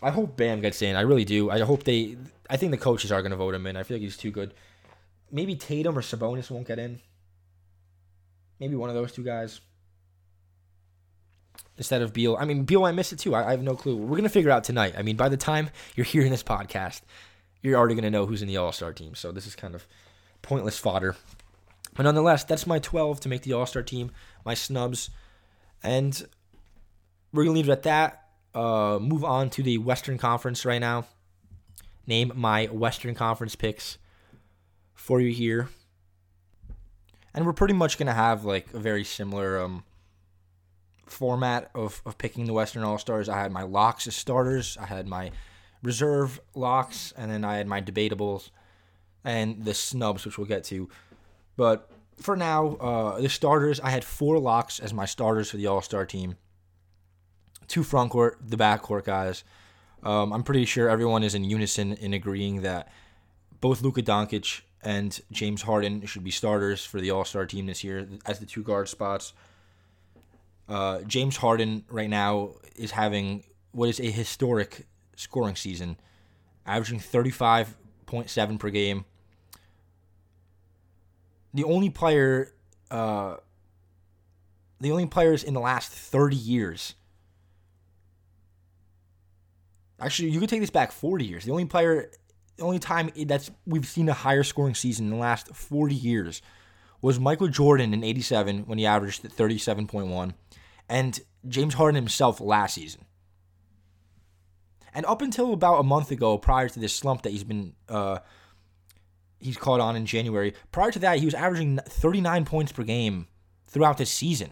I 0.03 0.11
hope 0.11 0.37
Bam 0.37 0.61
gets 0.61 0.81
in. 0.81 0.97
I 0.97 1.03
really 1.03 1.25
do. 1.25 1.51
I 1.51 1.61
hope 1.61 1.85
they. 1.85 2.17
I 2.49 2.57
think 2.57 2.73
the 2.73 2.79
coaches 2.79 3.13
are 3.13 3.23
gonna 3.23 3.37
vote 3.37 3.55
him 3.55 3.67
in. 3.67 3.77
I 3.77 3.83
feel 3.83 3.97
like 3.97 4.03
he's 4.03 4.17
too 4.17 4.31
good. 4.31 4.55
Maybe 5.31 5.55
Tatum 5.55 5.97
or 5.97 6.03
Sabonis 6.03 6.51
won't 6.51 6.67
get 6.67 6.79
in. 6.79 7.01
Maybe 8.59 8.75
one 8.75 8.89
of 8.89 8.95
those 8.95 9.13
two 9.13 9.23
guys 9.23 9.61
instead 11.81 12.03
of 12.03 12.13
Beal. 12.13 12.37
I 12.39 12.45
mean, 12.45 12.65
Beal 12.65 12.83
might 12.83 12.95
miss 12.95 13.11
it 13.11 13.19
too. 13.19 13.35
I, 13.35 13.49
I 13.49 13.51
have 13.53 13.63
no 13.63 13.75
clue. 13.75 13.97
We're 13.97 14.19
gonna 14.19 14.29
figure 14.29 14.51
out 14.51 14.65
tonight. 14.65 14.95
I 14.99 15.03
mean, 15.03 15.17
by 15.17 15.31
the 15.31 15.39
time 15.39 15.71
you're 15.97 16.05
hearing 16.05 16.31
this 16.31 16.43
podcast, 16.43 17.01
you're 17.63 17.79
already 17.79 17.95
gonna 17.95 18.11
know 18.11 18.27
who's 18.27 18.43
in 18.43 18.49
the 18.49 18.59
All 18.59 18.71
Star 18.71 18.93
team. 18.93 19.15
So 19.15 19.33
this 19.33 19.47
is 19.47 19.57
kind 19.57 19.75
of 19.75 19.87
pointless 20.43 20.79
fodder. 20.79 21.17
But 21.97 22.03
nonetheless, 22.03 22.45
that's 22.45 22.67
my 22.67 22.81
12 22.81 23.21
to 23.21 23.31
make 23.31 23.43
the 23.43 23.55
All 23.55 23.65
Star 23.65 23.83
team. 23.83 24.11
My 24.45 24.53
snubs, 24.53 25.09
and 25.83 26.23
we're 27.33 27.45
gonna 27.45 27.55
leave 27.55 27.71
it 27.71 27.73
at 27.73 27.83
that. 27.85 28.25
Uh, 28.55 28.99
move 29.01 29.25
on 29.25 29.49
to 29.49 29.63
the 29.63 29.79
Western 29.79 30.19
Conference 30.19 30.67
right 30.67 30.81
now. 30.81 31.07
Name 32.07 32.31
my 32.35 32.67
Western 32.67 33.15
Conference 33.15 33.57
picks 33.57 33.97
for 34.93 35.19
you 35.19 35.33
here. 35.33 35.71
And 37.33 37.47
we're 37.47 37.55
pretty 37.55 37.75
much 37.75 37.97
gonna 37.97 38.13
have 38.13 38.45
like 38.45 38.75
a 38.75 38.79
very 38.79 39.05
similar 39.05 39.59
um, 39.59 39.83
format 41.11 41.71
of, 41.75 42.03
of 42.07 42.19
picking 42.19 42.47
the 42.47 42.53
Western 42.53 42.83
All 42.83 42.99
Stars. 42.99 43.29
I 43.29 43.39
had 43.39 43.53
my 43.53 43.63
locks 43.63 44.07
as 44.07 44.17
starters, 44.17 44.77
I 44.81 44.87
had 44.87 45.07
my 45.07 45.31
reserve 45.83 46.41
locks, 46.55 47.13
and 47.17 47.31
then 47.31 47.45
I 47.45 47.57
had 47.57 47.67
my 47.67 47.81
debatables 47.81 48.51
and 49.25 49.65
the 49.65 49.75
snubs, 49.75 50.25
which 50.25 50.39
we'll 50.39 50.47
get 50.47 50.65
to. 50.65 50.89
But 51.57 51.91
for 52.21 52.37
now, 52.37 52.77
uh, 52.77 53.21
the 53.21 53.29
starters, 53.29 53.81
I 53.81 53.91
had 53.91 54.05
four 54.05 54.39
locks 54.39 54.79
as 54.79 54.93
my 54.93 55.07
starters 55.07 55.51
for 55.51 55.57
the 55.57 55.67
All 55.67 55.83
Star 55.83 56.07
team. 56.07 56.37
Two 57.69 57.83
front 57.83 58.11
court, 58.11 58.39
the 58.45 58.57
back 58.57 58.83
court 58.83 59.05
guys. 59.05 59.45
Um, 60.03 60.33
I'm 60.33 60.43
pretty 60.43 60.65
sure 60.65 60.89
everyone 60.89 61.23
is 61.23 61.35
in 61.35 61.45
unison 61.45 61.93
in 61.93 62.15
agreeing 62.15 62.63
that 62.63 62.91
both 63.61 63.83
Luka 63.83 64.03
Doncic 64.03 64.63
and 64.83 65.21
James 65.31 65.63
Harden 65.63 66.07
should 66.07 66.25
be 66.25 66.31
starters 66.31 66.85
for 66.85 67.01
the 67.01 67.11
All 67.11 67.25
Star 67.25 67.47
team 67.47 67.67
this 67.67 67.85
year 67.85 68.09
as 68.27 68.39
the 68.39 68.47
two 68.47 68.63
guard 68.63 68.89
spots. 68.89 69.33
Uh, 70.71 71.01
James 71.03 71.37
Harden 71.37 71.85
right 71.91 72.09
now 72.09 72.53
is 72.77 72.93
having 72.93 73.43
what 73.73 73.89
is 73.89 73.99
a 73.99 74.09
historic 74.09 74.87
scoring 75.17 75.57
season, 75.57 75.97
averaging 76.65 77.01
35.7 77.01 78.59
per 78.61 78.71
game. 78.71 79.05
The 81.53 81.65
only 81.65 81.91
player, 81.91 82.55
uh, 82.89 83.39
the 84.81 84.93
only 84.93 85.07
players 85.07 85.43
in 85.43 85.55
the 85.55 85.61
last 85.61 85.91
30 85.91 86.37
years. 86.37 86.95
Actually, 89.99 90.31
you 90.31 90.39
could 90.39 90.49
take 90.49 90.61
this 90.61 90.71
back 90.71 90.93
40 90.93 91.25
years. 91.25 91.45
The 91.45 91.51
only 91.51 91.65
player, 91.65 92.13
the 92.57 92.63
only 92.63 92.79
time 92.79 93.11
that's 93.27 93.51
we've 93.67 93.87
seen 93.87 94.09
a 94.09 94.15
higher 94.15 94.45
scoring 94.45 94.77
season 94.77 95.07
in 95.07 95.11
the 95.11 95.19
last 95.19 95.49
40 95.49 95.97
years 95.97 96.41
was 97.03 97.19
Michael 97.19 97.49
Jordan 97.49 97.93
in 97.93 98.05
87 98.05 98.61
when 98.67 98.79
he 98.79 98.87
averaged 98.87 99.25
37.1 99.25 100.35
and 100.91 101.19
James 101.49 101.75
Harden 101.75 101.95
himself 101.95 102.41
last 102.41 102.75
season. 102.75 103.07
And 104.93 105.07
up 105.07 105.23
until 105.23 105.55
about 105.55 105.79
a 105.79 105.85
month 105.85 106.11
ago, 106.11 106.37
prior 106.37 106.69
to 106.69 106.81
this 106.81 106.95
slump 106.95 107.23
that 107.23 107.31
he's 107.31 107.45
been 107.45 107.75
uh, 107.89 108.19
he's 109.39 109.57
caught 109.57 109.81
on 109.81 109.97
in 109.97 110.05
January, 110.05 110.53
prior 110.73 110.91
to 110.91 110.99
that, 110.99 111.21
he 111.21 111.25
was 111.25 111.35
averaging 111.35 111.79
39 111.79 112.45
points 112.45 112.73
per 112.73 112.83
game 112.83 113.29
throughout 113.69 113.97
the 113.97 114.05
season 114.05 114.51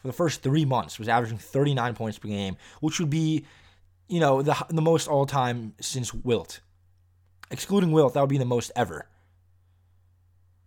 for 0.00 0.08
the 0.08 0.12
first 0.12 0.42
three 0.42 0.64
months 0.64 0.98
was 0.98 1.08
averaging 1.08 1.38
39 1.38 1.94
points 1.94 2.18
per 2.18 2.28
game, 2.28 2.56
which 2.80 2.98
would 2.98 3.10
be, 3.10 3.44
you 4.08 4.18
know, 4.18 4.42
the 4.42 4.56
the 4.70 4.82
most 4.82 5.06
all 5.06 5.26
time 5.26 5.74
since 5.80 6.12
Wilt. 6.12 6.60
Excluding 7.50 7.92
Wilt, 7.92 8.14
that 8.14 8.20
would 8.20 8.30
be 8.30 8.38
the 8.38 8.44
most 8.44 8.72
ever. 8.74 9.06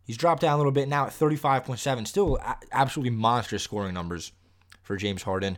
He's 0.06 0.18
dropped 0.18 0.42
down 0.42 0.54
a 0.54 0.58
little 0.58 0.72
bit 0.72 0.88
now 0.88 1.06
at 1.06 1.14
35.7. 1.14 2.08
Still 2.08 2.38
absolutely 2.72 3.16
monstrous 3.16 3.64
scoring 3.64 3.94
numbers 3.94 4.34
for 4.84 4.96
James 4.96 5.24
Harden. 5.24 5.58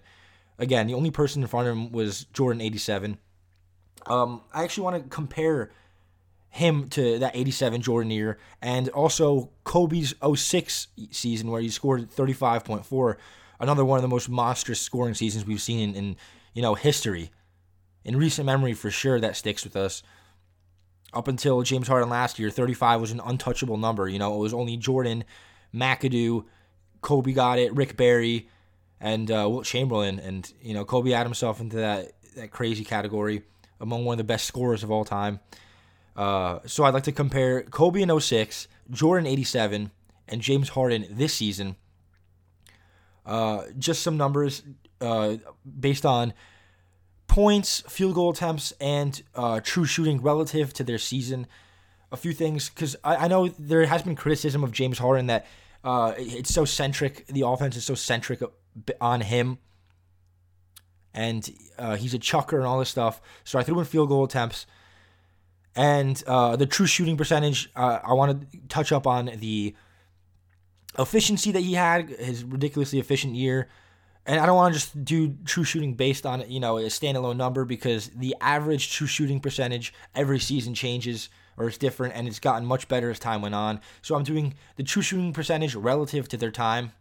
Again, 0.58 0.88
the 0.88 0.94
only 0.94 1.12
person 1.12 1.42
in 1.42 1.48
front 1.48 1.68
of 1.68 1.76
him 1.76 1.92
was 1.92 2.26
Jordan 2.26 2.62
87. 2.62 3.18
Um, 4.06 4.42
I 4.54 4.64
actually 4.64 4.84
want 4.84 5.04
to 5.04 5.10
compare 5.10 5.72
him 6.50 6.88
to 6.88 7.20
that 7.20 7.36
87 7.36 7.82
Jordan 7.82 8.12
year 8.12 8.38
and 8.62 8.88
also 8.90 9.50
Kobe's 9.66 10.14
06 10.36 10.88
season 11.12 11.52
where 11.52 11.60
he 11.60 11.70
scored 11.70 12.10
35.4. 12.10 13.18
Another 13.60 13.84
one 13.84 13.98
of 13.98 14.02
the 14.02 14.08
most 14.08 14.30
monstrous 14.30 14.80
scoring 14.80 15.16
seasons 15.16 15.46
we've 15.46 15.62
seen 15.62 15.90
in, 15.90 15.96
in 15.96 16.16
you 16.54 16.62
know 16.62 16.76
history. 16.76 17.32
In 18.06 18.16
recent 18.16 18.46
memory 18.46 18.74
for 18.74 18.90
sure 18.90 19.20
that 19.20 19.36
sticks 19.36 19.66
with 19.66 19.76
us 19.76 20.02
up 21.14 21.28
until 21.28 21.62
James 21.62 21.88
Harden 21.88 22.10
last 22.10 22.40
year, 22.40 22.50
35 22.50 23.02
was 23.02 23.12
an 23.12 23.22
untouchable 23.26 23.78
number. 23.78 24.08
You 24.08 24.20
know, 24.20 24.36
it 24.36 24.40
was 24.40 24.54
only 24.54 24.78
Jordan, 24.78 25.24
McAdoo, 25.74 26.46
Kobe 27.02 27.34
got 27.34 27.60
it, 27.60 27.74
Rick 27.74 27.98
Barry, 27.98 28.48
and 29.00 29.30
uh, 29.32 29.48
Wilt 29.50 29.66
Chamberlain. 29.66 30.20
And, 30.20 30.52
you 30.62 30.74
know, 30.74 30.86
Kobe 30.86 31.14
added 31.14 31.26
himself 31.26 31.60
into 31.60 31.78
that, 31.78 32.12
that 32.36 32.52
crazy 32.52 32.84
category 32.84 33.44
among 33.80 34.06
one 34.06 34.14
of 34.14 34.18
the 34.18 34.24
best 34.24 34.46
scorers 34.46 34.84
of 34.84 34.92
all 34.92 35.06
time. 35.06 35.40
Uh, 36.16 36.60
so 36.66 36.84
I'd 36.84 36.94
like 36.94 37.04
to 37.04 37.12
compare 37.12 37.64
Kobe 37.64 38.02
in 38.02 38.20
06, 38.20 38.68
Jordan 38.90 39.28
87, 39.28 39.92
and 40.28 40.42
James 40.42 40.70
Harden 40.70 41.06
this 41.10 41.34
season. 41.34 41.76
Uh, 43.26 43.64
just 43.78 44.02
some 44.02 44.18
numbers 44.18 44.64
uh, 45.02 45.36
based 45.80 46.06
on 46.06 46.34
points, 47.28 47.82
field 47.90 48.16
goal 48.16 48.30
attempts, 48.30 48.72
and 48.80 49.22
uh, 49.34 49.60
true 49.62 49.86
shooting 49.86 50.22
relative 50.22 50.74
to 50.74 50.84
their 50.84 50.98
season. 50.98 51.48
A 52.12 52.18
few 52.18 52.34
things, 52.34 52.70
because 52.70 52.96
I, 53.04 53.16
I, 53.16 53.28
know 53.28 53.48
there 53.48 53.86
has 53.86 54.04
been 54.04 54.16
criticism 54.16 54.64
of 54.64 54.72
James 54.72 55.00
Harden 55.00 55.26
that 55.26 55.46
uh, 55.84 56.14
it's 56.18 56.54
so 56.54 56.64
centric, 56.64 57.26
the 57.28 57.42
offense 57.46 57.76
is 57.76 57.84
so 57.84 57.96
centric 57.96 58.42
on 59.00 59.22
him. 59.22 59.58
And 61.14 61.50
uh, 61.78 61.96
he's 61.96 62.14
a 62.14 62.20
chucker 62.20 62.58
and 62.58 62.66
all 62.66 62.80
this 62.80 62.90
stuff. 62.90 63.22
So 63.44 63.58
I 63.58 63.64
threw 63.64 63.80
in 63.80 63.86
field 63.86 64.10
goal 64.10 64.26
attempts. 64.26 64.66
And 65.76 66.22
uh, 66.28 66.56
the 66.56 66.66
true 66.66 66.86
shooting 66.86 67.18
percentage, 67.18 67.70
uh, 67.76 68.00
I 68.04 68.14
want 68.14 68.52
to 68.52 68.58
touch 68.70 68.92
up 68.92 69.06
on 69.06 69.32
the 69.38 69.76
efficiency 70.98 71.52
that 71.52 71.62
he 71.62 71.74
had, 71.74 72.10
his 72.10 72.44
ridiculously 72.44 73.00
efficient 73.00 73.36
year 73.36 73.68
and 74.26 74.40
I 74.40 74.46
don't 74.46 74.56
want 74.56 74.74
to 74.74 74.80
just 74.80 75.06
do 75.06 75.36
true 75.46 75.64
shooting 75.64 75.94
based 75.94 76.26
on 76.26 76.50
you 76.50 76.60
know 76.60 76.78
a 76.78 76.84
standalone 76.84 77.38
number 77.38 77.66
because 77.66 78.10
the 78.10 78.36
average 78.42 78.92
true 78.92 79.08
shooting 79.08 79.40
percentage 79.40 79.94
every 80.16 80.40
season 80.40 80.74
changes 80.74 81.30
or 81.58 81.68
it's 81.68 81.78
different 81.78 82.16
and 82.16 82.28
it's 82.28 82.40
gotten 82.40 82.66
much 82.66 82.88
better 82.88 83.10
as 83.10 83.20
time 83.20 83.42
went 83.42 83.56
on. 83.56 83.80
So 84.02 84.16
I'm 84.16 84.24
doing 84.24 84.56
the 84.76 84.84
true 84.84 85.02
shooting 85.02 85.32
percentage 85.32 85.76
relative 85.76 86.28
to 86.30 86.38
their 86.38 86.52
time, 86.52 86.92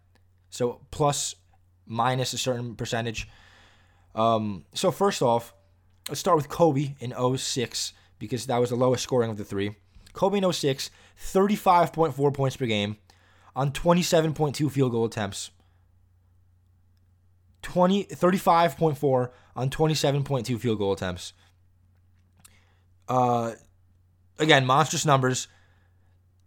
so 0.51 0.81
plus 0.91 1.35
minus 1.87 2.33
a 2.33 2.39
certain 2.39 2.75
percentage. 2.75 3.29
Um, 4.15 4.65
so 4.75 4.91
first 4.91 5.23
off, 5.23 5.55
let's 6.09 6.21
start 6.21 6.37
with 6.37 6.49
Kobe 6.49 6.95
in 7.01 7.13
06 7.37 7.93
because 8.19 8.47
that 8.47 8.59
was 8.59 8.71
the 8.71 8.77
lowest 8.77 9.03
scoring 9.03 9.31
of 9.31 9.37
the 9.37 9.45
three. 9.45 9.77
Kobe 10.13 10.39
in 10.39 10.53
06, 10.53 10.91
35.4 11.21 12.35
points 12.35 12.57
per 12.57 12.67
game 12.67 12.97
on 13.57 13.73
27.2 13.73 14.71
field 14.71 14.93
goal 14.93 15.05
attempts. 15.05 15.51
20, 17.63 18.05
35.4 18.05 19.31
on 19.57 19.71
27.2 19.71 20.61
field 20.61 20.79
goal 20.79 20.93
attempts. 20.93 21.33
Uh, 23.09 23.53
again, 24.39 24.65
monstrous 24.65 25.05
numbers. 25.05 25.49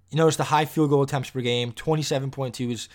You 0.09 0.17
notice 0.17 0.37
the 0.37 0.45
high 0.45 0.65
field 0.65 0.89
goal 0.89 1.03
attempts 1.03 1.29
per 1.29 1.41
game, 1.41 1.73
27.2 1.73 2.71
is 2.71 2.89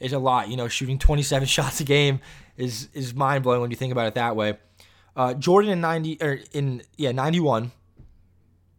is 0.00 0.12
a 0.12 0.18
lot. 0.18 0.48
You 0.48 0.56
know, 0.56 0.68
shooting 0.68 0.98
27 0.98 1.46
shots 1.48 1.80
a 1.80 1.84
game 1.84 2.20
is 2.56 2.88
is 2.92 3.14
mind 3.14 3.44
blowing 3.44 3.60
when 3.60 3.70
you 3.70 3.76
think 3.76 3.92
about 3.92 4.06
it 4.06 4.14
that 4.14 4.36
way. 4.36 4.58
Uh, 5.16 5.34
Jordan 5.34 5.70
in 5.70 5.80
90 5.80 6.18
or 6.20 6.38
in 6.52 6.82
yeah 6.96 7.12
91, 7.12 7.72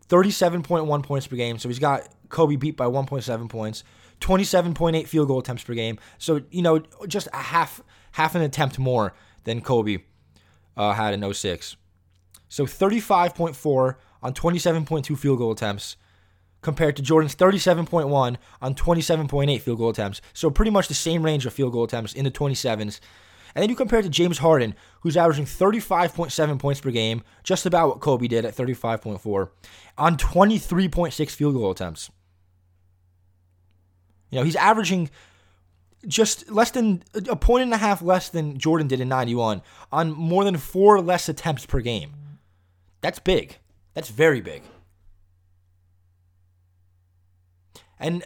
37.1 0.07 1.03
points 1.03 1.27
per 1.27 1.35
game. 1.35 1.57
So 1.59 1.67
he's 1.69 1.79
got 1.79 2.07
Kobe 2.29 2.55
beat 2.55 2.77
by 2.77 2.85
1.7 2.85 3.49
points. 3.49 3.83
27.8 4.21 5.07
field 5.07 5.27
goal 5.27 5.39
attempts 5.39 5.63
per 5.63 5.73
game. 5.73 5.97
So 6.17 6.41
you 6.51 6.61
know, 6.61 6.79
just 7.07 7.27
a 7.33 7.37
half 7.37 7.81
half 8.11 8.35
an 8.35 8.41
attempt 8.41 8.79
more 8.79 9.13
than 9.43 9.61
Kobe 9.61 9.99
uh, 10.75 10.93
had 10.93 11.13
in 11.13 11.33
06. 11.33 11.75
So 12.47 12.65
35.4 12.65 13.95
on 14.21 14.33
27.2 14.33 15.17
field 15.17 15.37
goal 15.37 15.51
attempts 15.51 15.95
compared 16.61 16.95
to 16.97 17.01
Jordan's 17.01 17.35
37.1 17.35 18.37
on 18.61 18.75
27.8 18.75 19.61
field 19.61 19.77
goal 19.77 19.89
attempts. 19.89 20.21
So 20.33 20.49
pretty 20.49 20.71
much 20.71 20.87
the 20.87 20.93
same 20.93 21.23
range 21.23 21.45
of 21.45 21.53
field 21.53 21.73
goal 21.73 21.83
attempts 21.83 22.13
in 22.13 22.25
the 22.25 22.31
27s. 22.31 22.99
And 23.55 23.63
then 23.63 23.69
you 23.69 23.75
compare 23.75 23.99
it 23.99 24.03
to 24.03 24.09
James 24.09 24.39
Harden, 24.39 24.75
who's 25.01 25.17
averaging 25.17 25.45
35.7 25.45 26.59
points 26.59 26.81
per 26.81 26.91
game, 26.91 27.23
just 27.43 27.65
about 27.65 27.89
what 27.89 27.99
Kobe 27.99 28.27
did 28.27 28.45
at 28.45 28.55
35.4, 28.55 29.49
on 29.97 30.17
23.6 30.17 31.29
field 31.31 31.55
goal 31.55 31.71
attempts. 31.71 32.11
You 34.29 34.39
know, 34.39 34.45
he's 34.45 34.55
averaging 34.55 35.09
just 36.07 36.49
less 36.49 36.71
than 36.71 37.03
a 37.27 37.35
point 37.35 37.63
and 37.63 37.73
a 37.73 37.77
half 37.77 38.01
less 38.01 38.29
than 38.29 38.57
Jordan 38.57 38.87
did 38.87 39.01
in 39.01 39.09
91 39.09 39.61
on 39.91 40.11
more 40.11 40.43
than 40.43 40.55
four 40.57 41.01
less 41.01 41.27
attempts 41.27 41.65
per 41.65 41.81
game. 41.81 42.13
That's 43.01 43.19
big. 43.19 43.57
That's 43.93 44.09
very 44.09 44.41
big. 44.41 44.61
And 47.99 48.23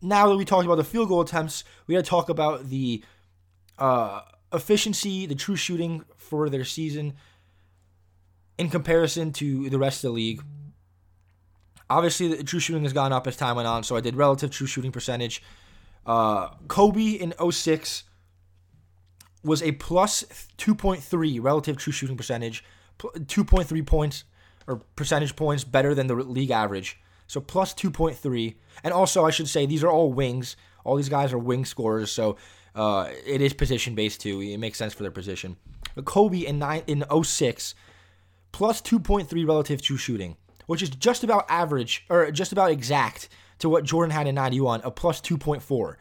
now 0.00 0.28
that 0.28 0.36
we 0.36 0.44
talked 0.44 0.64
about 0.64 0.76
the 0.76 0.84
field 0.84 1.08
goal 1.08 1.20
attempts, 1.20 1.64
we 1.86 1.94
got 1.94 2.04
to 2.04 2.10
talk 2.10 2.28
about 2.28 2.68
the 2.68 3.04
uh, 3.78 4.22
efficiency, 4.52 5.26
the 5.26 5.34
true 5.34 5.56
shooting 5.56 6.04
for 6.16 6.48
their 6.48 6.64
season 6.64 7.14
in 8.58 8.70
comparison 8.70 9.32
to 9.32 9.68
the 9.70 9.78
rest 9.78 10.04
of 10.04 10.08
the 10.08 10.14
league. 10.14 10.42
Obviously, 11.90 12.28
the 12.28 12.44
true 12.44 12.60
shooting 12.60 12.84
has 12.84 12.92
gone 12.92 13.12
up 13.12 13.26
as 13.26 13.36
time 13.36 13.56
went 13.56 13.68
on, 13.68 13.82
so 13.82 13.96
I 13.96 14.00
did 14.00 14.16
relative 14.16 14.50
true 14.50 14.66
shooting 14.66 14.92
percentage 14.92 15.42
uh, 16.06 16.48
Kobe 16.68 17.12
in 17.12 17.34
06 17.50 18.04
was 19.44 19.62
a 19.62 19.72
plus 19.72 20.24
2.3 20.58 21.42
relative 21.42 21.76
true 21.76 21.92
shooting 21.92 22.16
percentage, 22.16 22.64
2.3 22.98 23.86
points 23.86 24.24
or 24.66 24.76
percentage 24.96 25.34
points 25.34 25.64
better 25.64 25.94
than 25.94 26.06
the 26.06 26.14
league 26.14 26.50
average. 26.50 27.00
So 27.32 27.40
plus 27.40 27.72
2.3. 27.72 28.56
And 28.84 28.92
also, 28.92 29.24
I 29.24 29.30
should 29.30 29.48
say, 29.48 29.64
these 29.64 29.82
are 29.82 29.90
all 29.90 30.12
wings. 30.12 30.54
All 30.84 30.96
these 30.96 31.08
guys 31.08 31.32
are 31.32 31.38
wing 31.38 31.64
scorers, 31.64 32.10
so 32.10 32.36
uh, 32.74 33.08
it 33.26 33.40
is 33.40 33.54
position 33.54 33.94
based 33.94 34.20
too. 34.20 34.42
It 34.42 34.58
makes 34.58 34.76
sense 34.76 34.92
for 34.92 35.02
their 35.02 35.12
position. 35.12 35.56
Kobe 36.04 36.44
in 36.44 36.58
nine 36.58 36.82
in 36.86 37.04
06 37.10 37.74
plus 38.50 38.82
2.3 38.82 39.46
relative 39.46 39.80
true 39.80 39.96
shooting, 39.96 40.36
which 40.66 40.82
is 40.82 40.90
just 40.90 41.24
about 41.24 41.46
average 41.48 42.04
or 42.10 42.30
just 42.30 42.52
about 42.52 42.70
exact 42.70 43.30
to 43.60 43.68
what 43.70 43.84
Jordan 43.84 44.10
had 44.10 44.26
in 44.26 44.34
91, 44.34 44.82
a 44.84 44.90
plus 44.90 45.22
2.4 45.22 45.96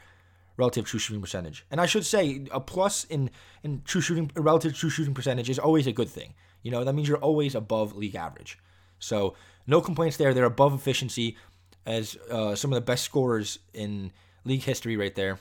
relative 0.58 0.86
true 0.86 1.00
shooting 1.00 1.22
percentage. 1.22 1.66
And 1.72 1.80
I 1.80 1.86
should 1.86 2.06
say 2.06 2.46
a 2.52 2.60
plus 2.60 3.06
in 3.06 3.30
in 3.64 3.84
true 3.86 4.02
shooting 4.02 4.32
relative 4.36 4.76
true 4.76 4.90
shooting 4.90 5.14
percentage 5.14 5.50
is 5.50 5.60
always 5.60 5.88
a 5.88 5.94
good 5.94 6.10
thing. 6.10 6.34
You 6.62 6.72
know, 6.72 6.84
that 6.84 6.94
means 6.94 7.08
you're 7.08 7.18
always 7.20 7.56
above 7.56 7.96
league 7.96 8.16
average. 8.16 8.58
So, 9.02 9.36
no 9.68 9.82
complaints 9.82 10.18
there. 10.18 10.34
They're 10.34 10.46
above 10.46 10.74
efficiency 10.74 11.38
as 11.86 12.18
uh, 12.30 12.56
some 12.56 12.72
of 12.72 12.76
the 12.76 12.82
best 12.82 13.04
scorers 13.04 13.60
in 13.74 14.12
league 14.44 14.64
history 14.64 14.98
right 14.98 15.16
there. 15.16 15.40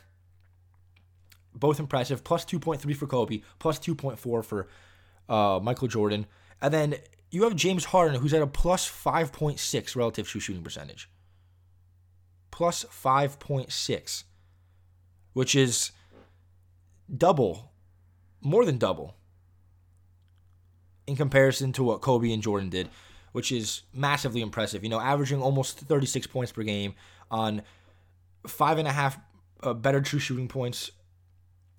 Both 1.54 1.80
impressive. 1.80 2.22
Plus 2.24 2.44
2.3 2.44 2.94
for 2.96 3.06
Kobe, 3.06 3.42
plus 3.58 3.78
2.4 3.78 4.44
for 4.44 4.68
uh, 5.28 5.58
Michael 5.62 5.88
Jordan. 5.88 6.26
And 6.62 6.72
then 6.72 6.94
you 7.30 7.44
have 7.44 7.56
James 7.56 7.86
Harden, 7.86 8.20
who's 8.20 8.34
at 8.34 8.42
a 8.42 8.46
plus 8.46 8.88
5.6 8.88 9.96
relative 9.96 10.28
true 10.28 10.40
shooting 10.40 10.62
percentage 10.62 11.08
plus 12.60 12.84
5.6, 12.84 14.24
which 15.32 15.54
is 15.54 15.92
double, 17.16 17.72
more 18.42 18.66
than 18.66 18.76
double 18.76 19.16
in 21.06 21.16
comparison 21.16 21.72
to 21.72 21.82
what 21.82 22.02
Kobe 22.02 22.30
and 22.30 22.42
Jordan 22.42 22.68
did, 22.68 22.90
which 23.32 23.52
is 23.52 23.82
massively 23.92 24.40
impressive. 24.40 24.82
You 24.82 24.90
know, 24.90 25.00
averaging 25.00 25.40
almost 25.40 25.78
36 25.78 26.26
points 26.26 26.52
per 26.52 26.62
game 26.62 26.94
on 27.30 27.62
five 28.46 28.78
and 28.78 28.88
a 28.88 28.92
half 28.92 29.18
uh, 29.62 29.74
better 29.74 30.00
true 30.00 30.18
shooting 30.18 30.48
points 30.48 30.90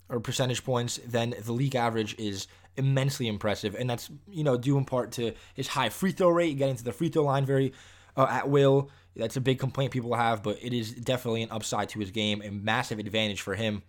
or 0.08 0.20
percentage 0.20 0.64
points 0.64 0.98
than 1.06 1.34
the 1.42 1.52
league 1.52 1.74
average 1.74 2.14
is 2.18 2.46
immensely 2.76 3.28
impressive. 3.28 3.74
And 3.74 3.88
that's, 3.88 4.10
you 4.30 4.44
know, 4.44 4.56
due 4.56 4.78
in 4.78 4.84
part 4.84 5.12
to 5.12 5.32
his 5.54 5.68
high 5.68 5.88
free 5.88 6.12
throw 6.12 6.30
rate, 6.30 6.56
getting 6.56 6.76
to 6.76 6.84
the 6.84 6.92
free 6.92 7.08
throw 7.08 7.24
line 7.24 7.44
very 7.44 7.72
uh, 8.16 8.26
at 8.28 8.48
will. 8.48 8.90
That's 9.16 9.36
a 9.36 9.40
big 9.40 9.58
complaint 9.58 9.92
people 9.92 10.14
have, 10.14 10.42
but 10.42 10.58
it 10.62 10.72
is 10.72 10.92
definitely 10.92 11.42
an 11.42 11.50
upside 11.50 11.90
to 11.90 11.98
his 11.98 12.10
game, 12.10 12.40
a 12.42 12.50
massive 12.50 12.98
advantage 12.98 13.42
for 13.42 13.54
him. 13.54 13.82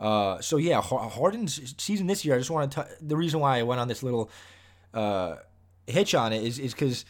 Uh, 0.00 0.40
so 0.40 0.56
yeah, 0.56 0.80
Harden's 0.80 1.74
season 1.80 2.08
this 2.08 2.24
year. 2.24 2.34
I 2.34 2.38
just 2.38 2.50
want 2.50 2.72
to. 2.72 2.88
The 3.00 3.16
reason 3.16 3.38
why 3.38 3.58
I 3.58 3.62
went 3.62 3.80
on 3.80 3.86
this 3.86 4.02
little 4.02 4.30
uh, 4.92 5.36
hitch 5.86 6.14
on 6.14 6.32
it 6.32 6.42
is 6.42 6.58
is 6.58 6.72
because 6.72 7.04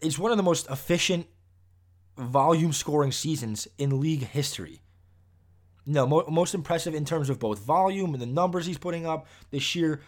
it's 0.00 0.18
one 0.18 0.30
of 0.30 0.36
the 0.36 0.42
most 0.42 0.70
efficient 0.70 1.26
volume 2.16 2.72
scoring 2.72 3.12
seasons 3.12 3.68
in 3.78 4.00
league 4.00 4.22
history. 4.22 4.82
No, 5.86 6.06
mo- 6.06 6.26
most 6.28 6.54
impressive 6.54 6.94
in 6.94 7.04
terms 7.04 7.30
of 7.30 7.38
both 7.38 7.60
volume 7.60 8.12
and 8.12 8.20
the 8.20 8.26
numbers 8.26 8.66
he's 8.66 8.78
putting 8.78 9.06
up, 9.06 9.26
the 9.50 9.58
sheer 9.58 10.00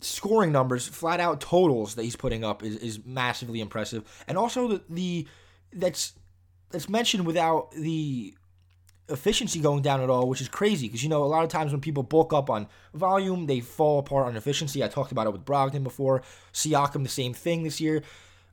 scoring 0.00 0.52
numbers, 0.52 0.88
flat 0.88 1.20
out 1.20 1.40
totals 1.40 1.94
that 1.96 2.04
he's 2.04 2.16
putting 2.16 2.44
up 2.44 2.62
is, 2.62 2.76
is 2.76 3.04
massively 3.04 3.60
impressive, 3.60 4.24
and 4.26 4.38
also 4.38 4.68
the, 4.68 4.82
the 4.88 5.28
that's 5.72 6.14
that's 6.70 6.88
mentioned 6.88 7.26
without 7.26 7.72
the 7.72 8.34
efficiency 9.10 9.60
going 9.60 9.82
down 9.82 10.00
at 10.00 10.10
all, 10.10 10.28
which 10.28 10.40
is 10.40 10.48
crazy 10.48 10.86
because 10.86 11.02
you 11.02 11.08
know 11.08 11.22
a 11.22 11.26
lot 11.26 11.44
of 11.44 11.50
times 11.50 11.72
when 11.72 11.80
people 11.80 12.02
bulk 12.02 12.32
up 12.32 12.48
on 12.50 12.66
volume, 12.94 13.46
they 13.46 13.60
fall 13.60 13.98
apart 13.98 14.26
on 14.26 14.36
efficiency. 14.36 14.82
I 14.82 14.88
talked 14.88 15.12
about 15.12 15.26
it 15.26 15.32
with 15.32 15.44
Brogdon 15.44 15.82
before. 15.82 16.22
Siakam, 16.52 17.02
the 17.02 17.08
same 17.08 17.34
thing 17.34 17.62
this 17.62 17.80
year. 17.80 18.02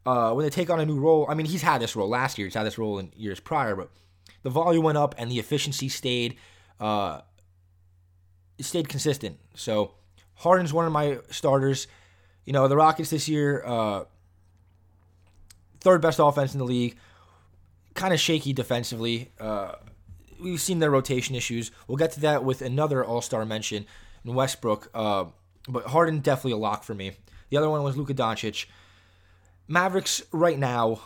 Uh, 0.06 0.32
when 0.34 0.44
they 0.44 0.50
take 0.50 0.70
on 0.70 0.80
a 0.80 0.86
new 0.86 1.00
role, 1.00 1.26
I 1.28 1.34
mean, 1.34 1.46
he's 1.46 1.62
had 1.62 1.82
this 1.82 1.96
role 1.96 2.08
last 2.08 2.38
year. 2.38 2.48
He's 2.48 2.54
had 2.54 2.66
this 2.66 2.78
role 2.78 2.98
in 2.98 3.12
years 3.16 3.40
prior, 3.40 3.76
but 3.76 3.90
the 4.44 4.50
volume 4.50 4.84
went 4.84 4.98
up 4.98 5.14
and 5.18 5.30
the 5.30 5.40
efficiency 5.40 5.90
stayed 5.90 6.38
uh, 6.80 7.22
stayed 8.60 8.88
consistent. 8.90 9.38
So 9.56 9.94
Harden's 10.36 10.74
one 10.74 10.86
of 10.86 10.92
my 10.92 11.20
starters. 11.30 11.88
You 12.46 12.54
know, 12.54 12.68
the 12.68 12.78
Rockets 12.78 13.10
this 13.10 13.28
year, 13.28 13.62
uh, 13.66 14.06
third 15.82 16.02
best 16.02 16.20
offense 16.20 16.54
in 16.54 16.60
the 16.60 16.66
league, 16.66 16.96
kind 17.94 18.14
of 18.14 18.20
shaky 18.20 18.54
defensively. 18.54 19.32
Uh, 19.40 19.74
we've 20.40 20.62
seen 20.62 20.80
their 20.80 20.92
rotation 20.92 21.36
issues. 21.36 21.72
We'll 21.88 21.98
get 21.98 22.12
to 22.14 22.20
that 22.22 22.44
with 22.44 22.62
another 22.62 23.04
All 23.04 23.22
Star 23.22 23.46
mention 23.46 23.86
in 24.24 24.34
Westbrook. 24.34 24.90
Uh, 24.94 25.26
but 25.68 25.86
Harden 25.88 26.20
definitely 26.20 26.54
a 26.54 26.58
lock 26.58 26.84
for 26.84 26.94
me. 26.94 27.14
The 27.50 27.58
other 27.58 27.70
one 27.70 27.84
was 27.84 27.98
Luka 27.98 28.14
Doncic. 28.14 28.66
Mavericks 29.68 30.22
right 30.32 30.58
now, 30.58 31.02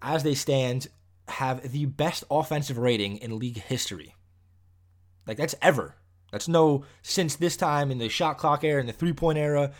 as 0.00 0.22
they 0.22 0.34
stand, 0.34 0.88
have 1.28 1.70
the 1.70 1.86
best 1.86 2.24
offensive 2.30 2.78
rating 2.78 3.18
in 3.18 3.38
league 3.38 3.58
history. 3.58 4.14
Like 5.26 5.36
that's 5.36 5.54
ever. 5.62 5.94
That's 6.32 6.48
no 6.48 6.84
since 7.02 7.36
this 7.36 7.56
time 7.56 7.90
in 7.90 7.98
the 7.98 8.08
shot 8.08 8.38
clock 8.38 8.64
era 8.64 8.80
and 8.80 8.88
the 8.88 8.92
three 8.92 9.12
point 9.12 9.38
era, 9.38 9.72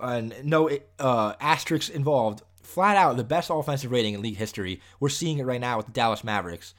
and 0.00 0.34
no 0.42 0.70
uh, 0.98 1.34
asterisks 1.40 1.88
involved. 1.94 2.42
Flat 2.62 2.96
out 2.96 3.16
the 3.16 3.24
best 3.24 3.50
offensive 3.50 3.90
rating 3.90 4.14
in 4.14 4.22
league 4.22 4.38
history. 4.38 4.80
We're 4.98 5.08
seeing 5.08 5.38
it 5.38 5.44
right 5.44 5.60
now 5.60 5.76
with 5.76 5.86
the 5.86 5.92
Dallas 5.92 6.24
Mavericks. 6.24 6.74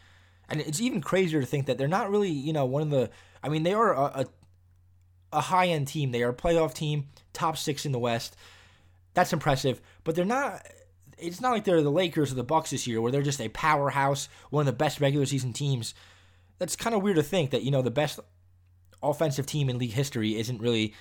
And 0.53 0.61
it's 0.61 0.79
even 0.79 1.01
crazier 1.01 1.39
to 1.41 1.47
think 1.47 1.65
that 1.65 1.79
they're 1.79 1.87
not 1.87 2.11
really, 2.11 2.29
you 2.29 2.53
know, 2.53 2.65
one 2.65 2.83
of 2.83 2.91
the. 2.91 3.09
I 3.41 3.49
mean, 3.49 3.63
they 3.63 3.73
are 3.73 3.91
a, 3.91 4.03
a, 4.21 4.25
a 5.33 5.41
high 5.41 5.65
end 5.69 5.87
team. 5.87 6.11
They 6.11 6.21
are 6.21 6.29
a 6.29 6.35
playoff 6.35 6.75
team, 6.75 7.07
top 7.33 7.57
six 7.57 7.87
in 7.87 7.91
the 7.91 7.97
West. 7.97 8.37
That's 9.15 9.33
impressive, 9.33 9.81
but 10.03 10.13
they're 10.13 10.25
not. 10.25 10.61
It's 11.17 11.41
not 11.41 11.53
like 11.53 11.63
they're 11.63 11.81
the 11.81 11.89
Lakers 11.89 12.31
or 12.31 12.35
the 12.35 12.43
Bucks 12.43 12.69
this 12.69 12.85
year, 12.85 13.01
where 13.01 13.11
they're 13.11 13.23
just 13.23 13.41
a 13.41 13.49
powerhouse, 13.49 14.29
one 14.51 14.61
of 14.61 14.65
the 14.67 14.73
best 14.73 15.01
regular 15.01 15.25
season 15.25 15.53
teams. 15.53 15.95
That's 16.59 16.75
kind 16.75 16.95
of 16.95 17.01
weird 17.01 17.15
to 17.15 17.23
think 17.23 17.49
that 17.49 17.63
you 17.63 17.71
know 17.71 17.81
the 17.81 17.89
best 17.89 18.19
offensive 19.01 19.47
team 19.47 19.71
in 19.71 19.79
league 19.79 19.93
history 19.93 20.35
isn't 20.37 20.61
really 20.61 20.93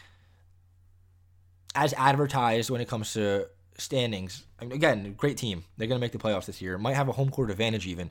as 1.74 1.92
advertised 1.98 2.70
when 2.70 2.80
it 2.80 2.88
comes 2.88 3.12
to 3.12 3.48
standings. 3.76 4.44
I 4.58 4.64
mean, 4.64 4.72
again, 4.72 5.12
great 5.12 5.36
team. 5.36 5.64
They're 5.76 5.88
going 5.88 6.00
to 6.00 6.04
make 6.04 6.12
the 6.12 6.18
playoffs 6.18 6.46
this 6.46 6.62
year. 6.62 6.78
Might 6.78 6.94
have 6.94 7.08
a 7.08 7.12
home 7.12 7.30
court 7.30 7.50
advantage 7.50 7.86
even 7.86 8.10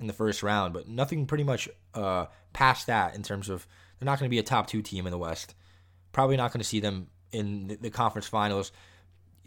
in 0.00 0.06
the 0.06 0.12
first 0.12 0.42
round, 0.42 0.74
but 0.74 0.88
nothing 0.88 1.26
pretty 1.26 1.44
much 1.44 1.68
uh, 1.94 2.26
past 2.52 2.86
that 2.86 3.14
in 3.14 3.22
terms 3.22 3.48
of 3.48 3.66
they're 3.98 4.06
not 4.06 4.18
going 4.18 4.28
to 4.28 4.30
be 4.30 4.38
a 4.38 4.42
top 4.42 4.66
two 4.66 4.82
team 4.82 5.06
in 5.06 5.10
the 5.10 5.18
West. 5.18 5.54
Probably 6.12 6.36
not 6.36 6.52
going 6.52 6.60
to 6.60 6.66
see 6.66 6.80
them 6.80 7.08
in 7.30 7.68
the, 7.68 7.76
the 7.76 7.90
conference 7.90 8.26
finals. 8.26 8.72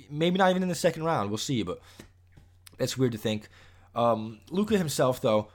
Maybe 0.10 0.38
not 0.38 0.50
even 0.50 0.64
in 0.64 0.70
the 0.70 0.76
second 0.76 1.04
round. 1.04 1.30
We'll 1.30 1.38
see, 1.38 1.64
but 1.64 1.80
that's 2.78 2.98
weird 2.98 3.12
to 3.14 3.18
think. 3.18 3.50
Um, 3.96 4.40
Luka 4.50 4.78
himself, 4.78 5.22
though, 5.22 5.50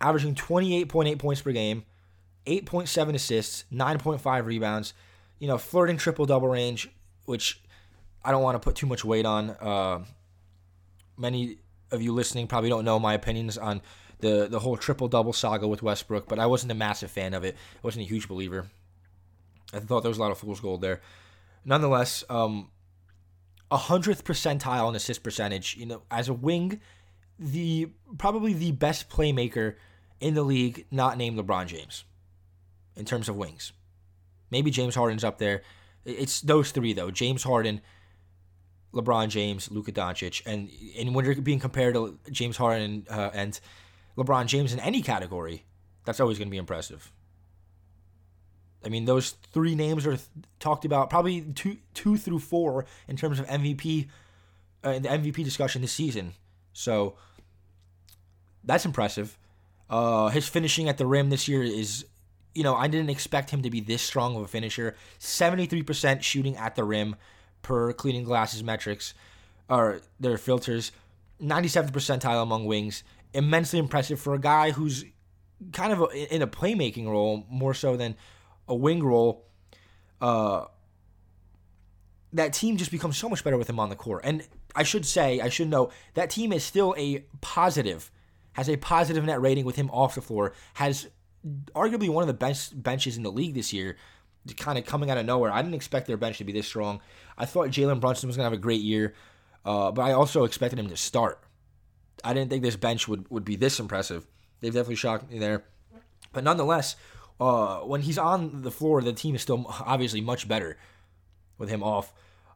averaging 0.00 0.34
28.8 0.34 1.18
points 1.18 1.42
per 1.42 1.52
game, 1.52 1.84
8.7 2.46 3.14
assists, 3.14 3.64
9.5 3.72 4.46
rebounds, 4.46 4.92
you 5.38 5.48
know, 5.48 5.58
flirting 5.58 5.96
triple 5.96 6.26
double 6.26 6.48
range, 6.48 6.90
which 7.24 7.62
I 8.24 8.30
don't 8.30 8.42
want 8.42 8.54
to 8.54 8.58
put 8.58 8.76
too 8.76 8.86
much 8.86 9.04
weight 9.04 9.26
on. 9.26 9.50
Uh, 9.50 10.04
many 11.16 11.58
of 11.90 12.02
you 12.02 12.12
listening 12.12 12.46
probably 12.46 12.70
don't 12.70 12.84
know 12.84 12.98
my 12.98 13.14
opinions 13.14 13.56
on 13.56 13.80
the 14.24 14.48
the 14.48 14.58
whole 14.58 14.76
triple 14.76 15.06
double 15.06 15.32
saga 15.32 15.68
with 15.68 15.82
Westbrook, 15.82 16.26
but 16.26 16.38
I 16.38 16.46
wasn't 16.46 16.72
a 16.72 16.74
massive 16.74 17.10
fan 17.10 17.34
of 17.34 17.44
it. 17.44 17.54
I 17.54 17.80
wasn't 17.82 18.06
a 18.06 18.08
huge 18.08 18.26
believer. 18.26 18.70
I 19.72 19.80
thought 19.80 20.02
there 20.02 20.08
was 20.08 20.18
a 20.18 20.20
lot 20.20 20.30
of 20.30 20.38
fool's 20.38 20.60
gold 20.60 20.80
there. 20.80 21.00
Nonetheless, 21.64 22.24
um, 22.30 22.70
a 23.70 23.76
hundredth 23.76 24.24
percentile 24.24 24.88
in 24.88 24.96
assist 24.96 25.22
percentage. 25.22 25.76
You 25.76 25.86
know, 25.86 26.02
as 26.10 26.28
a 26.28 26.32
wing, 26.32 26.80
the 27.38 27.90
probably 28.16 28.54
the 28.54 28.72
best 28.72 29.10
playmaker 29.10 29.74
in 30.20 30.34
the 30.34 30.42
league, 30.42 30.86
not 30.90 31.18
named 31.18 31.38
LeBron 31.38 31.66
James, 31.66 32.04
in 32.96 33.04
terms 33.04 33.28
of 33.28 33.36
wings. 33.36 33.72
Maybe 34.50 34.70
James 34.70 34.94
Harden's 34.94 35.24
up 35.24 35.38
there. 35.38 35.62
It's 36.06 36.40
those 36.40 36.70
three 36.70 36.94
though: 36.94 37.10
James 37.10 37.42
Harden, 37.42 37.82
LeBron 38.94 39.28
James, 39.28 39.70
Luka 39.70 39.92
Doncic, 39.92 40.40
and 40.46 40.70
and 40.98 41.14
when 41.14 41.26
you're 41.26 41.34
being 41.34 41.60
compared 41.60 41.94
to 41.94 42.18
James 42.30 42.56
Harden 42.56 43.06
uh, 43.10 43.30
and 43.34 43.60
LeBron 44.16 44.46
James 44.46 44.72
in 44.72 44.80
any 44.80 45.02
category, 45.02 45.64
that's 46.04 46.20
always 46.20 46.38
going 46.38 46.48
to 46.48 46.52
be 46.52 46.58
impressive. 46.58 47.10
I 48.84 48.88
mean, 48.88 49.06
those 49.06 49.30
three 49.52 49.74
names 49.74 50.06
are 50.06 50.16
th- 50.16 50.28
talked 50.60 50.84
about 50.84 51.10
probably 51.10 51.40
two 51.40 51.78
two 51.94 52.16
through 52.16 52.40
four 52.40 52.84
in 53.08 53.16
terms 53.16 53.40
of 53.40 53.46
MVP 53.46 54.08
uh, 54.82 54.98
the 54.98 55.08
MVP 55.08 55.42
discussion 55.42 55.82
this 55.82 55.92
season. 55.92 56.34
So 56.74 57.14
that's 58.62 58.84
impressive. 58.84 59.38
Uh, 59.88 60.28
his 60.28 60.48
finishing 60.48 60.88
at 60.88 60.98
the 60.98 61.06
rim 61.06 61.30
this 61.30 61.48
year 61.48 61.62
is, 61.62 62.04
you 62.54 62.62
know, 62.62 62.74
I 62.74 62.88
didn't 62.88 63.10
expect 63.10 63.50
him 63.50 63.62
to 63.62 63.70
be 63.70 63.80
this 63.80 64.02
strong 64.02 64.36
of 64.36 64.42
a 64.42 64.48
finisher. 64.48 64.94
Seventy 65.18 65.66
three 65.66 65.82
percent 65.82 66.22
shooting 66.22 66.56
at 66.56 66.76
the 66.76 66.84
rim 66.84 67.16
per 67.62 67.92
Cleaning 67.94 68.24
Glasses 68.24 68.62
metrics 68.62 69.14
or 69.68 70.02
their 70.20 70.36
filters. 70.36 70.92
97th 71.42 71.90
percentile 71.90 72.42
among 72.42 72.64
wings 72.64 73.02
immensely 73.34 73.78
impressive 73.78 74.20
for 74.20 74.34
a 74.34 74.38
guy 74.38 74.70
who's 74.70 75.04
kind 75.72 75.92
of 75.92 76.00
a, 76.00 76.34
in 76.34 76.42
a 76.42 76.46
playmaking 76.46 77.06
role 77.06 77.44
more 77.50 77.74
so 77.74 77.96
than 77.96 78.16
a 78.68 78.74
wing 78.74 79.02
role. 79.02 79.46
Uh, 80.20 80.64
that 82.32 82.52
team 82.52 82.76
just 82.76 82.90
becomes 82.90 83.16
so 83.16 83.28
much 83.28 83.44
better 83.44 83.58
with 83.58 83.68
him 83.68 83.78
on 83.78 83.90
the 83.90 83.96
court. 83.96 84.22
And 84.24 84.46
I 84.74 84.82
should 84.82 85.06
say, 85.06 85.40
I 85.40 85.48
should 85.48 85.68
know 85.68 85.90
that 86.14 86.30
team 86.30 86.52
is 86.52 86.64
still 86.64 86.94
a 86.98 87.24
positive, 87.40 88.10
has 88.54 88.68
a 88.68 88.76
positive 88.76 89.24
net 89.24 89.40
rating 89.40 89.64
with 89.64 89.76
him 89.76 89.90
off 89.90 90.14
the 90.14 90.22
floor, 90.22 90.52
has 90.74 91.08
arguably 91.74 92.08
one 92.08 92.22
of 92.22 92.28
the 92.28 92.34
best 92.34 92.82
benches 92.82 93.16
in 93.16 93.22
the 93.22 93.30
league 93.30 93.54
this 93.54 93.72
year, 93.72 93.96
kind 94.56 94.78
of 94.78 94.84
coming 94.84 95.10
out 95.10 95.18
of 95.18 95.26
nowhere. 95.26 95.52
I 95.52 95.62
didn't 95.62 95.74
expect 95.74 96.06
their 96.06 96.16
bench 96.16 96.38
to 96.38 96.44
be 96.44 96.52
this 96.52 96.66
strong. 96.66 97.00
I 97.38 97.46
thought 97.46 97.68
Jalen 97.68 98.00
Brunson 98.00 98.26
was 98.26 98.36
going 98.36 98.44
to 98.44 98.50
have 98.50 98.58
a 98.58 98.62
great 98.62 98.80
year, 98.80 99.14
uh, 99.64 99.92
but 99.92 100.02
I 100.02 100.12
also 100.12 100.44
expected 100.44 100.78
him 100.78 100.88
to 100.88 100.96
start. 100.96 101.43
I 102.22 102.32
didn't 102.32 102.50
think 102.50 102.62
this 102.62 102.76
bench 102.76 103.08
would, 103.08 103.28
would 103.30 103.44
be 103.44 103.56
this 103.56 103.80
impressive. 103.80 104.26
They've 104.60 104.72
definitely 104.72 104.96
shocked 104.96 105.30
me 105.30 105.38
there. 105.38 105.64
But 106.32 106.44
nonetheless, 106.44 106.96
uh, 107.40 107.80
when 107.80 108.02
he's 108.02 108.18
on 108.18 108.62
the 108.62 108.70
floor, 108.70 109.02
the 109.02 109.12
team 109.12 109.34
is 109.34 109.42
still 109.42 109.64
obviously 109.68 110.20
much 110.20 110.48
better 110.48 110.76
with 111.58 111.68
him 111.68 111.82
off. 111.82 112.12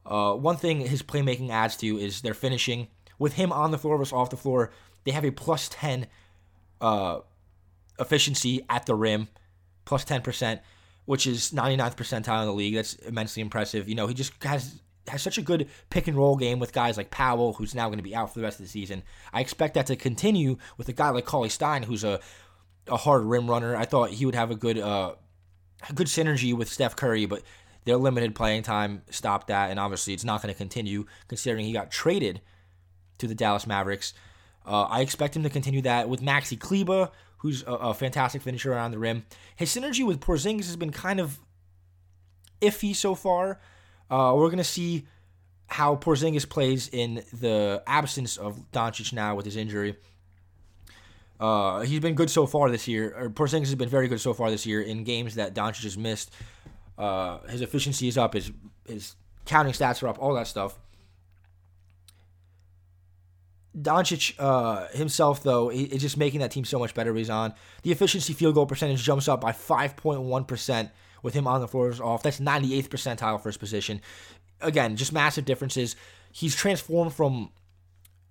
Uh, 0.07 0.35
one 0.35 0.57
thing 0.57 0.81
his 0.81 1.03
playmaking 1.03 1.51
adds 1.51 1.77
to 1.77 1.99
is 1.99 2.23
their 2.23 2.35
finishing. 2.35 2.89
With 3.19 3.35
him 3.35 3.53
on 3.53 3.73
the 3.73 3.79
floor 3.79 3.99
versus 3.99 4.13
off 4.13 4.31
the 4.31 4.37
floor, 4.37 4.71
they 5.05 5.11
have 5.11 5.25
a 5.25 5.31
plus 5.31 5.69
10 5.69 6.07
uh, 6.81 7.21
efficiency 7.99 8.65
at 8.71 8.87
the 8.87 8.95
rim, 8.95 9.29
plus 9.85 10.05
10%, 10.05 10.61
which 11.05 11.27
is 11.27 11.51
99th 11.51 11.97
percentile 11.97 12.41
in 12.43 12.47
the 12.47 12.53
league. 12.53 12.75
That's 12.75 12.95
immensely 12.95 13.43
impressive. 13.43 13.89
You 13.89 13.97
know, 13.97 14.07
he 14.07 14.15
just 14.15 14.33
has 14.45 14.81
has 15.09 15.23
such 15.23 15.39
a 15.39 15.43
good 15.43 15.69
pick 15.91 16.07
and 16.07 16.17
roll 16.17 16.37
game 16.37 16.59
with 16.59 16.73
guys 16.73 16.97
like 16.97 17.11
Powell, 17.11 17.55
who's 17.55 17.75
now 17.75 17.89
going 17.89 17.99
to 17.99 18.03
be 18.03 18.15
out 18.15 18.33
for 18.33 18.39
the 18.39 18.45
rest 18.45 18.61
of 18.61 18.67
the 18.67 18.71
season. 18.71 19.03
I 19.33 19.41
expect 19.41 19.75
that 19.75 19.87
to 19.87 19.97
continue 19.97 20.57
with 20.77 20.89
a 20.89 20.93
guy 20.93 21.11
like 21.11 21.25
Cauley-Stein, 21.25 21.85
who's 21.85 22.05
a 22.05 22.21
a 22.91 22.97
hard 22.97 23.23
rim 23.23 23.51
runner. 23.51 23.77
I 23.77 23.85
thought 23.85 24.11
he 24.11 24.25
would 24.25 24.35
have 24.35 24.51
a 24.51 24.57
good 24.57 24.79
uh, 24.79 25.15
a 25.89 25.93
good 25.93 26.07
synergy 26.07 26.57
with 26.57 26.69
Steph 26.69 26.97
Curry, 26.97 27.27
but 27.27 27.43
their 27.85 27.97
limited 27.97 28.35
playing 28.35 28.63
time 28.63 29.03
stopped 29.11 29.49
that, 29.49 29.71
and 29.71 29.79
obviously 29.79 30.15
it's 30.15 30.25
not 30.25 30.43
going 30.43 30.53
to 30.53 30.59
continue 30.59 31.07
considering 31.29 31.65
he 31.65 31.73
got 31.73 31.91
traded 31.91 32.41
to 33.19 33.27
the 33.27 33.35
Dallas 33.35 33.67
Mavericks. 33.67 34.15
Uh, 34.67 34.83
I 34.85 35.01
expect 35.01 35.37
him 35.37 35.43
to 35.43 35.51
continue 35.51 35.83
that 35.83 36.09
with 36.09 36.21
Maxi 36.21 36.59
Kleber, 36.59 37.11
who's 37.39 37.63
a, 37.63 37.73
a 37.73 37.95
fantastic 37.95 38.43
finisher 38.43 38.73
around 38.73 38.91
the 38.91 38.99
rim. 38.99 39.25
His 39.57 39.75
synergy 39.75 40.07
with 40.07 40.21
Porzingis 40.21 40.67
has 40.67 40.77
been 40.77 40.93
kind 40.93 41.21
of 41.21 41.39
iffy 42.61 42.95
so 42.95 43.15
far. 43.15 43.61
Uh, 44.11 44.33
we're 44.37 44.49
going 44.49 44.59
to 44.59 44.65
see 44.65 45.07
how 45.67 45.97
Porzingis 45.97 46.49
plays 46.49 46.89
in 46.89 47.23
the 47.33 47.83
absence 47.87 48.37
of 48.37 48.71
Doncic 48.73 49.13
now 49.13 49.35
with 49.35 49.45
his 49.45 49.57
injury. 49.57 49.97
Uh, 51.39 51.81
he's 51.81 52.01
been 52.01 52.15
good 52.15 52.31
so 52.31 52.47
far 52.47 52.71
this 52.71 52.89
year. 52.89 53.15
Or 53.17 53.31
Porzingis 53.31 53.67
has 53.67 53.75
been 53.75 53.89
very 53.89 54.09
good 54.09 54.21
so 54.21 54.33
far 54.33 54.51
this 54.51 54.67
year 54.67 54.81
in 54.81 55.05
games 55.05 55.37
that 55.37 55.55
Doncic 55.55 55.85
has 55.85 55.97
missed. 55.97 56.33
Uh, 56.97 57.39
his 57.49 57.61
efficiency 57.61 58.09
is 58.09 58.19
up. 58.19 58.35
His 58.35 58.51
his 58.87 59.15
counting 59.45 59.73
stats 59.73 60.03
are 60.03 60.09
up. 60.09 60.19
All 60.21 60.35
that 60.35 60.49
stuff. 60.49 60.79
Doncic 63.77 64.35
uh, 64.39 64.89
himself, 64.89 65.43
though, 65.43 65.71
is 65.71 66.01
just 66.01 66.17
making 66.17 66.41
that 66.41 66.51
team 66.51 66.65
so 66.65 66.79
much 66.79 66.95
better. 66.95 67.15
He's 67.15 67.31
on 67.31 67.55
the 67.83 67.93
efficiency 67.93 68.33
field 68.33 68.55
goal 68.55 68.67
percentage 68.67 69.03
jumps 69.05 69.29
up 69.29 69.41
by 69.41 69.53
5.1 69.53 70.49
percent 70.49 70.91
with 71.23 71.35
him 71.35 71.47
on 71.47 71.61
the 71.61 71.69
floor 71.69 71.93
off. 72.03 72.23
That's 72.23 72.41
98th 72.41 72.89
percentile 72.89 73.41
for 73.41 73.49
his 73.49 73.57
position. 73.57 74.01
Again, 74.61 74.97
just 74.97 75.13
massive 75.13 75.45
differences. 75.45 75.97
He's 76.33 76.55
transformed 76.55 77.13
from 77.13 77.51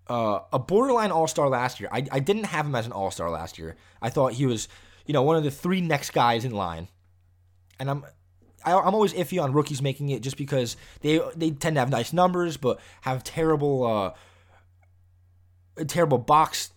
uh, 0.08 0.40
a 0.54 0.60
borderline 0.60 1.12
All 1.12 1.28
Star 1.28 1.50
last 1.50 1.80
year. 1.80 1.90
I, 1.92 2.06
I 2.12 2.20
didn't 2.20 2.46
have 2.46 2.66
him 2.66 2.76
as 2.76 2.86
an 2.86 2.92
All 2.92 3.12
Star 3.12 3.30
last 3.30 3.58
year. 3.58 3.76
I 4.02 4.10
thought 4.10 4.34
he 4.34 4.46
was, 4.46 4.68
you 5.06 5.14
know, 5.14 5.24
one 5.24 5.36
of 5.36 5.44
the 5.44 5.52
three 5.52 5.82
next 5.82 6.12
guys 6.12 6.46
in 6.46 6.52
line. 6.52 6.88
And 7.80 7.90
I'm 7.90 8.06
I, 8.66 8.72
am 8.72 8.94
always 8.94 9.14
iffy 9.14 9.42
on 9.42 9.54
rookies 9.54 9.82
making 9.82 10.10
it 10.10 10.22
just 10.22 10.38
because 10.38 10.78
they 11.02 11.22
they 11.36 11.52
tend 11.52 11.76
to 11.76 11.80
have 11.80 11.90
nice 11.90 12.12
numbers 12.12 12.58
but 12.58 12.80
have 13.02 13.24
terrible 13.24 13.86
uh, 15.78 15.84
terrible 15.86 16.18
box 16.18 16.72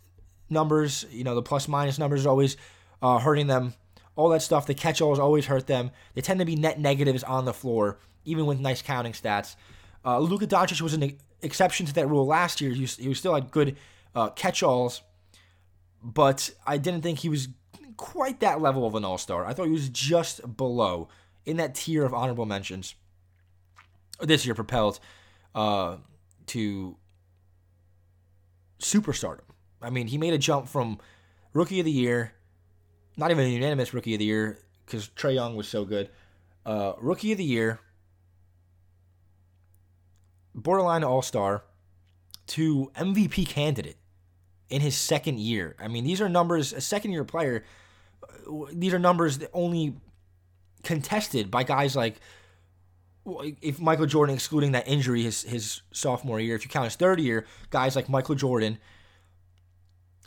numbers. 0.49 1.07
You 1.11 1.25
know, 1.25 1.35
the 1.35 1.43
plus 1.43 1.69
minus 1.69 1.99
numbers 1.99 2.27
are 2.27 2.29
always 2.29 2.57
uh, 3.03 3.19
hurting 3.19 3.47
them. 3.47 3.75
All 4.21 4.29
that 4.29 4.43
stuff. 4.43 4.67
The 4.67 4.75
catch 4.75 5.01
alls 5.01 5.19
always 5.19 5.47
hurt 5.47 5.67
them. 5.67 5.93
They 6.13 6.21
tend 6.21 6.41
to 6.41 6.45
be 6.45 6.55
net 6.55 6.79
negatives 6.79 7.25
on 7.25 7.47
the 7.47 7.55
floor, 7.55 7.99
even 8.27 8.45
with 8.45 8.61
nice 8.61 8.83
counting 8.83 9.13
stats. 9.13 9.57
Uh, 10.05 10.19
Luka 10.19 10.47
Doncic 10.47 10.83
was 10.83 10.93
an 10.93 11.17
exception 11.41 11.87
to 11.87 11.95
that 11.95 12.07
rule 12.07 12.27
last 12.27 12.61
year. 12.61 12.71
He, 12.71 12.85
he 12.85 13.15
still 13.15 13.35
had 13.35 13.51
good 13.51 13.79
uh, 14.15 14.29
catch 14.29 14.63
alls, 14.63 15.01
but 16.03 16.51
I 16.67 16.77
didn't 16.77 17.01
think 17.01 17.21
he 17.21 17.31
was 17.31 17.49
quite 17.97 18.41
that 18.41 18.61
level 18.61 18.87
of 18.87 18.95
an 18.95 19.07
all 19.07 19.17
star. 19.17 19.47
I 19.47 19.55
thought 19.55 19.67
he 19.67 19.73
was 19.73 19.89
just 19.89 20.55
below 20.59 21.09
in 21.47 21.57
that 21.57 21.75
tier 21.75 22.05
of 22.05 22.13
honorable 22.13 22.45
mentions. 22.45 22.95
This 24.21 24.45
year 24.45 24.55
propelled 24.55 25.01
uh, 25.55 25.97
to 26.49 26.99
superstardom. 28.81 29.49
I 29.81 29.89
mean, 29.89 30.09
he 30.09 30.19
made 30.19 30.35
a 30.35 30.39
jump 30.39 30.69
from 30.69 30.99
rookie 31.55 31.81
of 31.81 31.87
the 31.87 31.91
year, 31.91 32.35
not 33.17 33.31
even 33.31 33.45
a 33.45 33.49
unanimous 33.49 33.93
rookie 33.93 34.15
of 34.15 34.19
the 34.19 34.25
year 34.25 34.59
because 34.87 35.09
Trae 35.09 35.35
Young 35.35 35.57
was 35.57 35.69
so 35.69 35.85
good. 35.85 36.11
Uh, 36.65 36.93
rookie 36.99 37.33
of 37.33 37.39
the 37.39 37.45
year, 37.45 37.81
borderline 40.55 41.05
all 41.05 41.23
star, 41.23 41.63
to 42.49 42.91
MVP 42.97 43.47
candidate 43.47 43.97
in 44.69 44.81
his 44.81 44.97
second 44.97 45.39
year. 45.39 45.77
I 45.79 45.89
mean, 45.89 46.05
these 46.05 46.21
are 46.21 46.29
numbers, 46.29 46.73
a 46.73 46.81
second 46.81 47.13
year 47.13 47.25
player, 47.25 47.65
these 48.73 48.93
are 48.93 48.99
numbers 48.99 49.39
that 49.39 49.51
only 49.53 49.97
contested 50.83 51.51
by 51.51 51.63
guys 51.63 51.95
like 51.95 52.21
if 53.61 53.79
Michael 53.79 54.07
Jordan, 54.07 54.35
excluding 54.35 54.73
that 54.73 54.89
injury 54.89 55.23
his 55.23 55.43
his 55.43 55.83
sophomore 55.93 56.41
year, 56.41 56.57
if 56.57 56.65
you 56.65 56.71
count 56.71 56.87
his 56.87 56.97
third 56.97 57.21
year, 57.21 57.47
guys 57.71 57.95
like 57.95 58.09
Michael 58.09 58.35
Jordan, 58.35 58.79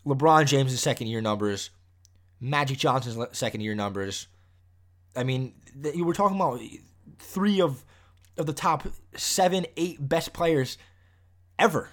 LeBron 0.06 0.46
James' 0.46 0.80
second 0.80 1.08
year 1.08 1.22
numbers, 1.22 1.72
Magic 2.40 2.78
Johnson's 2.78 3.38
second 3.38 3.62
year 3.62 3.76
numbers. 3.76 4.28
I 5.16 5.24
mean, 5.24 5.54
you 5.94 6.06
were 6.06 6.14
talking 6.14 6.38
about 6.38 6.60
three 7.20 7.62
of 7.62 7.84
of 8.38 8.46
the 8.48 8.54
top 8.54 8.88
seven, 9.16 9.66
eight 9.78 9.98
best 10.10 10.34
players 10.34 10.78
ever. 11.60 11.90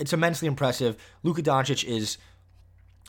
It's 0.00 0.12
immensely 0.12 0.48
impressive. 0.48 0.96
Luka 1.22 1.42
Doncic 1.42 1.84
is 1.84 2.18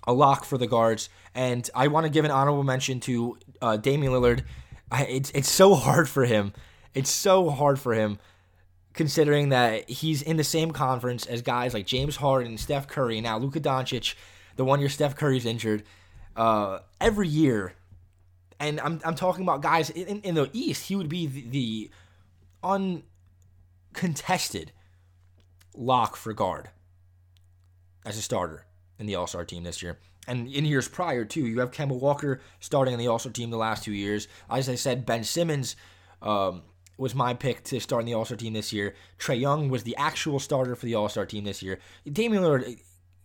a 0.06 0.14
lock 0.14 0.46
for 0.46 0.58
the 0.58 0.68
guards, 0.68 1.10
and 1.34 1.68
I 1.74 1.88
want 1.88 2.06
to 2.06 2.10
give 2.10 2.26
an 2.26 2.32
honorable 2.32 2.64
mention 2.64 3.00
to 3.02 3.38
uh, 3.62 3.78
Damian 3.78 4.12
Lillard 4.12 4.44
I, 4.92 5.04
it's 5.06 5.32
it's 5.32 5.50
so 5.50 5.76
hard 5.76 6.08
for 6.08 6.26
him. 6.26 6.54
It's 6.94 7.10
so 7.10 7.50
hard 7.50 7.80
for 7.80 7.94
him 7.94 8.20
considering 8.96 9.50
that 9.50 9.90
he's 9.90 10.22
in 10.22 10.38
the 10.38 10.44
same 10.44 10.72
conference 10.72 11.26
as 11.26 11.42
guys 11.42 11.74
like 11.74 11.86
James 11.86 12.16
Harden, 12.16 12.58
Steph 12.58 12.88
Curry, 12.88 13.22
now 13.22 13.38
Luka 13.38 13.60
Doncic. 13.60 14.16
The 14.56 14.64
one 14.64 14.80
year 14.80 14.88
Steph 14.88 15.18
Curry's 15.18 15.46
injured, 15.46 15.84
uh, 16.38 16.80
every 17.02 17.28
year, 17.28 17.74
and 18.58 18.80
I'm 18.80 19.02
I'm 19.04 19.16
talking 19.16 19.44
about 19.44 19.62
guys 19.62 19.90
in, 19.90 20.22
in 20.22 20.36
the 20.36 20.50
East. 20.54 20.88
He 20.88 20.96
would 20.96 21.10
be 21.10 21.28
the, 21.28 21.90
the 22.64 23.04
uncontested 23.94 24.72
lock 25.76 26.16
for 26.16 26.32
guard 26.32 26.70
as 28.06 28.18
a 28.18 28.22
starter 28.22 28.66
in 28.98 29.08
the 29.08 29.16
All 29.16 29.28
Star 29.28 29.44
team 29.44 29.64
this 29.64 29.84
year. 29.84 30.00
And 30.26 30.48
in 30.48 30.64
years 30.64 30.88
prior, 30.88 31.26
too, 31.26 31.46
you 31.46 31.60
have 31.60 31.72
Kemba 31.72 32.00
Walker 32.00 32.40
starting 32.62 32.94
in 32.94 33.00
the 33.00 33.08
All 33.08 33.20
Star 33.20 33.34
team 33.34 33.50
the 33.50 33.58
last 33.58 33.84
two 33.84 33.94
years. 33.94 34.30
As 34.50 34.70
I 34.70 34.76
said, 34.76 35.06
Ben 35.06 35.26
Simmons 35.26 35.76
um, 36.22 36.64
was 36.98 37.14
my 37.14 37.34
pick 37.34 37.64
to 37.66 37.80
start 37.80 38.02
in 38.02 38.06
the 38.06 38.14
All 38.14 38.26
Star 38.26 38.38
team 38.38 38.54
this 38.54 38.72
year. 38.72 38.96
Trae 39.20 39.40
Young 39.40 39.70
was 39.70 39.84
the 39.84 39.96
actual 39.98 40.40
starter 40.40 40.76
for 40.76 40.86
the 40.86 40.96
All 40.96 41.10
Star 41.10 41.26
team 41.26 41.44
this 41.44 41.62
year. 41.62 41.80
Damian 42.10 42.44
Lillard 42.44 42.80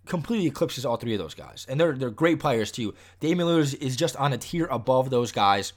completely 0.07 0.47
eclipses 0.47 0.85
all 0.85 0.97
three 0.97 1.15
of 1.15 1.19
those 1.21 1.35
guys. 1.35 1.67
And 1.69 1.79
they're, 1.79 1.93
they're 1.93 2.11
great 2.11 2.41
players, 2.41 2.73
too. 2.73 2.95
Damian 3.21 3.49
Lillard 3.49 3.75
is 3.81 3.97
just 3.97 4.17
on 4.17 4.33
a 4.33 4.39
tier 4.39 4.67
above 4.67 5.11
those 5.11 5.31
guys. 5.31 5.73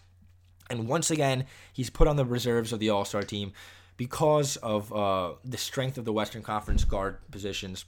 And 0.69 0.87
once 0.87 1.11
again, 1.11 1.45
he's 1.73 1.89
put 1.89 2.07
on 2.07 2.15
the 2.15 2.25
reserves 2.25 2.73
of 2.73 2.79
the 2.79 2.89
All 2.89 3.05
Star 3.05 3.21
team 3.21 3.53
because 3.97 4.57
of 4.57 4.91
uh, 4.93 5.33
the 5.43 5.57
strength 5.57 5.97
of 5.97 6.05
the 6.05 6.13
Western 6.13 6.41
Conference 6.41 6.83
guard 6.83 7.17
positions. 7.31 7.85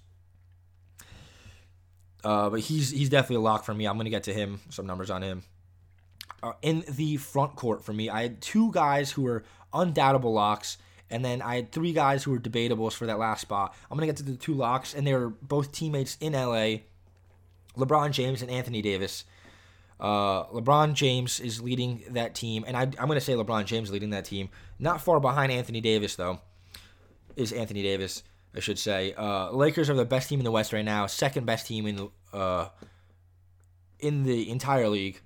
Uh, 2.23 2.49
but 2.49 2.59
he's 2.59 2.89
he's 2.89 3.09
definitely 3.09 3.35
a 3.37 3.41
lock 3.41 3.63
for 3.63 3.73
me. 3.73 3.85
I'm 3.85 3.97
gonna 3.97 4.09
get 4.09 4.23
to 4.23 4.33
him. 4.33 4.59
Some 4.69 4.87
numbers 4.87 5.11
on 5.11 5.21
him. 5.21 5.43
Uh, 6.41 6.53
in 6.61 6.83
the 6.89 7.17
front 7.17 7.55
court 7.55 7.83
for 7.83 7.93
me, 7.93 8.09
I 8.09 8.23
had 8.23 8.41
two 8.41 8.71
guys 8.71 9.11
who 9.11 9.23
were 9.23 9.43
undoubtable 9.75 10.33
locks, 10.33 10.77
and 11.09 11.23
then 11.23 11.41
I 11.41 11.55
had 11.55 11.71
three 11.71 11.93
guys 11.93 12.23
who 12.23 12.31
were 12.31 12.39
debatables 12.39 12.93
for 12.93 13.05
that 13.05 13.19
last 13.19 13.41
spot. 13.41 13.75
I'm 13.91 13.97
gonna 13.97 14.07
get 14.07 14.17
to 14.17 14.23
the 14.23 14.35
two 14.35 14.53
locks, 14.53 14.93
and 14.93 15.05
they 15.05 15.13
were 15.13 15.29
both 15.29 15.71
teammates 15.71 16.17
in 16.19 16.33
LA. 16.33 16.77
LeBron 17.77 18.11
James 18.11 18.41
and 18.41 18.49
Anthony 18.49 18.81
Davis. 18.81 19.25
Uh, 19.99 20.45
LeBron 20.47 20.93
James 20.93 21.39
is 21.39 21.61
leading 21.61 22.03
that 22.09 22.35
team, 22.35 22.63
and 22.67 22.75
I, 22.75 22.83
am 22.83 23.07
going 23.07 23.11
to 23.11 23.21
say 23.21 23.33
LeBron 23.33 23.65
James 23.65 23.91
leading 23.91 24.09
that 24.09 24.25
team. 24.25 24.49
Not 24.77 25.01
far 25.01 25.19
behind 25.19 25.51
Anthony 25.51 25.79
Davis, 25.79 26.15
though, 26.15 26.39
is 27.35 27.53
Anthony 27.53 27.81
Davis. 27.81 28.23
I 28.55 28.59
should 28.61 28.79
say. 28.79 29.13
Uh, 29.13 29.51
Lakers 29.51 29.89
are 29.89 29.95
the 29.95 30.05
best 30.05 30.29
team 30.29 30.39
in 30.39 30.45
the 30.45 30.51
West 30.51 30.71
right 30.71 30.85
now, 30.85 31.07
second 31.07 31.45
best 31.45 31.67
team 31.67 31.85
in 31.85 31.95
the 31.97 32.09
uh, 32.33 32.69
in 33.99 34.23
the 34.23 34.49
entire 34.49 34.87
league. 34.87 35.21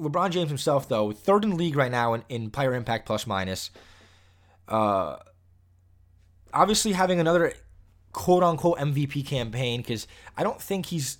LeBron 0.00 0.30
James 0.30 0.48
himself, 0.48 0.88
though, 0.88 1.12
third 1.12 1.44
in 1.44 1.56
league 1.56 1.76
right 1.76 1.90
now 1.90 2.14
in, 2.14 2.24
in 2.28 2.50
player 2.50 2.74
impact 2.74 3.06
plus 3.06 3.26
minus. 3.26 3.70
Uh, 4.66 5.16
obviously, 6.52 6.92
having 6.92 7.20
another 7.20 7.52
quote 8.12 8.42
unquote 8.42 8.78
MVP 8.78 9.26
campaign 9.26 9.80
because 9.80 10.06
I 10.36 10.42
don't 10.42 10.60
think 10.60 10.86
he's 10.86 11.18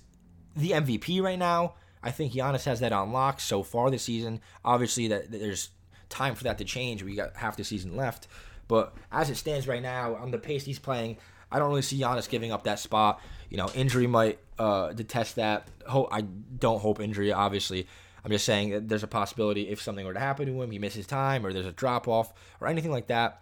the 0.55 0.71
MVP 0.71 1.21
right 1.21 1.39
now. 1.39 1.75
I 2.03 2.11
think 2.11 2.33
Giannis 2.33 2.65
has 2.65 2.79
that 2.79 2.91
on 2.91 3.11
lock 3.11 3.39
so 3.39 3.61
far 3.63 3.91
this 3.91 4.03
season. 4.03 4.41
Obviously, 4.65 5.07
that 5.09 5.31
there's 5.31 5.69
time 6.09 6.35
for 6.35 6.43
that 6.45 6.57
to 6.57 6.63
change. 6.65 7.03
We 7.03 7.15
got 7.15 7.35
half 7.35 7.57
the 7.57 7.63
season 7.63 7.95
left. 7.95 8.27
But 8.67 8.95
as 9.11 9.29
it 9.29 9.35
stands 9.35 9.67
right 9.67 9.81
now, 9.81 10.15
on 10.15 10.31
the 10.31 10.37
pace 10.37 10.63
he's 10.65 10.79
playing, 10.79 11.17
I 11.51 11.59
don't 11.59 11.69
really 11.69 11.81
see 11.81 11.99
Giannis 11.99 12.29
giving 12.29 12.51
up 12.51 12.63
that 12.63 12.79
spot. 12.79 13.21
You 13.49 13.57
know, 13.57 13.69
injury 13.75 14.07
might 14.07 14.39
uh, 14.57 14.93
detest 14.93 15.35
that. 15.35 15.67
Hope 15.87 16.07
I 16.11 16.21
don't 16.21 16.79
hope 16.79 16.99
injury. 16.99 17.31
Obviously, 17.31 17.87
I'm 18.23 18.31
just 18.31 18.45
saying 18.45 18.87
there's 18.87 19.03
a 19.03 19.07
possibility 19.07 19.69
if 19.69 19.81
something 19.81 20.05
were 20.05 20.13
to 20.13 20.19
happen 20.19 20.45
to 20.45 20.61
him, 20.61 20.71
he 20.71 20.79
misses 20.79 21.07
time, 21.07 21.45
or 21.45 21.53
there's 21.53 21.65
a 21.65 21.71
drop 21.71 22.07
off, 22.07 22.33
or 22.59 22.67
anything 22.67 22.91
like 22.91 23.07
that. 23.07 23.41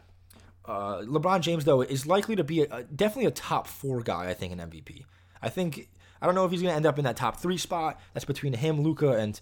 Uh, 0.65 1.01
LeBron 1.01 1.41
James 1.41 1.65
though 1.65 1.81
is 1.81 2.06
likely 2.06 2.35
to 2.35 2.43
be 2.43 2.61
a, 2.61 2.84
definitely 2.84 3.26
a 3.26 3.31
top 3.31 3.68
four 3.68 4.01
guy. 4.01 4.30
I 4.30 4.34
think 4.34 4.53
in 4.53 4.60
MVP. 4.60 5.03
I 5.41 5.49
think 5.49 5.89
I 6.22 6.26
don't 6.26 6.35
know 6.35 6.45
if 6.45 6.51
he's 6.51 6.61
going 6.61 6.72
to 6.72 6.76
end 6.76 6.85
up 6.85 6.99
in 6.99 7.06
that 7.06 7.15
top 7.15 7.38
three 7.38 7.57
spot. 7.57 7.99
That's 8.14 8.26
between 8.26 8.53
him, 8.53 8.81
Luka, 8.81 9.14
and 9.14 9.39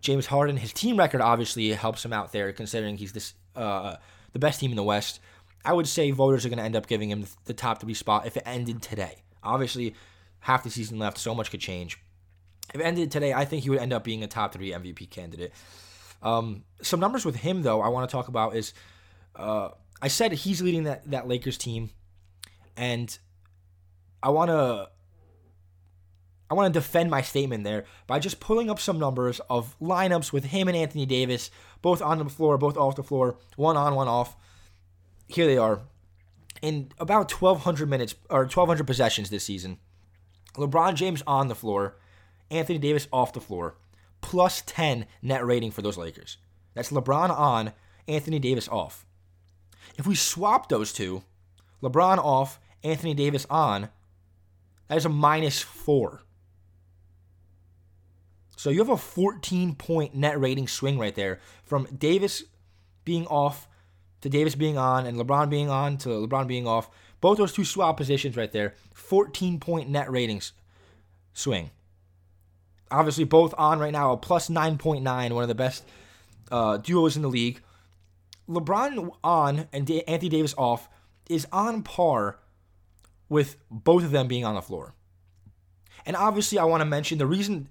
James 0.00 0.26
Harden. 0.26 0.56
His 0.56 0.72
team 0.72 0.98
record 0.98 1.20
obviously 1.20 1.70
helps 1.72 2.04
him 2.04 2.12
out 2.12 2.32
there, 2.32 2.52
considering 2.52 2.96
he's 2.96 3.12
this 3.12 3.34
uh, 3.54 3.96
the 4.32 4.38
best 4.38 4.60
team 4.60 4.70
in 4.70 4.76
the 4.76 4.82
West. 4.82 5.20
I 5.64 5.72
would 5.72 5.88
say 5.88 6.10
voters 6.10 6.44
are 6.44 6.50
going 6.50 6.58
to 6.58 6.64
end 6.64 6.76
up 6.76 6.86
giving 6.86 7.10
him 7.10 7.26
the 7.46 7.54
top 7.54 7.80
three 7.80 7.94
spot 7.94 8.26
if 8.26 8.36
it 8.36 8.42
ended 8.44 8.82
today. 8.82 9.22
Obviously, 9.42 9.94
half 10.40 10.62
the 10.62 10.70
season 10.70 10.98
left, 10.98 11.18
so 11.18 11.34
much 11.34 11.50
could 11.50 11.60
change. 11.60 11.98
If 12.72 12.80
ended 12.80 13.10
today, 13.10 13.32
I 13.32 13.44
think 13.44 13.62
he 13.62 13.70
would 13.70 13.78
end 13.78 13.92
up 13.92 14.04
being 14.04 14.22
a 14.22 14.26
top 14.26 14.52
three 14.52 14.70
MVP 14.70 15.10
candidate. 15.10 15.52
Um, 16.22 16.64
some 16.80 17.00
numbers 17.00 17.24
with 17.24 17.36
him, 17.36 17.62
though, 17.62 17.82
I 17.82 17.88
want 17.88 18.08
to 18.08 18.12
talk 18.12 18.28
about 18.28 18.56
is 18.56 18.72
uh, 19.36 19.70
I 20.00 20.08
said 20.08 20.32
he's 20.32 20.62
leading 20.62 20.84
that, 20.84 21.10
that 21.10 21.28
Lakers 21.28 21.58
team, 21.58 21.90
and 22.76 23.16
I 24.22 24.30
want 24.30 24.50
to 24.50 24.88
I 26.50 26.54
want 26.54 26.72
to 26.72 26.78
defend 26.78 27.10
my 27.10 27.22
statement 27.22 27.64
there 27.64 27.84
by 28.06 28.18
just 28.18 28.38
pulling 28.38 28.70
up 28.70 28.78
some 28.78 28.98
numbers 28.98 29.40
of 29.50 29.76
lineups 29.80 30.32
with 30.32 30.46
him 30.46 30.68
and 30.68 30.76
Anthony 30.76 31.06
Davis, 31.06 31.50
both 31.82 32.02
on 32.02 32.18
the 32.18 32.28
floor, 32.28 32.58
both 32.58 32.76
off 32.76 32.96
the 32.96 33.02
floor, 33.02 33.38
one 33.56 33.76
on, 33.76 33.94
one 33.94 34.08
off. 34.08 34.36
Here 35.26 35.46
they 35.46 35.56
are. 35.58 35.80
in 36.62 36.92
about 36.98 37.32
1,200 37.32 37.88
minutes 37.88 38.14
or 38.30 38.40
1,200 38.40 38.86
possessions 38.86 39.30
this 39.30 39.44
season, 39.44 39.78
LeBron 40.54 40.94
James 40.94 41.22
on 41.26 41.48
the 41.48 41.54
floor, 41.54 41.96
Anthony 42.54 42.78
Davis 42.78 43.08
off 43.12 43.32
the 43.32 43.40
floor, 43.40 43.74
plus 44.20 44.62
10 44.66 45.06
net 45.22 45.44
rating 45.44 45.70
for 45.70 45.82
those 45.82 45.98
Lakers. 45.98 46.38
That's 46.74 46.90
LeBron 46.90 47.30
on, 47.30 47.72
Anthony 48.06 48.38
Davis 48.38 48.68
off. 48.68 49.04
If 49.98 50.06
we 50.06 50.14
swap 50.14 50.68
those 50.68 50.92
two, 50.92 51.22
LeBron 51.82 52.18
off, 52.18 52.60
Anthony 52.82 53.14
Davis 53.14 53.46
on, 53.50 53.88
that 54.88 54.96
is 54.96 55.04
a 55.04 55.10
minus 55.10 55.60
four. 55.60 56.22
So 58.56 58.70
you 58.70 58.78
have 58.78 58.88
a 58.88 58.96
14 58.96 59.74
point 59.74 60.14
net 60.14 60.40
rating 60.40 60.68
swing 60.68 60.98
right 60.98 61.14
there 61.14 61.40
from 61.64 61.86
Davis 61.86 62.44
being 63.04 63.26
off 63.26 63.68
to 64.20 64.28
Davis 64.28 64.54
being 64.54 64.78
on 64.78 65.06
and 65.06 65.18
LeBron 65.18 65.50
being 65.50 65.68
on 65.68 65.98
to 65.98 66.08
LeBron 66.08 66.46
being 66.46 66.66
off. 66.66 66.88
Both 67.20 67.38
those 67.38 67.52
two 67.52 67.64
swap 67.64 67.96
positions 67.96 68.36
right 68.36 68.52
there, 68.52 68.74
14 68.94 69.58
point 69.60 69.90
net 69.90 70.10
ratings 70.10 70.52
swing. 71.32 71.70
Obviously, 72.94 73.24
both 73.24 73.54
on 73.58 73.78
right 73.78 73.92
now, 73.92 74.12
a 74.12 74.16
plus 74.16 74.48
9.9, 74.48 75.32
one 75.32 75.42
of 75.42 75.48
the 75.48 75.54
best 75.54 75.84
uh, 76.50 76.76
duos 76.76 77.16
in 77.16 77.22
the 77.22 77.28
league. 77.28 77.60
LeBron 78.48 79.10
on 79.24 79.68
and 79.72 79.90
Anthony 79.90 80.28
Davis 80.28 80.54
off 80.56 80.88
is 81.28 81.46
on 81.50 81.82
par 81.82 82.38
with 83.28 83.56
both 83.70 84.04
of 84.04 84.10
them 84.10 84.28
being 84.28 84.44
on 84.44 84.54
the 84.54 84.62
floor. 84.62 84.94
And 86.06 86.16
obviously, 86.16 86.58
I 86.58 86.64
want 86.64 86.82
to 86.82 86.84
mention 86.84 87.18
the 87.18 87.26
reason 87.26 87.68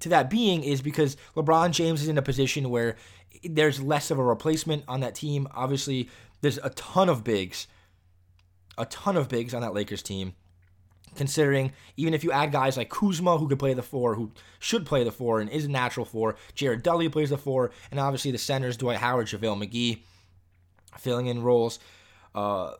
to 0.00 0.08
that 0.08 0.30
being 0.30 0.64
is 0.64 0.82
because 0.82 1.16
LeBron 1.36 1.70
James 1.70 2.02
is 2.02 2.08
in 2.08 2.18
a 2.18 2.22
position 2.22 2.70
where 2.70 2.96
there's 3.42 3.82
less 3.82 4.10
of 4.10 4.18
a 4.18 4.24
replacement 4.24 4.84
on 4.88 5.00
that 5.00 5.14
team. 5.14 5.46
Obviously, 5.54 6.08
there's 6.40 6.58
a 6.58 6.70
ton 6.70 7.08
of 7.08 7.22
bigs, 7.22 7.66
a 8.78 8.86
ton 8.86 9.16
of 9.16 9.28
bigs 9.28 9.54
on 9.54 9.62
that 9.62 9.74
Lakers 9.74 10.02
team. 10.02 10.34
Considering 11.14 11.72
even 11.96 12.14
if 12.14 12.24
you 12.24 12.32
add 12.32 12.52
guys 12.52 12.76
like 12.76 12.90
Kuzma, 12.90 13.38
who 13.38 13.48
could 13.48 13.58
play 13.58 13.74
the 13.74 13.82
four, 13.82 14.14
who 14.14 14.32
should 14.58 14.86
play 14.86 15.04
the 15.04 15.12
four 15.12 15.40
and 15.40 15.48
is 15.50 15.64
a 15.64 15.70
natural 15.70 16.04
four, 16.06 16.36
Jared 16.54 16.82
Dudley 16.82 17.08
plays 17.08 17.30
the 17.30 17.38
four, 17.38 17.70
and 17.90 18.00
obviously 18.00 18.30
the 18.30 18.38
centers, 18.38 18.76
Dwight 18.76 18.98
Howard, 18.98 19.28
JaVale 19.28 19.62
McGee, 19.62 20.00
filling 20.98 21.26
in 21.26 21.42
roles. 21.42 21.78
Uh, 22.34 22.72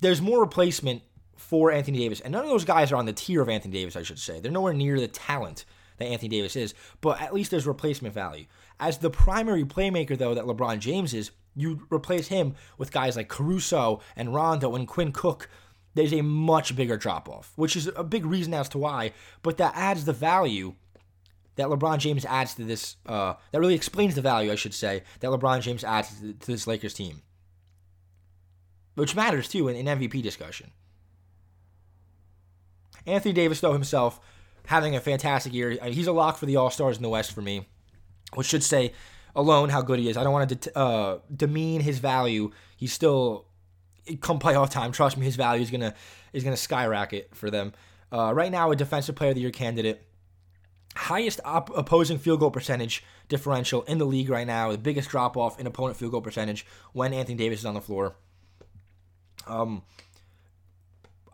there's 0.00 0.20
more 0.20 0.40
replacement 0.40 1.02
for 1.36 1.72
Anthony 1.72 1.98
Davis, 1.98 2.20
and 2.20 2.32
none 2.32 2.44
of 2.44 2.50
those 2.50 2.64
guys 2.64 2.92
are 2.92 2.96
on 2.96 3.06
the 3.06 3.12
tier 3.12 3.42
of 3.42 3.48
Anthony 3.48 3.72
Davis, 3.72 3.96
I 3.96 4.02
should 4.02 4.18
say. 4.18 4.40
They're 4.40 4.52
nowhere 4.52 4.74
near 4.74 5.00
the 5.00 5.08
talent 5.08 5.64
that 5.98 6.06
Anthony 6.06 6.28
Davis 6.28 6.56
is, 6.56 6.74
but 7.00 7.20
at 7.20 7.34
least 7.34 7.50
there's 7.50 7.66
replacement 7.66 8.14
value. 8.14 8.46
As 8.80 8.98
the 8.98 9.10
primary 9.10 9.64
playmaker, 9.64 10.18
though, 10.18 10.34
that 10.34 10.44
LeBron 10.44 10.80
James 10.80 11.14
is, 11.14 11.30
you 11.54 11.86
replace 11.90 12.28
him 12.28 12.54
with 12.78 12.90
guys 12.90 13.16
like 13.16 13.28
Caruso 13.28 14.00
and 14.16 14.34
Rondo 14.34 14.74
and 14.74 14.88
Quinn 14.88 15.12
Cook. 15.12 15.48
There's 15.94 16.12
a 16.12 16.22
much 16.22 16.74
bigger 16.74 16.96
drop 16.96 17.28
off, 17.28 17.52
which 17.56 17.76
is 17.76 17.90
a 17.94 18.04
big 18.04 18.26
reason 18.26 18.52
as 18.54 18.68
to 18.70 18.78
why, 18.78 19.12
but 19.42 19.58
that 19.58 19.74
adds 19.76 20.04
the 20.04 20.12
value 20.12 20.74
that 21.56 21.68
LeBron 21.68 21.98
James 21.98 22.24
adds 22.24 22.54
to 22.54 22.64
this. 22.64 22.96
Uh, 23.06 23.34
that 23.52 23.60
really 23.60 23.74
explains 23.74 24.14
the 24.14 24.20
value, 24.20 24.50
I 24.50 24.56
should 24.56 24.74
say, 24.74 25.04
that 25.20 25.30
LeBron 25.30 25.60
James 25.60 25.84
adds 25.84 26.20
to 26.20 26.46
this 26.46 26.66
Lakers 26.66 26.94
team, 26.94 27.22
which 28.94 29.14
matters 29.14 29.48
too 29.48 29.68
in, 29.68 29.76
in 29.76 29.98
MVP 29.98 30.22
discussion. 30.22 30.72
Anthony 33.06 33.32
Davis, 33.32 33.60
though, 33.60 33.72
himself 33.72 34.18
having 34.66 34.96
a 34.96 35.00
fantastic 35.00 35.52
year. 35.52 35.70
He's 35.84 36.06
a 36.06 36.12
lock 36.12 36.38
for 36.38 36.46
the 36.46 36.56
All 36.56 36.70
Stars 36.70 36.96
in 36.96 37.02
the 37.02 37.08
West 37.08 37.32
for 37.32 37.42
me, 37.42 37.68
which 38.34 38.46
should 38.46 38.62
say 38.62 38.92
alone 39.36 39.68
how 39.68 39.82
good 39.82 39.98
he 39.98 40.08
is. 40.08 40.16
I 40.16 40.24
don't 40.24 40.32
want 40.32 40.62
to 40.62 40.78
uh, 40.78 41.18
demean 41.34 41.82
his 41.82 41.98
value. 41.98 42.50
He's 42.76 42.92
still 42.92 43.46
come 44.20 44.38
playoff 44.38 44.70
time. 44.70 44.92
Trust 44.92 45.16
me, 45.16 45.24
his 45.24 45.36
value 45.36 45.62
is 45.62 45.70
gonna 45.70 45.94
is 46.32 46.44
gonna 46.44 46.56
skyrocket 46.56 47.30
for 47.34 47.50
them. 47.50 47.72
Uh, 48.12 48.32
right 48.34 48.50
now, 48.52 48.70
a 48.70 48.76
Defensive 48.76 49.16
Player 49.16 49.30
of 49.30 49.34
the 49.36 49.40
Year 49.40 49.50
candidate. 49.50 50.02
Highest 50.96 51.40
op- 51.44 51.76
opposing 51.76 52.18
field 52.18 52.38
goal 52.38 52.52
percentage 52.52 53.02
differential 53.28 53.82
in 53.82 53.98
the 53.98 54.04
league 54.04 54.28
right 54.28 54.46
now. 54.46 54.70
The 54.70 54.78
biggest 54.78 55.08
drop 55.08 55.36
off 55.36 55.58
in 55.58 55.66
opponent 55.66 55.96
field 55.96 56.12
goal 56.12 56.20
percentage 56.20 56.64
when 56.92 57.12
Anthony 57.12 57.36
Davis 57.36 57.60
is 57.60 57.64
on 57.64 57.74
the 57.74 57.80
floor. 57.80 58.14
Um, 59.46 59.82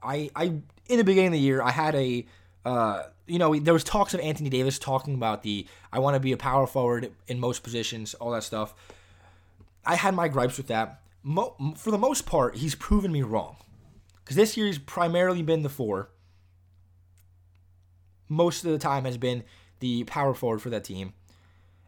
I 0.02 0.30
I 0.34 0.44
in 0.88 0.98
the 0.98 1.04
beginning 1.04 1.28
of 1.28 1.32
the 1.34 1.40
year 1.40 1.60
I 1.62 1.70
had 1.70 1.94
a 1.94 2.26
uh, 2.64 3.04
you 3.26 3.38
know, 3.38 3.54
there 3.54 3.72
was 3.72 3.84
talks 3.84 4.12
of 4.12 4.20
Anthony 4.20 4.50
Davis 4.50 4.78
talking 4.78 5.14
about 5.14 5.42
the 5.42 5.66
I 5.92 6.00
want 6.00 6.14
to 6.14 6.20
be 6.20 6.32
a 6.32 6.36
power 6.36 6.66
forward 6.66 7.12
in 7.28 7.38
most 7.38 7.62
positions, 7.62 8.14
all 8.14 8.32
that 8.32 8.42
stuff. 8.42 8.74
I 9.84 9.94
had 9.94 10.14
my 10.14 10.28
gripes 10.28 10.56
with 10.56 10.66
that. 10.66 10.99
Mo- 11.22 11.74
for 11.76 11.90
the 11.90 11.98
most 11.98 12.26
part, 12.26 12.56
he's 12.56 12.74
proven 12.74 13.12
me 13.12 13.22
wrong. 13.22 13.56
Because 14.24 14.36
this 14.36 14.56
year 14.56 14.66
he's 14.66 14.78
primarily 14.78 15.42
been 15.42 15.62
the 15.62 15.68
four. 15.68 16.10
Most 18.28 18.64
of 18.64 18.70
the 18.70 18.78
time 18.78 19.04
has 19.04 19.16
been 19.16 19.44
the 19.80 20.04
power 20.04 20.34
forward 20.34 20.62
for 20.62 20.70
that 20.70 20.84
team. 20.84 21.14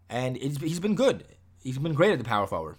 And 0.08 0.36
he's 0.36 0.80
been 0.80 0.94
good. 0.94 1.24
He's 1.62 1.78
been 1.78 1.94
great 1.94 2.12
at 2.12 2.18
the 2.18 2.24
power 2.24 2.46
forward. 2.46 2.76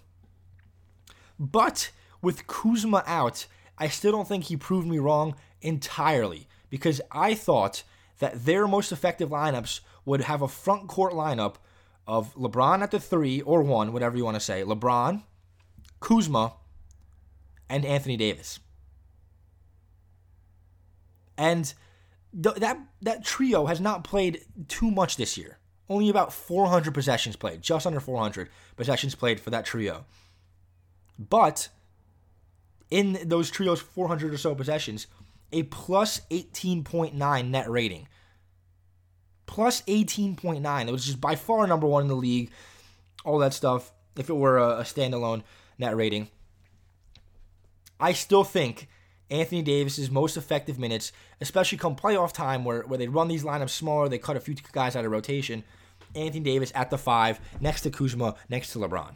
But 1.39 1.91
with 2.21 2.45
Kuzma 2.47 3.03
out, 3.07 3.47
I 3.77 3.87
still 3.87 4.11
don't 4.11 4.27
think 4.27 4.45
he 4.45 4.57
proved 4.57 4.87
me 4.87 4.99
wrong 4.99 5.35
entirely 5.61 6.47
because 6.69 7.01
I 7.11 7.33
thought 7.33 7.83
that 8.19 8.45
their 8.45 8.67
most 8.67 8.91
effective 8.91 9.29
lineups 9.29 9.79
would 10.05 10.21
have 10.21 10.41
a 10.41 10.47
front 10.47 10.87
court 10.87 11.13
lineup 11.13 11.55
of 12.05 12.35
LeBron 12.35 12.81
at 12.81 12.91
the 12.91 12.99
three 12.99 13.41
or 13.41 13.61
one, 13.61 13.93
whatever 13.93 14.17
you 14.17 14.25
want 14.25 14.35
to 14.35 14.41
say, 14.41 14.63
LeBron, 14.63 15.23
Kuzma, 16.03 16.55
and 17.69 17.85
Anthony 17.85 18.17
Davis. 18.17 18.59
And 21.37 21.73
th- 22.43 22.57
that 22.57 22.77
that 23.01 23.23
trio 23.23 23.67
has 23.67 23.79
not 23.79 24.03
played 24.03 24.43
too 24.67 24.91
much 24.91 25.15
this 25.15 25.37
year. 25.37 25.59
Only 25.89 26.09
about 26.09 26.33
400 26.33 26.93
possessions 26.93 27.37
played, 27.37 27.61
just 27.61 27.87
under 27.87 28.01
400 28.01 28.49
possessions 28.75 29.15
played 29.15 29.39
for 29.39 29.49
that 29.51 29.65
trio. 29.65 30.05
But 31.17 31.69
in 32.91 33.17
those 33.23 33.49
trios, 33.49 33.79
400 33.79 34.33
or 34.33 34.37
so 34.37 34.53
possessions, 34.53 35.07
a 35.53 35.63
plus 35.63 36.21
18.9 36.31 37.49
net 37.49 37.69
rating. 37.69 38.09
Plus 39.45 39.81
18.9, 39.83 40.91
which 40.91 41.07
is 41.07 41.15
by 41.15 41.35
far 41.35 41.65
number 41.65 41.87
one 41.87 42.03
in 42.03 42.07
the 42.09 42.15
league. 42.15 42.51
All 43.23 43.39
that 43.39 43.53
stuff, 43.53 43.93
if 44.17 44.29
it 44.29 44.35
were 44.35 44.57
a, 44.57 44.79
a 44.79 44.83
standalone 44.83 45.43
net 45.77 45.95
rating. 45.95 46.29
I 47.99 48.13
still 48.13 48.43
think 48.43 48.87
Anthony 49.29 49.61
Davis's 49.61 50.11
most 50.11 50.37
effective 50.37 50.77
minutes, 50.77 51.11
especially 51.41 51.77
come 51.77 51.95
playoff 51.95 52.33
time 52.33 52.65
where, 52.65 52.81
where 52.81 52.97
they 52.97 53.07
run 53.07 53.27
these 53.27 53.43
lineups 53.43 53.69
smaller, 53.69 54.09
they 54.09 54.17
cut 54.17 54.37
a 54.37 54.39
few 54.39 54.55
guys 54.71 54.95
out 54.95 55.05
of 55.05 55.11
rotation. 55.11 55.63
Anthony 56.15 56.41
Davis 56.41 56.71
at 56.75 56.89
the 56.89 56.97
five, 56.97 57.39
next 57.59 57.81
to 57.81 57.89
Kuzma, 57.89 58.35
next 58.49 58.71
to 58.73 58.79
LeBron. 58.79 59.15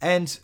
And 0.00 0.38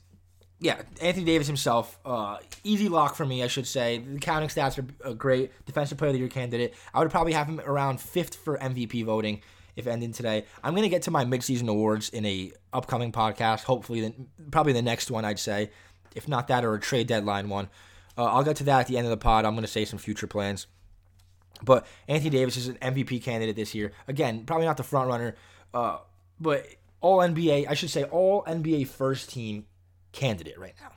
yeah, 0.60 0.80
Anthony 1.02 1.26
Davis 1.26 1.46
himself, 1.46 1.98
uh, 2.04 2.38
easy 2.62 2.88
lock 2.88 3.14
for 3.14 3.26
me, 3.26 3.42
I 3.42 3.48
should 3.48 3.66
say. 3.66 3.98
The 3.98 4.18
counting 4.18 4.48
stats 4.48 4.78
are 4.78 5.10
a 5.10 5.14
great 5.14 5.52
defensive 5.66 5.98
player 5.98 6.08
of 6.08 6.14
the 6.14 6.20
year 6.20 6.28
candidate. 6.28 6.74
I 6.94 7.00
would 7.00 7.10
probably 7.10 7.34
have 7.34 7.48
him 7.48 7.60
around 7.60 8.00
fifth 8.00 8.36
for 8.36 8.56
MVP 8.58 9.04
voting 9.04 9.42
if 9.76 9.86
ending 9.86 10.12
today. 10.12 10.44
I'm 10.62 10.74
gonna 10.74 10.88
get 10.88 11.02
to 11.02 11.10
my 11.10 11.24
midseason 11.24 11.68
awards 11.68 12.08
in 12.08 12.24
a 12.24 12.52
upcoming 12.72 13.12
podcast. 13.12 13.64
Hopefully, 13.64 14.00
then 14.00 14.28
probably 14.50 14.72
the 14.72 14.82
next 14.82 15.10
one 15.10 15.24
I'd 15.24 15.38
say, 15.38 15.70
if 16.14 16.28
not 16.28 16.48
that 16.48 16.64
or 16.64 16.74
a 16.74 16.80
trade 16.80 17.06
deadline 17.06 17.48
one. 17.48 17.68
Uh, 18.16 18.24
I'll 18.24 18.44
get 18.44 18.56
to 18.56 18.64
that 18.64 18.80
at 18.80 18.86
the 18.86 18.96
end 18.96 19.06
of 19.06 19.10
the 19.10 19.16
pod. 19.16 19.44
I'm 19.44 19.54
gonna 19.54 19.66
say 19.66 19.84
some 19.84 19.98
future 19.98 20.26
plans. 20.26 20.66
But 21.62 21.86
Anthony 22.08 22.30
Davis 22.30 22.56
is 22.56 22.68
an 22.68 22.76
MVP 22.76 23.22
candidate 23.22 23.56
this 23.56 23.74
year. 23.74 23.92
Again, 24.08 24.44
probably 24.44 24.66
not 24.66 24.76
the 24.76 24.82
front 24.82 25.08
runner, 25.08 25.36
uh, 25.72 25.98
but 26.40 26.66
all 27.00 27.18
NBA. 27.18 27.66
I 27.68 27.74
should 27.74 27.90
say 27.90 28.04
all 28.04 28.44
NBA 28.44 28.88
first 28.88 29.30
team 29.30 29.66
candidate 30.12 30.58
right 30.58 30.74
now. 30.80 30.92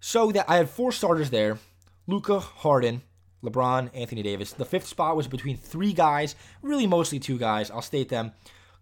So 0.00 0.32
that 0.32 0.46
I 0.48 0.56
had 0.56 0.68
four 0.68 0.92
starters 0.92 1.30
there: 1.30 1.58
Luka, 2.06 2.40
Harden, 2.40 3.02
LeBron, 3.42 3.90
Anthony 3.94 4.22
Davis. 4.22 4.52
The 4.52 4.64
fifth 4.64 4.86
spot 4.86 5.16
was 5.16 5.26
between 5.26 5.56
three 5.56 5.92
guys, 5.92 6.34
really 6.62 6.86
mostly 6.86 7.18
two 7.18 7.38
guys. 7.38 7.70
I'll 7.70 7.82
state 7.82 8.08
them: 8.08 8.32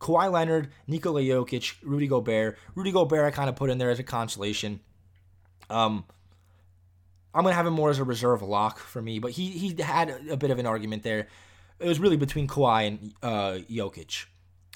Kawhi 0.01 0.31
Leonard, 0.31 0.70
Nikola 0.87 1.23
Jokic, 1.23 1.77
Rudy 1.82 2.07
Gobert. 2.07 2.59
Rudy 2.74 2.93
Gobert 2.93 3.27
I 3.27 3.31
kind 3.31 3.49
of 3.49 3.57
put 3.57 3.70
in 3.70 3.78
there 3.78 3.91
as 3.91 3.99
a 3.99 4.05
consolation. 4.05 4.81
Um, 5.69 6.05
I'm 7.35 7.45
gonna 7.45 7.55
have 7.55 7.66
him 7.66 7.74
more 7.74 7.91
as 7.91 7.99
a 7.99 8.05
reserve 8.05 8.43
lock 8.43 8.78
for 8.78 9.01
me, 9.01 9.19
but 9.19 9.32
he 9.32 9.51
he 9.51 9.82
had 9.82 10.11
a 10.31 10.37
bit 10.37 10.51
of 10.51 10.59
an 10.59 10.66
argument 10.66 11.03
there. 11.03 11.28
It 11.78 11.89
was 11.89 11.99
really 11.99 12.16
between 12.16 12.47
Kawhi 12.47 12.87
and 12.87 13.15
uh, 13.23 13.59
Jokic, 13.70 14.27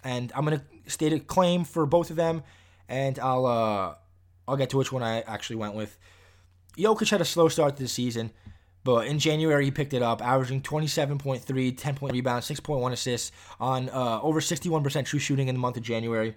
and 0.02 0.32
I'm 0.34 0.44
gonna 0.44 0.64
state 0.86 1.12
a 1.12 1.20
claim 1.20 1.64
for 1.64 1.84
both 1.86 2.10
of 2.10 2.16
them 2.16 2.42
and 2.88 3.18
I'll 3.18 3.46
uh, 3.46 3.94
I'll 4.46 4.56
get 4.56 4.70
to 4.70 4.76
which 4.76 4.92
one 4.92 5.02
I 5.02 5.20
actually 5.22 5.56
went 5.56 5.74
with. 5.74 5.98
Jokic 6.76 7.10
had 7.10 7.20
a 7.20 7.24
slow 7.24 7.48
start 7.48 7.76
to 7.76 7.82
the 7.82 7.88
season, 7.88 8.32
but 8.84 9.06
in 9.06 9.18
January 9.18 9.64
he 9.64 9.70
picked 9.70 9.94
it 9.94 10.02
up, 10.02 10.22
averaging 10.22 10.60
27.3, 10.60 11.76
10 11.76 11.94
point 11.94 12.12
rebounds, 12.12 12.48
6.1 12.48 12.92
assists 12.92 13.32
on 13.58 13.88
uh, 13.88 14.20
over 14.22 14.40
61% 14.40 15.06
true 15.06 15.18
shooting 15.18 15.48
in 15.48 15.54
the 15.54 15.58
month 15.58 15.78
of 15.78 15.82
January. 15.82 16.36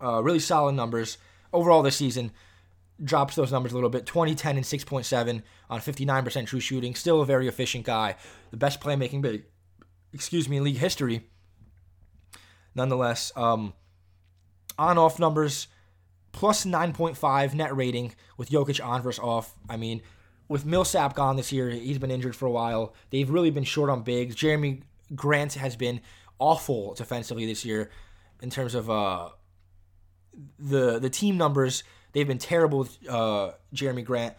Uh, 0.00 0.22
really 0.22 0.38
solid 0.38 0.72
numbers 0.72 1.18
overall 1.52 1.82
this 1.82 1.96
season. 1.96 2.30
Drops 3.02 3.34
those 3.34 3.50
numbers 3.50 3.72
a 3.72 3.74
little 3.74 3.90
bit 3.90 4.06
20, 4.06 4.34
10, 4.34 4.56
and 4.56 4.64
6.7 4.64 5.42
on 5.68 5.80
59% 5.80 6.46
true 6.46 6.60
shooting. 6.60 6.94
Still 6.94 7.20
a 7.20 7.26
very 7.26 7.48
efficient 7.48 7.84
guy. 7.84 8.14
The 8.52 8.56
best 8.56 8.80
playmaking 8.80 9.22
big, 9.22 9.44
excuse 10.12 10.48
me, 10.48 10.58
in 10.58 10.64
league 10.64 10.76
history. 10.76 11.28
Nonetheless, 12.74 13.32
um, 13.34 13.74
on 14.78 14.98
off 14.98 15.18
numbers 15.18 15.66
plus 16.32 16.64
9.5 16.64 17.54
net 17.54 17.76
rating 17.76 18.14
with 18.36 18.50
Jokic 18.50 18.84
on 18.84 19.02
versus 19.02 19.22
off. 19.22 19.54
I 19.68 19.76
mean, 19.76 20.02
with 20.48 20.66
Millsap 20.66 21.14
gone 21.14 21.36
this 21.36 21.52
year, 21.52 21.70
he's 21.70 21.98
been 21.98 22.10
injured 22.10 22.36
for 22.36 22.46
a 22.46 22.50
while. 22.50 22.94
They've 23.10 23.28
really 23.28 23.50
been 23.50 23.64
short 23.64 23.90
on 23.90 24.02
bigs. 24.02 24.34
Jerami 24.34 24.82
Grant 25.14 25.54
has 25.54 25.76
been 25.76 26.00
awful 26.38 26.94
defensively 26.94 27.46
this 27.46 27.64
year 27.64 27.90
in 28.40 28.50
terms 28.50 28.74
of 28.74 28.90
uh, 28.90 29.30
the 30.58 30.98
the 30.98 31.10
team 31.10 31.36
numbers. 31.36 31.84
They've 32.12 32.26
been 32.26 32.38
terrible 32.38 32.80
with 32.80 32.98
uh, 33.08 33.52
Jerami 33.74 34.04
Grant. 34.04 34.34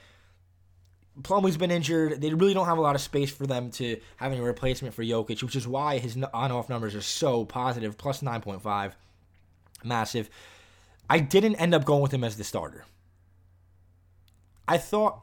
Plumlee's 1.21 1.57
been 1.57 1.71
injured. 1.71 2.21
They 2.21 2.33
really 2.33 2.55
don't 2.55 2.65
have 2.65 2.79
a 2.79 2.81
lot 2.81 2.95
of 2.95 3.01
space 3.01 3.31
for 3.31 3.45
them 3.45 3.69
to 3.71 3.99
have 4.17 4.31
any 4.31 4.41
replacement 4.41 4.95
for 4.95 5.03
Jokic, 5.03 5.43
which 5.43 5.55
is 5.55 5.67
why 5.67 5.99
his 5.99 6.17
on-off 6.33 6.69
numbers 6.69 6.95
are 6.95 7.03
so 7.03 7.45
positive, 7.45 7.99
plus 7.99 8.21
9.5, 8.21 8.93
massive. 9.83 10.29
I 11.09 11.19
didn't 11.19 11.55
end 11.55 11.73
up 11.73 11.85
going 11.85 12.01
with 12.01 12.13
him 12.13 12.23
as 12.23 12.38
the 12.38 12.43
starter. 12.43 12.85
I 14.67 14.77
thought 14.77 15.21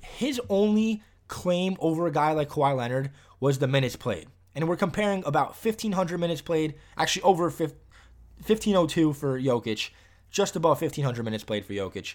his 0.00 0.40
only 0.48 1.02
claim 1.28 1.76
over 1.80 2.06
a 2.06 2.12
guy 2.12 2.32
like 2.32 2.50
Kawhi 2.50 2.76
Leonard 2.76 3.10
was 3.40 3.58
the 3.58 3.66
minutes 3.66 3.96
played. 3.96 4.28
And 4.54 4.68
we're 4.68 4.76
comparing 4.76 5.22
about 5.26 5.62
1,500 5.62 6.18
minutes 6.18 6.40
played, 6.40 6.74
actually 6.96 7.22
over 7.22 7.44
1,502 7.44 9.12
for 9.12 9.40
Jokic, 9.40 9.90
just 10.30 10.56
above 10.56 10.80
1,500 10.80 11.22
minutes 11.22 11.44
played 11.44 11.64
for 11.64 11.72
Jokic, 11.72 12.14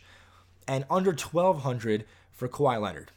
and 0.68 0.86
under 0.90 1.12
1,200 1.12 2.06
for 2.32 2.48
Kawhi 2.48 2.82
Leonard. 2.82 3.12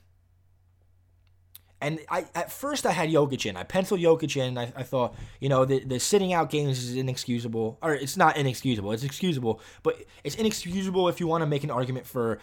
And 1.84 2.00
I 2.08 2.24
at 2.34 2.50
first 2.50 2.86
I 2.86 2.92
had 2.92 3.10
Jokic 3.10 3.44
in. 3.44 3.58
I 3.58 3.62
penciled 3.62 4.00
Jokic 4.00 4.36
in. 4.36 4.56
I, 4.56 4.72
I 4.74 4.82
thought, 4.82 5.14
you 5.38 5.50
know, 5.50 5.66
the, 5.66 5.84
the 5.84 6.00
sitting 6.00 6.32
out 6.32 6.48
games 6.48 6.82
is 6.82 6.96
inexcusable. 6.96 7.78
Or 7.82 7.94
it's 7.94 8.16
not 8.16 8.38
inexcusable. 8.38 8.92
It's 8.92 9.04
excusable. 9.04 9.60
But 9.82 10.02
it's 10.24 10.34
inexcusable 10.34 11.08
if 11.08 11.20
you 11.20 11.26
want 11.26 11.42
to 11.42 11.46
make 11.46 11.62
an 11.62 11.70
argument 11.70 12.06
for 12.06 12.38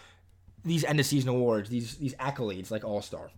these 0.64 0.84
end 0.84 1.00
of 1.00 1.06
season 1.06 1.30
awards, 1.30 1.68
these 1.70 1.96
these 1.96 2.14
accolades 2.14 2.70
like 2.70 2.84
All 2.84 3.02
Star. 3.02 3.32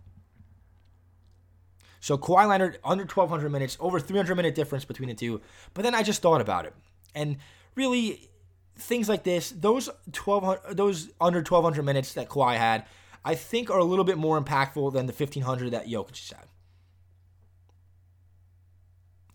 So 1.99 2.19
Kawhi 2.19 2.47
Leonard 2.47 2.77
under 2.83 3.03
1,200 3.03 3.49
minutes, 3.49 3.75
over 3.79 3.99
300 3.99 4.35
minute 4.35 4.53
difference 4.53 4.85
between 4.85 5.09
the 5.09 5.15
two. 5.15 5.41
But 5.73 5.81
then 5.81 5.95
I 5.95 6.03
just 6.03 6.21
thought 6.21 6.39
about 6.39 6.65
it, 6.65 6.75
and 7.15 7.37
really, 7.73 8.29
things 8.77 9.09
like 9.09 9.23
this, 9.23 9.49
those 9.49 9.87
1,200, 9.87 10.77
those 10.77 11.09
under 11.19 11.39
1,200 11.39 11.81
minutes 11.81 12.13
that 12.13 12.29
Kawhi 12.29 12.57
had, 12.57 12.85
I 13.25 13.35
think 13.35 13.69
are 13.69 13.79
a 13.79 13.83
little 13.83 14.05
bit 14.05 14.17
more 14.17 14.41
impactful 14.41 14.93
than 14.93 15.07
the 15.07 15.13
1,500 15.13 15.71
that 15.71 15.87
Jokic 15.87 16.31
had. 16.31 16.45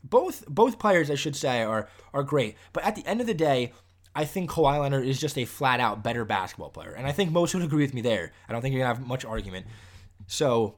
Both 0.02 0.46
both 0.48 0.78
players, 0.78 1.10
I 1.10 1.14
should 1.16 1.36
say, 1.36 1.62
are 1.62 1.88
are 2.14 2.22
great, 2.22 2.56
but 2.72 2.84
at 2.84 2.96
the 2.96 3.06
end 3.06 3.20
of 3.20 3.26
the 3.26 3.34
day, 3.34 3.72
I 4.14 4.24
think 4.24 4.50
Kawhi 4.50 4.80
Leonard 4.80 5.06
is 5.06 5.20
just 5.20 5.36
a 5.36 5.44
flat 5.44 5.78
out 5.78 6.02
better 6.02 6.24
basketball 6.24 6.70
player. 6.70 6.92
And 6.92 7.06
I 7.06 7.12
think 7.12 7.30
most 7.30 7.54
would 7.54 7.62
agree 7.62 7.84
with 7.84 7.94
me 7.94 8.00
there. 8.00 8.32
I 8.48 8.52
don't 8.52 8.62
think 8.62 8.74
you're 8.74 8.82
to 8.82 8.88
have 8.88 9.06
much 9.06 9.24
argument. 9.24 9.66
So 10.26 10.76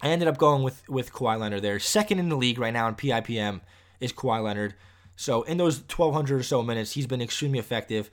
I 0.00 0.08
ended 0.08 0.28
up 0.28 0.38
going 0.38 0.62
with, 0.62 0.88
with 0.88 1.12
Kawhi 1.12 1.38
Leonard 1.38 1.62
there. 1.62 1.78
Second 1.78 2.18
in 2.18 2.28
the 2.28 2.36
league 2.36 2.58
right 2.58 2.72
now 2.72 2.88
in 2.88 2.94
PIPM 2.94 3.60
is 4.00 4.12
Kawhi 4.12 4.42
Leonard. 4.42 4.74
So 5.16 5.42
in 5.42 5.58
those 5.58 5.78
1,200 5.80 6.40
or 6.40 6.42
so 6.42 6.62
minutes, 6.62 6.92
he's 6.92 7.06
been 7.06 7.20
extremely 7.20 7.58
effective. 7.58 8.10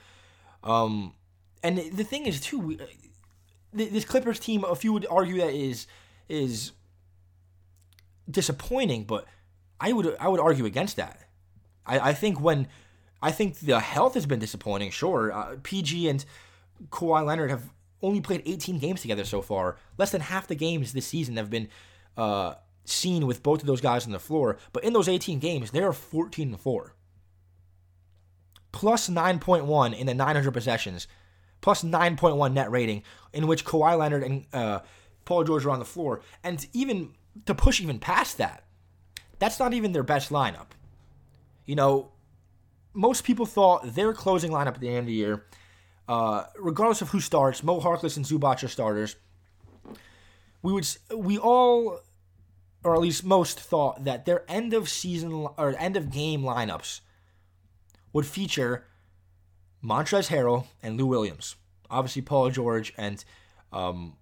Um, 0.63 1.13
and 1.63 1.77
the 1.77 2.03
thing 2.03 2.25
is, 2.25 2.41
too, 2.41 2.77
this 3.75 4.05
Clippers 4.05 4.39
team, 4.39 4.63
a 4.63 4.75
few 4.75 4.93
would 4.93 5.05
argue 5.09 5.37
that 5.37 5.53
is 5.53 5.87
is 6.27 6.71
disappointing, 8.29 9.03
but 9.03 9.25
I 9.79 9.91
would 9.91 10.15
I 10.19 10.27
would 10.27 10.39
argue 10.39 10.65
against 10.65 10.95
that. 10.97 11.19
I, 11.85 12.09
I 12.09 12.13
think 12.13 12.39
when 12.39 12.67
I 13.21 13.31
think 13.31 13.59
the 13.59 13.79
health 13.79 14.13
has 14.13 14.25
been 14.25 14.39
disappointing. 14.39 14.91
Sure, 14.91 15.31
uh, 15.31 15.55
PG 15.63 16.09
and 16.09 16.25
Kawhi 16.89 17.25
Leonard 17.25 17.49
have 17.49 17.69
only 18.01 18.21
played 18.21 18.43
18 18.45 18.77
games 18.79 19.01
together 19.01 19.25
so 19.25 19.41
far. 19.41 19.77
Less 19.97 20.11
than 20.11 20.21
half 20.21 20.47
the 20.47 20.55
games 20.55 20.93
this 20.93 21.07
season 21.07 21.37
have 21.37 21.49
been 21.49 21.69
uh, 22.17 22.55
seen 22.83 23.25
with 23.25 23.41
both 23.41 23.61
of 23.61 23.67
those 23.67 23.81
guys 23.81 24.05
on 24.05 24.11
the 24.11 24.19
floor. 24.19 24.57
But 24.73 24.83
in 24.83 24.93
those 24.93 25.09
18 25.09 25.39
games, 25.39 25.71
they 25.71 25.81
are 25.81 25.93
14 25.93 26.49
and 26.49 26.59
4. 26.59 26.93
Plus 28.71 29.09
9.1 29.09 29.97
in 29.97 30.05
the 30.05 30.13
900 30.13 30.51
possessions. 30.51 31.07
Plus 31.65 31.83
9.1 31.83 32.53
net 32.53 32.69
rating, 32.69 33.01
in 33.33 33.47
which 33.47 33.65
Kawhi 33.65 33.97
Leonard 33.97 34.21
and 34.21 34.45
uh, 34.53 34.81
Paul 35.25 35.43
George 35.43 35.65
are 35.65 35.71
on 35.71 35.79
the 35.79 35.85
floor. 35.85 36.21
And 36.43 36.63
even 36.73 37.15
to 37.47 37.55
push 37.55 37.81
even 37.81 37.97
past 37.97 38.37
that, 38.37 38.65
that's 39.39 39.57
not 39.57 39.73
even 39.73 39.91
their 39.91 40.03
best 40.03 40.29
lineup. 40.29 40.67
You 41.65 41.75
know, 41.75 42.11
most 42.93 43.23
people 43.23 43.47
thought 43.47 43.95
their 43.95 44.13
closing 44.13 44.51
lineup 44.51 44.75
at 44.75 44.79
the 44.79 44.89
end 44.89 44.99
of 44.99 45.05
the 45.07 45.13
year, 45.13 45.47
uh, 46.07 46.43
regardless 46.59 47.01
of 47.01 47.09
who 47.09 47.19
starts, 47.19 47.63
Mo 47.63 47.81
Harkless 47.81 48.15
and 48.15 48.27
Zubac 48.27 48.63
are 48.63 48.67
starters. 48.67 49.15
We 50.61 50.71
would 50.71 50.87
we 51.15 51.39
all, 51.39 51.99
or 52.83 52.93
at 52.93 53.01
least 53.01 53.25
most, 53.25 53.59
thought 53.59 54.03
that 54.03 54.25
their 54.25 54.43
end 54.47 54.75
of 54.75 54.87
season 54.87 55.47
or 55.57 55.75
end 55.79 55.97
of 55.97 56.11
game 56.11 56.43
lineups 56.43 56.99
would 58.13 58.27
feature 58.27 58.85
Montrezl 59.85 60.29
Harrell 60.29 60.65
and 60.81 60.97
Lou 60.97 61.05
Williams. 61.05 61.55
Obviously, 61.89 62.21
Paul 62.21 62.49
George 62.49 62.93
and 62.97 63.23
um, 63.71 64.13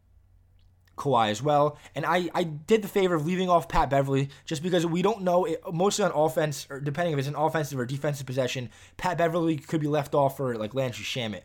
Kawhi 0.98 1.30
as 1.30 1.42
well. 1.42 1.78
And 1.96 2.06
I, 2.06 2.30
I 2.34 2.44
did 2.44 2.82
the 2.82 2.88
favor 2.88 3.16
of 3.16 3.26
leaving 3.26 3.50
off 3.50 3.70
Pat 3.70 3.90
Beverley 3.90 4.30
just 4.46 4.62
because 4.62 4.86
we 4.86 5.02
don't 5.02 5.22
know, 5.22 5.46
it, 5.46 5.62
mostly 5.72 6.06
on 6.06 6.12
offense, 6.12 6.68
or 6.70 6.80
depending 6.80 7.14
if 7.14 7.20
it's 7.20 7.28
an 7.28 7.36
offensive 7.36 7.80
or 7.80 7.86
defensive 7.86 8.28
possession, 8.28 8.70
Pat 8.98 9.18
Beverley 9.18 9.58
could 9.58 9.80
be 9.82 9.88
left 9.88 10.14
off 10.14 10.38
for 10.38 10.56
like 10.58 10.74
Landry 10.74 11.06
Shamet. 11.06 11.42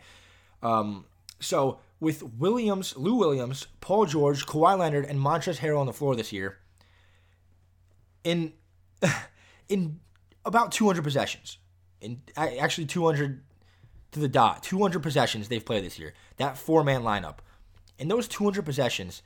Um, 0.63 1.07
so 1.41 1.79
with 2.01 2.23
Williams, 2.23 2.97
Lou 2.97 3.15
Williams, 3.15 3.69
Paul 3.81 4.07
George, 4.07 4.47
Kawhi 4.47 4.77
Leonard, 4.79 5.05
and 5.05 5.19
Montrezl 5.19 5.59
Harrell 5.59 5.81
on 5.81 5.87
the 5.87 5.93
floor 5.93 6.17
this 6.17 6.33
year, 6.33 6.59
in 8.25 8.53
in 9.69 10.01
about 10.45 10.73
200 10.73 11.03
possessions, 11.03 11.59
in 12.01 12.21
actually 12.37 12.87
200 12.87 13.43
to 14.13 14.21
the 14.21 14.29
dot, 14.29 14.63
200 14.63 15.03
possessions 15.03 15.49
they've 15.49 15.65
played 15.65 15.85
this 15.85 15.99
year. 15.99 16.15
That 16.37 16.57
four 16.57 16.85
man 16.85 17.03
lineup. 17.03 17.39
In 17.99 18.09
those 18.09 18.29
200 18.29 18.65
possessions, 18.65 19.23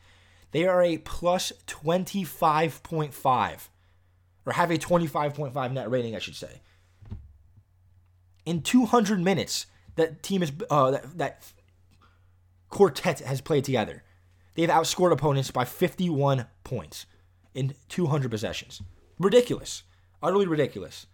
they 0.53 0.67
are 0.67 0.83
a 0.83 0.99
plus 0.99 1.53
25.5, 1.67 3.69
or 4.47 4.53
have 4.53 4.71
a 4.71 4.79
25.5 4.79 5.73
net 5.73 5.91
rating, 5.91 6.17
I 6.17 6.19
should 6.19 6.37
say. 6.37 6.61
In 8.45 8.63
200 8.63 9.21
minutes, 9.21 9.67
that 9.97 10.23
team 10.23 10.43
is 10.43 10.53
uh, 10.71 10.91
that, 10.91 11.19
that 11.19 11.53
quartet 12.69 13.21
has 13.21 13.41
played 13.41 13.65
together. 13.65 14.03
They've 14.55 14.69
outscored 14.69 15.13
opponents 15.13 15.51
by 15.51 15.65
51 15.65 16.47
points 16.65 17.07
in 17.55 17.75
200 17.89 18.31
possessions. 18.31 18.83
Ridiculous. 19.19 19.85
Utterly 20.23 20.47
ridiculous. 20.47 21.07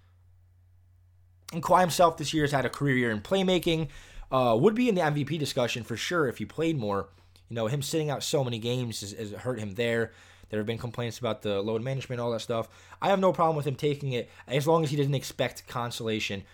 And 1.53 1.63
Kawhi 1.63 1.81
himself 1.81 2.17
this 2.17 2.35
year 2.35 2.45
has 2.45 2.53
had 2.53 2.65
a 2.65 2.71
career 2.71 2.97
year 2.97 3.11
in 3.11 3.21
playmaking. 3.21 3.89
Uh, 4.31 4.57
would 4.61 4.75
be 4.75 4.89
in 4.89 4.95
the 4.95 5.01
MVP 5.01 5.39
discussion 5.39 5.83
for 5.83 5.97
sure 5.97 6.29
if 6.29 6.39
he 6.39 6.45
played 6.45 6.79
more. 6.79 7.09
You 7.49 7.57
know, 7.57 7.67
him 7.67 7.81
sitting 7.81 8.11
out 8.11 8.23
so 8.23 8.45
many 8.45 8.59
games 8.59 9.01
has, 9.01 9.13
has 9.13 9.31
hurt 9.33 9.59
him 9.59 9.75
there. 9.75 10.13
There 10.51 10.59
have 10.59 10.67
been 10.67 10.79
complaints 10.79 11.19
about 11.19 11.43
the 11.43 11.61
load 11.61 11.83
management, 11.83 12.21
all 12.21 12.31
that 12.33 12.41
stuff. 12.41 12.69
I 13.01 13.09
have 13.09 13.21
no 13.21 13.33
problem 13.33 13.57
with 13.57 13.67
him 13.67 13.75
taking 13.75 14.13
it 14.13 14.31
as 14.47 14.67
long 14.67 14.85
as 14.85 14.91
he 14.91 14.97
doesn't 14.97 15.15
expect 15.15 15.67
consolation 15.67 16.45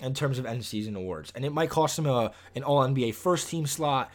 in 0.00 0.14
terms 0.14 0.38
of 0.38 0.46
end 0.46 0.64
season 0.64 0.96
awards. 0.96 1.32
And 1.34 1.44
it 1.44 1.52
might 1.52 1.70
cost 1.70 1.98
him 1.98 2.06
a 2.06 2.32
an 2.54 2.62
All 2.62 2.82
NBA 2.82 3.14
first 3.14 3.48
team 3.48 3.66
slot. 3.66 4.10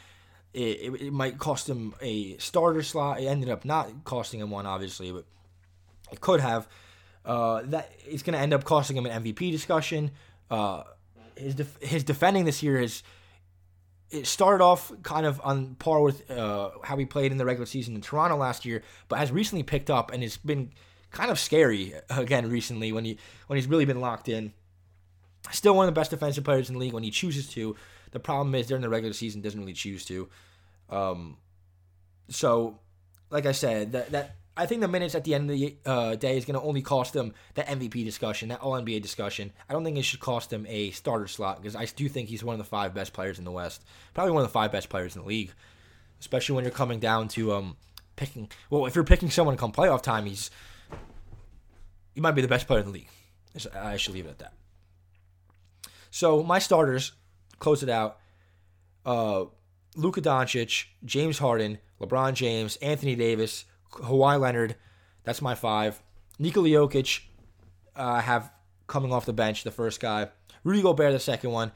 It, 0.54 0.60
it, 0.82 1.02
it, 1.02 1.14
might 1.14 1.38
cost 1.38 1.70
him 1.70 1.94
a 2.02 2.36
starter 2.38 2.82
slot. 2.82 3.22
It 3.22 3.26
ended 3.26 3.50
up 3.50 3.66
not 3.66 4.04
costing 4.04 4.40
him 4.40 4.50
one, 4.50 4.66
obviously, 4.66 5.12
but 5.12 5.26
it 6.12 6.22
could 6.22 6.40
have. 6.40 6.68
Uh, 7.30 7.62
that 7.66 7.92
it's 8.08 8.24
going 8.24 8.34
to 8.34 8.40
end 8.40 8.56
up 8.56 8.64
costing 8.64 8.98
him 8.98 9.06
an 9.06 9.24
MVP 9.24 9.52
discussion. 9.52 10.10
Uh, 10.50 10.82
his 11.36 11.54
def- 11.54 11.80
his 11.80 12.04
defending 12.04 12.44
this 12.44 12.64
year 12.64 12.82
is 12.82 13.04
it 14.10 14.26
started 14.26 14.64
off 14.64 14.92
kind 15.04 15.28
of 15.28 15.40
on 15.44 15.76
par 15.76 16.02
with 16.02 16.28
uh, 16.32 16.72
how 16.84 16.98
he 16.98 17.06
played 17.06 17.32
in 17.32 17.38
the 17.38 17.46
regular 17.46 17.68
season 17.68 17.94
in 17.94 18.02
Toronto 18.02 18.36
last 18.36 18.66
year, 18.66 18.82
but 19.10 19.20
has 19.20 19.32
recently 19.32 19.62
picked 19.62 19.92
up 19.92 20.12
and 20.12 20.24
it's 20.24 20.38
been 20.38 20.72
kind 21.12 21.30
of 21.30 21.38
scary 21.38 21.94
again 22.10 22.50
recently 22.50 22.92
when 22.92 23.06
he 23.06 23.20
when 23.46 23.58
he's 23.58 23.68
really 23.68 23.86
been 23.86 24.02
locked 24.02 24.28
in. 24.28 24.52
Still 25.52 25.76
one 25.76 25.88
of 25.88 25.94
the 25.94 26.00
best 26.00 26.10
defensive 26.10 26.44
players 26.44 26.68
in 26.68 26.74
the 26.74 26.80
league 26.80 26.94
when 26.94 27.04
he 27.04 27.12
chooses 27.12 27.48
to. 27.50 27.76
The 28.10 28.20
problem 28.20 28.56
is 28.56 28.66
during 28.66 28.82
the 28.82 28.90
regular 28.90 29.14
season 29.14 29.42
doesn't 29.42 29.60
really 29.60 29.74
choose 29.74 30.04
to. 30.06 30.30
Um, 30.90 31.38
so, 32.28 32.80
like 33.30 33.46
I 33.46 33.52
said, 33.52 33.92
that 33.92 34.12
that 34.14 34.36
I 34.60 34.66
think 34.66 34.82
the 34.82 34.90
minutes 34.90 35.16
at 35.16 35.24
the 35.24 35.34
end 35.36 35.50
of 35.50 35.58
the 35.58 35.78
uh, 35.86 36.16
day 36.16 36.36
is 36.36 36.44
going 36.44 36.60
to 36.60 36.66
only 36.66 36.82
cost 36.82 37.14
them 37.14 37.34
the 37.56 37.62
MVP 37.64 38.04
discussion, 38.04 38.50
that 38.50 38.60
All 38.60 38.74
NBA 38.74 39.02
discussion. 39.02 39.54
I 39.70 39.74
don't 39.74 39.86
think 39.86 39.98
it 39.98 40.04
should 40.04 40.20
cost 40.20 40.50
them 40.50 40.66
a 40.68 40.92
starter 40.92 41.28
slot 41.28 41.62
because 41.62 41.78
I 41.78 41.86
do 41.86 42.10
think 42.10 42.28
he's 42.28 42.44
one 42.44 42.56
of 42.56 42.58
the 42.58 42.66
five 42.66 42.94
best 42.94 43.14
players 43.14 43.40
in 43.40 43.46
the 43.46 43.52
West, 43.52 43.86
probably 44.14 44.34
one 44.34 44.44
of 44.44 44.50
the 44.50 44.54
five 44.54 44.70
best 44.74 44.90
players 44.90 45.16
in 45.16 45.22
the 45.22 45.28
league, 45.28 45.54
especially 46.20 46.56
when 46.56 46.66
you're 46.66 46.74
coming 46.74 47.00
down 47.00 47.30
to 47.30 47.54
um, 47.54 47.78
picking. 48.18 48.50
Well, 48.70 48.86
if 48.86 48.96
you're 48.96 49.06
picking 49.06 49.30
someone 49.30 49.56
come 49.56 49.72
playoff 49.72 50.02
time, 50.02 50.26
he's 50.26 50.52
he 52.14 52.20
might 52.20 52.32
be 52.32 52.42
the 52.42 52.50
best 52.50 52.68
player 52.68 52.82
in 52.82 52.88
the 52.88 52.92
league. 52.92 53.10
I 53.74 53.96
should 53.96 54.14
leave 54.14 54.26
it 54.26 54.32
at 54.32 54.40
that. 54.40 54.54
So 56.12 56.44
my 56.44 56.60
starters 56.60 57.14
close 57.60 57.82
it 57.82 57.90
out. 57.90 58.18
Uh, 59.06 59.46
Luka 59.96 60.22
Doncic, 60.22 60.88
James 61.06 61.40
Harden, 61.40 61.78
LeBron 62.02 62.34
James, 62.34 62.76
Anthony 62.78 63.16
Davis, 63.16 63.64
Kawhi 63.92 64.40
Leonard. 64.40 64.76
That's 65.24 65.42
my 65.42 65.56
five. 65.56 66.02
Nikola 66.38 66.70
Jokic, 66.70 67.22
uh, 67.96 68.22
have 68.22 68.52
coming 68.88 69.14
off 69.14 69.26
the 69.26 69.34
bench, 69.34 69.64
the 69.64 69.72
first 69.72 70.00
guy. 70.00 70.30
Rudy 70.64 70.82
Gobert, 70.82 71.14
the 71.14 71.20
second 71.20 71.52
one. 71.52 71.72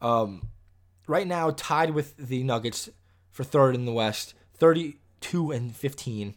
Um, 0.00 0.48
right 1.06 1.26
now, 1.26 1.50
tied 1.50 1.90
with 1.90 2.16
the 2.16 2.42
Nuggets 2.42 2.90
for 3.30 3.44
third 3.44 3.74
in 3.74 3.84
the 3.84 3.92
West, 3.92 4.34
32 4.54 5.50
and 5.50 5.74
15. 5.74 6.34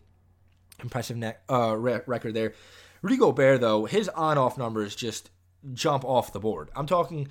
Impressive 0.82 1.18
net, 1.18 1.44
uh, 1.50 1.76
record 1.76 2.34
there. 2.34 2.54
Rudy 3.02 3.18
Gobert, 3.18 3.62
though, 3.62 3.86
his 3.86 4.10
on 4.10 4.38
off 4.38 4.58
numbers 4.58 4.96
just 4.96 5.30
jump 5.74 6.04
off 6.06 6.34
the 6.34 6.40
board. 6.40 6.70
I'm 6.76 6.86
talking, 6.86 7.28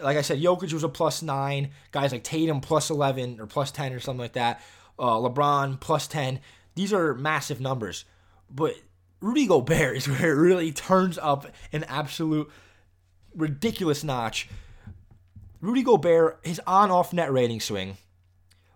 like 0.00 0.16
I 0.16 0.22
said, 0.22 0.40
Jokic 0.40 0.72
was 0.72 0.84
a 0.84 0.88
plus 0.88 1.22
nine. 1.22 1.70
Guys 1.92 2.12
like 2.12 2.24
Tatum 2.24 2.60
plus 2.60 2.90
11 2.90 3.40
or 3.40 3.46
plus 3.46 3.70
10 3.70 3.92
or 3.92 4.00
something 4.00 4.20
like 4.20 4.34
that. 4.34 4.60
Uh, 4.98 5.16
LeBron 5.16 5.80
plus 5.80 6.06
10. 6.06 6.40
These 6.76 6.92
are 6.92 7.14
massive 7.14 7.60
numbers. 7.60 8.04
But 8.48 8.76
Rudy 9.20 9.46
Gobert 9.46 9.96
is 9.96 10.08
where 10.08 10.30
it 10.30 10.40
really 10.40 10.70
turns 10.70 11.18
up 11.18 11.46
an 11.72 11.82
absolute 11.84 12.48
ridiculous 13.34 14.04
notch. 14.04 14.48
Rudy 15.60 15.82
Gobert, 15.82 16.38
his 16.44 16.60
on 16.66 16.92
off 16.92 17.12
net 17.12 17.32
rating 17.32 17.60
swing, 17.60 17.96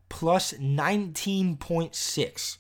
plus 0.09 0.55
19.6. 0.55 2.57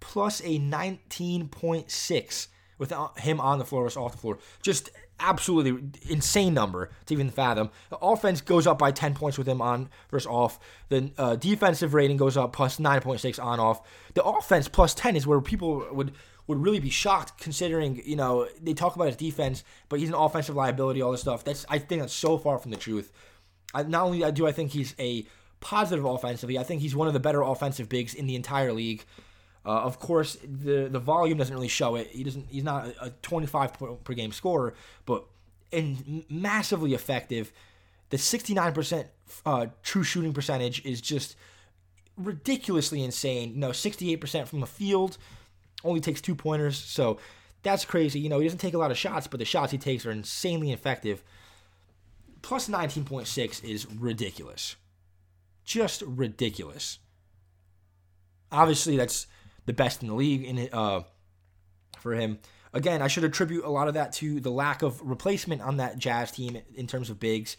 Plus 0.00 0.40
a 0.40 0.58
19.6 0.58 2.48
with 2.78 2.92
uh, 2.92 3.08
him 3.16 3.40
on 3.40 3.58
the 3.58 3.64
floor 3.64 3.84
versus 3.84 3.96
off 3.96 4.12
the 4.12 4.18
floor. 4.18 4.38
Just 4.62 4.90
absolutely 5.20 6.00
insane 6.08 6.54
number 6.54 6.90
to 7.06 7.14
even 7.14 7.30
fathom. 7.30 7.70
The 7.90 7.98
offense 7.98 8.40
goes 8.40 8.66
up 8.66 8.78
by 8.78 8.92
10 8.92 9.14
points 9.14 9.38
with 9.38 9.48
him 9.48 9.60
on 9.60 9.88
versus 10.10 10.26
off. 10.26 10.58
The 10.88 11.10
uh, 11.18 11.36
defensive 11.36 11.94
rating 11.94 12.16
goes 12.16 12.36
up 12.36 12.52
plus 12.52 12.78
9.6 12.78 13.42
on 13.42 13.60
off. 13.60 13.80
The 14.14 14.24
offense 14.24 14.68
plus 14.68 14.94
10 14.94 15.16
is 15.16 15.26
where 15.26 15.40
people 15.40 15.86
would 15.92 16.12
would 16.46 16.62
really 16.62 16.80
be 16.80 16.88
shocked 16.88 17.38
considering, 17.38 18.00
you 18.06 18.16
know, 18.16 18.48
they 18.60 18.72
talk 18.72 18.96
about 18.96 19.06
his 19.06 19.16
defense, 19.16 19.64
but 19.90 20.00
he's 20.00 20.08
an 20.08 20.14
offensive 20.14 20.56
liability, 20.56 21.02
all 21.02 21.12
this 21.12 21.20
stuff. 21.20 21.44
That's 21.44 21.66
I 21.68 21.78
think 21.78 22.00
that's 22.00 22.14
so 22.14 22.38
far 22.38 22.58
from 22.58 22.70
the 22.70 22.76
truth. 22.78 23.12
I, 23.74 23.82
not 23.82 24.04
only 24.04 24.32
do 24.32 24.46
I 24.46 24.52
think 24.52 24.72
he's 24.72 24.94
a 24.98 25.26
positive 25.60 26.06
offensively, 26.06 26.58
I 26.58 26.62
think 26.62 26.80
he's 26.80 26.96
one 26.96 27.06
of 27.06 27.12
the 27.12 27.20
better 27.20 27.42
offensive 27.42 27.88
bigs 27.88 28.14
in 28.14 28.26
the 28.26 28.34
entire 28.34 28.72
league. 28.72 29.04
Uh, 29.68 29.82
of 29.82 29.98
course, 29.98 30.38
the 30.42 30.88
the 30.90 30.98
volume 30.98 31.36
doesn't 31.36 31.54
really 31.54 31.68
show 31.68 31.94
it. 31.94 32.06
He 32.06 32.24
doesn't. 32.24 32.46
He's 32.48 32.64
not 32.64 32.86
a 33.02 33.10
25 33.20 34.02
per 34.02 34.14
game 34.14 34.32
scorer, 34.32 34.72
but 35.04 35.26
in 35.70 36.24
massively 36.30 36.94
effective. 36.94 37.52
The 38.08 38.16
69% 38.16 39.08
uh, 39.44 39.66
true 39.82 40.02
shooting 40.02 40.32
percentage 40.32 40.82
is 40.86 41.02
just 41.02 41.36
ridiculously 42.16 43.04
insane. 43.04 43.60
Know, 43.60 43.68
68% 43.68 44.46
from 44.46 44.60
the 44.60 44.66
field, 44.66 45.18
only 45.84 46.00
takes 46.00 46.22
two 46.22 46.34
pointers, 46.34 46.78
so 46.78 47.18
that's 47.62 47.84
crazy. 47.84 48.18
You 48.20 48.30
know, 48.30 48.38
he 48.38 48.46
doesn't 48.46 48.60
take 48.60 48.72
a 48.72 48.78
lot 48.78 48.90
of 48.90 48.96
shots, 48.96 49.26
but 49.26 49.38
the 49.38 49.44
shots 49.44 49.72
he 49.72 49.76
takes 49.76 50.06
are 50.06 50.10
insanely 50.10 50.72
effective. 50.72 51.22
Plus 52.40 52.70
19.6 52.70 53.62
is 53.62 53.86
ridiculous. 53.92 54.76
Just 55.66 56.00
ridiculous. 56.06 57.00
Obviously, 58.50 58.96
that's 58.96 59.26
the 59.68 59.74
best 59.74 60.02
in 60.02 60.08
the 60.08 60.14
league 60.14 60.44
in 60.44 60.68
uh, 60.72 61.02
for 61.98 62.14
him. 62.14 62.38
Again, 62.72 63.02
I 63.02 63.08
should 63.08 63.24
attribute 63.24 63.64
a 63.64 63.70
lot 63.70 63.86
of 63.86 63.94
that 63.94 64.12
to 64.14 64.40
the 64.40 64.50
lack 64.50 64.82
of 64.82 65.00
replacement 65.02 65.60
on 65.60 65.76
that 65.76 65.98
Jazz 65.98 66.32
team 66.32 66.58
in 66.74 66.86
terms 66.86 67.10
of 67.10 67.20
bigs, 67.20 67.58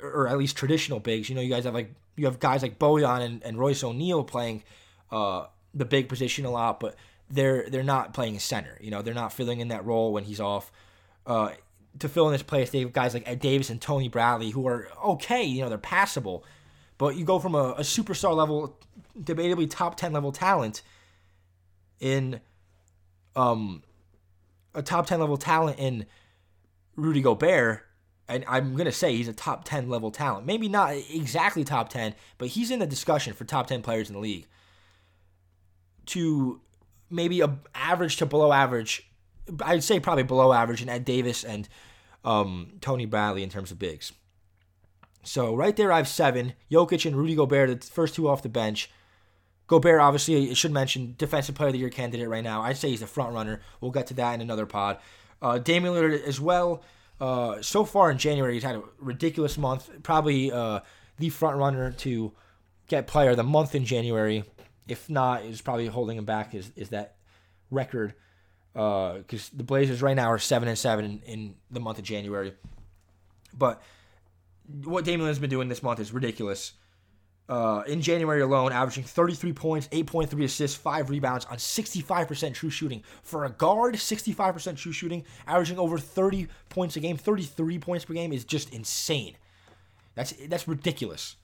or 0.00 0.28
at 0.28 0.38
least 0.38 0.56
traditional 0.56 1.00
bigs. 1.00 1.28
You 1.28 1.34
know, 1.34 1.40
you 1.40 1.50
guys 1.50 1.64
have 1.64 1.74
like 1.74 1.92
you 2.16 2.26
have 2.26 2.38
guys 2.38 2.62
like 2.62 2.78
Bojan 2.78 3.20
and, 3.20 3.42
and 3.42 3.58
Royce 3.58 3.82
O'Neale 3.82 4.22
playing 4.22 4.62
uh, 5.10 5.46
the 5.74 5.84
big 5.84 6.08
position 6.08 6.44
a 6.44 6.50
lot, 6.50 6.78
but 6.78 6.94
they're 7.28 7.68
they're 7.68 7.82
not 7.82 8.14
playing 8.14 8.38
center. 8.38 8.78
You 8.80 8.92
know, 8.92 9.02
they're 9.02 9.12
not 9.12 9.32
filling 9.32 9.58
in 9.58 9.68
that 9.68 9.84
role 9.84 10.12
when 10.12 10.22
he's 10.22 10.40
off. 10.40 10.70
Uh, 11.26 11.50
to 11.98 12.08
fill 12.08 12.26
in 12.26 12.32
this 12.32 12.44
place, 12.44 12.70
they 12.70 12.80
have 12.80 12.92
guys 12.92 13.12
like 13.12 13.28
Ed 13.28 13.40
Davis 13.40 13.70
and 13.70 13.80
Tony 13.80 14.08
Bradley 14.08 14.50
who 14.50 14.68
are 14.68 14.88
okay. 15.04 15.42
You 15.42 15.62
know, 15.62 15.68
they're 15.68 15.78
passable, 15.78 16.44
but 16.96 17.16
you 17.16 17.24
go 17.24 17.40
from 17.40 17.56
a, 17.56 17.72
a 17.72 17.82
superstar 17.82 18.36
level, 18.36 18.78
debatably 19.18 19.68
top 19.68 19.96
ten 19.96 20.12
level 20.12 20.30
talent 20.30 20.82
in 22.00 22.40
um, 23.36 23.82
a 24.74 24.82
top 24.82 25.06
10 25.06 25.20
level 25.20 25.36
talent 25.36 25.78
in 25.78 26.06
Rudy 26.96 27.20
Gobert. 27.20 27.82
And 28.26 28.44
I'm 28.48 28.72
going 28.72 28.86
to 28.86 28.92
say 28.92 29.14
he's 29.16 29.28
a 29.28 29.34
top 29.34 29.64
10 29.64 29.88
level 29.88 30.10
talent. 30.10 30.46
Maybe 30.46 30.68
not 30.68 30.94
exactly 30.94 31.62
top 31.62 31.90
10, 31.90 32.14
but 32.38 32.48
he's 32.48 32.70
in 32.70 32.78
the 32.78 32.86
discussion 32.86 33.34
for 33.34 33.44
top 33.44 33.66
10 33.66 33.82
players 33.82 34.08
in 34.08 34.14
the 34.14 34.20
league. 34.20 34.46
To 36.06 36.60
maybe 37.10 37.40
a 37.40 37.58
average 37.74 38.16
to 38.18 38.26
below 38.26 38.52
average, 38.52 39.10
I'd 39.62 39.84
say 39.84 40.00
probably 40.00 40.22
below 40.22 40.52
average 40.52 40.82
in 40.82 40.88
Ed 40.88 41.04
Davis 41.04 41.44
and 41.44 41.68
um, 42.24 42.72
Tony 42.80 43.04
Bradley 43.04 43.42
in 43.42 43.50
terms 43.50 43.70
of 43.70 43.78
bigs. 43.78 44.12
So 45.22 45.54
right 45.54 45.74
there, 45.74 45.92
I 45.92 45.98
have 45.98 46.08
seven. 46.08 46.54
Jokic 46.70 47.06
and 47.06 47.16
Rudy 47.16 47.34
Gobert, 47.34 47.80
the 47.80 47.86
first 47.86 48.14
two 48.14 48.28
off 48.28 48.42
the 48.42 48.48
bench. 48.48 48.90
Gobert, 49.66 50.00
obviously, 50.00 50.50
I 50.50 50.54
should 50.54 50.72
mention 50.72 51.14
defensive 51.16 51.54
player 51.54 51.68
of 51.68 51.72
the 51.72 51.78
year 51.78 51.88
candidate 51.88 52.28
right 52.28 52.44
now. 52.44 52.62
I'd 52.62 52.76
say 52.76 52.90
he's 52.90 53.00
the 53.00 53.06
front 53.06 53.32
runner. 53.32 53.62
We'll 53.80 53.90
get 53.90 54.06
to 54.08 54.14
that 54.14 54.34
in 54.34 54.40
another 54.40 54.66
pod. 54.66 54.98
Uh, 55.40 55.58
Damian 55.58 55.94
Lillard 55.94 56.22
as 56.24 56.40
well. 56.40 56.82
Uh, 57.20 57.62
so 57.62 57.84
far 57.84 58.10
in 58.10 58.18
January, 58.18 58.54
he's 58.54 58.62
had 58.62 58.76
a 58.76 58.82
ridiculous 58.98 59.56
month. 59.56 59.90
Probably 60.02 60.52
uh, 60.52 60.80
the 61.18 61.30
front 61.30 61.56
runner 61.56 61.92
to 61.92 62.32
get 62.88 63.06
player 63.06 63.30
of 63.30 63.36
the 63.36 63.42
month 63.42 63.74
in 63.74 63.84
January. 63.84 64.44
If 64.86 65.08
not, 65.08 65.44
is 65.44 65.62
probably 65.62 65.86
holding 65.86 66.18
him 66.18 66.26
back 66.26 66.54
is 66.54 66.70
is 66.76 66.90
that 66.90 67.16
record 67.70 68.14
because 68.74 69.50
uh, 69.54 69.56
the 69.56 69.62
Blazers 69.62 70.02
right 70.02 70.16
now 70.16 70.30
are 70.30 70.38
seven 70.38 70.68
and 70.68 70.76
seven 70.76 71.04
in, 71.04 71.22
in 71.22 71.54
the 71.70 71.80
month 71.80 71.98
of 71.98 72.04
January. 72.04 72.52
But 73.56 73.80
what 74.82 75.04
Damian 75.04 75.30
Lillard's 75.30 75.38
been 75.38 75.48
doing 75.48 75.68
this 75.68 75.82
month 75.82 76.00
is 76.00 76.12
ridiculous 76.12 76.72
uh, 77.48 77.82
in 77.86 78.00
January 78.00 78.40
alone, 78.40 78.72
averaging 78.72 79.04
33 79.04 79.52
points, 79.52 79.88
8.3 79.88 80.44
assists, 80.44 80.76
5 80.76 81.10
rebounds 81.10 81.44
on 81.46 81.58
65% 81.58 82.54
true 82.54 82.70
shooting. 82.70 83.02
For 83.22 83.44
a 83.44 83.50
guard, 83.50 83.94
65% 83.94 84.76
true 84.76 84.92
shooting, 84.92 85.24
averaging 85.46 85.78
over 85.78 85.98
30 85.98 86.48
points 86.70 86.96
a 86.96 87.00
game, 87.00 87.16
33 87.16 87.78
points 87.78 88.04
per 88.04 88.14
game 88.14 88.32
is 88.32 88.44
just 88.44 88.72
insane. 88.72 89.36
That's 90.14 90.32
that's 90.48 90.68
ridiculous. 90.68 91.36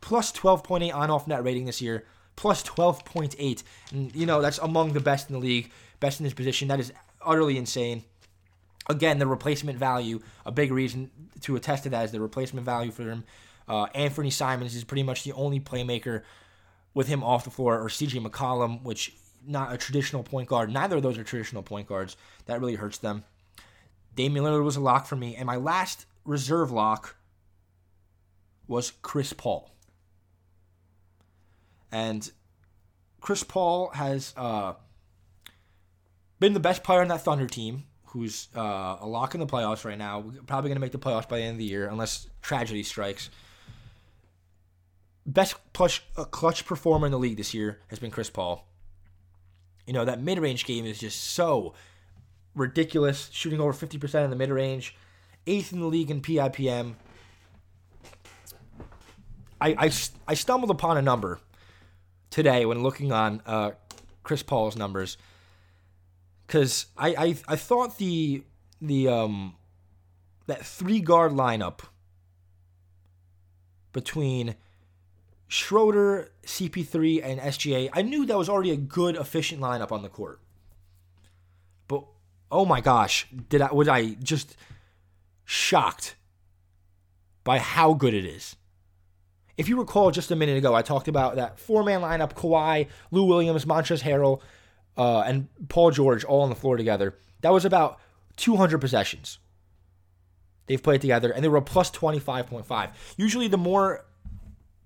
Plus 0.00 0.32
12.8 0.32 0.94
on-off 0.94 1.26
net 1.26 1.42
rating 1.42 1.66
this 1.66 1.82
year, 1.82 2.04
plus 2.36 2.62
12.8. 2.62 3.62
And, 3.92 4.14
you 4.14 4.24
know, 4.24 4.40
that's 4.40 4.58
among 4.58 4.92
the 4.92 5.00
best 5.00 5.28
in 5.28 5.34
the 5.34 5.40
league, 5.40 5.70
best 6.00 6.20
in 6.20 6.24
his 6.24 6.34
position. 6.34 6.68
That 6.68 6.80
is 6.80 6.92
utterly 7.20 7.58
insane. 7.58 8.04
Again, 8.88 9.18
the 9.18 9.26
replacement 9.26 9.78
value, 9.78 10.20
a 10.44 10.52
big 10.52 10.70
reason 10.70 11.10
to 11.40 11.56
attest 11.56 11.82
to 11.82 11.90
that 11.90 12.04
is 12.04 12.12
the 12.12 12.20
replacement 12.20 12.64
value 12.64 12.92
for 12.92 13.02
him 13.02 13.24
uh, 13.68 13.86
Anfernee 13.94 14.32
Simons 14.32 14.74
is 14.74 14.84
pretty 14.84 15.02
much 15.02 15.24
the 15.24 15.32
only 15.32 15.60
playmaker 15.60 16.22
with 16.94 17.08
him 17.08 17.22
off 17.22 17.44
the 17.44 17.50
floor, 17.50 17.78
or 17.78 17.88
CJ 17.88 18.24
McCollum, 18.26 18.82
which 18.82 19.14
not 19.46 19.72
a 19.72 19.76
traditional 19.76 20.22
point 20.22 20.48
guard. 20.48 20.72
Neither 20.72 20.96
of 20.96 21.02
those 21.02 21.18
are 21.18 21.24
traditional 21.24 21.62
point 21.62 21.86
guards. 21.86 22.16
That 22.46 22.60
really 22.60 22.74
hurts 22.74 22.98
them. 22.98 23.24
Damian 24.14 24.44
Lillard 24.44 24.64
was 24.64 24.76
a 24.76 24.80
lock 24.80 25.06
for 25.06 25.16
me, 25.16 25.36
and 25.36 25.46
my 25.46 25.56
last 25.56 26.06
reserve 26.24 26.70
lock 26.70 27.16
was 28.66 28.92
Chris 29.02 29.32
Paul. 29.32 29.70
And 31.92 32.30
Chris 33.20 33.42
Paul 33.42 33.90
has 33.90 34.32
uh, 34.36 34.74
been 36.40 36.54
the 36.54 36.60
best 36.60 36.82
player 36.82 37.00
on 37.00 37.08
that 37.08 37.22
Thunder 37.22 37.46
team, 37.46 37.84
who's 38.06 38.48
uh, 38.56 38.96
a 39.00 39.06
lock 39.06 39.34
in 39.34 39.40
the 39.40 39.46
playoffs 39.46 39.84
right 39.84 39.98
now. 39.98 40.24
Probably 40.46 40.68
going 40.68 40.76
to 40.76 40.80
make 40.80 40.92
the 40.92 40.98
playoffs 40.98 41.28
by 41.28 41.38
the 41.38 41.42
end 41.42 41.52
of 41.52 41.58
the 41.58 41.64
year, 41.64 41.88
unless 41.88 42.28
tragedy 42.40 42.82
strikes 42.82 43.30
best 45.26 45.56
clutch, 45.72 46.04
uh, 46.16 46.24
clutch 46.24 46.64
performer 46.64 47.06
in 47.06 47.12
the 47.12 47.18
league 47.18 47.36
this 47.36 47.52
year 47.52 47.80
has 47.88 47.98
been 47.98 48.10
Chris 48.10 48.30
Paul. 48.30 48.66
You 49.86 49.92
know, 49.92 50.04
that 50.04 50.20
mid 50.20 50.38
range 50.38 50.64
game 50.64 50.84
is 50.84 50.98
just 50.98 51.22
so 51.22 51.74
ridiculous, 52.54 53.28
shooting 53.32 53.60
over 53.60 53.72
50% 53.72 54.24
in 54.24 54.30
the 54.30 54.36
mid 54.36 54.50
range, 54.50 54.96
eighth 55.46 55.72
in 55.72 55.80
the 55.80 55.86
league 55.86 56.10
in 56.10 56.20
PIPM. 56.20 56.94
I, 59.60 59.68
I, 59.86 59.92
I 60.28 60.34
stumbled 60.34 60.70
upon 60.70 60.96
a 60.98 61.02
number 61.02 61.40
today 62.30 62.66
when 62.66 62.82
looking 62.82 63.12
on 63.12 63.42
uh, 63.46 63.72
Chris 64.22 64.42
Paul's 64.42 64.76
numbers 64.76 65.16
because 66.46 66.86
I, 66.96 67.08
I 67.08 67.36
I 67.48 67.56
thought 67.56 67.98
the 67.98 68.42
the 68.80 69.08
um 69.08 69.54
that 70.46 70.64
three 70.64 71.00
guard 71.00 71.32
lineup 71.32 71.80
between 73.92 74.54
Schroeder, 75.48 76.32
CP3, 76.44 77.20
and 77.22 77.40
SGA, 77.40 77.90
I 77.92 78.02
knew 78.02 78.26
that 78.26 78.36
was 78.36 78.48
already 78.48 78.72
a 78.72 78.76
good, 78.76 79.16
efficient 79.16 79.60
lineup 79.60 79.92
on 79.92 80.02
the 80.02 80.08
court. 80.08 80.40
But 81.86 82.04
oh 82.50 82.64
my 82.64 82.80
gosh, 82.80 83.26
did 83.48 83.60
I 83.60 83.72
was 83.72 83.88
I 83.88 84.14
just 84.14 84.56
shocked 85.44 86.16
by 87.44 87.58
how 87.58 87.94
good 87.94 88.12
it 88.12 88.24
is. 88.24 88.56
If 89.56 89.68
you 89.68 89.78
recall 89.78 90.10
just 90.10 90.30
a 90.30 90.36
minute 90.36 90.58
ago, 90.58 90.74
I 90.74 90.82
talked 90.82 91.08
about 91.08 91.36
that 91.36 91.58
four 91.58 91.82
man 91.84 92.00
lineup 92.00 92.34
Kawhi, 92.34 92.88
Lou 93.10 93.24
Williams, 93.24 93.64
Montrezl 93.64 94.02
Harrell, 94.02 94.40
uh, 94.96 95.20
and 95.20 95.48
Paul 95.68 95.92
George 95.92 96.24
all 96.24 96.42
on 96.42 96.50
the 96.50 96.56
floor 96.56 96.76
together. 96.76 97.16
That 97.42 97.52
was 97.52 97.64
about 97.64 97.98
200 98.36 98.78
possessions 98.78 99.38
they've 100.66 100.82
played 100.82 101.00
together, 101.00 101.30
and 101.30 101.44
they 101.44 101.48
were 101.48 101.60
plus 101.60 101.90
25.5. 101.90 102.90
Usually, 103.16 103.48
the 103.48 103.56
more 103.56 104.04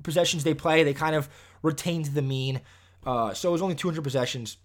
possessions 0.03 0.45
they 0.45 0.55
play, 0.55 0.83
they 0.83 0.95
kind 0.95 1.15
of 1.15 1.29
retained 1.63 2.07
the 2.07 2.23
mean. 2.23 2.61
Uh, 3.05 3.33
so 3.35 3.49
it 3.49 3.53
was 3.53 3.63
only 3.63 3.75
200 3.75 4.03
possessions. 4.03 4.57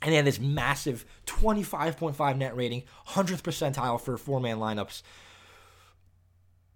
And 0.00 0.12
they 0.12 0.16
had 0.16 0.24
this 0.24 0.40
massive 0.40 1.04
25.5 1.26 2.36
net 2.36 2.56
rating, 2.56 2.82
100th 3.08 3.42
percentile 3.42 4.00
for 4.00 4.16
four 4.16 4.40
man 4.40 4.58
lineups. 4.58 5.02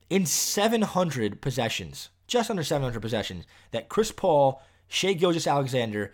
In 0.09 0.25
700 0.25 1.41
possessions, 1.41 2.11
just 2.29 2.51
under 2.51 2.63
700 2.63 3.01
possessions, 3.01 3.45
that 3.73 3.89
Chris 3.89 4.13
Paul, 4.13 4.63
Shai 4.87 5.15
Gilgeous-Alexander, 5.15 6.13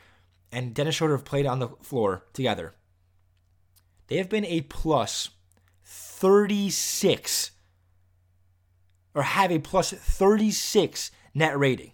and 0.50 0.74
Dennis 0.74 0.94
Schroeder 0.94 1.16
have 1.16 1.26
played 1.26 1.46
on 1.46 1.58
the 1.58 1.68
floor 1.82 2.24
together. 2.32 2.74
They 4.06 4.16
have 4.16 4.30
been 4.30 4.46
a 4.46 4.62
plus 4.62 5.30
36 5.84 7.50
or 9.14 9.22
have 9.22 9.50
a 9.50 9.58
plus 9.58 9.92
36 9.92 11.10
net 11.34 11.58
rating. 11.58 11.92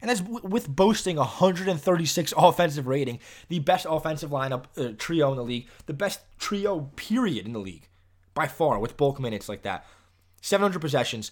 And 0.00 0.08
that's 0.08 0.22
with 0.22 0.68
boasting 0.68 1.16
136 1.16 2.34
offensive 2.36 2.86
rating, 2.86 3.20
the 3.48 3.58
best 3.58 3.86
offensive 3.88 4.30
lineup 4.30 4.64
uh, 4.76 4.94
trio 4.96 5.30
in 5.30 5.36
the 5.36 5.44
league, 5.44 5.68
the 5.86 5.92
best 5.92 6.20
trio 6.38 6.90
period 6.96 7.46
in 7.46 7.52
the 7.52 7.58
league 7.58 7.88
by 8.34 8.46
far 8.46 8.78
with 8.78 8.96
bulk 8.96 9.20
minutes 9.20 9.48
like 9.48 9.62
that. 9.62 9.84
700 10.40 10.80
possessions 10.80 11.30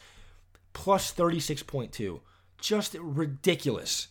plus 0.73 1.12
36.2. 1.12 2.20
Just 2.61 2.95
ridiculous. 3.01 4.09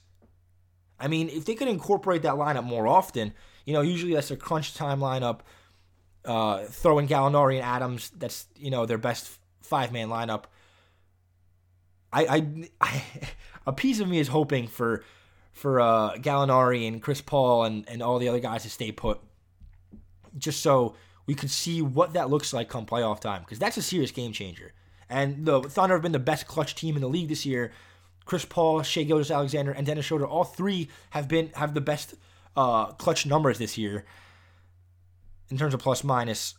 I 0.99 1.07
mean, 1.07 1.29
if 1.29 1.45
they 1.45 1.53
could 1.53 1.67
incorporate 1.67 2.23
that 2.23 2.33
lineup 2.33 2.63
more 2.63 2.87
often, 2.87 3.33
you 3.65 3.73
know, 3.73 3.81
usually 3.81 4.13
that's 4.13 4.31
a 4.31 4.37
crunch 4.37 4.73
time 4.73 4.99
lineup. 4.99 5.41
Uh, 6.25 6.65
throwing 6.65 7.07
Gallinari 7.07 7.55
and 7.55 7.63
Adams, 7.63 8.09
that's 8.17 8.47
you 8.57 8.69
know 8.69 8.85
their 8.85 8.97
best 8.97 9.39
five 9.61 9.93
man 9.93 10.09
lineup. 10.09 10.43
I, 12.11 12.25
I, 12.25 12.69
I, 12.81 13.03
a 13.67 13.73
piece 13.73 13.99
of 13.99 14.07
me 14.07 14.19
is 14.19 14.27
hoping 14.29 14.67
for 14.67 15.03
for 15.53 15.81
uh, 15.81 16.13
Gallinari 16.17 16.87
and 16.87 17.01
Chris 17.01 17.19
Paul 17.19 17.63
and, 17.63 17.89
and 17.89 18.03
all 18.03 18.19
the 18.19 18.29
other 18.29 18.39
guys 18.39 18.61
to 18.61 18.69
stay 18.69 18.91
put, 18.91 19.19
just 20.37 20.61
so 20.61 20.95
we 21.25 21.33
could 21.33 21.49
see 21.49 21.81
what 21.81 22.13
that 22.13 22.29
looks 22.29 22.53
like 22.53 22.69
come 22.69 22.85
playoff 22.85 23.19
time, 23.19 23.41
because 23.41 23.57
that's 23.57 23.75
a 23.75 23.81
serious 23.81 24.11
game 24.11 24.31
changer. 24.31 24.73
And 25.09 25.45
the 25.45 25.61
Thunder 25.61 25.95
have 25.95 26.03
been 26.03 26.11
the 26.11 26.19
best 26.19 26.47
clutch 26.47 26.75
team 26.75 26.95
in 26.95 27.01
the 27.01 27.09
league 27.09 27.29
this 27.29 27.45
year. 27.45 27.71
Chris 28.25 28.45
Paul, 28.45 28.83
Shai 28.83 29.03
Gilgeous-Alexander, 29.03 29.71
and 29.71 29.87
Dennis 29.87 30.05
Schroeder, 30.05 30.27
all 30.27 30.43
three 30.43 30.89
have 31.11 31.27
been 31.27 31.49
have 31.55 31.73
the 31.73 31.81
best 31.81 32.13
uh, 32.55 32.87
clutch 32.93 33.25
numbers 33.25 33.57
this 33.57 33.77
year 33.77 34.05
in 35.49 35.57
terms 35.57 35.73
of 35.73 35.79
plus 35.79 36.03
minus, 36.03 36.55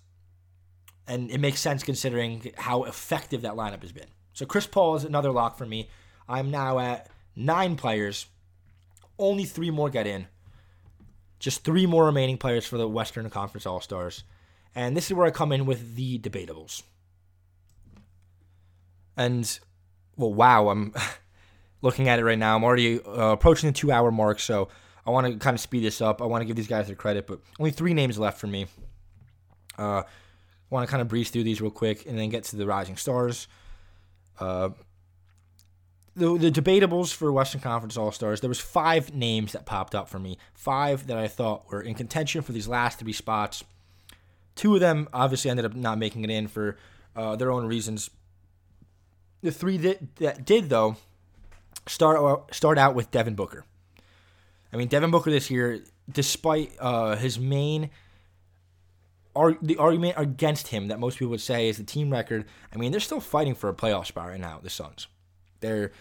and 1.06 1.30
it 1.30 1.38
makes 1.38 1.60
sense 1.60 1.82
considering 1.82 2.52
how 2.56 2.84
effective 2.84 3.42
that 3.42 3.52
lineup 3.52 3.82
has 3.82 3.92
been. 3.92 4.08
So 4.38 4.46
Chris 4.46 4.68
Paul 4.68 4.94
is 4.94 5.02
another 5.02 5.32
lock 5.32 5.58
for 5.58 5.66
me. 5.66 5.88
I'm 6.28 6.52
now 6.52 6.78
at 6.78 7.08
nine 7.34 7.74
players. 7.74 8.26
Only 9.18 9.44
three 9.44 9.72
more 9.72 9.90
get 9.90 10.06
in. 10.06 10.28
Just 11.40 11.64
three 11.64 11.86
more 11.86 12.04
remaining 12.06 12.38
players 12.38 12.64
for 12.64 12.78
the 12.78 12.86
Western 12.86 13.28
Conference 13.30 13.66
All 13.66 13.80
Stars. 13.80 14.22
And 14.76 14.96
this 14.96 15.06
is 15.06 15.14
where 15.14 15.26
I 15.26 15.32
come 15.32 15.50
in 15.50 15.66
with 15.66 15.96
the 15.96 16.20
debatables. 16.20 16.84
And, 19.16 19.58
well, 20.16 20.32
wow, 20.32 20.68
I'm 20.68 20.94
looking 21.82 22.06
at 22.06 22.20
it 22.20 22.24
right 22.24 22.38
now. 22.38 22.54
I'm 22.54 22.62
already 22.62 23.02
uh, 23.02 23.32
approaching 23.32 23.68
the 23.68 23.74
two 23.74 23.90
hour 23.90 24.12
mark, 24.12 24.38
so 24.38 24.68
I 25.04 25.10
want 25.10 25.26
to 25.26 25.36
kind 25.36 25.56
of 25.56 25.60
speed 25.60 25.82
this 25.82 26.00
up. 26.00 26.22
I 26.22 26.26
want 26.26 26.42
to 26.42 26.46
give 26.46 26.54
these 26.54 26.68
guys 26.68 26.86
their 26.86 26.94
credit, 26.94 27.26
but 27.26 27.40
only 27.58 27.72
three 27.72 27.92
names 27.92 28.20
left 28.20 28.38
for 28.38 28.46
me. 28.46 28.68
Uh, 29.76 30.04
want 30.70 30.86
to 30.86 30.90
kind 30.92 31.00
of 31.02 31.08
breeze 31.08 31.28
through 31.30 31.42
these 31.42 31.60
real 31.60 31.72
quick 31.72 32.06
and 32.06 32.16
then 32.16 32.28
get 32.28 32.44
to 32.44 32.56
the 32.56 32.66
rising 32.66 32.96
stars. 32.96 33.48
Uh, 34.38 34.70
the, 36.16 36.36
the 36.36 36.50
debatables 36.50 37.14
for 37.14 37.30
Western 37.32 37.60
Conference 37.60 37.96
All 37.96 38.10
Stars, 38.10 38.40
there 38.40 38.48
was 38.48 38.60
five 38.60 39.14
names 39.14 39.52
that 39.52 39.66
popped 39.66 39.94
up 39.94 40.08
for 40.08 40.18
me. 40.18 40.36
Five 40.52 41.06
that 41.06 41.16
I 41.16 41.28
thought 41.28 41.70
were 41.70 41.80
in 41.80 41.94
contention 41.94 42.42
for 42.42 42.52
these 42.52 42.66
last 42.66 42.98
three 42.98 43.12
spots. 43.12 43.62
Two 44.56 44.74
of 44.74 44.80
them 44.80 45.08
obviously 45.12 45.50
ended 45.50 45.64
up 45.64 45.74
not 45.74 45.98
making 45.98 46.24
it 46.24 46.30
in 46.30 46.48
for 46.48 46.76
uh, 47.14 47.36
their 47.36 47.52
own 47.52 47.66
reasons. 47.66 48.10
The 49.42 49.52
three 49.52 49.76
that, 49.78 50.16
that 50.16 50.44
did, 50.44 50.68
though, 50.68 50.96
start 51.86 52.52
start 52.54 52.78
out 52.78 52.96
with 52.96 53.12
Devin 53.12 53.36
Booker. 53.36 53.64
I 54.72 54.76
mean, 54.76 54.88
Devin 54.88 55.12
Booker 55.12 55.30
this 55.30 55.50
year, 55.50 55.84
despite 56.10 56.72
uh, 56.80 57.14
his 57.14 57.38
main 57.38 57.90
the 59.62 59.76
argument 59.76 60.14
against 60.16 60.68
him 60.68 60.88
that 60.88 60.98
most 60.98 61.18
people 61.18 61.30
would 61.30 61.40
say 61.40 61.68
is 61.68 61.76
the 61.76 61.84
team 61.84 62.10
record. 62.10 62.44
I 62.72 62.76
mean, 62.76 62.90
they're 62.90 63.00
still 63.00 63.20
fighting 63.20 63.54
for 63.54 63.68
a 63.68 63.74
playoff 63.74 64.06
spot 64.06 64.28
right 64.28 64.40
now. 64.40 64.60
The 64.62 64.70
Suns, 64.70 65.06
they're 65.60 65.92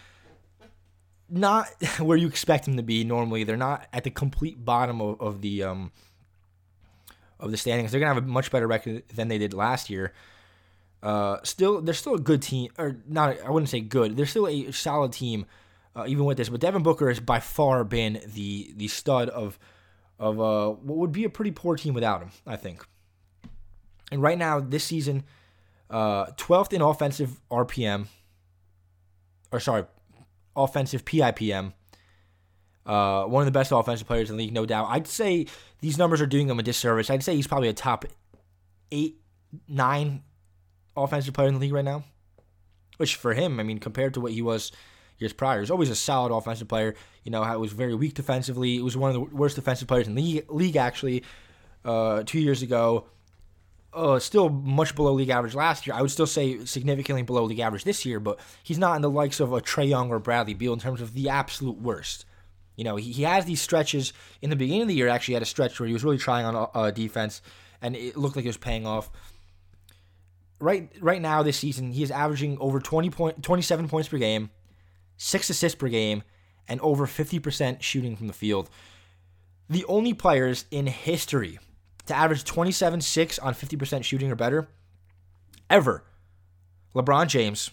not 1.28 1.68
where 2.00 2.16
you 2.16 2.26
expect 2.26 2.64
them 2.64 2.76
to 2.76 2.82
be 2.82 3.04
normally. 3.04 3.44
They're 3.44 3.56
not 3.56 3.86
at 3.92 4.04
the 4.04 4.10
complete 4.10 4.64
bottom 4.64 5.00
of, 5.00 5.20
of 5.20 5.40
the 5.40 5.62
um, 5.62 5.92
of 7.38 7.50
the 7.50 7.56
standings. 7.56 7.92
They're 7.92 8.00
gonna 8.00 8.14
have 8.14 8.24
a 8.24 8.26
much 8.26 8.50
better 8.50 8.66
record 8.66 9.04
than 9.14 9.28
they 9.28 9.38
did 9.38 9.54
last 9.54 9.90
year. 9.90 10.12
Uh, 11.00 11.38
still, 11.44 11.80
they're 11.80 11.94
still 11.94 12.14
a 12.14 12.20
good 12.20 12.42
team, 12.42 12.72
or 12.76 12.96
not. 13.06 13.40
I 13.44 13.50
wouldn't 13.50 13.70
say 13.70 13.80
good. 13.80 14.16
They're 14.16 14.26
still 14.26 14.48
a 14.48 14.72
solid 14.72 15.12
team, 15.12 15.46
uh, 15.94 16.06
even 16.08 16.24
with 16.24 16.38
this. 16.38 16.48
But 16.48 16.60
Devin 16.60 16.82
Booker 16.82 17.08
has 17.08 17.20
by 17.20 17.40
far 17.40 17.84
been 17.84 18.20
the 18.26 18.72
the 18.76 18.88
stud 18.88 19.28
of 19.28 19.58
of 20.18 20.40
uh, 20.40 20.70
what 20.70 20.98
would 20.98 21.12
be 21.12 21.24
a 21.24 21.30
pretty 21.30 21.52
poor 21.52 21.76
team 21.76 21.94
without 21.94 22.20
him. 22.20 22.30
I 22.46 22.56
think. 22.56 22.84
And 24.10 24.22
right 24.22 24.38
now, 24.38 24.60
this 24.60 24.84
season, 24.84 25.24
uh, 25.90 26.26
12th 26.32 26.72
in 26.72 26.82
offensive 26.82 27.40
RPM, 27.50 28.06
or 29.52 29.60
sorry, 29.60 29.84
offensive 30.56 31.04
PIPM. 31.04 31.72
Uh, 32.84 33.24
one 33.24 33.42
of 33.42 33.46
the 33.46 33.52
best 33.52 33.70
offensive 33.70 34.06
players 34.06 34.30
in 34.30 34.36
the 34.36 34.44
league, 34.44 34.52
no 34.52 34.64
doubt. 34.64 34.88
I'd 34.88 35.06
say 35.06 35.46
these 35.80 35.98
numbers 35.98 36.20
are 36.20 36.26
doing 36.26 36.48
him 36.48 36.58
a 36.58 36.62
disservice. 36.62 37.10
I'd 37.10 37.22
say 37.22 37.36
he's 37.36 37.46
probably 37.46 37.68
a 37.68 37.74
top 37.74 38.06
eight, 38.90 39.20
nine 39.68 40.22
offensive 40.96 41.34
player 41.34 41.48
in 41.48 41.54
the 41.54 41.60
league 41.60 41.72
right 41.72 41.84
now. 41.84 42.04
Which 42.96 43.16
for 43.16 43.34
him, 43.34 43.60
I 43.60 43.62
mean, 43.62 43.78
compared 43.78 44.14
to 44.14 44.20
what 44.20 44.32
he 44.32 44.42
was 44.42 44.72
years 45.18 45.32
prior, 45.32 45.60
he's 45.60 45.70
always 45.70 45.90
a 45.90 45.94
solid 45.94 46.34
offensive 46.34 46.66
player. 46.66 46.94
You 47.24 47.30
know, 47.30 47.44
it 47.44 47.60
was 47.60 47.72
very 47.72 47.94
weak 47.94 48.14
defensively. 48.14 48.76
It 48.76 48.82
was 48.82 48.96
one 48.96 49.10
of 49.10 49.14
the 49.14 49.36
worst 49.36 49.56
defensive 49.56 49.86
players 49.86 50.08
in 50.08 50.14
the 50.14 50.22
league, 50.22 50.50
league 50.50 50.76
actually, 50.76 51.24
uh, 51.84 52.22
two 52.24 52.40
years 52.40 52.62
ago 52.62 53.06
uh, 53.92 54.18
still 54.18 54.48
much 54.48 54.94
below 54.94 55.12
league 55.12 55.30
average 55.30 55.54
last 55.54 55.86
year. 55.86 55.94
I 55.94 56.02
would 56.02 56.10
still 56.10 56.26
say 56.26 56.64
significantly 56.64 57.22
below 57.22 57.44
league 57.44 57.60
average 57.60 57.84
this 57.84 58.04
year, 58.04 58.20
but 58.20 58.38
he's 58.62 58.78
not 58.78 58.96
in 58.96 59.02
the 59.02 59.10
likes 59.10 59.40
of 59.40 59.52
a 59.52 59.60
Trae 59.60 59.88
Young 59.88 60.10
or 60.10 60.18
Bradley 60.18 60.54
Beal 60.54 60.72
in 60.72 60.78
terms 60.78 61.00
of 61.00 61.14
the 61.14 61.28
absolute 61.28 61.80
worst. 61.80 62.24
You 62.76 62.84
know, 62.84 62.96
he, 62.96 63.10
he 63.12 63.22
has 63.22 63.44
these 63.44 63.60
stretches 63.60 64.12
in 64.42 64.50
the 64.50 64.56
beginning 64.56 64.82
of 64.82 64.88
the 64.88 64.94
year. 64.94 65.08
Actually, 65.08 65.34
had 65.34 65.42
a 65.42 65.46
stretch 65.46 65.80
where 65.80 65.86
he 65.86 65.92
was 65.92 66.04
really 66.04 66.18
trying 66.18 66.44
on 66.44 66.68
uh, 66.74 66.90
defense, 66.90 67.42
and 67.80 67.96
it 67.96 68.16
looked 68.16 68.36
like 68.36 68.44
it 68.44 68.48
was 68.48 68.56
paying 68.56 68.86
off. 68.86 69.10
Right, 70.60 70.90
right 71.00 71.22
now 71.22 71.42
this 71.42 71.56
season, 71.56 71.92
he 71.92 72.02
is 72.02 72.10
averaging 72.10 72.58
over 72.60 72.80
20 72.80 73.10
point, 73.10 73.42
27 73.42 73.88
points 73.88 74.08
per 74.08 74.18
game, 74.18 74.50
six 75.16 75.48
assists 75.50 75.76
per 75.76 75.88
game, 75.88 76.24
and 76.68 76.80
over 76.80 77.06
50% 77.06 77.80
shooting 77.80 78.16
from 78.16 78.26
the 78.26 78.32
field. 78.32 78.68
The 79.70 79.84
only 79.86 80.14
players 80.14 80.64
in 80.70 80.86
history 80.86 81.58
to 82.08 82.14
average 82.14 82.44
27 82.44 83.00
6 83.00 83.38
on 83.38 83.54
50% 83.54 84.04
shooting 84.04 84.30
or 84.30 84.34
better 84.34 84.68
ever. 85.70 86.04
LeBron 86.94 87.28
James, 87.28 87.70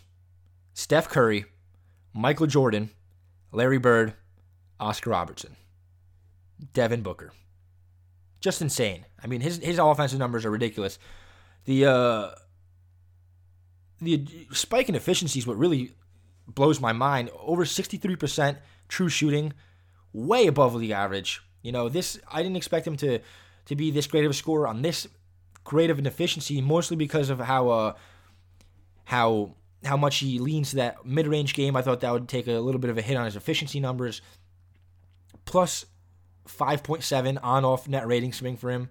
Steph 0.73 1.09
Curry, 1.09 1.45
Michael 2.13 2.47
Jordan, 2.47 2.91
Larry 3.51 3.77
Bird, 3.77 4.13
Oscar 4.79 5.11
Robertson, 5.11 5.55
Devin 6.73 7.01
Booker. 7.01 7.31
Just 8.41 8.61
insane. 8.61 9.05
I 9.23 9.27
mean, 9.27 9.41
his 9.41 9.57
his 9.57 9.79
offensive 9.79 10.19
numbers 10.19 10.45
are 10.45 10.51
ridiculous. 10.51 10.99
The 11.63 11.85
uh, 11.85 12.31
the 14.01 14.27
spike 14.51 14.89
in 14.89 14.95
efficiency 14.95 15.39
is 15.39 15.47
what 15.47 15.57
really 15.57 15.93
blows 16.47 16.79
my 16.79 16.93
mind. 16.93 17.31
Over 17.39 17.65
63% 17.65 18.57
true 18.87 19.09
shooting 19.09 19.53
way 20.13 20.45
above 20.45 20.75
league 20.75 20.91
average. 20.91 21.41
You 21.63 21.71
know, 21.71 21.89
this 21.89 22.19
I 22.31 22.43
didn't 22.43 22.57
expect 22.57 22.85
him 22.85 22.97
to 22.97 23.19
to 23.65 23.75
be 23.75 23.91
this 23.91 24.07
great 24.07 24.25
of 24.25 24.31
a 24.31 24.33
scorer 24.33 24.67
on 24.67 24.81
this 24.81 25.07
great 25.63 25.89
of 25.89 25.99
an 25.99 26.05
efficiency, 26.05 26.61
mostly 26.61 26.95
because 26.95 27.29
of 27.29 27.39
how 27.39 27.69
uh 27.69 27.93
how 29.05 29.55
how 29.83 29.97
much 29.97 30.17
he 30.17 30.39
leans 30.39 30.71
to 30.71 30.77
that 30.77 31.05
mid 31.05 31.27
range 31.27 31.53
game. 31.53 31.75
I 31.75 31.81
thought 31.81 32.01
that 32.01 32.11
would 32.11 32.27
take 32.27 32.47
a 32.47 32.53
little 32.53 32.79
bit 32.79 32.89
of 32.89 32.97
a 32.97 33.01
hit 33.01 33.17
on 33.17 33.25
his 33.25 33.35
efficiency 33.35 33.79
numbers. 33.79 34.21
Plus 35.45 35.85
5.7 36.47 37.39
on 37.41 37.65
off 37.65 37.87
net 37.87 38.07
rating 38.07 38.33
swing 38.33 38.57
for 38.57 38.71
him. 38.71 38.89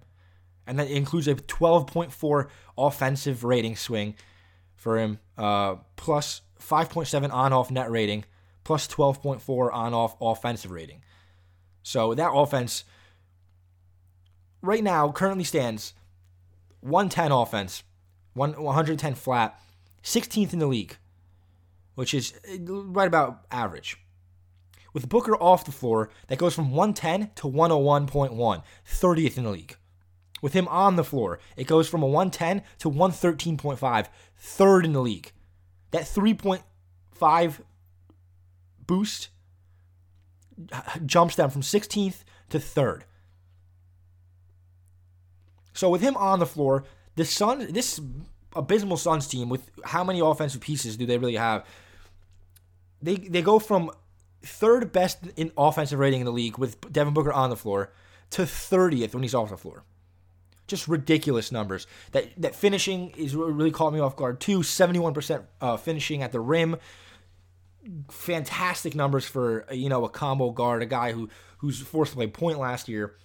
And 0.67 0.79
that 0.79 0.89
includes 0.89 1.29
a 1.29 1.35
12.4 1.35 2.49
offensive 2.79 3.45
rating 3.45 3.77
swing 3.77 4.15
for 4.77 4.99
him. 4.99 5.19
Uh, 5.37 5.77
plus 5.97 6.43
5.7 6.61 7.33
on 7.33 7.53
off 7.53 7.71
net 7.71 7.91
rating. 7.91 8.25
Plus 8.63 8.89
12.4 8.89 9.73
on 9.73 9.95
off 9.95 10.17
offensive 10.21 10.71
rating. 10.71 11.03
So 11.83 12.15
that 12.15 12.33
offense 12.33 12.85
right 14.65 14.83
now 14.83 15.13
currently 15.13 15.45
stands 15.45 15.95
110 16.81 17.33
offense, 17.33 17.83
110 18.35 19.15
flat, 19.15 19.61
16th 20.03 20.53
in 20.53 20.59
the 20.59 20.67
league, 20.67 20.97
which 21.95 22.15
is 22.15 22.35
uh, 22.49 22.73
right 22.73 23.07
about 23.07 23.45
average. 23.51 23.99
With 24.93 25.09
Booker 25.09 25.35
off 25.37 25.65
the 25.65 25.73
floor, 25.73 26.11
that 26.29 26.39
goes 26.39 26.55
from 26.55 26.71
110 26.71 27.33
to 27.37 27.49
101.1, 27.49 28.63
30th 28.89 29.37
in 29.37 29.45
the 29.45 29.51
league. 29.51 29.77
With 30.41 30.53
him 30.53 30.69
on 30.69 30.97
the 30.97 31.05
floor, 31.05 31.41
it 31.57 31.67
goes 31.67 31.89
from 31.89 32.03
a 32.03 32.07
110 32.07 32.63
to 32.81 32.91
113.5, 32.91 34.07
third 34.37 34.85
in 34.85 34.93
the 34.93 35.01
league. 35.01 35.33
That 35.91 36.03
3.5 36.03 37.61
boost 38.87 39.29
uh, 40.71 40.83
jumps 41.05 41.37
them 41.37 41.51
from 41.51 41.63
16th 41.63 42.25
to 42.51 42.61
third. 42.61 43.05
So 45.75 45.91
with 45.91 46.01
him 46.01 46.17
on 46.17 46.39
the 46.39 46.47
floor, 46.47 46.85
the 47.17 47.25
Sun, 47.25 47.73
this 47.73 48.01
abysmal 48.57 48.97
Suns 48.97 49.27
team, 49.27 49.49
with 49.49 49.69
how 49.85 50.03
many 50.05 50.21
offensive 50.21 50.61
pieces 50.61 50.97
do 50.97 51.05
they 51.05 51.19
really 51.19 51.37
have? 51.37 51.67
They 53.03 53.17
they 53.17 53.43
go 53.43 53.59
from 53.59 53.91
third 54.43 54.93
best 54.93 55.19
in 55.37 55.53
offensive 55.59 55.99
rating 55.99 56.21
in 56.21 56.27
the 56.27 56.33
league 56.33 56.59
with 56.59 56.81
Devin 56.93 57.13
Booker 57.13 57.33
on 57.33 57.51
the 57.51 57.57
floor 57.57 57.93
to 58.31 58.43
30th 58.43 59.15
when 59.15 59.23
he's 59.23 59.35
off 59.35 59.51
the 59.51 59.57
floor. 59.57 59.85
Just 60.67 60.89
ridiculous 60.89 61.53
numbers. 61.53 61.87
That 62.13 62.29
that 62.39 62.55
finishing 62.55 63.11
is 63.11 63.37
really 63.37 63.71
caught 63.71 63.93
me 63.93 64.01
off 64.01 64.17
guard 64.17 64.41
too. 64.41 64.61
71% 64.61 65.45
uh, 65.61 65.77
finishing 65.77 66.23
at 66.23 66.33
the 66.33 66.41
rim. 66.41 66.77
Fantastic 68.11 68.95
numbers 68.95 69.27
for 69.27 69.67
you 69.71 69.91
know 69.91 70.05
a 70.05 70.09
combo 70.09 70.51
guard, 70.51 70.83
a 70.83 70.87
guy 70.87 71.13
who 71.13 71.29
who's 71.59 71.81
forced 71.81 72.13
to 72.13 72.17
play 72.17 72.29
point 72.29 72.59
last 72.59 72.89
year. 72.89 73.17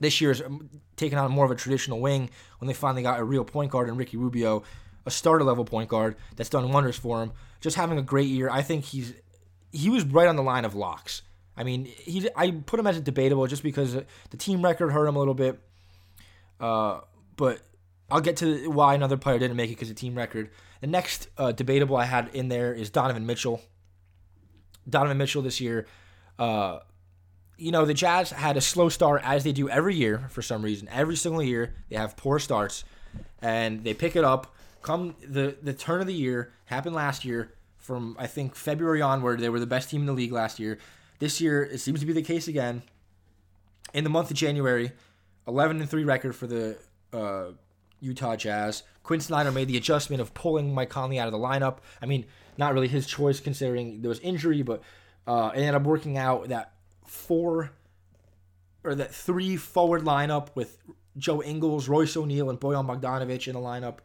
This 0.00 0.20
year's 0.20 0.40
um, 0.40 0.68
taken 0.96 1.18
on 1.18 1.30
more 1.30 1.44
of 1.44 1.50
a 1.50 1.54
traditional 1.54 2.00
wing 2.00 2.30
when 2.58 2.66
they 2.68 2.74
finally 2.74 3.02
got 3.02 3.20
a 3.20 3.24
real 3.24 3.44
point 3.44 3.70
guard 3.70 3.88
in 3.88 3.96
Ricky 3.96 4.16
Rubio, 4.16 4.62
a 5.06 5.10
starter 5.10 5.44
level 5.44 5.64
point 5.64 5.88
guard 5.88 6.16
that's 6.36 6.50
done 6.50 6.72
wonders 6.72 6.96
for 6.96 7.22
him. 7.22 7.32
Just 7.60 7.76
having 7.76 7.98
a 7.98 8.02
great 8.02 8.28
year. 8.28 8.48
I 8.50 8.62
think 8.62 8.86
he's 8.86 9.14
he 9.72 9.90
was 9.90 10.04
right 10.04 10.26
on 10.26 10.36
the 10.36 10.42
line 10.42 10.64
of 10.64 10.74
locks. 10.74 11.22
I 11.56 11.64
mean, 11.64 11.84
he 11.84 12.28
I 12.34 12.50
put 12.50 12.80
him 12.80 12.86
as 12.86 12.96
a 12.96 13.00
debatable 13.00 13.46
just 13.46 13.62
because 13.62 13.92
the 13.92 14.36
team 14.36 14.62
record 14.62 14.90
hurt 14.90 15.06
him 15.06 15.16
a 15.16 15.18
little 15.18 15.34
bit. 15.34 15.60
Uh, 16.58 17.00
but 17.36 17.60
I'll 18.10 18.20
get 18.20 18.36
to 18.38 18.70
why 18.70 18.94
another 18.94 19.16
player 19.16 19.38
didn't 19.38 19.56
make 19.56 19.70
it 19.70 19.74
because 19.74 19.90
of 19.90 19.96
team 19.96 20.14
record. 20.14 20.50
The 20.80 20.86
next 20.86 21.28
uh, 21.36 21.52
debatable 21.52 21.96
I 21.96 22.04
had 22.04 22.28
in 22.34 22.48
there 22.48 22.72
is 22.72 22.90
Donovan 22.90 23.26
Mitchell. 23.26 23.62
Donovan 24.88 25.18
Mitchell 25.18 25.42
this 25.42 25.60
year, 25.60 25.86
uh, 26.38 26.80
you 27.60 27.70
know, 27.70 27.84
the 27.84 27.94
Jazz 27.94 28.30
had 28.30 28.56
a 28.56 28.60
slow 28.60 28.88
start 28.88 29.22
as 29.24 29.44
they 29.44 29.52
do 29.52 29.68
every 29.68 29.94
year 29.94 30.26
for 30.30 30.42
some 30.42 30.62
reason. 30.62 30.88
Every 30.90 31.16
single 31.16 31.42
year 31.42 31.74
they 31.90 31.96
have 31.96 32.16
poor 32.16 32.38
starts, 32.38 32.84
and 33.42 33.84
they 33.84 33.94
pick 33.94 34.16
it 34.16 34.24
up. 34.24 34.54
Come 34.82 35.14
the 35.26 35.56
the 35.62 35.74
turn 35.74 36.00
of 36.00 36.06
the 36.06 36.14
year 36.14 36.52
happened 36.64 36.94
last 36.94 37.24
year 37.24 37.52
from 37.78 38.16
I 38.18 38.26
think 38.26 38.54
February 38.54 39.02
onward. 39.02 39.40
They 39.40 39.50
were 39.50 39.60
the 39.60 39.66
best 39.66 39.90
team 39.90 40.00
in 40.00 40.06
the 40.06 40.12
league 40.12 40.32
last 40.32 40.58
year. 40.58 40.78
This 41.18 41.40
year 41.40 41.62
it 41.62 41.78
seems 41.78 42.00
to 42.00 42.06
be 42.06 42.14
the 42.14 42.22
case 42.22 42.48
again. 42.48 42.82
In 43.92 44.04
the 44.04 44.10
month 44.10 44.30
of 44.30 44.36
January, 44.36 44.92
11 45.46 45.80
and 45.80 45.90
three 45.90 46.04
record 46.04 46.34
for 46.34 46.46
the 46.46 46.78
uh, 47.12 47.48
Utah 48.00 48.36
Jazz. 48.36 48.84
Quin 49.02 49.20
Snyder 49.20 49.50
made 49.50 49.68
the 49.68 49.76
adjustment 49.76 50.22
of 50.22 50.32
pulling 50.32 50.72
Mike 50.72 50.90
Conley 50.90 51.18
out 51.18 51.26
of 51.26 51.32
the 51.32 51.38
lineup. 51.38 51.78
I 52.00 52.06
mean, 52.06 52.24
not 52.56 52.72
really 52.72 52.88
his 52.88 53.06
choice 53.06 53.40
considering 53.40 54.00
there 54.00 54.08
was 54.08 54.20
injury, 54.20 54.62
but 54.62 54.82
uh, 55.26 55.50
it 55.54 55.58
ended 55.58 55.74
up 55.74 55.82
working 55.82 56.16
out 56.16 56.48
that 56.48 56.72
four 57.10 57.72
or 58.84 58.94
that 58.94 59.12
three 59.12 59.56
forward 59.56 60.02
lineup 60.02 60.48
with 60.54 60.78
Joe 61.18 61.42
Ingles, 61.42 61.88
Royce 61.88 62.16
O'Neale, 62.16 62.50
and 62.50 62.60
Bojan 62.60 62.86
Bogdanovic 62.86 63.48
in 63.48 63.54
the 63.54 63.60
lineup. 63.60 63.98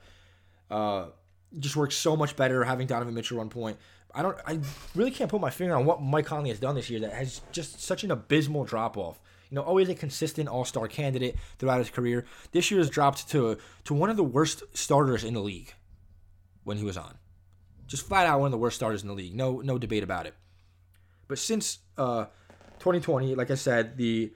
Uh, 0.69 1.11
just 1.60 1.76
works 1.76 1.95
so 1.95 2.18
much 2.18 2.36
better 2.36 2.64
having 2.64 2.88
Donovan 2.88 3.14
Mitchell 3.14 3.38
run 3.38 3.49
point. 3.49 3.77
I 4.14 4.23
don't. 4.23 4.38
I 4.45 4.60
really 4.95 5.11
can't 5.11 5.30
put 5.30 5.40
my 5.40 5.52
finger 5.52 5.76
on 5.76 5.86
what 5.86 6.02
Mike 6.02 6.26
Conley 6.26 6.49
has 6.49 6.60
done 6.60 6.73
this 6.76 6.90
year 6.90 6.99
that 7.02 7.14
has 7.14 7.41
just 7.52 7.82
such 7.82 8.03
an 8.03 8.11
abysmal 8.11 8.65
drop 8.65 8.98
off. 8.98 9.19
You 9.49 9.56
know, 9.56 9.61
always 9.61 9.88
a 9.90 9.95
consistent 9.95 10.49
All 10.49 10.65
Star 10.65 10.88
candidate 10.88 11.36
throughout 11.60 11.77
his 11.77 11.91
career. 11.91 12.26
This 12.52 12.72
year 12.72 12.80
has 12.80 12.90
dropped 12.90 13.30
to 13.30 13.57
to 13.84 13.94
one 13.94 14.10
of 14.10 14.18
the 14.18 14.23
worst 14.23 14.64
starters 14.73 15.23
in 15.23 15.36
the 15.36 15.41
league 15.41 15.73
when 16.64 16.77
he 16.77 16.84
was 16.84 16.98
on. 16.98 17.18
Just 17.86 18.07
flat 18.07 18.26
out 18.26 18.40
one 18.40 18.48
of 18.48 18.52
the 18.52 18.57
worst 18.57 18.77
starters 18.77 19.03
in 19.03 19.07
the 19.07 19.14
league. 19.14 19.36
No 19.36 19.61
no 19.61 19.77
debate 19.77 20.03
about 20.03 20.26
it. 20.26 20.34
But 21.27 21.40
since 21.40 21.80
uh, 21.98 22.26
2020, 22.86 23.34
like 23.34 23.49
I 23.49 23.56
said, 23.56 23.98
the 23.98 24.32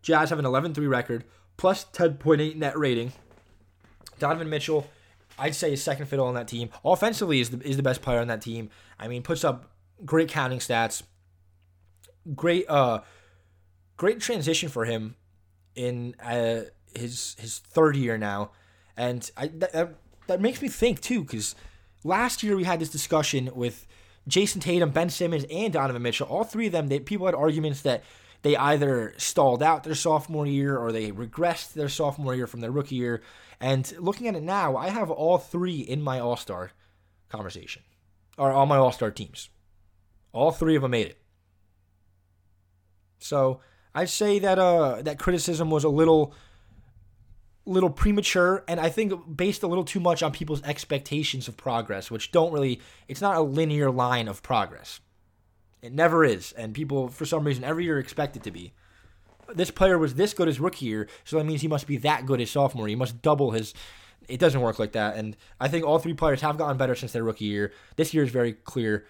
Jazz 0.00 0.30
have 0.30 0.38
an 0.38 0.46
11-3 0.46 0.88
record 0.88 1.24
plus 1.58 1.84
10.8 1.92 2.56
net 2.56 2.78
rating. 2.78 3.12
Donovan 4.18 4.48
Mitchell 4.48 4.88
I'd 5.38 5.54
say 5.54 5.72
is 5.72 5.82
second 5.82 6.06
fiddle 6.06 6.26
on 6.26 6.34
that 6.34 6.48
team. 6.48 6.68
Offensively 6.84 7.40
is 7.40 7.50
the, 7.50 7.60
is 7.66 7.76
the 7.76 7.82
best 7.82 8.02
player 8.02 8.20
on 8.20 8.28
that 8.28 8.42
team. 8.42 8.68
I 8.98 9.08
mean, 9.08 9.22
puts 9.22 9.42
up 9.42 9.70
great 10.04 10.28
counting 10.28 10.58
stats. 10.58 11.02
Great 12.34 12.68
uh 12.68 13.00
great 13.96 14.20
transition 14.20 14.68
for 14.68 14.84
him 14.84 15.16
in 15.74 16.14
uh, 16.22 16.62
his 16.94 17.36
his 17.38 17.58
third 17.58 17.96
year 17.96 18.18
now. 18.18 18.50
And 18.96 19.28
I 19.36 19.48
that, 19.48 19.94
that 20.26 20.40
makes 20.40 20.60
me 20.60 20.68
think 20.68 21.00
too 21.00 21.24
cuz 21.24 21.54
last 22.04 22.42
year 22.42 22.56
we 22.56 22.64
had 22.64 22.80
this 22.80 22.90
discussion 22.90 23.50
with 23.54 23.86
Jayson 24.30 24.60
Tatum, 24.60 24.90
Ben 24.90 25.10
Simmons, 25.10 25.44
and 25.50 25.72
Donovan 25.72 26.02
Mitchell. 26.02 26.26
All 26.28 26.44
three 26.44 26.66
of 26.66 26.72
them, 26.72 26.88
they, 26.88 27.00
people 27.00 27.26
had 27.26 27.34
arguments 27.34 27.82
that 27.82 28.02
they 28.42 28.56
either 28.56 29.12
stalled 29.18 29.62
out 29.62 29.84
their 29.84 29.94
sophomore 29.94 30.46
year 30.46 30.76
or 30.76 30.92
they 30.92 31.10
regressed 31.10 31.74
their 31.74 31.88
sophomore 31.88 32.34
year 32.34 32.46
from 32.46 32.60
their 32.60 32.70
rookie 32.70 32.94
year. 32.94 33.22
And 33.60 33.92
looking 33.98 34.28
at 34.28 34.36
it 34.36 34.42
now, 34.42 34.76
I 34.76 34.88
have 34.88 35.10
all 35.10 35.36
three 35.36 35.80
in 35.80 36.00
my 36.00 36.18
All 36.18 36.36
Star 36.36 36.70
conversation, 37.28 37.82
or 38.38 38.52
all 38.52 38.66
my 38.66 38.78
All 38.78 38.92
Star 38.92 39.10
teams. 39.10 39.50
All 40.32 40.52
three 40.52 40.76
of 40.76 40.82
them 40.82 40.92
made 40.92 41.08
it. 41.08 41.18
So 43.18 43.60
I'd 43.94 44.08
say 44.08 44.38
that 44.38 44.58
uh, 44.58 45.02
that 45.02 45.18
criticism 45.18 45.70
was 45.70 45.84
a 45.84 45.88
little 45.88 46.32
little 47.70 47.90
premature 47.90 48.64
and 48.68 48.80
I 48.80 48.88
think 48.88 49.36
based 49.36 49.62
a 49.62 49.66
little 49.66 49.84
too 49.84 50.00
much 50.00 50.22
on 50.22 50.32
people's 50.32 50.62
expectations 50.62 51.48
of 51.48 51.56
progress, 51.56 52.10
which 52.10 52.32
don't 52.32 52.52
really 52.52 52.80
it's 53.08 53.20
not 53.20 53.36
a 53.36 53.40
linear 53.40 53.90
line 53.90 54.28
of 54.28 54.42
progress. 54.42 55.00
It 55.82 55.92
never 55.92 56.24
is, 56.24 56.52
and 56.52 56.74
people 56.74 57.08
for 57.08 57.24
some 57.24 57.44
reason 57.44 57.64
every 57.64 57.84
year 57.84 57.98
expect 57.98 58.36
it 58.36 58.42
to 58.42 58.50
be 58.50 58.72
this 59.54 59.70
player 59.70 59.98
was 59.98 60.14
this 60.14 60.34
good 60.34 60.48
his 60.48 60.60
rookie 60.60 60.86
year, 60.86 61.08
so 61.24 61.36
that 61.36 61.44
means 61.44 61.60
he 61.60 61.68
must 61.68 61.86
be 61.86 61.96
that 61.98 62.26
good 62.26 62.40
his 62.40 62.50
sophomore. 62.50 62.88
He 62.88 62.94
must 62.94 63.22
double 63.22 63.52
his. 63.52 63.74
It 64.28 64.38
doesn't 64.38 64.60
work 64.60 64.78
like 64.78 64.92
that, 64.92 65.16
and 65.16 65.36
I 65.58 65.68
think 65.68 65.84
all 65.84 65.98
three 65.98 66.14
players 66.14 66.40
have 66.40 66.58
gotten 66.58 66.76
better 66.76 66.94
since 66.94 67.12
their 67.12 67.24
rookie 67.24 67.46
year. 67.46 67.72
This 67.96 68.14
year 68.14 68.22
is 68.22 68.30
very 68.30 68.52
clear 68.52 69.06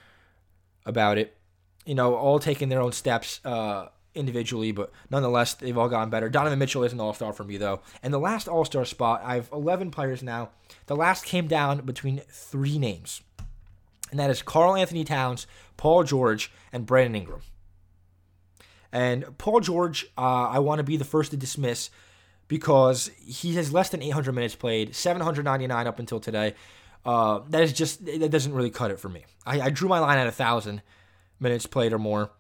about 0.87 1.19
it. 1.19 1.37
You 1.85 1.95
know, 1.95 2.15
all 2.15 2.39
taking 2.39 2.69
their 2.69 2.81
own 2.81 2.93
steps 2.93 3.41
uh, 3.45 3.89
individually, 4.15 4.73
but 4.73 4.93
nonetheless, 5.11 5.55
they've 5.55 5.77
all 5.77 5.89
gotten 5.89 6.11
better. 6.11 6.29
Donovan 6.29 6.59
Mitchell 6.59 6.85
is 6.85 6.93
an 6.93 7.01
All 7.01 7.15
Star 7.15 7.33
for 7.33 7.45
me 7.45 7.57
though, 7.57 7.81
and 8.03 8.13
the 8.13 8.19
last 8.19 8.49
All 8.49 8.65
Star 8.65 8.85
spot, 8.85 9.23
I 9.25 9.37
have 9.37 9.49
11 9.53 9.91
players 9.91 10.23
now. 10.23 10.51
The 10.87 10.97
last 10.97 11.25
came 11.25 11.47
down 11.47 11.83
between 11.83 12.23
three 12.29 12.79
names, 12.79 13.23
and 14.11 14.19
that 14.19 14.31
is 14.31 14.43
Karl-Anthony 14.43 15.05
Towns, 15.05 15.47
Paul 15.77 16.05
George, 16.05 16.53
and 16.73 16.87
Brandon 16.87 17.17
Ingram. 17.17 17.41
And 18.93 19.39
Paul 19.39 19.61
George, 19.61 20.07
uh, 20.19 20.49
I 20.49 20.59
want 20.59 20.81
to 20.81 20.85
be 20.85 20.97
the 20.97 21.05
first 21.05 21.31
to 21.31 21.37
dismiss 21.37 21.91
because 22.49 23.11
he 23.25 23.55
has 23.55 23.73
less 23.73 23.91
than 23.91 24.03
800 24.03 24.33
minutes 24.33 24.57
played, 24.57 24.97
799 24.97 25.87
up 25.87 26.01
until 26.01 26.19
today. 26.19 26.55
Uh, 27.05 27.41
that 27.49 27.63
is 27.63 27.73
just 27.73 28.05
that 28.05 28.31
doesn't 28.31 28.53
really 28.53 28.71
cut 28.71 28.91
it 28.91 28.99
for 28.99 29.09
me. 29.09 29.25
I, 29.47 29.61
I 29.61 29.71
drew 29.71 29.89
my 29.89 30.01
line 30.01 30.19
at 30.19 30.27
a 30.27 30.33
thousand 30.33 30.83
minutes 31.39 31.67
played 31.67 31.93
or 31.93 31.99
more, 31.99 32.31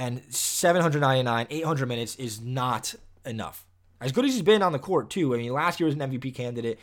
and 0.00 0.22
799, 0.34 1.46
800 1.50 1.86
minutes 1.86 2.16
is 2.16 2.40
not 2.40 2.94
enough. 3.26 3.66
As 4.00 4.12
good 4.12 4.24
as 4.24 4.32
he's 4.32 4.42
been 4.42 4.62
on 4.62 4.72
the 4.72 4.78
court 4.78 5.10
too. 5.10 5.34
I 5.34 5.38
mean, 5.38 5.52
last 5.52 5.78
year 5.78 5.86
was 5.86 5.94
an 5.94 6.00
MVP 6.00 6.34
candidate. 6.34 6.78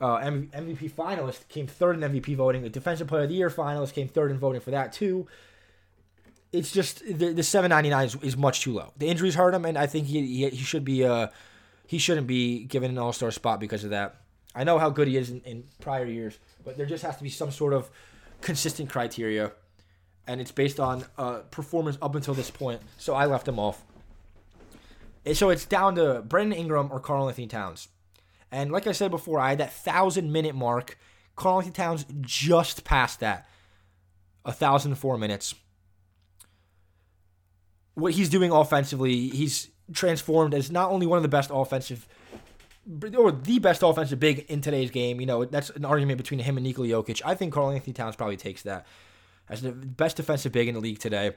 Uh, 0.00 0.16
MVP 0.18 0.90
finalist 0.92 1.46
came 1.48 1.66
third 1.66 2.02
in 2.02 2.10
MVP 2.10 2.36
voting. 2.36 2.62
The 2.62 2.70
Defensive 2.70 3.06
Player 3.06 3.24
of 3.24 3.28
the 3.28 3.34
Year 3.34 3.50
finalist 3.50 3.92
came 3.92 4.08
third 4.08 4.30
in 4.30 4.38
voting 4.38 4.60
for 4.60 4.70
that 4.70 4.92
too 4.92 5.28
it's 6.52 6.72
just 6.72 7.04
the, 7.04 7.32
the 7.32 7.42
799 7.42 8.06
is, 8.06 8.32
is 8.32 8.36
much 8.36 8.62
too 8.62 8.72
low. 8.72 8.92
The 8.96 9.08
injuries 9.08 9.34
hurt 9.34 9.54
him, 9.54 9.64
and 9.64 9.76
I 9.76 9.86
think 9.86 10.06
he 10.06 10.26
he, 10.26 10.48
he 10.48 10.64
should 10.64 10.84
be 10.84 11.04
uh 11.04 11.28
he 11.86 11.98
shouldn't 11.98 12.26
be 12.26 12.64
given 12.64 12.90
an 12.90 12.98
All 12.98 13.12
Star 13.12 13.30
spot 13.30 13.60
because 13.60 13.84
of 13.84 13.90
that. 13.90 14.16
I 14.54 14.64
know 14.64 14.78
how 14.78 14.90
good 14.90 15.08
he 15.08 15.16
is 15.16 15.30
in, 15.30 15.40
in 15.42 15.64
prior 15.80 16.06
years, 16.06 16.38
but 16.64 16.76
there 16.76 16.86
just 16.86 17.04
has 17.04 17.16
to 17.18 17.22
be 17.22 17.28
some 17.28 17.50
sort 17.50 17.72
of 17.72 17.90
consistent 18.40 18.90
criteria, 18.90 19.52
and 20.28 20.40
it's 20.42 20.52
based 20.52 20.78
on 20.78 21.04
uh, 21.16 21.38
performance 21.50 21.96
up 22.02 22.14
until 22.14 22.34
this 22.34 22.50
point. 22.50 22.82
So 22.98 23.14
I 23.14 23.24
left 23.24 23.48
him 23.48 23.58
off. 23.58 23.82
So 25.32 25.48
it's 25.50 25.64
down 25.64 25.96
to 25.96 26.22
Brandon 26.22 26.56
Ingram 26.56 26.90
or 26.92 27.00
Karl-Anthony 27.00 27.46
Towns. 27.48 27.88
And 28.52 28.70
like 28.70 28.86
I 28.86 28.92
said 28.92 29.10
before, 29.10 29.40
I 29.40 29.50
had 29.50 29.58
that 29.58 29.72
thousand 29.72 30.30
minute 30.30 30.54
mark. 30.54 30.98
Karl-Anthony 31.34 31.72
Towns 31.72 32.04
just 32.20 32.84
passed 32.84 33.20
that. 33.20 33.48
A 34.44 34.52
thousand 34.52 34.94
four 34.96 35.18
minutes. 35.18 35.54
What 37.94 38.12
he's 38.12 38.28
doing 38.28 38.52
offensively, 38.52 39.28
he's 39.28 39.70
transformed 39.92 40.54
as 40.54 40.70
not 40.70 40.90
only 40.90 41.06
one 41.06 41.16
of 41.16 41.22
the 41.22 41.28
best 41.28 41.50
offensive 41.52 42.06
or 43.16 43.32
the 43.32 43.58
best 43.58 43.82
offensive 43.82 44.20
big 44.20 44.46
in 44.48 44.60
today's 44.60 44.90
game. 44.90 45.20
You 45.20 45.26
know, 45.26 45.44
that's 45.44 45.70
an 45.70 45.84
argument 45.84 46.18
between 46.18 46.40
him 46.40 46.56
and 46.56 46.64
Nikola 46.64 46.88
Jokic. 46.88 47.22
I 47.24 47.34
think 47.34 47.52
Karl-Anthony 47.52 47.92
Towns 47.92 48.14
probably 48.14 48.36
takes 48.36 48.62
that 48.62 48.86
as 49.48 49.62
the 49.62 49.72
best 49.72 50.16
defensive 50.16 50.52
big 50.52 50.68
in 50.68 50.74
the 50.74 50.80
league 50.80 50.98
today. 50.98 51.32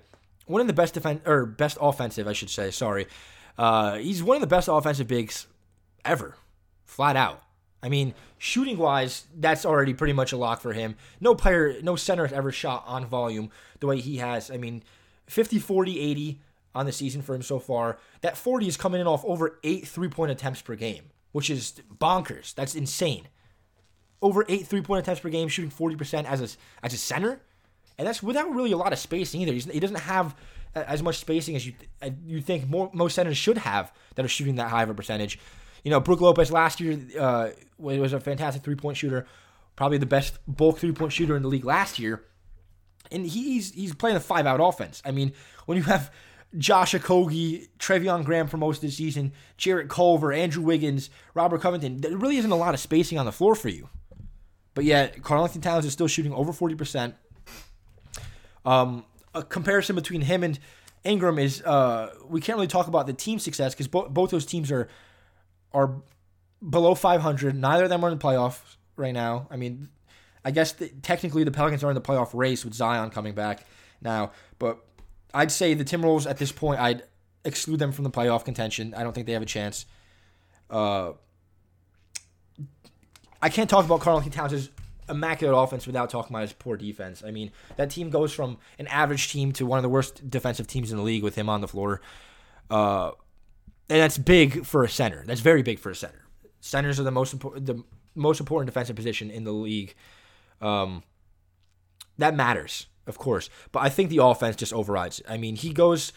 One 0.46 0.62
of 0.62 0.68
the 0.68 0.74
best 0.74 0.94
defense 0.94 1.22
or 1.26 1.46
best 1.46 1.78
offensive, 1.80 2.28
I 2.28 2.34
should 2.34 2.50
say. 2.50 2.72
Sorry, 2.72 3.08
uh, 3.58 3.98
he's 3.98 4.24
one 4.24 4.36
of 4.36 4.42
the 4.42 4.48
best 4.48 4.68
offensive 4.68 5.08
bigs 5.08 5.48
ever, 6.04 6.36
flat 6.86 7.16
out. 7.16 7.44
I 7.84 7.90
mean, 7.90 8.14
shooting 8.38 8.78
wise, 8.78 9.26
that's 9.36 9.66
already 9.66 9.94
pretty 9.94 10.14
much 10.14 10.32
a 10.32 10.38
lock 10.38 10.62
for 10.62 10.74
him. 10.74 10.96
No 11.20 11.34
player, 11.34 11.82
no 11.82 11.96
center 11.96 12.26
has 12.26 12.34
ever 12.34 12.52
shot 12.52 12.84
on 12.86 13.06
volume 13.06 13.50
the 13.80 13.88
way 13.88 14.00
he 14.00 14.18
has. 14.18 14.52
I 14.52 14.58
mean, 14.58 14.84
50, 15.28 15.60
40, 15.60 16.00
80 16.00 16.42
on 16.74 16.86
the 16.86 16.92
season 16.92 17.22
for 17.22 17.36
him 17.36 17.42
so 17.42 17.60
far. 17.60 17.98
That 18.22 18.38
40 18.38 18.68
is 18.68 18.78
coming 18.78 19.02
in 19.02 19.08
off 19.08 19.26
over 19.26 19.60
eight 19.64 19.88
three 19.88 20.10
point 20.10 20.32
attempts 20.32 20.62
per 20.62 20.76
game, 20.76 21.06
which 21.32 21.50
is 21.50 21.82
bonkers. 22.00 22.54
That's 22.54 22.76
insane. 22.76 23.28
Over 24.22 24.46
eight 24.48 24.68
three 24.68 24.82
point 24.82 25.04
attempts 25.04 25.22
per 25.22 25.30
game, 25.30 25.48
shooting 25.48 25.72
40% 25.72 26.26
as 26.26 26.42
a, 26.42 26.86
as 26.86 26.94
a 26.94 26.98
center. 26.98 27.42
And 28.02 28.08
that's 28.08 28.24
without 28.24 28.52
really 28.52 28.72
a 28.72 28.78
lot 28.78 28.94
of 28.94 28.98
spacing 28.98 29.42
either. 29.42 29.54
He's, 29.54 29.66
he 29.66 29.80
doesn't 29.80 30.00
have 30.00 30.36
as 30.74 31.04
much 31.04 31.20
spacing 31.20 31.56
as 31.56 31.68
you 31.68 31.74
you 32.26 32.42
think 32.42 32.68
more, 32.68 32.90
most 32.96 33.14
centers 33.14 33.38
should 33.38 33.60
have 33.60 33.94
that 34.16 34.26
are 34.26 34.28
shooting 34.28 34.56
that 34.56 34.72
high 34.72 34.82
of 34.82 34.90
a 34.90 34.96
percentage. 34.96 35.38
You 35.84 35.92
know, 35.92 36.00
Brook 36.00 36.20
Lopez 36.20 36.52
last 36.52 36.80
year 36.80 37.00
uh, 37.20 37.50
was 37.78 38.12
a 38.12 38.20
fantastic 38.20 38.64
three 38.64 38.74
point 38.74 38.98
shooter, 38.98 39.28
probably 39.76 40.00
the 40.00 40.08
best 40.08 40.40
bulk 40.48 40.80
three 40.80 40.94
point 40.94 41.14
shooter 41.14 41.36
in 41.36 41.44
the 41.44 41.48
league 41.48 41.64
last 41.64 42.00
year. 42.00 42.24
And 43.12 43.24
he's 43.24 43.72
he's 43.72 43.94
playing 43.94 44.18
a 44.18 44.20
five 44.20 44.48
out 44.48 44.60
offense. 44.60 45.04
I 45.06 45.12
mean, 45.12 45.34
when 45.68 45.78
you 45.78 45.84
have 45.84 46.12
Josh 46.58 46.96
Okogie, 46.96 47.68
Treveon 47.78 48.26
Graham 48.26 48.48
for 48.48 48.58
most 48.58 48.78
of 48.78 48.82
the 48.82 48.90
season, 48.90 49.32
Jarrett 49.58 49.90
Culver, 49.90 50.34
Andrew 50.34 50.64
Wiggins, 50.64 51.12
Robert 51.36 51.62
Covington. 51.62 51.98
There 51.98 52.18
really 52.18 52.38
isn't 52.38 52.50
a 52.50 52.56
lot 52.56 52.74
of 52.74 52.80
spacing 52.80 53.20
on 53.20 53.28
the 53.28 53.32
floor 53.32 53.54
for 53.54 53.70
you. 53.70 53.90
But 54.74 54.86
yet, 54.86 55.22
Karl-Anthony 55.22 55.62
Towns 55.62 55.86
is 55.86 55.94
still 55.94 56.08
shooting 56.08 56.34
over 56.34 56.52
40%. 56.52 57.14
Um, 58.66 59.06
a 59.34 59.44
comparison 59.44 59.96
between 59.96 60.22
him 60.22 60.44
and 60.44 60.60
Ingram 61.04 61.40
is 61.40 61.62
uh, 61.64 62.14
we 62.28 62.42
can't 62.42 62.58
really 62.58 62.68
talk 62.68 62.88
about 62.88 63.08
the 63.08 63.14
team 63.14 63.40
success 63.40 63.74
because 63.74 63.88
bo- 63.88 64.10
both 64.10 64.30
those 64.30 64.46
teams 64.46 64.72
are 64.72 64.88
are 65.74 65.96
below 66.68 66.94
500. 66.94 67.56
Neither 67.56 67.86
of 67.86 67.90
them 67.90 68.04
are 68.04 68.10
in 68.10 68.18
the 68.18 68.24
playoffs 68.24 68.60
right 68.96 69.14
now. 69.14 69.48
I 69.50 69.56
mean, 69.56 69.90
I 70.46 70.52
guess 70.52 70.74
the, 70.74 70.90
technically 71.02 71.44
the 71.44 71.52
Pelicans 71.52 71.84
are 71.84 71.90
in 71.90 71.96
the 71.96 72.02
playoff 72.02 72.32
race 72.34 72.64
with 72.64 72.74
Zion 72.74 73.10
coming 73.10 73.34
back 73.34 73.66
now, 74.02 74.32
but 74.60 74.86
I'd 75.34 75.52
say 75.52 75.74
the 75.74 75.86
Timberwolves 75.86 76.30
at 76.30 76.38
this 76.38 76.52
point 76.52 76.80
I'd 76.80 77.04
exclude 77.46 77.80
them 77.80 77.92
from 77.92 78.04
the 78.04 78.12
playoff 78.12 78.46
contention. 78.46 78.94
I 78.94 79.04
don't 79.04 79.14
think 79.14 79.28
they 79.28 79.34
have 79.34 79.42
a 79.42 79.48
chance. 79.48 79.86
Uh, 80.70 81.14
I 83.42 83.50
can't 83.50 83.70
talk 83.70 83.86
about 83.86 84.02
Karl-Anthony 84.02 84.36
Towns' 84.36 84.70
immaculate 85.10 85.58
offense 85.58 85.86
without 85.86 86.10
talking 86.10 86.36
about 86.36 86.44
his 86.44 86.54
poor 86.54 86.78
defense. 86.78 87.24
I 87.26 87.32
mean, 87.32 87.52
that 87.76 87.90
team 87.90 88.10
goes 88.10 88.34
from 88.34 88.58
an 88.80 88.88
average 88.88 89.32
team 89.32 89.52
to 89.54 89.66
one 89.66 89.78
of 89.78 89.84
the 89.84 89.90
worst 89.90 90.30
defensive 90.30 90.68
teams 90.68 90.92
in 90.92 90.98
the 90.98 91.04
league 91.04 91.24
with 91.24 91.36
him 91.36 91.50
on 91.50 91.62
the 91.62 91.68
floor. 91.68 92.02
Uh, 92.70 93.12
and 93.90 94.00
that's 94.00 94.18
big 94.18 94.66
for 94.66 94.84
a 94.84 94.90
center. 94.90 95.24
That's 95.26 95.42
very 95.42 95.64
big 95.64 95.80
for 95.80 95.90
a 95.90 95.96
center. 95.96 96.26
Centers 96.62 97.00
are 97.00 97.04
the 97.04 97.12
most 97.12 97.34
important, 97.34 97.66
the 97.66 97.84
most 98.16 98.40
important 98.40 98.68
defensive 98.68 98.96
position 98.96 99.30
in 99.30 99.44
the 99.44 99.52
league. 99.52 99.96
Um, 100.62 101.04
that 102.18 102.36
matters, 102.36 102.88
of 103.08 103.18
course, 103.18 103.50
but 103.72 103.80
I 103.80 103.90
think 103.90 104.10
the 104.10 104.24
offense 104.24 104.56
just 104.56 104.72
overrides. 104.72 105.20
It. 105.20 105.26
I 105.28 105.38
mean, 105.38 105.56
he 105.56 105.74
goes. 105.74 106.14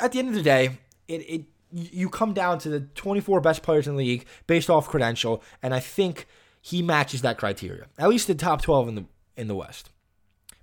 At 0.00 0.10
the 0.10 0.18
end 0.18 0.28
of 0.28 0.34
the 0.34 0.42
day, 0.42 0.78
it, 1.06 1.18
it 1.28 1.44
you 1.70 2.08
come 2.08 2.32
down 2.32 2.58
to 2.60 2.68
the 2.68 2.80
24 2.80 3.40
best 3.40 3.62
players 3.62 3.86
in 3.86 3.94
the 3.94 3.98
league 3.98 4.26
based 4.46 4.70
off 4.70 4.88
credential, 4.88 5.42
and 5.62 5.74
I 5.74 5.80
think 5.80 6.26
he 6.66 6.82
matches 6.82 7.22
that 7.22 7.38
criteria. 7.38 7.86
At 7.96 8.08
least 8.08 8.26
the 8.26 8.34
top 8.34 8.60
12 8.60 8.88
in 8.88 8.94
the 8.96 9.04
in 9.36 9.46
the 9.46 9.54
West. 9.54 9.90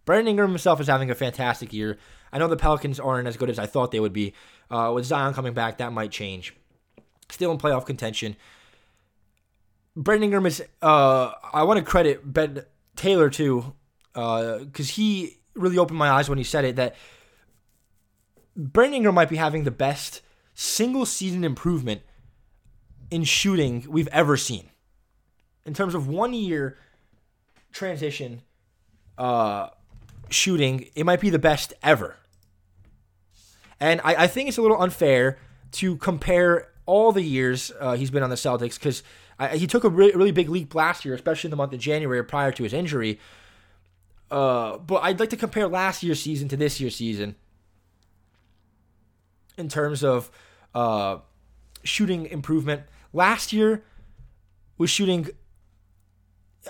Brandon 0.03 0.27
Ingram 0.27 0.49
himself 0.49 0.81
is 0.81 0.88
having 0.88 1.09
a 1.09 1.15
fantastic 1.15 1.71
year. 1.71 1.97
I 2.34 2.39
know 2.39 2.49
the 2.49 2.57
Pelicans 2.57 2.99
aren't 2.99 3.25
as 3.25 3.38
good 3.38 3.49
as 3.49 3.57
I 3.57 3.67
thought 3.67 3.91
they 3.91 4.01
would 4.01 4.11
be. 4.11 4.34
Uh, 4.69 4.91
with 4.93 5.05
Zion 5.05 5.34
coming 5.34 5.53
back, 5.53 5.77
that 5.77 5.93
might 5.93 6.11
change. 6.11 6.57
Still 7.30 7.51
in 7.51 7.57
playoff 7.57 7.85
contention. 7.85 8.35
Brandon 9.95 10.25
Ingram 10.25 10.45
is. 10.45 10.61
Uh, 10.81 11.31
I 11.53 11.63
want 11.63 11.77
to 11.77 11.85
credit 11.85 12.34
Ben 12.34 12.65
Taylor 12.97 13.30
too, 13.30 13.73
because 14.11 14.89
uh, 14.89 14.93
he 14.95 15.38
really 15.53 15.77
opened 15.77 15.99
my 15.99 16.09
eyes 16.09 16.27
when 16.27 16.38
he 16.38 16.43
said 16.43 16.65
it 16.65 16.75
that 16.75 16.97
Brandon 18.57 18.95
Ingram 18.95 19.15
might 19.15 19.30
be 19.30 19.38
having 19.38 19.63
the 19.63 19.71
best 19.71 20.21
single 20.53 21.05
season 21.05 21.45
improvement 21.45 22.01
in 23.09 23.23
shooting 23.23 23.85
we've 23.88 24.09
ever 24.09 24.35
seen 24.35 24.67
in 25.65 25.73
terms 25.73 25.95
of 25.95 26.07
one 26.07 26.34
year 26.34 26.77
transition 27.72 28.41
uh, 29.18 29.69
shooting, 30.30 30.90
it 30.95 31.06
might 31.06 31.19
be 31.19 31.30
the 31.30 31.40
best 31.40 31.73
ever. 31.81 32.18
And 33.80 34.02
I, 34.03 34.23
I 34.23 34.27
think 34.27 34.49
it's 34.49 34.57
a 34.57 34.61
little 34.61 34.81
unfair 34.81 35.38
to 35.73 35.98
compare 35.98 36.69
all 36.85 37.11
the 37.11 37.22
years 37.22 37.72
uh, 37.80 37.95
he's 37.95 38.11
been 38.11 38.23
on 38.23 38.30
the 38.30 38.35
Celtics 38.35 38.76
because 38.76 39.03
he 39.53 39.68
took 39.68 39.84
a 39.84 39.90
really, 39.90 40.15
really 40.15 40.31
big 40.31 40.49
leap 40.49 40.76
last 40.76 41.06
year, 41.06 41.14
especially 41.15 41.48
in 41.48 41.52
the 41.52 41.57
month 41.57 41.73
of 41.73 41.80
January 41.80 42.23
prior 42.23 42.52
to 42.52 42.64
his 42.64 42.73
injury. 42.73 43.19
Uh, 44.31 44.77
but 44.77 45.03
I'd 45.03 45.19
like 45.19 45.30
to 45.31 45.38
compare 45.38 45.68
last 45.68 46.03
year's 46.03 46.22
season 46.22 46.48
to 46.49 46.57
this 46.57 46.80
year's 46.80 46.95
season 46.95 47.35
in 49.57 49.69
terms 49.69 50.03
of 50.03 50.31
uh, 50.73 51.18
shooting 51.84 52.26
improvement. 52.26 52.84
Last 53.11 53.53
year 53.53 53.84
was 54.77 54.90
shooting 54.90 55.30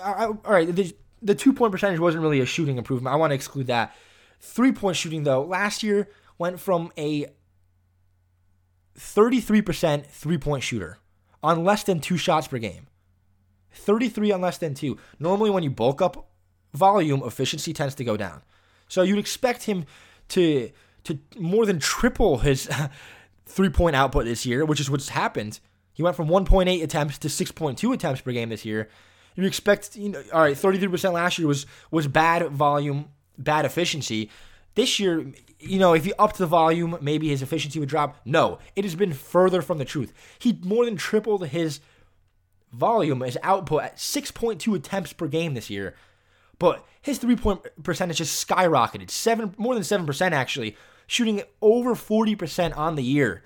I, 0.02 0.26
all 0.26 0.38
right, 0.46 0.74
the, 0.74 0.94
the 1.22 1.34
two 1.34 1.52
point 1.52 1.72
percentage 1.72 2.00
wasn't 2.00 2.22
really 2.22 2.40
a 2.40 2.46
shooting 2.46 2.78
improvement. 2.78 3.12
I 3.12 3.16
want 3.16 3.30
to 3.30 3.34
exclude 3.34 3.66
that. 3.68 3.94
Three 4.40 4.72
point 4.72 4.96
shooting, 4.96 5.24
though, 5.24 5.42
last 5.42 5.82
year 5.82 6.08
went 6.38 6.60
from 6.60 6.92
a 6.98 7.26
33% 8.98 10.06
three 10.06 10.38
point 10.38 10.62
shooter 10.62 10.98
on 11.42 11.64
less 11.64 11.82
than 11.82 12.00
two 12.00 12.16
shots 12.16 12.48
per 12.48 12.58
game. 12.58 12.86
33 13.72 14.32
on 14.32 14.40
less 14.40 14.58
than 14.58 14.74
two. 14.74 14.98
Normally, 15.18 15.50
when 15.50 15.62
you 15.62 15.70
bulk 15.70 16.00
up 16.00 16.30
volume, 16.72 17.22
efficiency 17.24 17.72
tends 17.72 17.94
to 17.96 18.04
go 18.04 18.16
down. 18.16 18.42
So 18.88 19.02
you'd 19.02 19.18
expect 19.18 19.64
him 19.64 19.84
to 20.28 20.70
to 21.04 21.18
more 21.38 21.66
than 21.66 21.78
triple 21.78 22.38
his 22.38 22.68
three 23.46 23.68
point 23.68 23.96
output 23.96 24.24
this 24.24 24.46
year, 24.46 24.64
which 24.64 24.80
is 24.80 24.90
what's 24.90 25.10
happened. 25.10 25.60
He 25.92 26.02
went 26.02 26.16
from 26.16 26.28
1.8 26.28 26.82
attempts 26.82 27.18
to 27.18 27.28
6.2 27.28 27.94
attempts 27.94 28.20
per 28.20 28.32
game 28.32 28.48
this 28.48 28.64
year. 28.64 28.88
You 29.34 29.44
expect, 29.44 29.96
you 29.96 30.10
know, 30.10 30.22
all 30.32 30.42
right, 30.42 30.56
33% 30.56 31.12
last 31.12 31.38
year 31.38 31.48
was 31.48 31.66
was 31.90 32.06
bad 32.06 32.48
volume, 32.50 33.06
bad 33.36 33.64
efficiency. 33.64 34.30
This 34.74 34.98
year, 34.98 35.26
you 35.58 35.78
know, 35.78 35.92
if 35.92 36.04
he 36.04 36.12
upped 36.18 36.38
the 36.38 36.46
volume, 36.46 36.98
maybe 37.00 37.28
his 37.28 37.42
efficiency 37.42 37.78
would 37.80 37.88
drop. 37.88 38.20
No, 38.24 38.58
it 38.76 38.84
has 38.84 38.94
been 38.94 39.12
further 39.12 39.62
from 39.62 39.78
the 39.78 39.84
truth. 39.84 40.12
He 40.38 40.58
more 40.62 40.84
than 40.84 40.96
tripled 40.96 41.48
his 41.48 41.80
volume, 42.72 43.20
his 43.20 43.38
output 43.42 43.82
at 43.82 43.96
6.2 43.96 44.74
attempts 44.76 45.12
per 45.12 45.28
game 45.28 45.54
this 45.54 45.70
year. 45.70 45.94
But 46.58 46.84
his 47.02 47.18
three 47.18 47.36
point 47.36 47.60
percentage 47.82 48.18
just 48.18 48.46
skyrocketed. 48.46 49.10
Seven 49.10 49.54
more 49.58 49.74
than 49.74 49.84
seven 49.84 50.06
percent 50.06 50.34
actually, 50.34 50.76
shooting 51.06 51.42
over 51.60 51.94
40% 51.94 52.76
on 52.76 52.94
the 52.94 53.02
year 53.02 53.42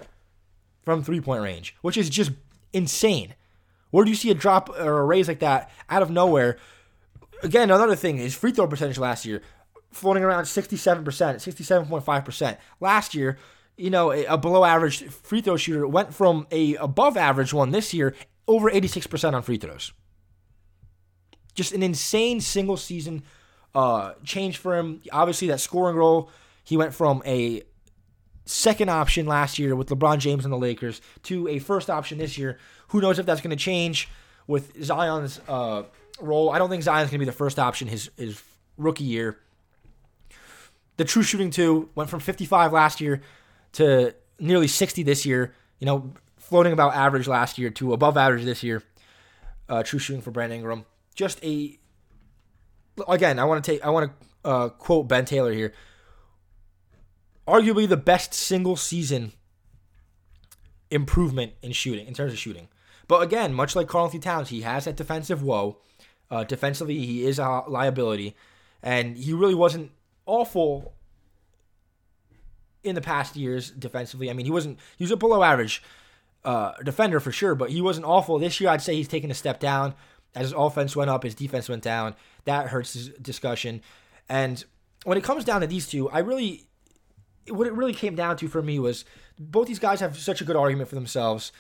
from 0.85 1.03
three 1.03 1.21
point 1.21 1.43
range, 1.43 1.77
which 1.81 1.97
is 1.97 2.11
just 2.11 2.33
insane. 2.73 3.35
Where 3.91 4.05
do 4.05 4.11
you 4.11 4.17
see 4.17 4.31
a 4.31 4.35
drop 4.35 4.69
or 4.71 4.99
a 5.01 5.05
raise 5.05 5.29
like 5.29 5.41
that 5.41 5.71
out 5.89 6.03
of 6.03 6.11
nowhere? 6.11 6.59
Again, 7.43 7.71
another 7.71 7.97
thing, 7.97 8.19
is 8.19 8.35
free 8.35 8.53
throw 8.53 8.67
percentage 8.67 8.99
last 8.99 9.25
year, 9.25 9.43
floating 9.91 10.25
around 10.25 10.45
67%, 10.45 11.05
67.5%. 11.05 12.57
Last 12.81 13.15
year, 13.15 13.39
you 13.77 13.91
know, 13.91 14.11
a 14.13 14.37
below 14.37 14.65
average 14.65 15.05
free 15.05 15.41
throw 15.41 15.57
shooter 15.57 15.87
went 15.87 16.13
from 16.13 16.47
a 16.51 16.75
above 16.77 17.17
average 17.17 17.55
one 17.55 17.71
this 17.71 17.95
year, 17.95 18.15
over 18.47 18.71
86% 18.71 19.35
on 19.35 19.43
free 19.43 19.57
throws. 19.57 19.93
Just 21.55 21.73
an 21.73 21.83
insane 21.83 22.41
single 22.41 22.77
season 22.77 23.23
uh, 23.75 24.15
change 24.25 24.57
for 24.59 24.77
him. 24.77 25.01
Obviously, 25.13 25.49
that 25.49 25.61
scoring 25.61 25.97
role, 25.97 26.31
he 26.65 26.77
went 26.77 26.95
from 26.95 27.23
a 27.25 27.63
second 28.49 28.89
option 28.89 29.27
last 29.27 29.59
year 29.59 29.77
with 29.77 29.89
LeBron 29.89 30.19
James 30.19 30.45
and 30.45 30.53
the 30.53 30.59
Lakers 30.59 31.01
to 31.25 31.47
a 31.49 31.59
first 31.59 31.91
option 31.91 32.19
this 32.19 32.39
year. 32.39 32.59
Who 32.89 33.01
knows 33.01 33.19
if 33.19 33.27
that's 33.27 33.41
going 33.41 33.57
to 33.57 33.63
change 33.63 34.09
with 34.47 34.83
Zion's 34.83 35.41
uh, 35.49 35.83
role? 36.21 36.51
I 36.51 36.59
don't 36.59 36.71
think 36.71 36.83
Zion's 36.83 37.11
going 37.11 37.19
to 37.21 37.25
be 37.25 37.31
the 37.31 37.33
first 37.33 37.59
option 37.59 37.89
his 37.89 38.11
his 38.17 38.43
rookie 38.77 39.05
year. 39.05 39.39
The 40.97 41.05
true 41.05 41.23
shooting 41.23 41.51
two 41.51 41.91
went 41.95 42.11
from 42.11 42.21
55 42.21 42.73
last 42.73 43.01
year 43.01 43.21
to 43.73 44.15
nearly 44.41 44.67
60 44.67 45.03
this 45.03 45.25
year. 45.25 45.55
You 45.79 45.87
know, 45.87 46.13
floating 46.39 46.73
about 46.73 46.95
average 46.95 47.29
last 47.29 47.59
year 47.59 47.71
to 47.71 47.93
above 47.93 48.17
average 48.17 48.45
this 48.45 48.63
year. 48.63 48.83
Uh, 49.69 49.83
true 49.83 49.99
shooting 49.99 50.23
for 50.23 50.31
Brandon 50.31 50.59
Ingram. 50.59 50.87
Just 51.15 51.45
a 51.45 51.79
again, 53.07 53.39
I 53.39 53.45
want 53.45 53.63
to 53.63 53.71
take 53.71 53.85
I 53.85 53.91
want 53.91 54.11
to 54.11 54.49
uh, 54.49 54.69
quote 54.71 55.07
Ben 55.07 55.27
Taylor 55.27 55.53
here. 55.53 55.75
Arguably 57.49 57.89
the 57.89 57.97
best 57.97 58.35
single 58.35 58.77
season 58.77 59.33
improvement 60.91 61.53
in 61.63 61.73
shooting 61.73 62.07
in 62.07 62.13
terms 62.13 62.33
of 62.33 62.39
shooting. 62.39 62.69
But 63.07 63.23
again, 63.23 63.55
much 63.55 63.75
like 63.75 63.89
Karl-Anthony 63.89 64.21
Towns, 64.21 64.51
he 64.51 64.61
has 64.61 64.85
that 64.85 64.97
defensive 64.97 65.43
woe. 65.43 65.79
Uh, 66.31 66.45
defensively, 66.45 66.99
he 66.99 67.25
is 67.25 67.39
a 67.39 67.65
liability, 67.67 68.37
and 68.83 69.17
he 69.17 69.33
really 69.33 69.55
wasn't 69.55 69.91
awful 70.27 70.93
in 72.85 72.95
the 72.95 73.01
past 73.01 73.35
years 73.35 73.71
defensively. 73.71 74.29
I 74.29 74.35
mean, 74.35 74.45
he 74.45 74.53
wasn't 74.53 74.79
he 74.99 75.05
was 75.05 75.11
a 75.11 75.17
below 75.17 75.43
average 75.43 75.83
uh, 76.45 76.73
defender 76.85 77.19
for 77.19 77.33
sure, 77.33 77.55
but 77.55 77.71
he 77.71 77.81
wasn't 77.81 78.07
awful. 78.07 78.39
This 78.39 78.61
year, 78.61 78.69
I'd 78.71 78.83
say 78.83 78.95
he's 78.95 79.09
taken 79.09 79.31
a 79.31 79.35
step 79.35 79.59
down. 79.59 79.95
As 80.35 80.43
his 80.43 80.53
offense 80.53 80.95
went 80.95 81.09
up, 81.09 81.23
his 81.23 81.35
defense 81.35 81.69
went 81.69 81.83
down. 81.83 82.15
That 82.45 82.69
hurts 82.69 82.93
his 82.93 83.09
discussion. 83.09 83.81
And 84.29 84.63
when 85.05 85.17
it 85.17 85.25
comes 85.25 85.45
down 85.45 85.63
to 85.63 85.67
these 85.67 85.89
two, 85.89 86.11
I 86.11 86.19
really, 86.19 86.68
what 87.51 87.67
it 87.67 87.73
really 87.73 87.95
came 87.95 88.15
down 88.15 88.37
to 88.39 88.49
for 88.49 88.63
me 88.63 88.79
was 88.79 89.05
both 89.39 89.67
these 89.67 89.79
guys 89.79 90.01
have 90.01 90.19
such 90.19 90.41
a 90.41 90.45
good 90.45 90.57
argument 90.57 90.89
for 90.89 90.95
themselves. 90.95 91.53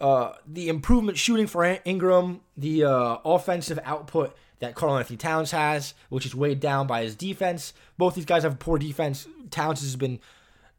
Uh, 0.00 0.34
the 0.46 0.68
improvement 0.68 1.18
shooting 1.18 1.46
for 1.46 1.64
Ingram, 1.84 2.40
the 2.56 2.84
uh, 2.84 3.18
offensive 3.24 3.80
output 3.84 4.36
that 4.60 4.74
Karl-Anthony 4.74 5.16
Towns 5.16 5.50
has, 5.50 5.94
which 6.08 6.26
is 6.26 6.34
weighed 6.34 6.60
down 6.60 6.86
by 6.86 7.02
his 7.02 7.16
defense. 7.16 7.72
Both 7.96 8.14
these 8.14 8.24
guys 8.24 8.42
have 8.42 8.58
poor 8.58 8.78
defense. 8.78 9.26
Towns 9.50 9.80
has 9.80 9.96
been. 9.96 10.20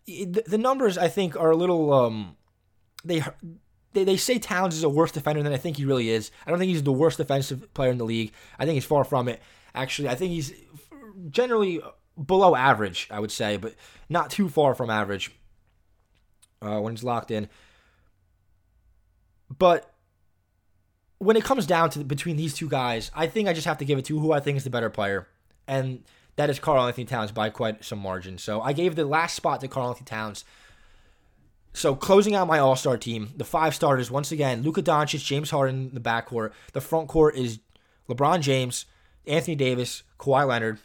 The 0.05 0.57
numbers 0.57 0.97
I 0.97 1.07
think 1.07 1.35
are 1.35 1.51
a 1.51 1.55
little. 1.55 1.93
Um, 1.93 2.37
they 3.03 3.23
they, 3.93 4.03
they 4.03 4.17
say 4.17 4.39
Towns 4.39 4.75
is 4.75 4.83
a 4.83 4.89
worse 4.89 5.11
defender 5.11 5.43
than 5.43 5.53
I 5.53 5.57
think 5.57 5.77
he 5.77 5.85
really 5.85 6.09
is. 6.09 6.31
I 6.45 6.49
don't 6.49 6.59
think 6.59 6.69
he's 6.69 6.83
the 6.83 6.91
worst 6.91 7.17
defensive 7.17 7.73
player 7.73 7.91
in 7.91 7.97
the 7.97 8.05
league. 8.05 8.33
I 8.57 8.65
think 8.65 8.75
he's 8.75 8.85
far 8.85 9.03
from 9.03 9.27
it. 9.27 9.41
Actually, 9.75 10.09
I 10.09 10.15
think 10.15 10.31
he's 10.31 10.53
generally 11.29 11.81
below 12.25 12.55
average, 12.55 13.07
I 13.11 13.19
would 13.19 13.31
say, 13.31 13.57
but 13.57 13.75
not 14.09 14.29
too 14.29 14.49
far 14.49 14.75
from 14.75 14.89
average 14.89 15.31
uh, 16.61 16.79
when 16.79 16.93
he's 16.93 17.03
locked 17.03 17.31
in. 17.31 17.49
But 19.57 19.93
when 21.17 21.35
it 21.35 21.43
comes 21.43 21.65
down 21.65 21.89
to 21.91 21.99
between 22.03 22.35
these 22.35 22.53
two 22.53 22.69
guys, 22.69 23.11
I 23.15 23.27
think 23.27 23.47
I 23.47 23.53
just 23.53 23.67
have 23.67 23.77
to 23.79 23.85
give 23.85 23.97
it 23.99 24.05
to 24.05 24.19
who 24.19 24.31
I 24.31 24.39
think 24.39 24.57
is 24.57 24.63
the 24.63 24.69
better 24.69 24.89
player, 24.89 25.27
and 25.67 26.03
that 26.35 26.49
is 26.49 26.59
Karl-Anthony 26.59 27.05
Towns 27.05 27.31
by 27.31 27.49
quite 27.49 27.83
some 27.83 27.99
margin. 27.99 28.37
So 28.37 28.61
I 28.61 28.73
gave 28.73 28.95
the 28.95 29.05
last 29.05 29.35
spot 29.35 29.61
to 29.61 29.67
Karl-Anthony 29.67 30.05
Towns 30.05 30.45
so 31.73 31.95
closing 31.95 32.35
out 32.35 32.47
my 32.47 32.59
All 32.59 32.75
Star 32.75 32.97
team, 32.97 33.31
the 33.35 33.43
five 33.43 33.75
starters 33.75 34.09
once 34.09 34.31
again: 34.31 34.63
Luka 34.63 34.81
Doncic, 34.81 35.23
James 35.23 35.51
Harden, 35.51 35.91
the 35.93 35.99
backcourt. 35.99 36.51
The 36.73 36.81
front 36.81 37.07
court 37.07 37.35
is 37.35 37.59
LeBron 38.07 38.41
James, 38.41 38.85
Anthony 39.27 39.55
Davis, 39.55 40.03
Kawhi 40.19 40.47
Leonard, 40.47 40.79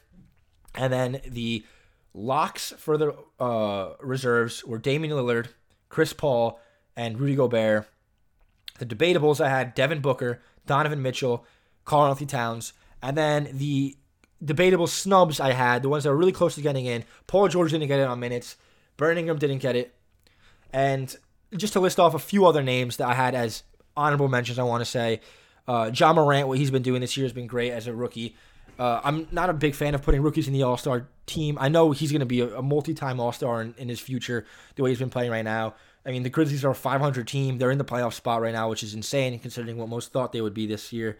and 0.74 0.92
then 0.92 1.20
the 1.26 1.64
locks 2.12 2.72
for 2.78 2.96
the 2.96 3.14
uh, 3.40 3.94
reserves 4.00 4.64
were 4.64 4.78
Damian 4.78 5.14
Lillard, 5.14 5.48
Chris 5.88 6.12
Paul, 6.12 6.60
and 6.96 7.18
Rudy 7.18 7.34
Gobert. 7.34 7.88
The 8.78 8.86
debatables 8.86 9.40
I 9.40 9.48
had 9.48 9.74
Devin 9.74 10.00
Booker, 10.00 10.40
Donovan 10.66 11.02
Mitchell, 11.02 11.44
Karl-Anthony 11.84 12.26
Towns, 12.26 12.72
and 13.02 13.16
then 13.16 13.50
the 13.52 13.96
debatable 14.44 14.86
snubs 14.86 15.40
I 15.40 15.52
had, 15.52 15.82
the 15.82 15.88
ones 15.88 16.04
that 16.04 16.10
were 16.10 16.16
really 16.16 16.32
close 16.32 16.54
to 16.56 16.60
getting 16.60 16.86
in. 16.86 17.04
Paul 17.26 17.48
George 17.48 17.70
didn't 17.70 17.88
get 17.88 18.00
it 18.00 18.08
on 18.08 18.20
minutes. 18.20 18.56
Brandon 18.96 19.18
Ingram 19.18 19.38
didn't 19.38 19.58
get 19.58 19.76
it. 19.76 19.94
And 20.72 21.14
just 21.56 21.72
to 21.74 21.80
list 21.80 22.00
off 22.00 22.14
a 22.14 22.18
few 22.18 22.46
other 22.46 22.62
names 22.62 22.96
that 22.96 23.08
I 23.08 23.14
had 23.14 23.34
as 23.34 23.62
honorable 23.96 24.28
mentions, 24.28 24.58
I 24.58 24.64
want 24.64 24.80
to 24.80 24.90
say 24.90 25.20
uh, 25.68 25.90
Ja 25.94 26.12
Morant, 26.12 26.48
what 26.48 26.58
he's 26.58 26.70
been 26.70 26.82
doing 26.82 27.00
this 27.00 27.16
year 27.16 27.24
has 27.24 27.32
been 27.32 27.46
great 27.46 27.70
as 27.70 27.86
a 27.86 27.94
rookie. 27.94 28.36
Uh, 28.78 29.00
I'm 29.04 29.28
not 29.30 29.50
a 29.50 29.52
big 29.52 29.74
fan 29.74 29.94
of 29.94 30.02
putting 30.02 30.22
rookies 30.22 30.46
in 30.46 30.52
the 30.52 30.62
All 30.62 30.76
Star 30.76 31.06
team. 31.26 31.56
I 31.60 31.68
know 31.68 31.92
he's 31.92 32.10
going 32.10 32.20
to 32.20 32.26
be 32.26 32.40
a, 32.40 32.58
a 32.58 32.62
multi 32.62 32.94
time 32.94 33.20
All 33.20 33.32
Star 33.32 33.62
in, 33.62 33.74
in, 33.78 33.88
his 33.88 34.00
future, 34.00 34.44
the 34.74 34.82
way 34.82 34.90
he's 34.90 34.98
been 34.98 35.10
playing 35.10 35.30
right 35.30 35.44
now. 35.44 35.74
I 36.04 36.10
mean, 36.10 36.22
the 36.22 36.30
Grizzlies 36.30 36.64
are 36.64 36.70
a 36.70 36.74
500 36.74 37.26
team. 37.26 37.58
They're 37.58 37.70
in 37.70 37.78
the 37.78 37.84
playoff 37.84 38.12
spot 38.12 38.42
right 38.42 38.52
now, 38.52 38.68
which 38.68 38.82
is 38.82 38.94
insane 38.94 39.38
considering 39.38 39.78
what 39.78 39.88
most 39.88 40.12
thought 40.12 40.32
they 40.32 40.40
would 40.40 40.54
be 40.54 40.66
this 40.66 40.92
year. 40.92 41.18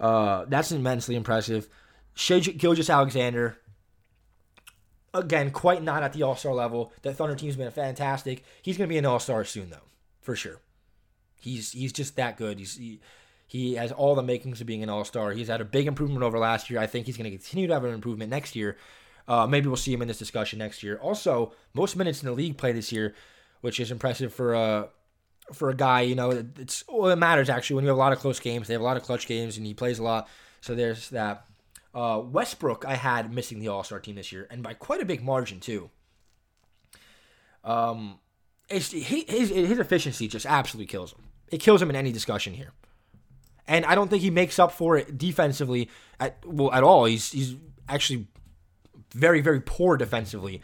Uh, 0.00 0.44
that's 0.48 0.72
immensely 0.72 1.16
impressive. 1.16 1.68
Shai 2.14 2.40
Gilgeous-Alexander, 2.40 3.58
again, 5.12 5.50
quite 5.50 5.82
not 5.82 6.02
at 6.02 6.12
the 6.12 6.22
All 6.22 6.36
Star 6.36 6.54
level. 6.54 6.92
That 7.02 7.14
Thunder 7.14 7.34
team's 7.34 7.56
been 7.56 7.70
fantastic. 7.70 8.42
He's 8.62 8.78
going 8.78 8.88
to 8.88 8.92
be 8.92 8.98
an 8.98 9.06
All 9.06 9.18
Star 9.18 9.44
soon, 9.44 9.70
though, 9.70 9.88
for 10.22 10.36
sure. 10.36 10.60
He's 11.40 11.72
he's 11.72 11.92
just 11.92 12.16
that 12.16 12.36
good. 12.36 12.58
He's 12.58 12.76
he, 12.76 13.00
he 13.46 13.74
has 13.74 13.92
all 13.92 14.14
the 14.14 14.22
makings 14.22 14.60
of 14.60 14.66
being 14.66 14.82
an 14.82 14.88
All 14.88 15.04
Star. 15.04 15.32
He's 15.32 15.48
had 15.48 15.60
a 15.60 15.64
big 15.64 15.86
improvement 15.86 16.22
over 16.22 16.38
last 16.38 16.68
year. 16.68 16.80
I 16.80 16.86
think 16.86 17.06
he's 17.06 17.16
going 17.16 17.30
to 17.30 17.36
continue 17.36 17.66
to 17.68 17.74
have 17.74 17.84
an 17.84 17.94
improvement 17.94 18.30
next 18.30 18.56
year. 18.56 18.76
Uh, 19.28 19.46
maybe 19.46 19.66
we'll 19.66 19.76
see 19.76 19.92
him 19.92 20.02
in 20.02 20.08
this 20.08 20.18
discussion 20.18 20.58
next 20.58 20.82
year. 20.82 20.98
Also, 20.98 21.52
most 21.74 21.96
minutes 21.96 22.22
in 22.22 22.26
the 22.26 22.32
league 22.32 22.56
play 22.56 22.72
this 22.72 22.92
year, 22.92 23.14
which 23.60 23.80
is 23.80 23.90
impressive 23.90 24.32
for 24.32 24.54
a 24.54 24.60
uh, 24.60 24.86
for 25.52 25.70
a 25.70 25.74
guy. 25.74 26.02
You 26.02 26.14
know, 26.14 26.30
it's 26.30 26.84
well, 26.88 27.10
it 27.10 27.16
matters 27.16 27.48
actually 27.48 27.76
when 27.76 27.84
you 27.84 27.88
have 27.88 27.96
a 27.96 28.00
lot 28.00 28.12
of 28.12 28.18
close 28.18 28.40
games. 28.40 28.66
They 28.66 28.74
have 28.74 28.80
a 28.80 28.84
lot 28.84 28.96
of 28.96 29.02
clutch 29.02 29.26
games, 29.26 29.56
and 29.56 29.66
he 29.66 29.74
plays 29.74 29.98
a 29.98 30.02
lot. 30.02 30.28
So 30.60 30.74
there's 30.74 31.10
that. 31.10 31.46
Uh, 31.94 32.20
Westbrook, 32.20 32.84
I 32.84 32.94
had 32.94 33.32
missing 33.32 33.58
the 33.58 33.68
All 33.68 33.82
Star 33.82 34.00
team 34.00 34.16
this 34.16 34.30
year, 34.30 34.46
and 34.50 34.62
by 34.62 34.74
quite 34.74 35.00
a 35.00 35.06
big 35.06 35.22
margin 35.22 35.60
too. 35.60 35.90
Um, 37.64 38.18
his 38.68 38.92
his 38.92 39.50
efficiency 39.50 40.28
just 40.28 40.46
absolutely 40.46 40.86
kills 40.86 41.12
him. 41.12 41.24
It 41.48 41.58
kills 41.58 41.80
him 41.80 41.90
in 41.90 41.96
any 41.96 42.12
discussion 42.12 42.54
here, 42.54 42.72
and 43.68 43.84
I 43.84 43.94
don't 43.94 44.08
think 44.08 44.22
he 44.22 44.30
makes 44.30 44.58
up 44.58 44.72
for 44.72 44.96
it 44.96 45.18
defensively 45.18 45.88
at 46.20 46.38
well 46.44 46.72
at 46.72 46.82
all. 46.82 47.04
He's 47.04 47.32
he's 47.32 47.56
actually 47.88 48.28
very 49.12 49.40
very 49.40 49.60
poor 49.60 49.96
defensively. 49.96 50.62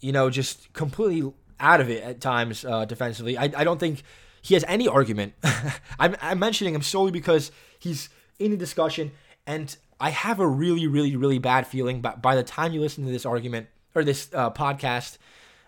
You 0.00 0.12
know, 0.12 0.30
just 0.30 0.72
completely 0.72 1.32
out 1.60 1.80
of 1.80 1.88
it 1.88 2.02
at 2.02 2.20
times 2.20 2.64
uh, 2.64 2.84
defensively. 2.84 3.38
I 3.38 3.44
I 3.44 3.64
don't 3.64 3.80
think 3.80 4.02
he 4.42 4.54
has 4.54 4.64
any 4.68 4.88
argument. 4.88 5.34
I'm 5.98 6.16
I'm 6.20 6.38
mentioning 6.38 6.74
him 6.74 6.82
solely 6.82 7.10
because 7.10 7.50
he's 7.78 8.08
in 8.38 8.50
the 8.50 8.56
discussion 8.56 9.12
and 9.46 9.76
I 10.00 10.10
have 10.10 10.40
a 10.40 10.46
really, 10.46 10.86
really, 10.86 11.16
really 11.16 11.38
bad 11.38 11.66
feeling. 11.66 12.00
But 12.00 12.20
by 12.22 12.34
the 12.34 12.42
time 12.42 12.72
you 12.72 12.80
listen 12.80 13.04
to 13.04 13.10
this 13.10 13.26
argument 13.26 13.68
or 13.94 14.04
this 14.04 14.28
uh, 14.34 14.50
podcast, 14.50 15.18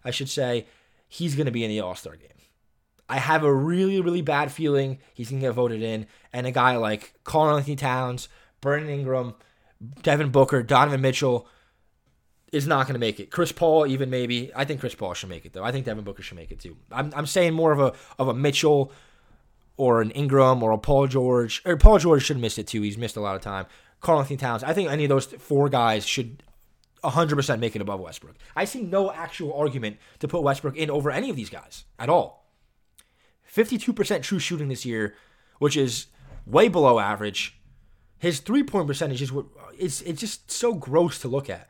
I 0.04 0.10
should 0.10 0.28
say, 0.28 0.66
he's 1.08 1.34
going 1.34 1.46
to 1.46 1.52
be 1.52 1.64
in 1.64 1.70
the 1.70 1.80
All 1.80 1.94
Star 1.94 2.16
game. 2.16 2.28
I 3.08 3.18
have 3.18 3.44
a 3.44 3.52
really, 3.54 4.00
really 4.00 4.22
bad 4.22 4.50
feeling 4.50 4.98
he's 5.14 5.30
going 5.30 5.40
to 5.40 5.48
get 5.48 5.54
voted 5.54 5.82
in. 5.82 6.06
And 6.32 6.46
a 6.46 6.50
guy 6.50 6.76
like 6.76 7.14
Karl-Anthony 7.24 7.76
Towns, 7.76 8.28
Brandon 8.60 8.90
Ingram, 8.90 9.34
Devin 10.02 10.30
Booker, 10.30 10.62
Donovan 10.62 11.00
Mitchell 11.00 11.48
is 12.52 12.66
not 12.66 12.86
going 12.86 12.94
to 12.94 13.00
make 13.00 13.20
it. 13.20 13.30
Chris 13.30 13.52
Paul, 13.52 13.86
even 13.86 14.10
maybe. 14.10 14.50
I 14.54 14.64
think 14.64 14.80
Chris 14.80 14.94
Paul 14.94 15.14
should 15.14 15.28
make 15.28 15.44
it 15.44 15.52
though. 15.52 15.64
I 15.64 15.72
think 15.72 15.84
Devin 15.84 16.04
Booker 16.04 16.22
should 16.22 16.36
make 16.36 16.50
it 16.50 16.60
too. 16.60 16.76
I'm, 16.90 17.12
I'm 17.14 17.26
saying 17.26 17.54
more 17.54 17.72
of 17.72 17.80
a 17.80 17.92
of 18.18 18.28
a 18.28 18.34
Mitchell 18.34 18.92
or 19.76 20.00
an 20.00 20.10
Ingram 20.12 20.62
or 20.62 20.72
a 20.72 20.78
Paul 20.78 21.06
George. 21.06 21.62
Or 21.64 21.76
Paul 21.76 21.98
George 21.98 22.24
should 22.24 22.36
have 22.36 22.40
missed 22.40 22.58
it 22.58 22.66
too. 22.66 22.82
He's 22.82 22.96
missed 22.96 23.16
a 23.16 23.20
lot 23.20 23.36
of 23.36 23.42
time. 23.42 23.66
Karl-Anthony 24.00 24.36
Towns. 24.36 24.62
I 24.62 24.72
think 24.72 24.90
any 24.90 25.04
of 25.04 25.08
those 25.08 25.26
four 25.26 25.68
guys 25.68 26.06
should 26.06 26.42
100% 27.04 27.58
make 27.58 27.76
it 27.76 27.82
above 27.82 28.00
Westbrook. 28.00 28.36
I 28.54 28.64
see 28.64 28.82
no 28.82 29.12
actual 29.12 29.52
argument 29.54 29.98
to 30.20 30.28
put 30.28 30.42
Westbrook 30.42 30.76
in 30.76 30.90
over 30.90 31.10
any 31.10 31.30
of 31.30 31.36
these 31.36 31.50
guys 31.50 31.84
at 31.98 32.08
all. 32.08 32.45
52% 33.56 34.22
true 34.22 34.38
shooting 34.38 34.68
this 34.68 34.84
year, 34.84 35.14
which 35.58 35.76
is 35.76 36.06
way 36.44 36.68
below 36.68 36.98
average. 36.98 37.58
His 38.18 38.40
three 38.40 38.62
point 38.62 38.86
percentage 38.86 39.22
is 39.22 39.32
it's 39.78 40.00
it's 40.02 40.20
just 40.20 40.50
so 40.50 40.74
gross 40.74 41.18
to 41.20 41.28
look 41.28 41.48
at. 41.48 41.68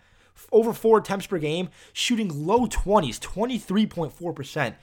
Over 0.53 0.73
four 0.73 0.99
attempts 0.99 1.27
per 1.27 1.39
game, 1.39 1.71
shooting 1.93 2.47
low 2.47 2.67
20s, 2.67 3.19
23.4% 3.19 4.75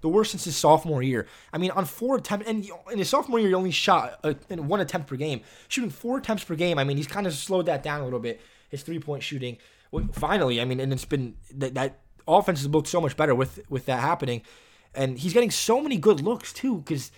the 0.00 0.08
worst 0.08 0.32
since 0.32 0.44
his 0.44 0.56
sophomore 0.56 1.02
year. 1.02 1.26
I 1.52 1.58
mean, 1.58 1.70
on 1.70 1.84
four 1.84 2.16
attempts, 2.16 2.48
and 2.48 2.68
in 2.90 2.98
his 2.98 3.08
sophomore 3.08 3.38
year, 3.38 3.48
he 3.48 3.54
only 3.54 3.70
shot 3.70 4.18
uh, 4.24 4.34
a, 4.50 4.56
one 4.56 4.80
attempt 4.80 5.06
per 5.06 5.16
game. 5.16 5.42
Shooting 5.68 5.90
four 5.90 6.18
attempts 6.18 6.44
per 6.44 6.56
game, 6.56 6.78
I 6.78 6.84
mean, 6.84 6.96
he's 6.96 7.06
kind 7.06 7.26
of 7.26 7.32
slowed 7.34 7.66
that 7.66 7.82
down 7.82 8.00
a 8.00 8.04
little 8.04 8.18
bit. 8.18 8.40
His 8.68 8.82
three 8.82 8.98
point 8.98 9.22
shooting, 9.22 9.58
finally, 10.12 10.60
I 10.60 10.64
mean, 10.64 10.80
and 10.80 10.92
it's 10.92 11.04
been 11.04 11.36
that, 11.54 11.74
that 11.74 12.00
offense 12.26 12.60
has 12.60 12.68
looked 12.68 12.88
so 12.88 13.00
much 13.00 13.16
better 13.16 13.34
with 13.34 13.60
with 13.70 13.86
that 13.86 14.00
happening, 14.00 14.42
and 14.94 15.18
he's 15.18 15.32
getting 15.32 15.50
so 15.50 15.80
many 15.80 15.96
good 15.96 16.20
looks 16.20 16.52
too 16.52 16.78
because 16.78 17.10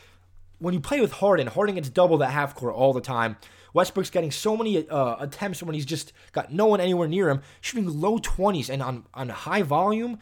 when 0.58 0.74
you 0.74 0.80
play 0.80 1.00
with 1.00 1.12
Harden, 1.12 1.46
Harden 1.46 1.74
gets 1.74 1.88
double 1.88 2.18
that 2.18 2.30
half 2.30 2.54
court 2.54 2.74
all 2.74 2.92
the 2.92 3.00
time. 3.00 3.36
Westbrook's 3.72 4.10
getting 4.10 4.30
so 4.30 4.56
many 4.56 4.88
uh, 4.88 5.16
attempts 5.18 5.62
when 5.62 5.74
he's 5.74 5.84
just 5.84 6.12
got 6.32 6.52
no 6.52 6.66
one 6.66 6.80
anywhere 6.80 7.08
near 7.08 7.28
him, 7.28 7.42
shooting 7.60 8.00
low 8.00 8.18
20s 8.18 8.70
and 8.70 8.82
on, 8.82 9.04
on 9.12 9.28
high 9.28 9.62
volume. 9.62 10.18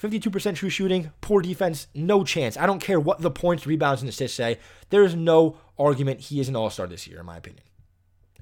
52% 0.00 0.56
true 0.56 0.68
shooting, 0.68 1.10
poor 1.20 1.40
defense, 1.40 1.86
no 1.94 2.22
chance. 2.22 2.56
I 2.56 2.66
don't 2.66 2.80
care 2.80 3.00
what 3.00 3.20
the 3.20 3.30
points, 3.30 3.66
rebounds, 3.66 4.02
and 4.02 4.08
assists 4.08 4.36
say. 4.36 4.58
There 4.90 5.04
is 5.04 5.14
no 5.14 5.56
argument 5.78 6.20
he 6.20 6.38
is 6.38 6.48
an 6.48 6.56
all 6.56 6.68
star 6.68 6.86
this 6.86 7.06
year, 7.06 7.20
in 7.20 7.26
my 7.26 7.38
opinion. 7.38 7.62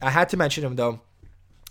I 0.02 0.10
had 0.10 0.28
to 0.30 0.36
mention 0.36 0.64
him, 0.64 0.74
though. 0.74 1.00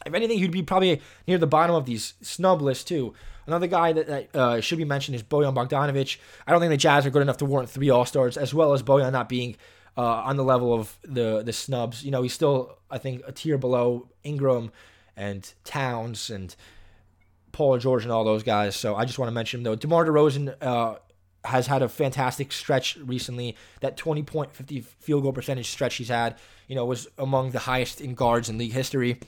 If 0.05 0.13
anything, 0.13 0.39
he'd 0.39 0.51
be 0.51 0.63
probably 0.63 1.01
near 1.27 1.37
the 1.37 1.47
bottom 1.47 1.75
of 1.75 1.85
these 1.85 2.13
snub 2.21 2.61
lists, 2.61 2.83
too. 2.83 3.13
Another 3.45 3.67
guy 3.67 3.93
that, 3.93 4.07
that 4.07 4.35
uh, 4.35 4.61
should 4.61 4.77
be 4.77 4.85
mentioned 4.85 5.15
is 5.15 5.23
Bojan 5.23 5.53
Bogdanovic. 5.53 6.17
I 6.47 6.51
don't 6.51 6.61
think 6.61 6.69
the 6.71 6.77
Jazz 6.77 7.05
are 7.05 7.09
good 7.09 7.21
enough 7.21 7.37
to 7.37 7.45
warrant 7.45 7.69
three 7.69 7.89
All 7.89 8.05
Stars, 8.05 8.37
as 8.37 8.53
well 8.53 8.73
as 8.73 8.81
Bojan 8.83 9.11
not 9.11 9.27
being 9.27 9.57
uh, 9.97 10.01
on 10.01 10.37
the 10.37 10.43
level 10.43 10.73
of 10.73 10.97
the 11.03 11.43
the 11.43 11.53
snubs. 11.53 12.03
You 12.03 12.11
know, 12.11 12.21
he's 12.21 12.33
still, 12.33 12.77
I 12.89 12.97
think, 12.97 13.21
a 13.27 13.31
tier 13.31 13.57
below 13.57 14.09
Ingram 14.23 14.71
and 15.15 15.53
Towns 15.63 16.29
and 16.29 16.55
Paul 17.51 17.77
George 17.77 18.03
and 18.03 18.11
all 18.11 18.23
those 18.23 18.43
guys. 18.43 18.75
So 18.75 18.95
I 18.95 19.05
just 19.05 19.19
want 19.19 19.27
to 19.27 19.33
mention 19.33 19.59
him 19.59 19.63
though. 19.63 19.75
DeMar 19.75 20.05
DeRozan 20.05 20.55
uh, 20.61 20.95
has 21.45 21.67
had 21.67 21.81
a 21.81 21.89
fantastic 21.89 22.51
stretch 22.51 22.97
recently. 22.97 23.55
That 23.81 23.97
20 23.97 24.23
point 24.23 24.53
50 24.53 24.81
field 24.81 25.23
goal 25.23 25.33
percentage 25.33 25.69
stretch 25.69 25.95
he's 25.95 26.09
had, 26.09 26.37
you 26.67 26.75
know, 26.75 26.85
was 26.85 27.07
among 27.17 27.51
the 27.51 27.59
highest 27.59 28.01
in 28.01 28.15
guards 28.15 28.49
in 28.49 28.57
league 28.57 28.73
history. 28.73 29.19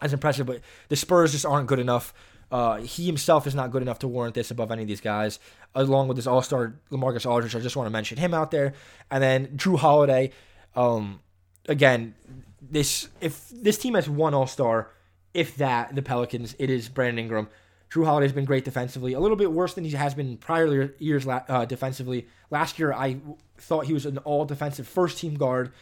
That's 0.00 0.12
impressive, 0.12 0.46
but 0.46 0.60
the 0.88 0.96
Spurs 0.96 1.32
just 1.32 1.46
aren't 1.46 1.66
good 1.66 1.78
enough. 1.78 2.14
Uh, 2.50 2.76
he 2.78 3.06
himself 3.06 3.46
is 3.46 3.54
not 3.54 3.70
good 3.70 3.82
enough 3.82 3.98
to 3.98 4.08
warrant 4.08 4.34
this 4.34 4.50
above 4.50 4.70
any 4.70 4.82
of 4.82 4.88
these 4.88 5.00
guys. 5.00 5.38
Along 5.74 6.08
with 6.08 6.16
this 6.16 6.26
All 6.26 6.42
Star 6.42 6.74
LaMarcus 6.90 7.28
Aldridge, 7.28 7.54
I 7.54 7.60
just 7.60 7.76
want 7.76 7.86
to 7.86 7.90
mention 7.90 8.16
him 8.18 8.32
out 8.32 8.50
there, 8.50 8.74
and 9.10 9.22
then 9.22 9.48
Jrue 9.48 9.78
Holiday. 9.78 10.30
Um, 10.74 11.20
again, 11.68 12.14
this 12.62 13.08
if 13.20 13.48
this 13.50 13.78
team 13.78 13.94
has 13.94 14.08
one 14.08 14.34
All 14.34 14.46
Star, 14.46 14.90
if 15.34 15.56
that, 15.56 15.94
the 15.94 16.02
Pelicans, 16.02 16.54
it 16.58 16.70
is 16.70 16.88
Brandon 16.88 17.18
Ingram. 17.18 17.48
Jrue 17.90 18.04
Holiday's 18.04 18.32
been 18.32 18.44
great 18.44 18.64
defensively, 18.64 19.14
a 19.14 19.20
little 19.20 19.36
bit 19.36 19.50
worse 19.50 19.74
than 19.74 19.84
he 19.84 19.90
has 19.92 20.14
been 20.14 20.36
prior 20.36 20.94
years 20.98 21.26
uh, 21.26 21.64
defensively. 21.64 22.26
Last 22.50 22.78
year, 22.78 22.92
I 22.92 23.18
thought 23.56 23.86
he 23.86 23.94
was 23.94 24.04
an 24.04 24.18
all 24.18 24.44
defensive 24.44 24.86
first 24.86 25.18
team 25.18 25.34
guard. 25.34 25.72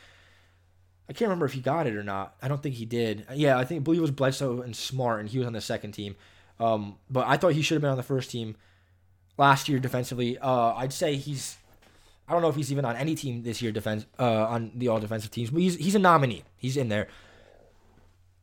I 1.09 1.13
can't 1.13 1.29
remember 1.29 1.47
if 1.47 1.53
he 1.53 1.61
got 1.61 1.87
it 1.87 1.95
or 1.95 2.03
not. 2.03 2.35
I 2.43 2.49
don't 2.49 2.63
think 2.63 2.75
he 2.75 2.85
did. 2.85 3.27
Yeah, 3.35 3.59
I 3.59 3.65
think 3.65 3.81
I 3.81 3.85
believe 3.85 3.99
it 3.99 4.03
was 4.03 4.11
Bledsoe 4.11 4.63
and 4.63 4.75
Smart, 4.75 5.21
and 5.21 5.29
he 5.29 5.39
was 5.39 5.47
on 5.47 5.53
the 5.53 5.61
second 5.61 5.93
team. 5.93 6.17
Um, 6.59 6.97
but 7.09 7.27
I 7.27 7.37
thought 7.37 7.53
he 7.53 7.63
should 7.63 7.77
have 7.77 7.83
been 7.83 7.91
on 7.91 7.97
the 7.97 8.03
first 8.03 8.31
team 8.31 8.57
last 9.39 9.69
year 9.69 9.79
defensively. 9.79 10.39
Uh, 10.39 10.75
I'd 10.75 10.93
say 10.93 11.17
he's. 11.17 11.57
I 12.29 12.33
don't 12.33 12.43
know 12.43 12.49
if 12.49 12.57
he's 12.57 12.73
even 12.73 12.85
on 12.85 12.97
any 12.97 13.15
team 13.15 13.45
this 13.45 13.63
year 13.63 13.71
defense 13.71 14.05
uh, 14.19 14.47
on 14.47 14.73
the 14.75 14.89
all 14.89 14.99
defensive 14.99 15.31
teams, 15.31 15.51
but 15.51 15.61
he's 15.63 15.77
he's 15.77 15.95
a 15.95 16.01
nominee. 16.01 16.43
He's 16.57 16.77
in 16.77 16.89
there 16.89 17.07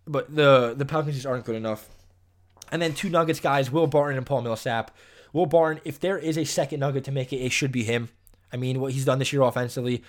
but 0.06 0.34
the 0.34 0.74
the 0.76 0.86
Pelicans 0.86 1.16
just 1.16 1.28
aren't 1.28 1.46
good 1.46 1.56
enough. 1.56 1.90
And 2.72 2.82
then 2.82 2.94
two 2.94 3.10
Nuggets 3.10 3.40
guys, 3.40 3.72
Will 3.72 3.88
Barton 3.88 4.18
and 4.18 4.26
Paul 4.26 4.42
Millsap. 4.42 4.96
Will 5.32 5.46
Barton, 5.46 5.82
if 5.86 6.00
there 6.00 6.18
is 6.18 6.38
a 6.38 6.44
second 6.44 6.80
Nugget 6.80 7.04
to 7.06 7.12
make 7.12 7.34
it, 7.34 7.38
it 7.38 7.52
should 7.52 7.72
be 7.72 7.84
him. 7.84 8.10
I 8.52 8.58
mean, 8.58 8.80
what 8.80 8.94
he's 8.94 9.06
done 9.06 9.20
this 9.20 9.34
year 9.34 9.42
offensively, 9.42 10.04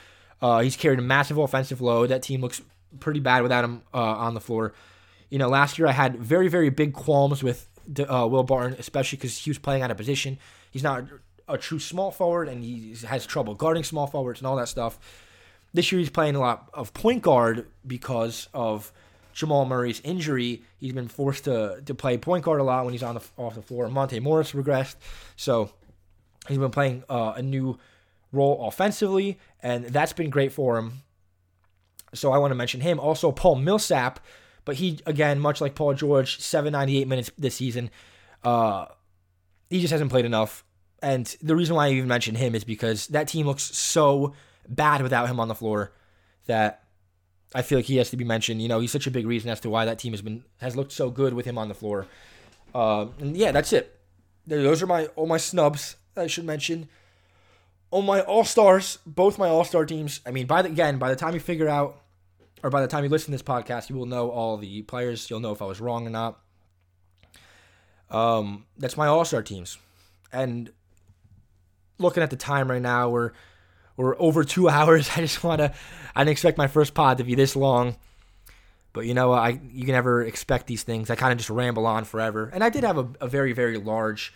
uh, 0.44 0.60
he's 0.60 0.76
carried 0.76 0.98
a 0.98 1.02
massive 1.02 1.38
offensive 1.38 1.80
load. 1.80 2.10
That 2.10 2.22
team 2.22 2.42
looks 2.42 2.60
pretty 3.00 3.18
bad 3.18 3.42
without 3.42 3.64
him 3.64 3.80
uh, 3.94 3.98
on 3.98 4.34
the 4.34 4.40
floor. 4.40 4.74
You 5.30 5.38
know, 5.38 5.48
last 5.48 5.78
year 5.78 5.88
I 5.88 5.92
had 5.92 6.18
very, 6.18 6.48
very 6.48 6.68
big 6.68 6.92
qualms 6.92 7.42
with 7.42 7.66
uh, 7.98 8.28
Will 8.30 8.42
Barton, 8.42 8.76
especially 8.78 9.16
because 9.16 9.38
he 9.38 9.48
was 9.48 9.58
playing 9.58 9.80
out 9.80 9.90
of 9.90 9.96
position. 9.96 10.38
He's 10.70 10.82
not 10.82 11.04
a 11.48 11.56
true 11.56 11.78
small 11.78 12.10
forward, 12.10 12.48
and 12.48 12.62
he 12.62 12.94
has 13.06 13.24
trouble 13.24 13.54
guarding 13.54 13.84
small 13.84 14.06
forwards 14.06 14.40
and 14.40 14.46
all 14.46 14.56
that 14.56 14.68
stuff. 14.68 14.98
This 15.72 15.90
year 15.90 15.98
he's 15.98 16.10
playing 16.10 16.36
a 16.36 16.40
lot 16.40 16.68
of 16.74 16.92
point 16.92 17.22
guard 17.22 17.66
because 17.86 18.48
of 18.52 18.92
Jamal 19.32 19.64
Murray's 19.64 20.02
injury, 20.04 20.62
he's 20.78 20.92
been 20.92 21.08
forced 21.08 21.44
to 21.44 21.80
to 21.86 21.94
play 21.94 22.18
point 22.18 22.44
guard 22.44 22.60
a 22.60 22.64
lot 22.64 22.84
when 22.84 22.92
he's 22.92 23.02
on 23.02 23.14
the 23.14 23.22
off 23.38 23.54
the 23.54 23.62
floor. 23.62 23.88
Monte 23.88 24.20
Morris 24.20 24.52
regressed, 24.52 24.96
so 25.36 25.70
he's 26.48 26.58
been 26.58 26.70
playing 26.70 27.02
uh, 27.08 27.32
a 27.34 27.42
new 27.42 27.78
role 28.34 28.66
offensively, 28.66 29.38
and 29.62 29.86
that's 29.86 30.12
been 30.12 30.30
great 30.30 30.52
for 30.52 30.78
him. 30.78 31.02
So 32.14 32.32
I 32.32 32.38
want 32.38 32.50
to 32.52 32.56
mention 32.56 32.80
him. 32.80 33.00
Also, 33.00 33.32
Paul 33.32 33.56
Millsap, 33.56 34.20
but 34.64 34.76
he 34.76 35.00
again, 35.06 35.40
much 35.40 35.60
like 35.60 35.74
Paul 35.74 35.94
George, 35.94 36.40
798 36.40 37.08
minutes 37.08 37.30
this 37.38 37.54
season. 37.56 37.90
Uh, 38.42 38.86
he 39.70 39.80
just 39.80 39.92
hasn't 39.92 40.10
played 40.10 40.24
enough. 40.24 40.64
And 41.02 41.26
the 41.42 41.56
reason 41.56 41.76
why 41.76 41.86
I 41.86 41.90
even 41.90 42.08
mention 42.08 42.34
him 42.34 42.54
is 42.54 42.64
because 42.64 43.08
that 43.08 43.28
team 43.28 43.46
looks 43.46 43.62
so 43.62 44.34
bad 44.68 45.02
without 45.02 45.28
him 45.28 45.38
on 45.38 45.48
the 45.48 45.54
floor 45.54 45.92
that 46.46 46.84
I 47.54 47.62
feel 47.62 47.78
like 47.78 47.84
he 47.84 47.96
has 47.96 48.10
to 48.10 48.16
be 48.16 48.24
mentioned. 48.24 48.62
You 48.62 48.68
know, 48.68 48.80
he's 48.80 48.92
such 48.92 49.06
a 49.06 49.10
big 49.10 49.26
reason 49.26 49.50
as 49.50 49.60
to 49.60 49.70
why 49.70 49.84
that 49.84 49.98
team 49.98 50.12
has 50.12 50.22
been 50.22 50.44
has 50.60 50.76
looked 50.76 50.92
so 50.92 51.10
good 51.10 51.34
with 51.34 51.46
him 51.46 51.58
on 51.58 51.68
the 51.68 51.74
floor. 51.74 52.06
Uh, 52.74 53.06
and 53.20 53.36
yeah, 53.36 53.52
that's 53.52 53.72
it. 53.72 54.00
Those 54.46 54.82
are 54.82 54.86
my 54.86 55.06
all 55.16 55.26
my 55.26 55.36
snubs 55.36 55.96
I 56.16 56.26
should 56.26 56.44
mention. 56.44 56.88
All 57.94 58.02
my 58.02 58.22
all 58.22 58.42
stars, 58.42 58.98
both 59.06 59.38
my 59.38 59.48
all 59.48 59.62
star 59.62 59.86
teams. 59.86 60.20
I 60.26 60.32
mean, 60.32 60.46
by 60.46 60.62
the 60.62 60.68
again, 60.68 60.98
by 60.98 61.10
the 61.10 61.14
time 61.14 61.32
you 61.32 61.38
figure 61.38 61.68
out, 61.68 62.02
or 62.64 62.68
by 62.68 62.80
the 62.80 62.88
time 62.88 63.04
you 63.04 63.08
listen 63.08 63.26
to 63.26 63.30
this 63.30 63.40
podcast, 63.40 63.88
you 63.88 63.94
will 63.94 64.04
know 64.04 64.30
all 64.30 64.56
the 64.56 64.82
players. 64.82 65.30
You'll 65.30 65.38
know 65.38 65.52
if 65.52 65.62
I 65.62 65.64
was 65.66 65.80
wrong 65.80 66.04
or 66.04 66.10
not. 66.10 66.40
Um, 68.10 68.66
that's 68.76 68.96
my 68.96 69.06
all 69.06 69.24
star 69.24 69.44
teams, 69.44 69.78
and 70.32 70.72
looking 72.00 72.24
at 72.24 72.30
the 72.30 72.36
time 72.36 72.68
right 72.68 72.82
now, 72.82 73.10
we're 73.10 73.30
we're 73.96 74.20
over 74.20 74.42
two 74.42 74.68
hours. 74.78 75.08
I 75.14 75.20
just 75.20 75.44
want 75.44 75.60
to. 75.60 75.72
I 76.16 76.22
didn't 76.22 76.32
expect 76.32 76.58
my 76.58 76.66
first 76.66 76.94
pod 76.94 77.18
to 77.18 77.24
be 77.24 77.36
this 77.36 77.54
long, 77.54 77.94
but 78.92 79.06
you 79.06 79.14
know, 79.14 79.32
I 79.32 79.60
you 79.70 79.84
can 79.84 79.94
never 79.94 80.24
expect 80.24 80.66
these 80.66 80.82
things. 80.82 81.10
I 81.10 81.14
kind 81.14 81.30
of 81.30 81.38
just 81.38 81.48
ramble 81.48 81.86
on 81.86 82.02
forever, 82.02 82.50
and 82.52 82.64
I 82.64 82.70
did 82.70 82.82
have 82.82 82.98
a, 82.98 83.08
a 83.20 83.28
very 83.28 83.52
very 83.52 83.78
large 83.78 84.34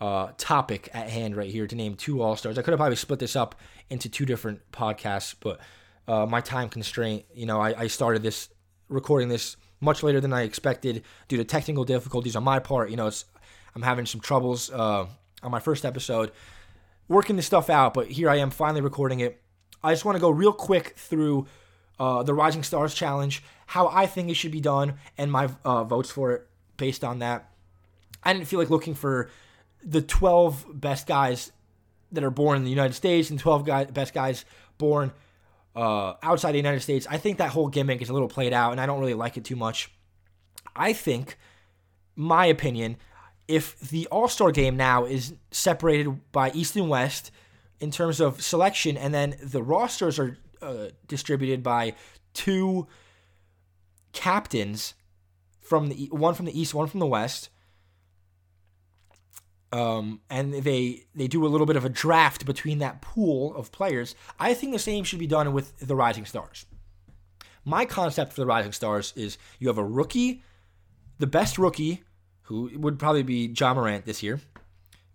uh, 0.00 0.28
topic 0.36 0.88
at 0.92 1.10
hand 1.10 1.36
right 1.36 1.50
here 1.50 1.66
to 1.66 1.74
name 1.74 1.94
two 1.94 2.22
All 2.22 2.36
Stars. 2.36 2.58
I 2.58 2.62
could 2.62 2.72
have 2.72 2.78
probably 2.78 2.96
split 2.96 3.18
this 3.18 3.36
up 3.36 3.54
into 3.90 4.08
two 4.08 4.26
different 4.26 4.60
podcasts, 4.72 5.34
but 5.38 5.60
uh, 6.06 6.26
my 6.26 6.40
time 6.40 6.68
constraint. 6.68 7.24
You 7.34 7.46
know, 7.46 7.60
I, 7.60 7.82
I 7.82 7.86
started 7.86 8.22
this 8.22 8.48
recording 8.88 9.28
this 9.28 9.56
much 9.80 10.02
later 10.02 10.20
than 10.20 10.32
I 10.32 10.42
expected 10.42 11.02
due 11.28 11.36
to 11.36 11.44
technical 11.44 11.84
difficulties 11.84 12.36
on 12.36 12.44
my 12.44 12.58
part. 12.58 12.90
You 12.90 12.96
know, 12.96 13.10
I'm 13.74 13.82
having 13.82 14.06
some 14.06 14.20
troubles 14.20 14.70
uh, 14.70 15.06
on 15.42 15.50
my 15.50 15.60
first 15.60 15.84
episode 15.84 16.32
working 17.08 17.36
this 17.36 17.46
stuff 17.46 17.70
out, 17.70 17.94
but 17.94 18.08
here 18.08 18.28
I 18.28 18.36
am 18.36 18.50
finally 18.50 18.80
recording 18.80 19.20
it. 19.20 19.40
I 19.82 19.92
just 19.92 20.04
want 20.04 20.16
to 20.16 20.20
go 20.20 20.30
real 20.30 20.52
quick 20.52 20.94
through 20.96 21.46
uh, 21.98 22.22
the 22.22 22.34
Rising 22.34 22.62
Stars 22.62 22.94
Challenge, 22.94 23.42
how 23.66 23.88
I 23.88 24.06
think 24.06 24.30
it 24.30 24.34
should 24.34 24.52
be 24.52 24.60
done, 24.60 24.94
and 25.16 25.32
my 25.32 25.48
uh, 25.64 25.84
votes 25.84 26.10
for 26.10 26.32
it 26.32 26.46
based 26.76 27.04
on 27.04 27.20
that. 27.20 27.50
I 28.22 28.32
didn't 28.32 28.46
feel 28.46 28.58
like 28.58 28.70
looking 28.70 28.94
for 28.94 29.30
the 29.84 30.02
12 30.02 30.66
best 30.72 31.06
guys 31.06 31.52
that 32.12 32.24
are 32.24 32.30
born 32.30 32.56
in 32.58 32.64
the 32.64 32.70
United 32.70 32.94
States 32.94 33.30
and 33.30 33.38
12 33.38 33.66
guy, 33.66 33.84
best 33.84 34.14
guys 34.14 34.44
born 34.78 35.12
uh, 35.76 36.14
outside 36.22 36.52
the 36.52 36.58
United 36.58 36.80
States. 36.80 37.06
I 37.08 37.18
think 37.18 37.38
that 37.38 37.50
whole 37.50 37.68
gimmick 37.68 38.02
is 38.02 38.08
a 38.08 38.12
little 38.12 38.28
played 38.28 38.52
out, 38.52 38.72
and 38.72 38.80
I 38.80 38.86
don't 38.86 39.00
really 39.00 39.14
like 39.14 39.36
it 39.36 39.44
too 39.44 39.56
much. 39.56 39.90
I 40.74 40.92
think, 40.92 41.38
my 42.16 42.46
opinion, 42.46 42.96
if 43.46 43.78
the 43.80 44.06
All 44.08 44.28
Star 44.28 44.50
game 44.52 44.76
now 44.76 45.04
is 45.04 45.34
separated 45.50 46.32
by 46.32 46.50
East 46.50 46.76
and 46.76 46.88
West 46.88 47.30
in 47.80 47.90
terms 47.90 48.20
of 48.20 48.42
selection, 48.42 48.96
and 48.96 49.14
then 49.14 49.36
the 49.42 49.62
rosters 49.62 50.18
are 50.18 50.36
uh, 50.60 50.86
distributed 51.06 51.62
by 51.62 51.94
two 52.34 52.86
captains 54.12 54.94
from 55.60 55.88
the 55.88 56.08
one 56.10 56.34
from 56.34 56.46
the 56.46 56.60
East, 56.60 56.74
one 56.74 56.88
from 56.88 57.00
the 57.00 57.06
West. 57.06 57.50
Um, 59.70 60.20
and 60.30 60.54
they 60.54 61.04
they 61.14 61.28
do 61.28 61.44
a 61.44 61.48
little 61.48 61.66
bit 61.66 61.76
of 61.76 61.84
a 61.84 61.90
draft 61.90 62.46
between 62.46 62.78
that 62.78 63.02
pool 63.02 63.54
of 63.54 63.70
players. 63.70 64.14
I 64.40 64.54
think 64.54 64.72
the 64.72 64.78
same 64.78 65.04
should 65.04 65.18
be 65.18 65.26
done 65.26 65.52
with 65.52 65.78
the 65.78 65.94
Rising 65.94 66.24
Stars. 66.24 66.64
My 67.64 67.84
concept 67.84 68.32
for 68.32 68.40
the 68.40 68.46
Rising 68.46 68.72
Stars 68.72 69.12
is 69.14 69.36
you 69.58 69.68
have 69.68 69.76
a 69.76 69.84
rookie, 69.84 70.42
the 71.18 71.26
best 71.26 71.58
rookie 71.58 72.02
who 72.42 72.70
would 72.76 72.98
probably 72.98 73.22
be 73.22 73.52
Ja 73.54 73.74
Morant 73.74 74.06
this 74.06 74.22
year, 74.22 74.40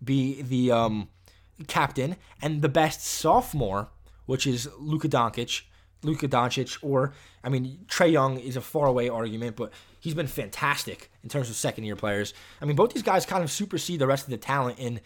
be 0.02 0.40
the 0.40 0.70
um, 0.70 1.08
captain, 1.66 2.14
and 2.40 2.62
the 2.62 2.68
best 2.68 3.04
sophomore, 3.04 3.88
which 4.26 4.46
is 4.46 4.68
Luka 4.78 5.08
Doncic. 5.08 5.62
Luka 6.04 6.28
Doncic, 6.28 6.78
or 6.82 7.12
I 7.42 7.48
mean, 7.48 7.86
Trae 7.86 8.12
Young 8.12 8.38
is 8.38 8.56
a 8.56 8.60
faraway 8.60 9.08
argument, 9.08 9.56
but 9.56 9.72
he's 10.04 10.14
been 10.14 10.26
fantastic 10.26 11.10
in 11.22 11.30
terms 11.30 11.48
of 11.48 11.56
second 11.56 11.84
year 11.84 11.96
players. 11.96 12.34
I 12.60 12.66
mean, 12.66 12.76
both 12.76 12.92
these 12.92 13.02
guys 13.02 13.24
kind 13.24 13.42
of 13.42 13.50
supersede 13.50 14.00
the 14.00 14.06
rest 14.06 14.24
of 14.24 14.30
the 14.30 14.36
talent 14.36 14.78
in 14.78 15.00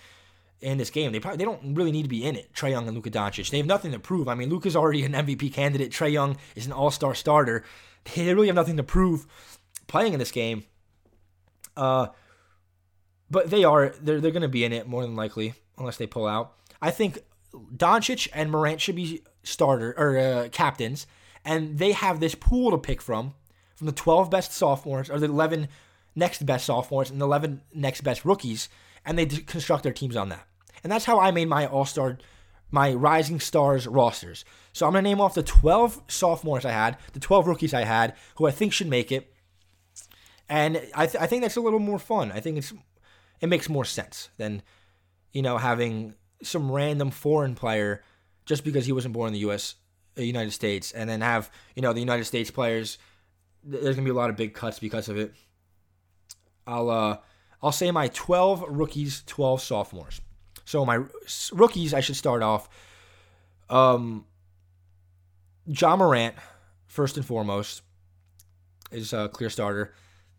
in 0.60 0.76
this 0.76 0.90
game. 0.90 1.12
They 1.12 1.20
probably 1.20 1.38
they 1.38 1.44
don't 1.44 1.76
really 1.76 1.92
need 1.92 2.02
to 2.02 2.08
be 2.08 2.26
in 2.26 2.34
it. 2.34 2.52
Trae 2.52 2.72
Young 2.72 2.88
and 2.88 2.96
Luka 2.96 3.08
Doncic. 3.08 3.48
They 3.48 3.58
have 3.58 3.66
nothing 3.66 3.92
to 3.92 4.00
prove. 4.00 4.26
I 4.26 4.34
mean, 4.34 4.50
Luka's 4.50 4.74
already 4.74 5.04
an 5.04 5.12
MVP 5.12 5.52
candidate. 5.52 5.92
Trae 5.92 6.10
Young 6.10 6.36
is 6.56 6.66
an 6.66 6.72
All 6.72 6.90
Star 6.90 7.14
starter. 7.14 7.64
They 8.14 8.32
really 8.34 8.48
have 8.48 8.56
nothing 8.56 8.76
to 8.78 8.82
prove 8.82 9.26
playing 9.86 10.14
in 10.14 10.18
this 10.18 10.32
game. 10.32 10.64
Uh, 11.76 12.08
but 13.30 13.50
they 13.50 13.62
are 13.62 13.94
they're 14.00 14.20
they're 14.20 14.32
going 14.32 14.42
to 14.42 14.48
be 14.48 14.64
in 14.64 14.72
it 14.72 14.88
more 14.88 15.02
than 15.02 15.14
likely 15.14 15.54
unless 15.78 15.96
they 15.96 16.08
pull 16.08 16.26
out. 16.26 16.54
I 16.82 16.90
think 16.90 17.20
Doncic 17.54 18.28
and 18.32 18.50
Morant 18.50 18.80
should 18.80 18.96
be 18.96 19.22
starter 19.44 19.94
or 19.96 20.18
uh, 20.18 20.48
captains, 20.50 21.06
and 21.44 21.78
they 21.78 21.92
have 21.92 22.18
this 22.18 22.34
pool 22.34 22.72
to 22.72 22.78
pick 22.78 23.00
from 23.00 23.34
from 23.78 23.86
the 23.86 23.92
12 23.92 24.28
best 24.28 24.52
sophomores 24.52 25.08
or 25.08 25.20
the 25.20 25.26
11 25.26 25.68
next 26.16 26.44
best 26.44 26.66
sophomores 26.66 27.10
and 27.10 27.20
the 27.20 27.24
11 27.24 27.62
next 27.72 28.00
best 28.00 28.24
rookies, 28.24 28.68
and 29.06 29.16
they 29.16 29.26
construct 29.26 29.84
their 29.84 29.92
teams 29.92 30.16
on 30.16 30.30
that. 30.30 30.44
And 30.82 30.90
that's 30.90 31.04
how 31.04 31.20
I 31.20 31.30
made 31.30 31.48
my 31.48 31.64
All 31.66 31.84
Star, 31.84 32.18
my 32.72 32.92
Rising 32.92 33.38
Stars 33.38 33.86
rosters. 33.86 34.44
So 34.72 34.84
I'm 34.84 34.94
gonna 34.94 35.02
name 35.02 35.20
off 35.20 35.34
the 35.34 35.44
12 35.44 36.02
sophomores 36.08 36.64
I 36.64 36.72
had, 36.72 36.98
the 37.12 37.20
12 37.20 37.46
rookies 37.46 37.72
I 37.72 37.82
had, 37.82 38.16
who 38.34 38.48
I 38.48 38.50
think 38.50 38.72
should 38.72 38.88
make 38.88 39.12
it, 39.12 39.32
and 40.48 40.82
I, 40.92 41.06
th- 41.06 41.22
I 41.22 41.26
think 41.26 41.42
that's 41.42 41.56
a 41.56 41.60
little 41.60 41.78
more 41.78 42.00
fun. 42.00 42.32
I 42.32 42.40
think 42.40 42.58
it's 42.58 42.72
it 43.40 43.48
makes 43.48 43.68
more 43.68 43.84
sense 43.84 44.30
than 44.38 44.62
you 45.32 45.42
know 45.42 45.58
having 45.58 46.14
some 46.42 46.72
random 46.72 47.12
foreign 47.12 47.54
player 47.54 48.02
just 48.44 48.64
because 48.64 48.86
he 48.86 48.92
wasn't 48.92 49.14
born 49.14 49.28
in 49.28 49.34
the 49.34 49.40
U.S. 49.40 49.76
Uh, 50.18 50.22
United 50.22 50.52
States, 50.52 50.90
and 50.90 51.08
then 51.08 51.20
have 51.20 51.50
you 51.76 51.82
know 51.82 51.92
the 51.92 52.00
United 52.00 52.24
States 52.24 52.50
players. 52.50 52.98
There's 53.64 53.96
gonna 53.96 54.04
be 54.04 54.10
a 54.10 54.14
lot 54.14 54.30
of 54.30 54.36
big 54.36 54.54
cuts 54.54 54.78
because 54.78 55.08
of 55.08 55.16
it. 55.16 55.34
I'll 56.66 56.90
uh 56.90 57.18
I'll 57.62 57.72
say 57.72 57.90
my 57.90 58.08
12 58.08 58.64
rookies, 58.68 59.22
12 59.26 59.60
sophomores. 59.60 60.20
So 60.64 60.84
my 60.84 61.02
rookies, 61.52 61.94
I 61.94 62.00
should 62.00 62.16
start 62.16 62.42
off. 62.42 62.68
Um, 63.68 64.26
Ja 65.66 65.96
Morant, 65.96 66.34
first 66.86 67.16
and 67.16 67.26
foremost, 67.26 67.82
is 68.90 69.12
a 69.12 69.28
clear 69.28 69.50
starter, 69.50 69.94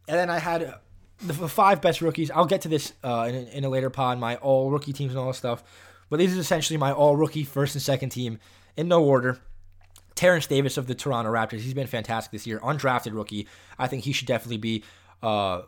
and 0.08 0.18
then 0.18 0.30
I 0.30 0.40
had 0.40 0.76
the 1.22 1.34
five 1.34 1.82
best 1.82 2.02
rookies. 2.02 2.32
I'll 2.32 2.46
get 2.46 2.62
to 2.62 2.70
this 2.70 2.94
uh, 3.04 3.28
in, 3.30 3.48
in 3.48 3.66
a 3.66 3.70
later 3.70 3.90
pod, 3.90 4.20
my 4.20 4.38
all 4.38 4.72
rookie 4.72 4.94
teams 4.94 5.12
and 5.12 5.20
all 5.20 5.28
that 5.28 5.36
stuff. 5.36 5.64
But 6.10 6.18
these 6.18 6.32
is 6.32 6.38
essentially 6.38 6.78
my 6.78 6.91
all 6.91 7.16
rookie 7.16 7.44
first 7.44 7.76
and 7.76 7.82
second 7.82 8.10
team 8.10 8.40
in 8.78 8.88
no 8.88 9.04
order. 9.04 9.40
Terence 10.20 10.48
Davis 10.48 10.76
of 10.76 10.86
the 10.86 10.96
Toronto 10.96 11.32
Raptors. 11.32 11.62
He's 11.62 11.74
been 11.74 11.88
fantastic 11.88 12.34
this 12.34 12.46
year. 12.46 12.60
Undrafted 12.60 13.14
rookie. 13.14 13.48
I 13.78 13.88
think 13.88 14.04
he 14.04 14.12
should 14.12 14.28
definitely 14.28 14.58
be 14.58 14.84
uh, 15.24 15.62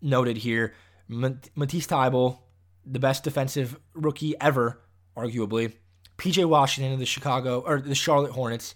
noted 0.00 0.38
here. 0.38 0.72
Matisse 1.08 1.86
Thybulle, 1.86 2.38
the 2.86 2.98
best 2.98 3.22
defensive 3.22 3.78
rookie 3.92 4.34
ever, 4.40 4.80
arguably. 5.14 5.74
PJ 6.16 6.42
Washington 6.46 6.94
of 6.94 7.00
the 7.00 7.04
Chicago 7.04 7.60
or 7.60 7.82
the 7.82 7.94
Charlotte 7.94 8.32
Hornets. 8.32 8.74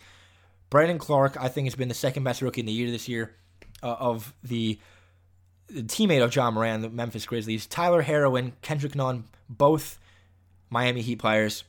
Brandon 0.68 0.98
Clarke, 0.98 1.38
I 1.40 1.48
think, 1.48 1.66
has 1.66 1.74
been 1.74 1.88
the 1.88 1.94
second 1.94 2.22
best 2.22 2.43
rookie 2.43 2.60
in 2.60 2.66
the 2.66 2.72
year 2.72 2.90
this 2.90 3.09
year 3.09 3.36
uh, 3.82 3.97
of 3.98 4.34
the, 4.43 4.78
the, 5.68 5.82
teammate 5.84 6.22
of 6.22 6.36
Ja 6.36 6.51
Morant, 6.51 6.82
the 6.82 6.90
Memphis 6.90 7.24
Grizzlies. 7.24 7.66
Tyler 7.66 8.02
Herro 8.02 8.38
and 8.38 8.60
Kendrick 8.60 8.94
Nunn, 8.94 9.24
both 9.48 9.98
Miami 10.68 11.01
Heat 11.01 11.20
players. 11.20 11.64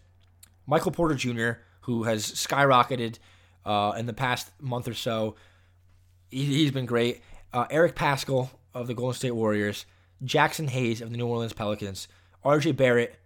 Michael 0.66 0.92
Porter 0.92 1.16
Jr., 1.16 1.62
who 1.84 2.04
has 2.04 2.30
skyrocketed 2.30 3.20
uh, 3.68 3.92
in 3.98 4.08
the 4.08 4.14
past 4.14 4.50
month 4.60 4.88
or 4.88 4.94
so. 4.94 5.36
He, 6.32 6.64
has 6.64 6.72
been 6.72 6.86
great. 6.86 7.22
Uh, 7.54 7.66
Eric 7.70 7.96
Paschall 7.96 8.50
of 8.74 8.88
the 8.88 8.94
Golden 8.94 9.14
State 9.14 9.32
Warriors. 9.32 9.86
Jaxson 10.24 10.70
Hayes 10.70 11.02
of 11.02 11.12
the 11.12 11.18
New 11.18 11.28
Orleans 11.28 11.54
Pelicans. 11.54 12.08
RJ 12.44 12.76
Barrett 12.76 13.20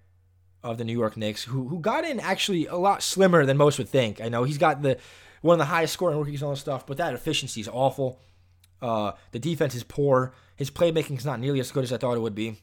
of 0.63 0.77
the 0.77 0.84
New 0.84 0.97
York 0.97 1.15
Knicks, 1.15 1.43
who 1.45 1.68
who 1.69 1.80
got 1.80 2.03
in 2.03 2.19
actually 2.19 2.68
a 2.68 2.76
lot 2.76 3.01
slimmer 3.01 3.45
than 3.45 3.57
most 3.57 3.77
would 3.77 3.89
think. 3.89 4.19
I 4.22 4.30
know 4.30 4.43
he's 4.43 4.57
got 4.57 4.81
the 4.81 4.97
one 5.41 5.55
of 5.55 5.59
the 5.59 5.65
highest 5.65 5.93
scoring 5.93 6.18
rookies 6.18 6.41
and 6.41 6.47
all 6.47 6.53
this 6.53 6.61
stuff, 6.61 6.85
but 6.85 6.97
that 6.97 7.13
efficiency 7.13 7.61
is 7.61 7.68
awful. 7.68 8.19
Uh, 8.81 9.13
the 9.31 9.39
defense 9.39 9.76
is 9.76 9.84
poor. 9.84 10.34
His 10.55 10.69
playmaking 10.69 11.18
is 11.18 11.26
not 11.26 11.39
nearly 11.39 11.59
as 11.59 11.72
good 11.72 11.84
as 11.84 11.93
I 11.93 11.97
thought 11.97 12.15
it 12.15 12.22
would 12.22 12.35
be. 12.35 12.57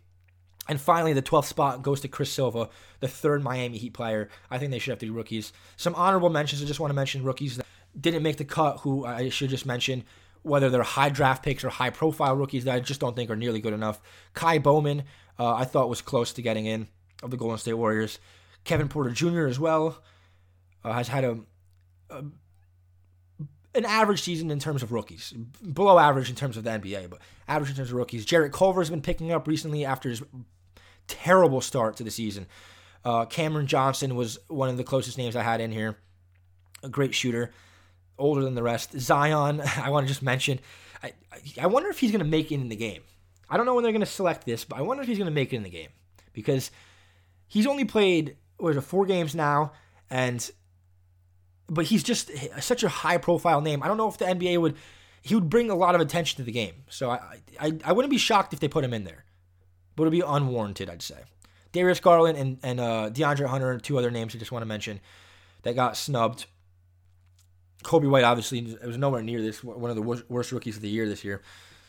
And 0.68 0.80
finally, 0.80 1.14
the 1.14 1.22
12th 1.22 1.46
spot 1.46 1.82
goes 1.82 2.00
to 2.02 2.08
Chris 2.08 2.30
Silva, 2.30 2.68
the 3.00 3.08
third 3.08 3.42
Miami 3.42 3.78
Heat 3.78 3.94
player. 3.94 4.28
I 4.50 4.58
think 4.58 4.70
they 4.70 4.78
should 4.78 4.90
have 4.90 5.00
three 5.00 5.08
rookies. 5.08 5.52
Some 5.76 5.94
honorable 5.94 6.28
mentions. 6.28 6.62
I 6.62 6.66
just 6.66 6.78
want 6.78 6.90
to 6.90 6.94
mention 6.94 7.24
rookies 7.24 7.56
that 7.56 7.66
didn't 7.98 8.22
make 8.22 8.36
the 8.36 8.44
cut, 8.44 8.80
who 8.80 9.06
I 9.06 9.30
should 9.30 9.48
just 9.48 9.64
mention, 9.64 10.04
whether 10.42 10.68
they're 10.68 10.82
high 10.82 11.08
draft 11.08 11.42
picks 11.42 11.64
or 11.64 11.70
high 11.70 11.90
profile 11.90 12.36
rookies 12.36 12.64
that 12.64 12.74
I 12.74 12.80
just 12.80 13.00
don't 13.00 13.16
think 13.16 13.30
are 13.30 13.36
nearly 13.36 13.60
good 13.60 13.72
enough. 13.72 14.00
Ky 14.34 14.58
Bowman, 14.58 15.04
uh, 15.38 15.54
I 15.54 15.64
thought 15.64 15.88
was 15.88 16.02
close 16.02 16.32
to 16.34 16.42
getting 16.42 16.66
in 16.66 16.88
of 17.22 17.30
the 17.30 17.38
Golden 17.38 17.58
State 17.58 17.74
Warriors. 17.74 18.18
Kevin 18.64 18.88
Porter 18.88 19.10
Jr. 19.10 19.46
as 19.46 19.58
well 19.58 20.02
uh, 20.84 20.92
has 20.92 21.08
had 21.08 21.24
a, 21.24 21.38
a 22.10 22.24
an 23.74 23.84
average 23.84 24.22
season 24.22 24.50
in 24.50 24.58
terms 24.58 24.82
of 24.82 24.92
rookies, 24.92 25.32
below 25.72 25.98
average 25.98 26.28
in 26.28 26.34
terms 26.34 26.56
of 26.56 26.64
the 26.64 26.70
NBA, 26.70 27.08
but 27.10 27.20
average 27.46 27.70
in 27.70 27.76
terms 27.76 27.90
of 27.90 27.96
rookies. 27.96 28.24
Jarrett 28.24 28.52
Culver's 28.52 28.90
been 28.90 29.02
picking 29.02 29.30
up 29.30 29.46
recently 29.46 29.84
after 29.84 30.08
his 30.08 30.22
terrible 31.08 31.60
start 31.60 31.96
to 31.96 32.04
the 32.04 32.10
season. 32.10 32.46
Uh, 33.04 33.24
Cameron 33.24 33.66
Johnson 33.66 34.14
was 34.14 34.38
one 34.48 34.68
of 34.68 34.76
the 34.76 34.84
closest 34.84 35.18
names 35.18 35.34
I 35.34 35.42
had 35.42 35.60
in 35.60 35.72
here. 35.72 35.96
A 36.82 36.88
great 36.88 37.14
shooter, 37.14 37.52
older 38.18 38.42
than 38.42 38.54
the 38.54 38.62
rest. 38.62 38.98
Zion, 38.98 39.60
I 39.76 39.90
want 39.90 40.06
to 40.06 40.08
just 40.08 40.22
mention. 40.22 40.60
I, 41.02 41.12
I 41.60 41.66
wonder 41.66 41.88
if 41.88 41.98
he's 41.98 42.10
going 42.10 42.24
to 42.24 42.26
make 42.26 42.52
it 42.52 42.56
in 42.56 42.68
the 42.68 42.76
game. 42.76 43.02
I 43.50 43.56
don't 43.56 43.66
know 43.66 43.74
when 43.74 43.82
they're 43.82 43.92
going 43.92 44.00
to 44.00 44.06
select 44.06 44.44
this, 44.44 44.64
but 44.64 44.78
I 44.78 44.82
wonder 44.82 45.02
if 45.02 45.08
he's 45.08 45.18
going 45.18 45.30
to 45.30 45.34
make 45.34 45.52
it 45.52 45.56
in 45.56 45.62
the 45.62 45.70
game 45.70 45.88
because 46.32 46.70
he's 47.46 47.66
only 47.66 47.84
played 47.84 48.36
what 48.58 48.70
is 48.70 48.76
it 48.76 48.82
four 48.82 49.06
games 49.06 49.34
now, 49.34 49.72
and 50.10 50.50
but 51.68 51.86
he's 51.86 52.02
just 52.02 52.30
such 52.60 52.82
a 52.82 52.88
high 52.88 53.18
profile 53.18 53.60
name. 53.60 53.82
I 53.82 53.88
don't 53.88 53.96
know 53.96 54.08
if 54.08 54.18
the 54.18 54.26
NBA 54.26 54.60
would 54.60 54.76
he 55.22 55.34
would 55.34 55.48
bring 55.48 55.70
a 55.70 55.74
lot 55.74 55.94
of 55.94 56.00
attention 56.00 56.36
to 56.38 56.42
the 56.42 56.52
game. 56.52 56.74
So 56.90 57.10
I 57.10 57.40
I, 57.60 57.78
I 57.84 57.92
wouldn't 57.92 58.10
be 58.10 58.18
shocked 58.18 58.52
if 58.52 58.60
they 58.60 58.68
put 58.68 58.84
him 58.84 58.92
in 58.92 59.04
there, 59.04 59.24
but 59.98 60.04
it'd 60.04 60.12
be 60.12 60.20
unwarranted, 60.20 60.88
I'd 60.88 61.02
say. 61.02 61.16
Darius 61.72 61.98
Garland 61.98 62.38
and 62.38 62.58
and 62.62 62.78
uh, 62.80 63.10
DeAndre 63.12 63.46
Hunter 63.46 63.72
and 63.72 63.82
two 63.82 63.98
other 63.98 64.12
names 64.12 64.34
I 64.34 64.38
just 64.38 64.52
want 64.52 64.62
to 64.62 64.66
mention 64.66 65.00
that 65.62 65.74
got 65.74 65.96
snubbed. 65.96 66.46
Coby 67.82 68.08
White 68.08 68.24
obviously 68.24 68.60
it 68.60 68.86
was 68.86 68.96
nowhere 68.96 69.22
near 69.22 69.42
this 69.42 69.62
one 69.62 69.90
of 69.90 69.96
the 69.96 70.02
worst, 70.02 70.24
worst 70.30 70.52
rookies 70.52 70.76
of 70.76 70.82
the 70.82 70.88
year 70.88 71.08
this 71.08 71.24
year. 71.24 71.42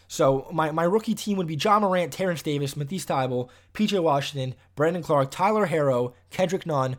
So 0.07 0.47
my, 0.51 0.71
my 0.71 0.83
rookie 0.83 1.13
team 1.13 1.37
would 1.37 1.45
be 1.45 1.55
Ja 1.55 1.79
Morant, 1.79 2.11
Terence 2.11 2.41
Davis, 2.41 2.75
Matisse 2.75 3.05
Thybulle, 3.05 3.49
PJ 3.75 4.01
Washington, 4.01 4.55
Brandon 4.75 5.03
Clarke, 5.03 5.29
Tyler 5.29 5.67
Herro, 5.67 6.13
Kendrick 6.31 6.65
Nunn, 6.65 6.97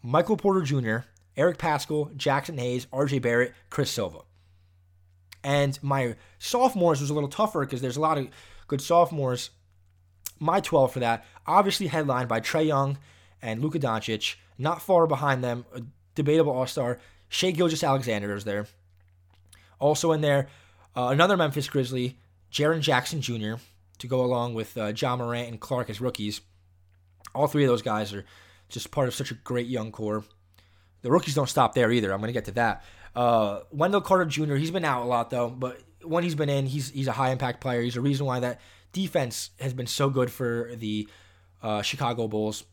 Michael 0.00 0.36
Porter 0.36 0.62
Jr., 0.62 1.08
Eric 1.36 1.58
Paschall, 1.58 2.14
Jaxson 2.14 2.56
Hayes, 2.60 2.86
RJ 2.86 3.20
Barrett, 3.20 3.52
Chris 3.68 3.90
Silva. 3.90 4.20
And 5.44 5.78
my 5.82 6.16
sophomores 6.38 7.00
was 7.00 7.10
a 7.10 7.14
little 7.14 7.28
tougher 7.28 7.60
because 7.60 7.80
there's 7.80 7.96
a 7.96 8.00
lot 8.00 8.18
of 8.18 8.28
good 8.68 8.80
sophomores. 8.80 9.50
My 10.38 10.60
12 10.60 10.92
for 10.92 11.00
that, 11.00 11.24
obviously 11.46 11.86
headlined 11.86 12.28
by 12.28 12.40
Trae 12.40 12.66
Young 12.66 12.98
and 13.40 13.60
Luka 13.60 13.78
Doncic. 13.78 14.36
Not 14.58 14.82
far 14.82 15.06
behind 15.06 15.42
them, 15.42 15.64
a 15.74 15.82
debatable 16.14 16.52
all 16.52 16.66
star, 16.66 16.98
Shai 17.28 17.50
Gilgeous-Alexander 17.50 18.34
is 18.34 18.44
there. 18.44 18.66
Also 19.78 20.12
in 20.12 20.20
there, 20.20 20.48
uh, 20.96 21.08
another 21.08 21.36
Memphis 21.36 21.68
Grizzly, 21.68 22.18
Jaren 22.52 22.80
Jackson 22.80 23.20
Jr., 23.20 23.54
to 23.98 24.06
go 24.06 24.22
along 24.22 24.54
with 24.54 24.76
uh, 24.76 24.92
Ja 24.96 25.16
Morant 25.16 25.48
and 25.48 25.60
Clarke 25.60 25.88
as 25.88 26.00
rookies. 26.00 26.40
All 27.34 27.46
three 27.46 27.64
of 27.64 27.68
those 27.68 27.82
guys 27.82 28.12
are 28.12 28.24
just 28.68 28.90
part 28.90 29.08
of 29.08 29.14
such 29.14 29.30
a 29.30 29.34
great 29.34 29.68
young 29.68 29.92
core. 29.92 30.24
The 31.02 31.10
rookies 31.10 31.34
don't 31.34 31.48
stop 31.48 31.74
there 31.74 31.90
either. 31.90 32.12
I'm 32.12 32.20
going 32.20 32.28
to 32.28 32.32
get 32.32 32.44
to 32.46 32.52
that. 32.52 32.84
Uh, 33.14 33.60
Wendell 33.70 34.00
Carter 34.00 34.24
Jr. 34.24 34.54
He's 34.54 34.70
been 34.70 34.84
out 34.84 35.02
a 35.02 35.06
lot 35.06 35.30
though, 35.30 35.50
but 35.50 35.82
when 36.02 36.24
he's 36.24 36.34
been 36.34 36.48
in, 36.48 36.66
he's 36.66 36.90
he's 36.90 37.08
a 37.08 37.12
high 37.12 37.30
impact 37.30 37.60
player. 37.60 37.82
He's 37.82 37.96
a 37.96 38.00
reason 38.00 38.26
why 38.26 38.40
that 38.40 38.60
defense 38.92 39.50
has 39.60 39.72
been 39.72 39.86
so 39.86 40.10
good 40.10 40.30
for 40.30 40.70
the 40.74 41.08
uh, 41.62 41.82
Chicago 41.82 42.28
Bulls. 42.28 42.64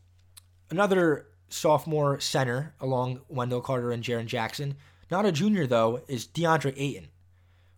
Another 0.70 1.26
sophomore 1.48 2.20
center 2.20 2.74
along 2.80 3.20
Wendell 3.28 3.60
Carter 3.60 3.90
and 3.90 4.02
Jaren 4.02 4.26
Jackson. 4.26 4.76
Not 5.10 5.26
a 5.26 5.32
junior 5.32 5.66
though 5.66 6.02
is 6.08 6.26
DeAndre 6.26 6.74
Ayton, 6.76 7.08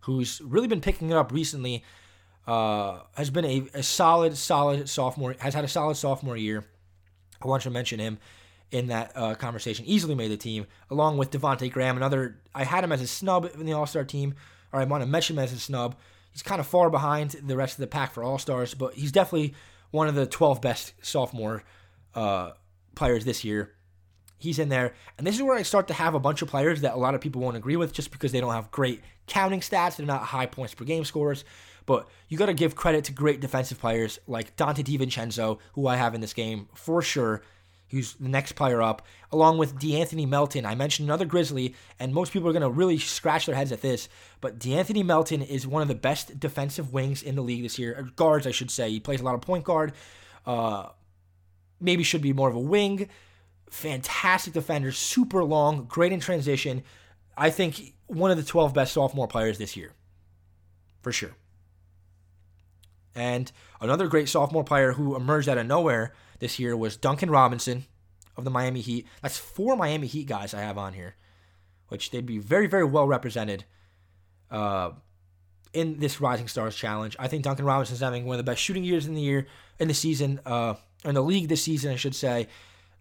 who's 0.01 0.39
really 0.41 0.67
been 0.67 0.81
picking 0.81 1.09
it 1.09 1.17
up 1.17 1.31
recently. 1.31 1.83
Uh, 2.45 2.99
has 3.15 3.29
been 3.29 3.45
a, 3.45 3.63
a 3.73 3.83
solid, 3.83 4.37
solid 4.37 4.89
sophomore. 4.89 5.35
Has 5.39 5.53
had 5.53 5.63
a 5.63 5.69
solid 5.69 5.95
sophomore 5.95 6.35
year. 6.37 6.65
I 7.41 7.47
want 7.47 7.63
to 7.63 7.69
mention 7.69 7.99
him 7.99 8.19
in 8.73 8.87
that 8.87 9.11
uh, 9.15 9.35
conversation. 9.35 9.85
Easily 9.85 10.15
made 10.15 10.31
the 10.31 10.37
team, 10.37 10.65
along 10.89 11.17
with 11.17 11.29
Devonte 11.29 11.71
Graham. 11.71 11.95
Another, 11.95 12.39
I 12.55 12.63
had 12.63 12.83
him 12.83 12.91
as 12.91 13.01
a 13.01 13.07
snub 13.07 13.49
in 13.53 13.65
the 13.65 13.73
All 13.73 13.85
Star 13.85 14.03
team, 14.03 14.33
or 14.73 14.81
I 14.81 14.83
want 14.85 15.03
to 15.03 15.07
mention 15.07 15.37
him 15.37 15.43
as 15.43 15.53
a 15.53 15.59
snub. 15.59 15.95
He's 16.31 16.41
kind 16.41 16.59
of 16.59 16.65
far 16.65 16.89
behind 16.89 17.31
the 17.43 17.55
rest 17.55 17.75
of 17.75 17.81
the 17.81 17.87
pack 17.87 18.11
for 18.11 18.23
All 18.23 18.39
Stars, 18.39 18.73
but 18.73 18.95
he's 18.95 19.11
definitely 19.11 19.53
one 19.91 20.07
of 20.07 20.15
the 20.15 20.25
12 20.25 20.59
best 20.59 20.93
sophomore 21.03 21.63
uh, 22.15 22.51
players 22.95 23.25
this 23.25 23.43
year. 23.43 23.71
He's 24.39 24.57
in 24.57 24.69
there, 24.69 24.95
and 25.17 25.25
this 25.25 25.35
is 25.35 25.43
where 25.43 25.55
I 25.55 25.61
start 25.61 25.87
to 25.89 25.93
have 25.93 26.15
a 26.15 26.19
bunch 26.19 26.41
of 26.41 26.49
players 26.49 26.81
that 26.81 26.95
a 26.95 26.97
lot 26.97 27.13
of 27.13 27.21
people 27.21 27.41
won't 27.41 27.55
agree 27.55 27.75
with 27.75 27.93
just 27.93 28.11
because 28.11 28.31
they 28.31 28.41
don't 28.41 28.51
have 28.51 28.71
great 28.71 29.01
counting 29.27 29.59
stats. 29.61 29.95
They're 29.95 30.05
not 30.05 30.23
high 30.23 30.47
points 30.47 30.73
per 30.73 30.83
game 30.83 31.05
scorers. 31.05 31.45
But 31.85 32.07
you 32.27 32.37
got 32.37 32.47
to 32.47 32.53
give 32.53 32.75
credit 32.75 33.05
to 33.05 33.11
great 33.11 33.39
defensive 33.39 33.79
players 33.79 34.19
like 34.25 34.55
Donte 34.55 34.83
DiVincenzo, 34.83 35.59
who 35.73 35.87
I 35.87 35.97
have 35.97 36.15
in 36.15 36.21
this 36.21 36.33
game 36.33 36.67
for 36.73 37.01
sure. 37.01 37.41
Who's 37.93 38.15
the 38.15 38.27
next 38.27 38.53
player 38.53 38.81
up, 38.81 39.03
along 39.31 39.59
with 39.59 39.79
De'Anthony 39.79 40.27
Melton. 40.27 40.65
I 40.65 40.73
mentioned 40.73 41.07
another 41.07 41.25
Grizzly, 41.25 41.75
and 41.99 42.11
most 42.11 42.33
people 42.33 42.49
are 42.49 42.51
going 42.51 42.63
to 42.63 42.69
really 42.69 42.97
scratch 42.97 43.45
their 43.45 43.55
heads 43.55 43.71
at 43.71 43.81
this. 43.81 44.09
But 44.41 44.57
De'Anthony 44.57 45.05
Melton 45.05 45.43
is 45.43 45.67
one 45.67 45.83
of 45.83 45.87
the 45.87 45.95
best 45.95 46.39
defensive 46.39 46.91
wings 46.91 47.21
in 47.21 47.35
the 47.35 47.43
league 47.43 47.61
this 47.61 47.77
year, 47.77 48.09
guards, 48.15 48.47
I 48.47 48.51
should 48.51 48.71
say. 48.71 48.89
He 48.89 48.99
plays 48.99 49.21
a 49.21 49.23
lot 49.23 49.35
of 49.35 49.41
point 49.41 49.63
guard. 49.63 49.93
Uh, 50.43 50.87
maybe 51.79 52.03
should 52.03 52.23
be 52.23 52.33
more 52.33 52.49
of 52.49 52.55
a 52.55 52.59
wing. 52.59 53.09
Fantastic 53.69 54.53
defender, 54.53 54.91
super 54.91 55.43
long, 55.43 55.85
great 55.85 56.11
in 56.11 56.19
transition. 56.19 56.81
I 57.37 57.51
think 57.51 57.93
one 58.07 58.31
of 58.31 58.37
the 58.37 58.43
12 58.43 58.73
best 58.73 58.93
sophomore 58.93 59.27
players 59.27 59.59
this 59.59 59.77
year, 59.77 59.93
for 61.01 61.11
sure. 61.11 61.35
And 63.15 63.51
another 63.79 64.07
great 64.07 64.29
sophomore 64.29 64.63
player 64.63 64.93
who 64.93 65.15
emerged 65.15 65.47
out 65.47 65.57
of 65.57 65.67
nowhere 65.67 66.13
this 66.43 66.59
year 66.59 66.75
was 66.75 66.97
Duncan 66.97 67.31
Robinson 67.31 67.85
of 68.35 68.43
the 68.43 68.51
Miami 68.51 68.81
Heat. 68.81 69.07
That's 69.21 69.37
four 69.37 69.77
Miami 69.77 70.07
Heat 70.07 70.27
guys 70.27 70.53
I 70.53 70.59
have 70.59 70.77
on 70.77 70.93
here, 70.93 71.15
which 71.87 72.11
they'd 72.11 72.25
be 72.25 72.37
very, 72.37 72.67
very 72.67 72.83
well 72.83 73.07
represented 73.07 73.63
uh, 74.51 74.91
in 75.71 75.99
this 75.99 76.19
Rising 76.19 76.49
Stars 76.49 76.75
Challenge. 76.75 77.15
I 77.17 77.29
think 77.29 77.43
Duncan 77.43 77.65
Robinson's 77.65 78.01
having 78.01 78.25
one 78.25 78.35
of 78.35 78.45
the 78.45 78.51
best 78.51 78.61
shooting 78.61 78.83
years 78.83 79.07
in 79.07 79.15
the 79.15 79.21
year, 79.21 79.47
in 79.79 79.87
the 79.87 79.93
season, 79.93 80.41
uh, 80.45 80.73
in 81.05 81.15
the 81.15 81.23
league 81.23 81.47
this 81.47 81.63
season, 81.63 81.93
I 81.93 81.95
should 81.95 82.13
say. 82.13 82.49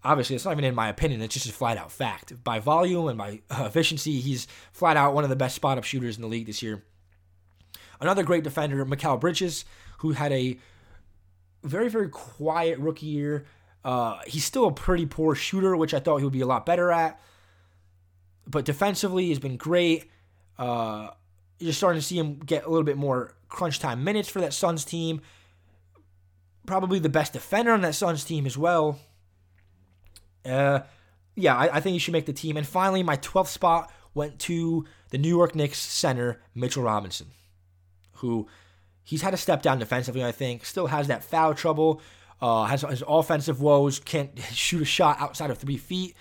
Obviously, 0.05 0.37
it's 0.37 0.45
not 0.45 0.53
even 0.53 0.65
in 0.65 0.75
my 0.77 0.89
opinion. 0.89 1.21
It's 1.21 1.35
just 1.35 1.49
a 1.49 1.53
flat 1.53 1.77
out 1.77 1.91
fact. 1.91 2.45
By 2.45 2.61
volume 2.61 3.09
and 3.09 3.19
by 3.19 3.41
uh, 3.51 3.65
efficiency, 3.65 4.21
he's 4.21 4.47
flat 4.73 4.97
out 4.97 5.15
one 5.15 5.25
of 5.25 5.31
the 5.31 5.37
best 5.37 5.57
spot 5.57 5.79
up 5.79 5.85
shooters 5.85 6.15
in 6.15 6.23
the 6.23 6.29
league 6.29 6.47
this 6.47 6.63
year. 6.63 6.85
Another 8.01 8.23
great 8.23 8.45
defender, 8.45 8.85
Mikal 8.87 9.21
Bridges, 9.21 9.65
who 9.99 10.13
had 10.13 10.33
a 10.33 10.59
very, 11.63 11.89
very 11.89 12.09
quiet 12.09 12.79
rookie 12.79 13.07
year. 13.07 13.45
Uh, 13.85 14.21
he's 14.27 14.45
still 14.45 14.67
a 14.67 14.73
pretty 14.73 15.07
poor 15.07 15.35
shooter, 15.35 15.77
which 15.77 15.95
I 15.95 16.01
thought 16.01 16.19
he 16.19 16.25
would 16.25 16.33
be 16.33 16.41
a 16.41 16.47
lot 16.47 16.67
better 16.67 16.91
at. 16.91 17.21
But 18.47 18.65
defensively, 18.65 19.27
he's 19.27 19.39
been 19.39 19.57
great. 19.57 20.11
Uh, 20.59 21.11
you're 21.59 21.73
starting 21.73 22.01
to 22.01 22.07
see 22.07 22.19
him 22.19 22.39
get 22.39 22.65
a 22.65 22.69
little 22.69 22.85
bit 22.85 22.97
more 22.97 23.35
crunch 23.49 23.79
time 23.79 24.05
minutes 24.05 24.29
for 24.29 24.41
that 24.41 24.53
Suns 24.53 24.85
team. 24.85 25.21
Probably 26.67 26.99
the 26.99 27.09
best 27.09 27.33
defender 27.33 27.73
on 27.73 27.81
that 27.83 27.95
Suns 27.95 28.25
team 28.25 28.47
as 28.47 28.57
well. 28.57 28.99
Uh, 30.45 30.81
yeah, 31.35 31.57
I, 31.57 31.77
I 31.77 31.81
think 31.81 31.95
he 31.95 31.99
should 31.99 32.13
make 32.13 32.27
the 32.27 32.33
team. 32.33 32.57
And 32.57 32.67
finally, 32.67 33.03
my 33.03 33.17
12th 33.17 33.49
spot 33.49 33.93
went 34.15 34.39
to 34.41 34.85
the 35.11 35.19
New 35.19 35.29
York 35.29 35.55
Knicks 35.55 35.79
center, 35.79 36.41
Mitchell 36.55 36.83
Robinson, 36.83 37.29
who 38.15 38.49
he's 39.05 39.23
had 39.23 39.35
a 39.35 39.37
step 39.37 39.63
down 39.63 39.79
defensively, 39.79 40.25
I 40.25 40.33
think. 40.33 40.65
Still 40.65 40.87
has 40.87 41.09
that 41.09 41.25
foul 41.25 41.55
trouble, 41.55 42.01
uh, 42.41 42.65
has 42.65 42.83
his 42.83 43.03
offensive 43.07 43.61
woes, 43.61 43.99
can't 43.99 44.39
shoot 44.53 44.83
a 44.83 44.87
shot 44.87 45.21
outside 45.21 45.51
of 45.51 45.59
three 45.59 45.77
feet. 45.77 46.17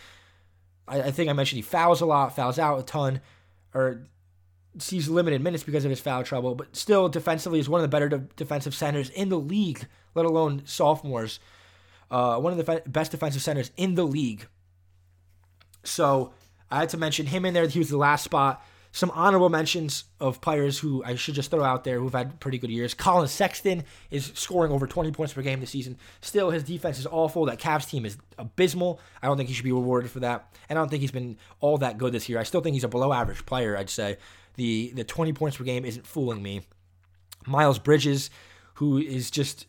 I, 0.87 1.01
I 1.03 1.11
think 1.11 1.29
I 1.29 1.33
mentioned 1.33 1.57
he 1.57 1.63
fouls 1.63 2.01
a 2.01 2.05
lot, 2.05 2.35
fouls 2.35 2.59
out 2.59 2.79
a 2.79 2.83
ton, 2.83 3.21
or 3.73 4.07
sees 4.77 5.09
limited 5.09 5.41
minutes 5.41 5.63
because 5.63 5.85
of 5.85 5.89
his 5.89 5.99
foul 5.99 6.23
trouble, 6.23 6.55
but 6.55 6.75
still 6.75 7.09
defensively 7.09 7.59
is 7.59 7.69
one 7.69 7.79
of 7.79 7.83
the 7.83 7.93
better 7.93 8.09
de- 8.09 8.19
defensive 8.35 8.73
centers 8.73 9.09
in 9.09 9.29
the 9.29 9.39
league, 9.39 9.85
let 10.15 10.25
alone 10.25 10.61
sophomores. 10.65 11.39
Uh, 12.09 12.37
one 12.37 12.51
of 12.51 12.57
the 12.57 12.63
fe- 12.63 12.81
best 12.85 13.11
defensive 13.11 13.41
centers 13.41 13.71
in 13.77 13.95
the 13.95 14.03
league. 14.03 14.47
So 15.83 16.33
I 16.69 16.79
had 16.79 16.89
to 16.89 16.97
mention 16.97 17.25
him 17.25 17.45
in 17.45 17.53
there. 17.53 17.67
He 17.67 17.79
was 17.79 17.89
the 17.89 17.97
last 17.97 18.23
spot. 18.23 18.63
Some 18.93 19.11
honorable 19.11 19.49
mentions 19.49 20.03
of 20.19 20.41
players 20.41 20.77
who 20.77 21.01
I 21.05 21.15
should 21.15 21.35
just 21.35 21.49
throw 21.49 21.63
out 21.63 21.85
there 21.85 21.99
who've 21.99 22.11
had 22.11 22.41
pretty 22.41 22.57
good 22.57 22.69
years. 22.69 22.93
Collin 22.93 23.29
Sexton 23.29 23.85
is 24.09 24.33
scoring 24.35 24.73
over 24.73 24.85
20 24.85 25.11
points 25.11 25.33
per 25.33 25.41
game 25.41 25.61
this 25.61 25.69
season. 25.69 25.97
Still, 26.19 26.49
his 26.49 26.63
defense 26.63 26.99
is 26.99 27.07
awful. 27.07 27.45
That 27.45 27.57
Cavs 27.57 27.89
team 27.89 28.05
is 28.05 28.17
abysmal. 28.37 28.99
I 29.21 29.27
don't 29.27 29.37
think 29.37 29.47
he 29.47 29.55
should 29.55 29.63
be 29.63 29.71
rewarded 29.71 30.11
for 30.11 30.19
that. 30.19 30.53
And 30.67 30.77
I 30.77 30.81
don't 30.81 30.89
think 30.89 31.01
he's 31.01 31.11
been 31.11 31.37
all 31.61 31.77
that 31.77 31.97
good 31.97 32.11
this 32.11 32.27
year. 32.27 32.37
I 32.37 32.43
still 32.43 32.59
think 32.59 32.73
he's 32.73 32.83
a 32.83 32.89
below 32.89 33.13
average 33.13 33.45
player, 33.45 33.77
I'd 33.77 33.89
say. 33.89 34.17
The, 34.55 34.91
the 34.93 35.05
20 35.05 35.31
points 35.31 35.55
per 35.55 35.63
game 35.63 35.85
isn't 35.85 36.05
fooling 36.05 36.43
me. 36.43 36.61
Miles 37.47 37.79
Bridges, 37.79 38.29
who 38.75 38.97
is 38.97 39.31
just 39.31 39.67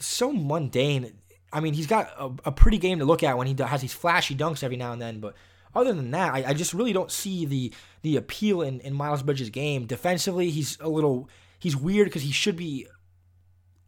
so 0.00 0.32
mundane. 0.32 1.12
I 1.52 1.60
mean, 1.60 1.74
he's 1.74 1.86
got 1.86 2.12
a, 2.18 2.32
a 2.46 2.52
pretty 2.52 2.78
game 2.78 2.98
to 2.98 3.04
look 3.04 3.22
at 3.22 3.38
when 3.38 3.46
he 3.46 3.54
has 3.62 3.80
these 3.80 3.92
flashy 3.92 4.34
dunks 4.34 4.64
every 4.64 4.76
now 4.76 4.92
and 4.92 5.00
then, 5.00 5.20
but 5.20 5.34
other 5.74 5.92
than 5.92 6.10
that, 6.10 6.34
I, 6.34 6.44
I 6.48 6.54
just 6.54 6.74
really 6.74 6.92
don't 6.92 7.10
see 7.10 7.44
the 7.44 7.72
the 8.02 8.16
appeal 8.16 8.62
in, 8.62 8.80
in 8.80 8.94
Miles 8.94 9.22
Bridges' 9.22 9.50
game. 9.50 9.86
Defensively, 9.86 10.50
he's 10.50 10.78
a 10.80 10.88
little 10.88 11.28
he's 11.58 11.76
weird 11.76 12.06
because 12.06 12.22
he 12.22 12.32
should 12.32 12.56
be 12.56 12.86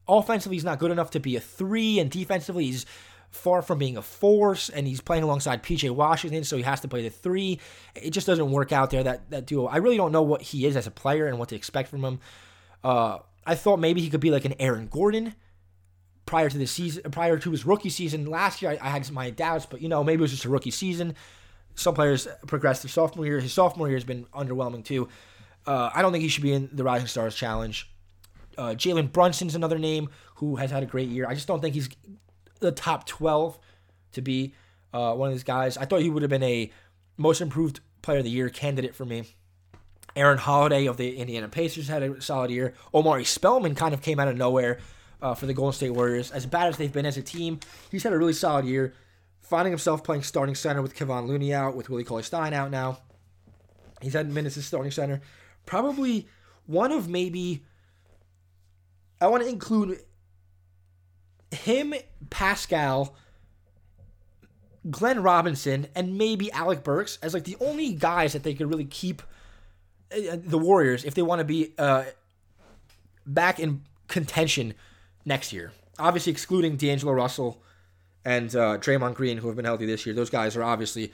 offensively 0.08 0.56
he's 0.56 0.64
not 0.64 0.78
good 0.78 0.90
enough 0.90 1.10
to 1.12 1.20
be 1.20 1.36
a 1.36 1.40
three, 1.40 1.98
and 1.98 2.10
defensively 2.10 2.66
he's 2.66 2.86
far 3.30 3.62
from 3.62 3.78
being 3.78 3.96
a 3.96 4.02
force, 4.02 4.68
and 4.68 4.86
he's 4.86 5.00
playing 5.00 5.22
alongside 5.22 5.62
PJ 5.62 5.90
Washington, 5.90 6.42
so 6.42 6.56
he 6.56 6.62
has 6.64 6.80
to 6.80 6.88
play 6.88 7.02
the 7.02 7.10
three. 7.10 7.60
It 7.94 8.10
just 8.10 8.26
doesn't 8.26 8.50
work 8.50 8.72
out 8.72 8.90
there 8.90 9.04
that 9.04 9.30
that 9.30 9.46
duo. 9.46 9.66
I 9.66 9.76
really 9.76 9.96
don't 9.96 10.12
know 10.12 10.22
what 10.22 10.42
he 10.42 10.66
is 10.66 10.76
as 10.76 10.86
a 10.86 10.90
player 10.90 11.26
and 11.26 11.38
what 11.38 11.48
to 11.50 11.56
expect 11.56 11.88
from 11.88 12.04
him. 12.04 12.20
Uh, 12.82 13.18
I 13.46 13.54
thought 13.54 13.78
maybe 13.78 14.00
he 14.00 14.10
could 14.10 14.20
be 14.20 14.30
like 14.30 14.44
an 14.44 14.54
Aaron 14.58 14.88
Gordon 14.88 15.34
prior 16.26 16.48
to 16.48 16.58
the 16.58 16.66
season, 16.66 17.10
prior 17.10 17.38
to 17.38 17.50
his 17.50 17.64
rookie 17.64 17.90
season 17.90 18.26
last 18.26 18.62
year. 18.62 18.72
I, 18.72 18.78
I 18.80 18.90
had 18.90 19.10
my 19.12 19.30
doubts, 19.30 19.66
but 19.66 19.80
you 19.80 19.88
know 19.88 20.02
maybe 20.02 20.20
it 20.20 20.22
was 20.22 20.32
just 20.32 20.44
a 20.44 20.50
rookie 20.50 20.70
season 20.70 21.14
some 21.80 21.94
players 21.94 22.28
progress 22.46 22.82
their 22.82 22.90
sophomore 22.90 23.26
year. 23.26 23.40
His 23.40 23.52
sophomore 23.52 23.88
year 23.88 23.96
has 23.96 24.04
been 24.04 24.26
underwhelming 24.26 24.84
too. 24.84 25.08
Uh, 25.66 25.90
I 25.92 26.02
don't 26.02 26.12
think 26.12 26.22
he 26.22 26.28
should 26.28 26.42
be 26.42 26.52
in 26.52 26.68
the 26.72 26.84
Rising 26.84 27.06
Stars 27.06 27.34
Challenge. 27.34 27.90
Uh, 28.56 28.70
Jalen 28.70 29.12
Brunson's 29.12 29.54
another 29.54 29.78
name 29.78 30.10
who 30.36 30.56
has 30.56 30.70
had 30.70 30.82
a 30.82 30.86
great 30.86 31.08
year. 31.08 31.26
I 31.28 31.34
just 31.34 31.46
don't 31.46 31.60
think 31.60 31.74
he's 31.74 31.88
the 32.60 32.72
top 32.72 33.06
12 33.06 33.58
to 34.12 34.22
be 34.22 34.54
uh, 34.92 35.14
one 35.14 35.28
of 35.28 35.34
these 35.34 35.44
guys. 35.44 35.76
I 35.76 35.84
thought 35.84 36.02
he 36.02 36.10
would 36.10 36.22
have 36.22 36.30
been 36.30 36.42
a 36.42 36.70
most 37.16 37.40
improved 37.40 37.80
player 38.02 38.18
of 38.18 38.24
the 38.24 38.30
year 38.30 38.48
candidate 38.48 38.94
for 38.94 39.04
me. 39.04 39.24
Aaron 40.16 40.38
Holiday 40.38 40.86
of 40.86 40.96
the 40.96 41.16
Indiana 41.16 41.48
Pacers 41.48 41.88
had 41.88 42.02
a 42.02 42.20
solid 42.20 42.50
year. 42.50 42.74
Omari 42.92 43.24
Spellman 43.24 43.74
kind 43.74 43.94
of 43.94 44.02
came 44.02 44.18
out 44.18 44.28
of 44.28 44.36
nowhere 44.36 44.80
uh, 45.22 45.34
for 45.34 45.46
the 45.46 45.54
Golden 45.54 45.72
State 45.72 45.90
Warriors. 45.90 46.30
As 46.30 46.46
bad 46.46 46.68
as 46.68 46.76
they've 46.76 46.92
been 46.92 47.06
as 47.06 47.16
a 47.16 47.22
team, 47.22 47.60
he's 47.90 48.02
had 48.02 48.12
a 48.12 48.18
really 48.18 48.32
solid 48.32 48.64
year 48.64 48.94
finding 49.50 49.72
himself 49.72 50.04
playing 50.04 50.22
starting 50.22 50.54
center 50.54 50.80
with 50.80 50.94
Kevon 50.94 51.26
Looney 51.26 51.52
out, 51.52 51.74
with 51.74 51.90
Willie 51.90 52.04
Cauley 52.04 52.22
Stein 52.22 52.54
out 52.54 52.70
now. 52.70 53.00
He's 54.00 54.12
had 54.12 54.30
minutes 54.30 54.56
as 54.56 54.64
starting 54.64 54.92
center. 54.92 55.20
Probably 55.66 56.28
one 56.66 56.92
of 56.92 57.08
maybe. 57.08 57.64
I 59.20 59.26
want 59.26 59.42
to 59.42 59.48
include 59.48 60.00
him, 61.50 61.94
Paschall, 62.28 63.12
Glenn 64.88 65.20
Robinson, 65.20 65.88
and 65.96 66.16
maybe 66.16 66.50
Alec 66.52 66.84
Burks 66.84 67.18
as 67.20 67.34
like 67.34 67.44
the 67.44 67.56
only 67.60 67.92
guys 67.92 68.32
that 68.34 68.44
they 68.44 68.54
could 68.54 68.70
really 68.70 68.84
keep 68.84 69.20
uh, 70.12 70.36
the 70.36 70.58
Warriors 70.58 71.04
if 71.04 71.14
they 71.14 71.22
want 71.22 71.40
to 71.40 71.44
be 71.44 71.74
uh, 71.76 72.04
back 73.26 73.58
in 73.58 73.82
contention 74.06 74.74
next 75.24 75.52
year. 75.52 75.72
Obviously, 75.98 76.30
excluding 76.30 76.76
D'Angelo 76.76 77.12
Russell 77.12 77.60
and 78.24 78.54
uh, 78.54 78.78
Draymond 78.78 79.14
Green, 79.14 79.38
who 79.38 79.46
have 79.48 79.56
been 79.56 79.64
healthy 79.64 79.86
this 79.86 80.04
year. 80.06 80.14
Those 80.14 80.30
guys 80.30 80.56
are 80.56 80.62
obviously 80.62 81.12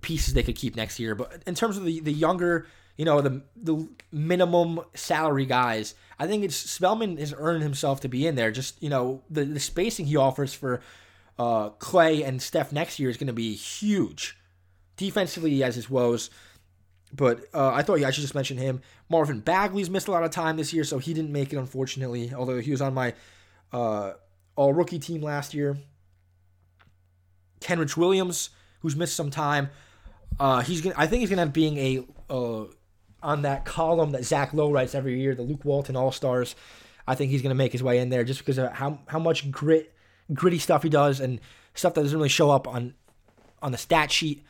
pieces 0.00 0.34
they 0.34 0.42
could 0.42 0.56
keep 0.56 0.76
next 0.76 0.98
year. 0.98 1.14
But 1.14 1.42
in 1.46 1.54
terms 1.54 1.76
of 1.76 1.84
the, 1.84 2.00
the 2.00 2.12
younger, 2.12 2.66
you 2.96 3.04
know, 3.04 3.20
the 3.20 3.42
the 3.56 3.88
minimum 4.12 4.80
salary 4.94 5.46
guys, 5.46 5.94
I 6.18 6.26
think 6.26 6.44
it's 6.44 6.56
Spellman 6.56 7.16
has 7.18 7.34
earned 7.36 7.62
himself 7.62 8.00
to 8.00 8.08
be 8.08 8.26
in 8.26 8.34
there. 8.34 8.50
Just 8.50 8.82
you 8.82 8.90
know, 8.90 9.22
the, 9.30 9.44
the 9.44 9.60
spacing 9.60 10.06
he 10.06 10.16
offers 10.16 10.52
for 10.52 10.80
uh, 11.38 11.70
Clay 11.70 12.22
and 12.22 12.42
Steph 12.42 12.72
next 12.72 12.98
year 12.98 13.10
is 13.10 13.16
going 13.16 13.28
to 13.28 13.32
be 13.32 13.54
huge. 13.54 14.36
Defensively, 14.96 15.50
he 15.50 15.60
has 15.60 15.76
his 15.76 15.88
woes. 15.88 16.30
But 17.10 17.44
uh, 17.54 17.70
I 17.70 17.82
thought 17.82 18.00
yeah, 18.00 18.08
I 18.08 18.10
should 18.10 18.22
just 18.22 18.34
mention 18.34 18.58
him. 18.58 18.82
Marvin 19.08 19.40
Bagley's 19.40 19.88
missed 19.88 20.08
a 20.08 20.10
lot 20.10 20.24
of 20.24 20.30
time 20.30 20.58
this 20.58 20.74
year, 20.74 20.84
so 20.84 20.98
he 20.98 21.14
didn't 21.14 21.32
make 21.32 21.52
it, 21.52 21.56
unfortunately. 21.56 22.34
Although 22.34 22.58
he 22.58 22.70
was 22.70 22.82
on 22.82 22.92
my 22.92 23.14
uh, 23.72 24.12
all 24.56 24.74
rookie 24.74 24.98
team 24.98 25.22
last 25.22 25.54
year. 25.54 25.78
Kenrich 27.60 27.96
Williams, 27.96 28.50
who's 28.80 28.96
missed 28.96 29.16
some 29.16 29.30
time. 29.30 29.70
Uh, 30.38 30.60
he's 30.60 30.80
gonna. 30.80 30.94
I 30.98 31.06
think 31.06 31.20
he's 31.20 31.30
gonna 31.30 31.42
end 31.42 31.50
up 31.50 31.54
being 31.54 31.78
a 31.78 32.04
uh, 32.30 32.64
on 33.22 33.42
that 33.42 33.64
column 33.64 34.12
that 34.12 34.24
Zach 34.24 34.52
Lowe 34.52 34.70
writes 34.70 34.94
every 34.94 35.20
year, 35.20 35.34
the 35.34 35.42
Luke 35.42 35.64
Walton 35.64 35.96
All 35.96 36.12
Stars. 36.12 36.54
I 37.06 37.14
think 37.14 37.30
he's 37.30 37.42
gonna 37.42 37.54
make 37.54 37.72
his 37.72 37.82
way 37.82 37.98
in 37.98 38.10
there 38.10 38.24
just 38.24 38.40
because 38.40 38.58
of 38.58 38.72
how 38.72 39.00
how 39.06 39.18
much 39.18 39.50
grit, 39.50 39.94
gritty 40.32 40.58
stuff 40.58 40.82
he 40.82 40.88
does, 40.88 41.20
and 41.20 41.40
stuff 41.74 41.94
that 41.94 42.02
doesn't 42.02 42.16
really 42.16 42.28
show 42.28 42.50
up 42.50 42.68
on 42.68 42.94
on 43.62 43.72
the 43.72 43.78
stat 43.78 44.12
sheet. 44.12 44.44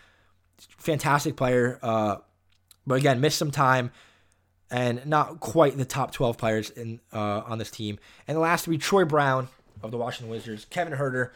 Fantastic 0.59 1.37
player, 1.37 1.79
uh, 1.83 2.17
but 2.87 2.97
again, 2.97 3.21
missed 3.21 3.39
some 3.39 3.51
time 3.51 3.93
and 4.71 5.05
not 5.07 5.41
quite 5.41 5.77
the 5.77 5.85
top 5.85 6.13
12 6.13 6.37
players 6.37 6.71
in 6.71 7.01
uh, 7.13 7.43
on 7.47 7.59
this 7.59 7.71
team. 7.71 7.99
And 8.27 8.37
the 8.37 8.41
last 8.41 8.65
three, 8.65 8.79
Troy 8.79 9.05
Brown 9.05 9.49
of 9.83 9.91
the 9.91 9.97
Washington 9.97 10.31
Wizards, 10.31 10.65
Kevin 10.65 10.99
Huerter 10.99 11.31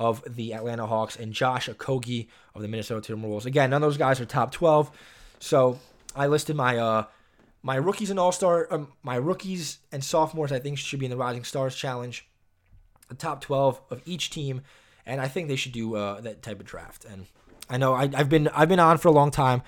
of 0.00 0.24
the 0.26 0.54
Atlanta 0.54 0.86
Hawks 0.86 1.14
and 1.14 1.32
Josh 1.32 1.68
Okogie 1.68 2.28
of 2.54 2.62
the 2.62 2.68
Minnesota 2.68 3.12
Timberwolves. 3.12 3.44
Again, 3.44 3.68
none 3.68 3.82
of 3.82 3.86
those 3.86 3.98
guys 3.98 4.18
are 4.18 4.24
top 4.24 4.50
12. 4.50 4.90
So 5.38 5.78
I 6.16 6.26
listed 6.26 6.56
my 6.56 6.78
uh 6.78 7.04
my 7.62 7.76
rookies 7.76 8.08
and 8.08 8.18
all 8.18 8.32
star 8.32 8.66
um, 8.70 8.88
my 9.02 9.16
rookies 9.16 9.78
and 9.92 10.02
sophomores 10.02 10.50
I 10.50 10.58
think 10.58 10.78
should 10.78 10.98
be 10.98 11.04
in 11.04 11.10
the 11.10 11.18
Rising 11.18 11.44
Stars 11.44 11.76
Challenge, 11.76 12.26
the 13.08 13.14
top 13.14 13.42
12 13.42 13.78
of 13.90 14.00
each 14.06 14.30
team, 14.30 14.62
and 15.04 15.20
I 15.20 15.28
think 15.28 15.48
they 15.48 15.56
should 15.56 15.72
do 15.72 15.94
uh, 15.94 16.22
that 16.22 16.40
type 16.40 16.60
of 16.60 16.66
draft. 16.66 17.04
And 17.04 17.26
I 17.68 17.76
know 17.76 17.92
I, 17.92 18.08
I've 18.14 18.30
been 18.30 18.48
I've 18.48 18.70
been 18.70 18.80
on 18.80 18.96
for 18.96 19.08
a 19.08 19.12
long 19.12 19.30
time, 19.30 19.62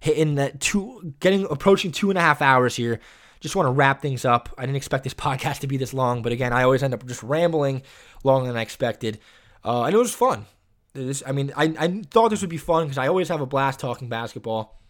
hitting 0.00 0.34
that 0.34 0.60
two 0.60 1.14
getting 1.18 1.46
approaching 1.50 1.92
two 1.92 2.10
and 2.10 2.18
a 2.18 2.22
half 2.22 2.42
hours 2.42 2.76
here 2.76 3.00
just 3.40 3.54
want 3.54 3.66
to 3.66 3.70
wrap 3.70 4.02
things 4.02 4.24
up. 4.24 4.48
I 4.58 4.62
didn't 4.62 4.76
expect 4.76 5.04
this 5.04 5.14
podcast 5.28 5.60
to 5.60 5.66
be 5.66 5.76
this 5.76 5.94
long, 5.94 6.22
but 6.22 6.32
again, 6.32 6.52
I 6.52 6.62
always 6.62 6.82
end 6.82 6.94
up 6.94 7.06
just 7.06 7.22
rambling 7.22 7.82
longer 8.24 8.48
than 8.48 8.56
I 8.56 8.62
expected. 8.62 9.18
Uh, 9.64 9.84
and 9.84 9.94
it 9.94 9.98
was 9.98 10.14
fun. 10.14 10.46
This, 10.94 11.22
I 11.26 11.32
mean, 11.32 11.52
I, 11.56 11.74
I 11.78 12.02
thought 12.10 12.30
this 12.30 12.40
would 12.40 12.50
be 12.50 12.56
fun 12.56 12.84
because 12.84 12.98
I 12.98 13.08
always 13.08 13.28
have 13.28 13.40
a 13.40 13.46
blast 13.46 13.80
talking 13.80 14.08
basketball. 14.08 14.80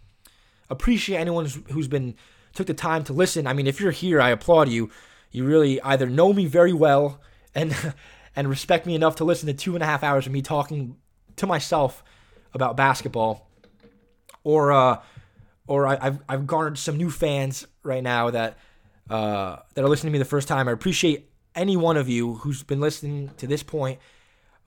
Appreciate 0.71 1.19
anyone 1.19 1.45
who's, 1.45 1.59
who's 1.71 1.89
been 1.89 2.15
took 2.55 2.67
the 2.67 2.75
time 2.75 3.05
to 3.05 3.13
listen. 3.13 3.47
I 3.47 3.53
mean, 3.53 3.67
if 3.67 3.81
you're 3.81 3.93
here, 3.93 4.21
I 4.21 4.31
applaud 4.31 4.69
you. 4.69 4.91
You 5.31 5.45
really 5.45 5.81
either 5.83 6.09
know 6.09 6.33
me 6.33 6.47
very 6.47 6.73
well 6.73 7.21
and 7.55 7.75
and 8.37 8.49
respect 8.49 8.87
me 8.87 8.95
enough 8.95 9.17
to 9.17 9.25
listen 9.25 9.47
to 9.47 9.55
two 9.55 9.75
and 9.75 9.83
a 9.83 9.87
half 9.87 10.03
hours 10.03 10.27
of 10.27 10.33
me 10.33 10.43
talking 10.43 10.97
to 11.37 11.47
myself 11.47 12.03
about 12.55 12.77
basketball, 12.77 13.49
or 14.45 14.73
uh, 14.73 15.01
or 15.67 15.87
I, 15.87 15.99
have 16.03 16.23
I've 16.29 16.47
garnered 16.47 16.79
some 16.79 16.97
new 16.97 17.11
fans 17.11 17.67
right 17.83 18.03
now 18.03 18.31
that 18.31 18.59
uh, 19.11 19.57
that 19.75 19.85
are 19.85 19.89
listening 19.89 20.13
to 20.13 20.19
me 20.19 20.19
the 20.19 20.25
first 20.25 20.49
time. 20.49 20.69
I 20.69 20.73
appreciate 20.73 21.31
any 21.55 21.77
one 21.77 21.97
of 21.97 22.09
you 22.09 22.35
who's 22.35 22.63
been 22.63 22.81
listening 22.81 23.31
to 23.39 23.47
this 23.47 23.63
point, 23.63 23.99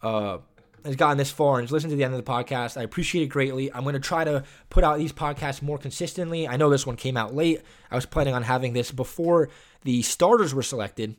uh, 0.03 0.39
has 0.85 0.95
gotten 0.95 1.17
this 1.17 1.31
far 1.31 1.59
and 1.59 1.63
has 1.63 1.71
listened 1.71 1.91
to 1.91 1.95
the 1.95 2.03
end 2.03 2.13
of 2.13 2.23
the 2.23 2.31
podcast. 2.31 2.77
I 2.77 2.83
appreciate 2.83 3.23
it 3.23 3.27
greatly. 3.27 3.71
I'm 3.71 3.83
going 3.83 3.93
to 3.93 3.99
try 3.99 4.23
to 4.23 4.43
put 4.69 4.83
out 4.83 4.97
these 4.97 5.13
podcasts 5.13 5.61
more 5.61 5.77
consistently. 5.77 6.47
I 6.47 6.57
know 6.57 6.69
this 6.69 6.87
one 6.87 6.95
came 6.95 7.17
out 7.17 7.35
late. 7.35 7.61
I 7.89 7.95
was 7.95 8.05
planning 8.05 8.33
on 8.33 8.43
having 8.43 8.73
this 8.73 8.91
before 8.91 9.49
the 9.83 10.01
starters 10.01 10.53
were 10.53 10.63
selected, 10.63 11.15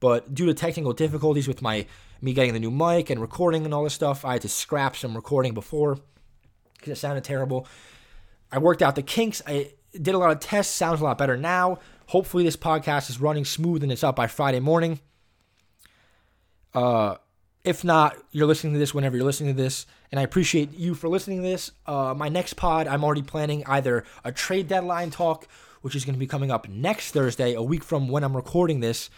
but 0.00 0.34
due 0.34 0.46
to 0.46 0.54
technical 0.54 0.92
difficulties 0.92 1.48
with 1.48 1.62
my 1.62 1.86
me 2.22 2.34
getting 2.34 2.52
the 2.52 2.60
new 2.60 2.70
mic 2.70 3.08
and 3.08 3.20
recording 3.20 3.64
and 3.64 3.72
all 3.72 3.84
this 3.84 3.94
stuff, 3.94 4.24
I 4.24 4.34
had 4.34 4.42
to 4.42 4.48
scrap 4.48 4.96
some 4.96 5.14
recording 5.14 5.54
before 5.54 5.98
because 6.74 6.92
it 6.92 7.00
sounded 7.00 7.24
terrible. 7.24 7.66
I 8.52 8.58
worked 8.58 8.82
out 8.82 8.94
the 8.94 9.02
kinks. 9.02 9.40
I 9.46 9.72
did 9.92 10.14
a 10.14 10.18
lot 10.18 10.30
of 10.30 10.40
tests. 10.40 10.74
Sounds 10.74 11.00
a 11.00 11.04
lot 11.04 11.18
better 11.18 11.36
now. 11.36 11.78
Hopefully, 12.08 12.44
this 12.44 12.56
podcast 12.56 13.08
is 13.08 13.20
running 13.20 13.44
smooth 13.44 13.82
and 13.82 13.92
it's 13.92 14.04
up 14.04 14.16
by 14.16 14.26
Friday 14.26 14.60
morning. 14.60 15.00
Uh, 16.74 17.16
if 17.64 17.84
not, 17.84 18.16
you're 18.30 18.46
listening 18.46 18.72
to 18.72 18.78
this 18.78 18.94
whenever 18.94 19.16
you're 19.16 19.26
listening 19.26 19.54
to 19.54 19.62
this, 19.62 19.86
and 20.10 20.18
I 20.18 20.22
appreciate 20.22 20.72
you 20.72 20.94
for 20.94 21.08
listening 21.08 21.42
to 21.42 21.48
this. 21.48 21.72
Uh, 21.86 22.14
my 22.16 22.28
next 22.28 22.54
pod, 22.54 22.86
I'm 22.86 23.04
already 23.04 23.22
planning 23.22 23.64
either 23.66 24.04
a 24.24 24.32
trade 24.32 24.68
deadline 24.68 25.10
talk, 25.10 25.46
which 25.82 25.94
is 25.94 26.04
going 26.04 26.14
to 26.14 26.18
be 26.18 26.26
coming 26.26 26.50
up 26.50 26.68
next 26.68 27.12
Thursday, 27.12 27.54
a 27.54 27.62
week 27.62 27.84
from 27.84 28.08
when 28.08 28.24
I'm 28.24 28.36
recording 28.36 28.80
this, 28.80 29.10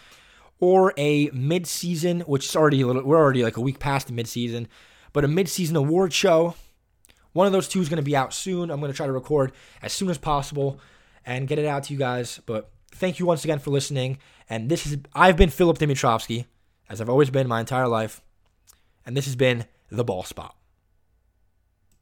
or 0.59 0.93
a 0.97 1.29
mid-season, 1.33 2.21
which 2.21 2.45
is 2.45 2.55
already 2.55 2.81
a 2.81 2.87
little, 2.87 3.03
we're 3.03 3.17
already 3.17 3.43
like 3.43 3.57
a 3.57 3.61
week 3.61 3.79
past 3.79 4.07
the 4.07 4.13
mid-season, 4.13 4.67
but 5.13 5.23
a 5.23 5.27
mid-season 5.27 5.75
award 5.75 6.13
show. 6.13 6.55
One 7.33 7.47
of 7.47 7.53
those 7.53 7.67
two 7.67 7.81
is 7.81 7.89
going 7.89 7.97
to 7.97 8.03
be 8.03 8.15
out 8.15 8.33
soon. 8.33 8.69
I'm 8.69 8.79
going 8.79 8.91
to 8.91 8.95
try 8.95 9.07
to 9.07 9.11
record 9.11 9.53
as 9.81 9.91
soon 9.93 10.09
as 10.09 10.17
possible 10.17 10.79
and 11.25 11.47
get 11.47 11.59
it 11.59 11.65
out 11.65 11.83
to 11.83 11.93
you 11.93 11.99
guys. 11.99 12.39
But 12.45 12.69
thank 12.91 13.19
you 13.19 13.25
once 13.25 13.43
again 13.43 13.59
for 13.59 13.71
listening. 13.71 14.19
And 14.49 14.69
this 14.69 14.85
is 14.85 14.97
I've 15.15 15.37
been 15.37 15.49
Philip 15.49 15.79
Dimitrovsky, 15.79 16.45
as 16.89 17.01
I've 17.01 17.09
always 17.09 17.29
been 17.29 17.47
my 17.47 17.59
entire 17.59 17.87
life. 17.87 18.21
And 19.05 19.17
this 19.17 19.25
has 19.25 19.35
been 19.35 19.65
the 19.89 20.03
ball 20.03 20.23
spot. 20.23 20.55